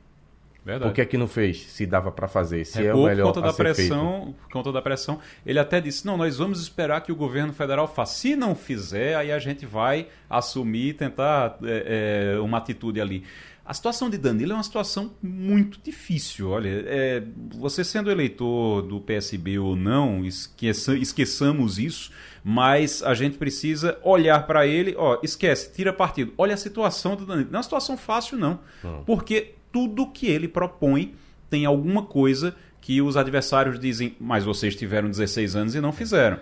Verdade. 0.69 0.91
Por 0.91 0.95
que 0.95 1.01
é 1.01 1.07
que 1.07 1.17
não 1.17 1.27
fez? 1.27 1.65
Se 1.71 1.87
dava 1.87 2.13
para 2.13 2.29
fazer, 2.29 2.63
se 2.67 2.83
Recuou 2.83 3.05
é 3.05 3.07
o 3.07 3.09
melhor 3.09 3.29
por 3.29 3.37
conta 3.37 3.47
da 3.47 3.55
pressão, 3.55 4.23
feito. 4.25 4.39
por 4.43 4.51
conta 4.51 4.73
da 4.73 4.83
pressão. 4.83 5.19
Ele 5.47 5.59
até 5.59 5.81
disse: 5.81 6.07
"Não, 6.07 6.19
nós 6.19 6.37
vamos 6.37 6.61
esperar 6.61 7.01
que 7.01 7.11
o 7.11 7.17
governo 7.17 7.55
federal 7.55 7.89
faça. 7.89 8.19
Se 8.19 8.37
não 8.37 8.55
fizer, 8.55 9.17
aí 9.17 9.33
a 9.33 9.39
gente 9.39 9.65
vai 9.65 10.09
assumir, 10.29 10.93
tentar 10.93 11.57
é, 11.63 12.35
é, 12.35 12.39
uma 12.39 12.59
atitude 12.59 13.01
ali." 13.01 13.25
A 13.69 13.75
situação 13.75 14.09
de 14.09 14.17
Danilo 14.17 14.53
é 14.53 14.55
uma 14.55 14.63
situação 14.63 15.13
muito 15.23 15.79
difícil. 15.85 16.49
Olha, 16.49 16.71
é, 16.87 17.23
você 17.51 17.85
sendo 17.85 18.11
eleitor 18.11 18.81
do 18.81 18.99
PSB 18.99 19.59
ou 19.59 19.77
não, 19.77 20.25
esqueça, 20.25 20.97
esqueçamos 20.97 21.79
isso, 21.79 22.11
mas 22.43 23.03
a 23.03 23.13
gente 23.13 23.37
precisa 23.37 23.99
olhar 24.03 24.47
para 24.47 24.67
ele, 24.67 24.95
ó, 24.97 25.19
esquece, 25.23 25.71
tira 25.75 25.93
partido. 25.93 26.33
Olha 26.39 26.55
a 26.55 26.57
situação 26.57 27.15
do 27.15 27.27
Danilo. 27.27 27.51
Não 27.51 27.57
é 27.57 27.59
uma 27.59 27.63
situação 27.63 27.95
fácil, 27.99 28.39
não. 28.39 28.59
Hum. 28.83 29.03
Porque 29.05 29.57
tudo 29.71 30.07
que 30.07 30.29
ele 30.29 30.49
propõe 30.49 31.15
tem 31.51 31.67
alguma 31.67 32.05
coisa 32.05 32.57
que 32.81 33.03
os 33.03 33.19
adversários 33.19 33.79
dizem, 33.79 34.17
mas 34.19 34.45
vocês 34.45 34.75
tiveram 34.75 35.11
16 35.11 35.57
anos 35.57 35.75
e 35.75 35.81
não 35.83 35.93
fizeram. 35.93 36.39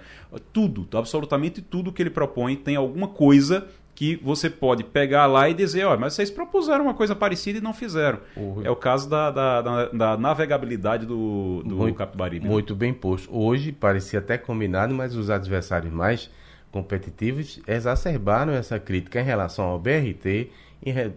Tudo, 0.52 0.86
absolutamente 0.96 1.60
tudo 1.60 1.92
que 1.92 2.00
ele 2.00 2.10
propõe 2.10 2.54
tem 2.54 2.76
alguma 2.76 3.08
coisa 3.08 3.66
que 3.96 4.14
você 4.22 4.50
pode 4.50 4.84
pegar 4.84 5.24
lá 5.24 5.48
e 5.48 5.54
dizer, 5.54 5.84
ó, 5.86 5.96
mas 5.96 6.12
vocês 6.12 6.30
propuseram 6.30 6.84
uma 6.84 6.92
coisa 6.92 7.14
parecida 7.16 7.58
e 7.58 7.62
não 7.62 7.72
fizeram. 7.72 8.20
Uhum. 8.36 8.60
É 8.62 8.70
o 8.70 8.76
caso 8.76 9.08
da, 9.08 9.30
da, 9.30 9.62
da, 9.62 9.84
da 9.86 10.16
navegabilidade 10.18 11.06
do, 11.06 11.62
do 11.64 11.76
muito, 11.76 11.96
Capibaribe. 11.96 12.46
Muito 12.46 12.74
bem 12.74 12.92
posto. 12.92 13.34
Hoje 13.34 13.72
parecia 13.72 14.18
até 14.18 14.36
combinado, 14.36 14.94
mas 14.94 15.16
os 15.16 15.30
adversários 15.30 15.90
mais 15.90 16.30
competitivos 16.70 17.58
exacerbaram 17.66 18.52
essa 18.52 18.78
crítica 18.78 19.18
em 19.18 19.24
relação 19.24 19.64
ao 19.64 19.78
BRT. 19.78 20.50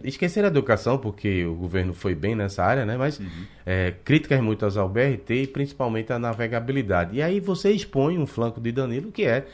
Esqueceram 0.02 0.48
a 0.48 0.50
educação, 0.50 0.98
porque 0.98 1.44
o 1.44 1.54
governo 1.54 1.94
foi 1.94 2.14
bem 2.14 2.34
nessa 2.34 2.64
área, 2.64 2.84
né? 2.84 2.96
Mas 2.96 3.20
uhum. 3.20 3.26
é, 3.64 3.94
críticas 4.04 4.40
muitas 4.40 4.76
ao 4.76 4.88
BRT 4.88 5.30
e 5.30 5.46
principalmente 5.46 6.12
à 6.12 6.18
navegabilidade. 6.18 7.16
E 7.16 7.22
aí 7.22 7.38
você 7.38 7.70
expõe 7.70 8.18
um 8.18 8.26
flanco 8.26 8.60
de 8.60 8.72
Danilo 8.72 9.12
que 9.12 9.24
é 9.24 9.46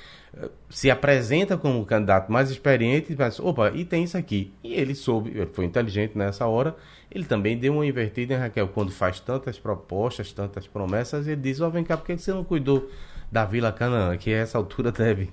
se 0.68 0.90
apresenta 0.90 1.56
como 1.56 1.80
o 1.80 1.86
candidato 1.86 2.30
mais 2.30 2.50
experiente 2.50 3.12
e 3.12 3.16
pensa, 3.16 3.42
opa, 3.42 3.70
e 3.74 3.84
tem 3.84 4.04
isso 4.04 4.18
aqui. 4.18 4.52
E 4.62 4.74
ele 4.74 4.94
soube, 4.94 5.30
ele 5.30 5.46
foi 5.46 5.64
inteligente 5.64 6.16
nessa 6.16 6.46
hora, 6.46 6.76
ele 7.10 7.24
também 7.24 7.56
deu 7.56 7.74
uma 7.74 7.86
invertida 7.86 8.34
em 8.34 8.36
Raquel, 8.36 8.68
quando 8.68 8.90
faz 8.90 9.18
tantas 9.18 9.58
propostas, 9.58 10.32
tantas 10.32 10.66
promessas, 10.66 11.26
ele 11.26 11.40
diz, 11.40 11.60
ó, 11.60 11.68
oh, 11.68 11.70
vem 11.70 11.84
cá, 11.84 11.96
por 11.96 12.04
que 12.04 12.18
você 12.18 12.32
não 12.32 12.44
cuidou 12.44 12.90
da 13.32 13.44
Vila 13.44 13.72
Canaã, 13.72 14.16
que 14.16 14.32
a 14.32 14.38
essa 14.38 14.58
altura 14.58 14.92
deve, 14.92 15.30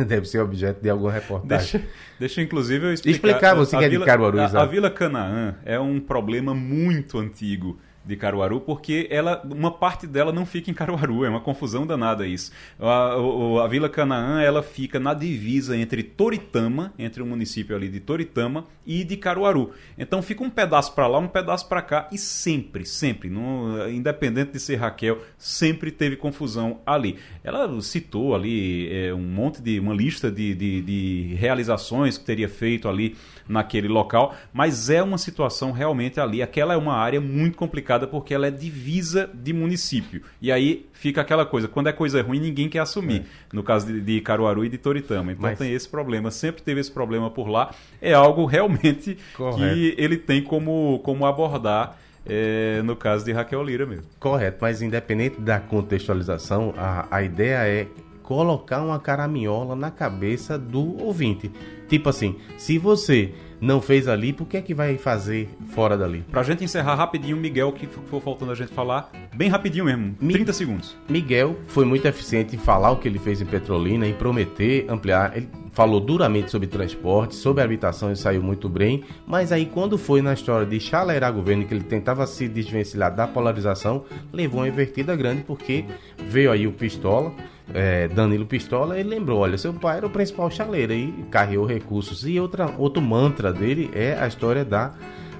deve 0.06 0.26
ser 0.26 0.40
objeto 0.40 0.82
de 0.82 0.90
alguma 0.90 1.12
reportagem. 1.12 1.80
Deixa, 1.80 1.88
deixa 2.18 2.42
inclusive 2.42 2.86
eu 2.86 2.92
explicar. 2.92 3.16
Explicar, 3.16 3.54
você 3.54 3.76
que 3.76 3.84
é 3.84 3.88
de 3.88 4.00
Caruaru, 4.00 4.40
a, 4.40 4.62
a 4.62 4.66
Vila 4.66 4.90
Canaã 4.90 5.56
é 5.64 5.78
um 5.78 6.00
problema 6.00 6.54
muito 6.54 7.18
antigo 7.18 7.78
de 8.04 8.16
Caruaru, 8.16 8.60
porque 8.60 9.06
ela, 9.10 9.42
uma 9.44 9.70
parte 9.70 10.06
dela 10.06 10.32
não 10.32 10.46
fica 10.46 10.70
em 10.70 10.74
Caruaru, 10.74 11.24
é 11.24 11.28
uma 11.28 11.40
confusão 11.40 11.86
danada 11.86 12.26
isso. 12.26 12.50
A, 12.78 12.86
a, 12.86 13.64
a, 13.64 13.68
Vila 13.68 13.88
Canaã 13.88 14.40
ela 14.40 14.62
fica 14.62 14.98
na 14.98 15.12
divisa 15.12 15.76
entre 15.76 16.02
Toritama, 16.02 16.94
entre 16.98 17.22
o 17.22 17.26
município 17.26 17.76
ali 17.76 17.88
de 17.88 18.00
Toritama 18.00 18.64
e 18.86 19.04
de 19.04 19.16
Caruaru. 19.16 19.72
Então 19.98 20.22
fica 20.22 20.42
um 20.42 20.50
pedaço 20.50 20.94
para 20.94 21.06
lá, 21.06 21.18
um 21.18 21.28
pedaço 21.28 21.68
para 21.68 21.82
cá 21.82 22.08
e 22.10 22.16
sempre, 22.16 22.86
sempre, 22.86 23.28
no, 23.28 23.88
independente 23.88 24.52
de 24.52 24.60
ser 24.60 24.76
Raquel, 24.76 25.18
sempre 25.36 25.90
teve 25.90 26.16
confusão 26.16 26.80
ali. 26.86 27.18
Ela 27.44 27.80
citou 27.82 28.34
ali 28.34 28.88
é, 28.92 29.12
um 29.12 29.22
monte 29.22 29.60
de 29.60 29.78
uma 29.78 29.94
lista 29.94 30.30
de, 30.30 30.54
de, 30.54 30.80
de 30.80 31.34
realizações 31.34 32.16
que 32.16 32.24
teria 32.24 32.48
feito 32.48 32.88
ali 32.88 33.16
naquele 33.50 33.88
local, 33.88 34.34
mas 34.52 34.88
é 34.88 35.02
uma 35.02 35.18
situação 35.18 35.72
realmente 35.72 36.20
ali. 36.20 36.40
Aquela 36.40 36.74
é 36.74 36.76
uma 36.76 36.94
área 36.94 37.20
muito 37.20 37.58
complicada 37.58 38.06
porque 38.06 38.32
ela 38.32 38.46
é 38.46 38.50
divisa 38.50 39.28
de 39.34 39.52
município. 39.52 40.22
E 40.40 40.52
aí 40.52 40.86
fica 40.92 41.20
aquela 41.20 41.44
coisa, 41.44 41.66
quando 41.66 41.88
é 41.88 41.92
coisa 41.92 42.22
ruim, 42.22 42.38
ninguém 42.38 42.68
quer 42.68 42.78
assumir. 42.78 43.22
É. 43.22 43.24
No 43.52 43.62
caso 43.62 43.86
de, 43.86 44.00
de, 44.00 44.20
Caruaru 44.20 44.64
e 44.64 44.68
de 44.68 44.78
Toritama. 44.78 45.32
Então 45.32 45.42
mas... 45.42 45.58
tem 45.58 45.72
esse 45.72 45.88
problema, 45.88 46.30
sempre 46.30 46.62
teve 46.62 46.80
esse 46.80 46.90
problema 46.92 47.30
por 47.30 47.48
lá. 47.48 47.74
É 48.00 48.14
algo 48.14 48.46
realmente 48.46 49.18
Correto. 49.34 49.74
que 49.74 49.94
ele 49.98 50.16
tem 50.16 50.42
como, 50.42 51.00
como 51.02 51.26
abordar. 51.26 51.98
É, 52.26 52.82
no 52.84 52.94
caso 52.94 53.24
de 53.24 53.32
Raquel 53.32 53.62
Lira 53.62 53.86
mesmo. 53.86 54.04
Correto, 54.20 54.58
mas 54.60 54.82
independente 54.82 55.40
da 55.40 55.58
contextualização, 55.58 56.74
a, 56.76 57.06
a 57.10 57.22
ideia 57.22 57.66
é 57.66 57.88
colocar 58.30 58.80
uma 58.80 59.00
caraminhola 59.00 59.74
na 59.74 59.90
cabeça 59.90 60.56
do 60.56 61.02
ouvinte. 61.02 61.50
Tipo 61.88 62.10
assim, 62.10 62.36
se 62.56 62.78
você 62.78 63.34
não 63.60 63.80
fez 63.80 64.06
ali, 64.06 64.32
por 64.32 64.46
que 64.46 64.56
é 64.56 64.62
que 64.62 64.72
vai 64.72 64.96
fazer 64.96 65.48
fora 65.70 65.98
dali? 65.98 66.24
Pra 66.30 66.44
gente 66.44 66.62
encerrar 66.62 66.94
rapidinho, 66.94 67.36
Miguel, 67.36 67.72
que 67.72 67.88
for 67.88 68.22
faltando 68.22 68.52
a 68.52 68.54
gente 68.54 68.72
falar, 68.72 69.10
bem 69.34 69.48
rapidinho 69.48 69.84
mesmo, 69.84 70.14
Mi 70.20 70.34
30 70.34 70.52
segundos. 70.52 70.96
Miguel 71.08 71.56
foi 71.66 71.84
muito 71.84 72.06
eficiente 72.06 72.54
em 72.54 72.58
falar 72.60 72.92
o 72.92 72.98
que 72.98 73.08
ele 73.08 73.18
fez 73.18 73.42
em 73.42 73.46
Petrolina, 73.46 74.06
em 74.06 74.14
prometer 74.14 74.86
ampliar. 74.88 75.36
Ele 75.36 75.48
falou 75.72 75.98
duramente 76.00 76.52
sobre 76.52 76.68
transporte, 76.68 77.34
sobre 77.34 77.64
habitação 77.64 78.12
e 78.12 78.16
saiu 78.16 78.42
muito 78.42 78.68
bem, 78.68 79.02
mas 79.26 79.50
aí 79.50 79.66
quando 79.66 79.98
foi 79.98 80.22
na 80.22 80.32
história 80.32 80.66
de 80.66 80.78
chaleirar 80.78 81.32
governo, 81.32 81.64
que 81.64 81.74
ele 81.74 81.84
tentava 81.84 82.26
se 82.26 82.48
desvencilhar 82.48 83.14
da 83.14 83.26
polarização, 83.26 84.04
levou 84.32 84.60
uma 84.60 84.68
invertida 84.68 85.16
grande, 85.16 85.42
porque 85.42 85.84
veio 86.28 86.52
aí 86.52 86.66
o 86.66 86.72
Pistola, 86.72 87.32
é, 87.74 88.08
Danilo 88.08 88.46
Pistola, 88.46 88.98
ele 88.98 89.08
lembrou, 89.08 89.40
olha, 89.40 89.56
seu 89.58 89.72
pai 89.72 89.98
era 89.98 90.06
o 90.06 90.10
principal 90.10 90.50
chaleiro 90.50 90.92
e 90.92 91.12
carregou 91.30 91.66
recursos. 91.66 92.26
E 92.26 92.38
outra, 92.40 92.74
outro 92.78 93.02
mantra 93.02 93.52
dele 93.52 93.90
é 93.94 94.18
a 94.18 94.26
história 94.26 94.64
da 94.64 94.94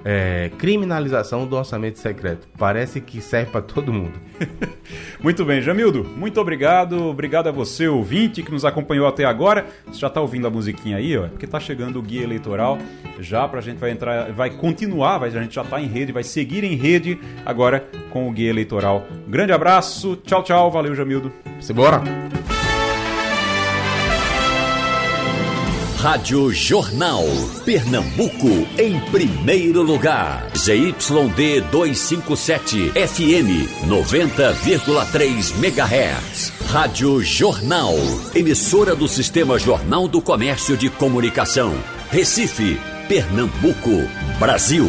é, 0.04 0.50
criminalização 0.58 1.46
do 1.46 1.56
orçamento 1.56 1.98
secreto. 1.98 2.48
Parece 2.58 3.00
que 3.00 3.20
serve 3.20 3.50
para 3.50 3.62
todo 3.62 3.92
mundo. 3.92 4.12
muito 5.20 5.44
bem, 5.44 5.60
Jamildo, 5.60 6.04
muito 6.16 6.40
obrigado. 6.40 7.06
Obrigado 7.06 7.48
a 7.48 7.52
você, 7.52 7.88
ouvinte, 7.88 8.42
que 8.42 8.50
nos 8.50 8.64
acompanhou 8.64 9.06
até 9.06 9.24
agora. 9.24 9.66
Você 9.86 10.00
já 10.00 10.08
está 10.08 10.20
ouvindo 10.20 10.46
a 10.46 10.50
musiquinha 10.50 10.96
aí, 10.96 11.16
ó, 11.16 11.28
porque 11.28 11.44
está 11.44 11.60
chegando 11.60 11.98
o 11.98 12.02
guia 12.02 12.22
eleitoral. 12.22 12.78
Já 13.18 13.46
para 13.46 13.58
a 13.58 13.62
gente 13.62 13.78
vai 13.78 13.90
entrar, 13.90 14.32
vai 14.32 14.50
continuar, 14.50 15.18
vai, 15.18 15.28
a 15.28 15.42
gente 15.42 15.54
já 15.54 15.62
está 15.62 15.80
em 15.80 15.86
rede, 15.86 16.12
vai 16.12 16.22
seguir 16.24 16.64
em 16.64 16.74
rede 16.74 17.18
agora 17.44 17.84
com 18.10 18.28
o 18.28 18.32
guia 18.32 18.50
eleitoral. 18.50 19.06
grande 19.28 19.52
abraço, 19.52 20.16
tchau, 20.16 20.42
tchau, 20.42 20.70
valeu, 20.70 20.94
Jamildo. 20.94 21.32
Simbora! 21.60 22.49
Rádio 26.00 26.50
Jornal. 26.50 27.24
Pernambuco 27.62 28.48
em 28.78 28.98
primeiro 29.10 29.82
lugar. 29.82 30.50
ZYD 30.56 31.60
257 31.70 32.90
FM 32.92 33.68
90,3 33.86 35.52
MHz. 35.62 36.52
Rádio 36.70 37.22
Jornal. 37.22 37.92
Emissora 38.34 38.96
do 38.96 39.06
Sistema 39.06 39.58
Jornal 39.58 40.08
do 40.08 40.22
Comércio 40.22 40.74
de 40.74 40.88
Comunicação. 40.88 41.74
Recife, 42.10 42.80
Pernambuco, 43.06 44.08
Brasil. 44.38 44.88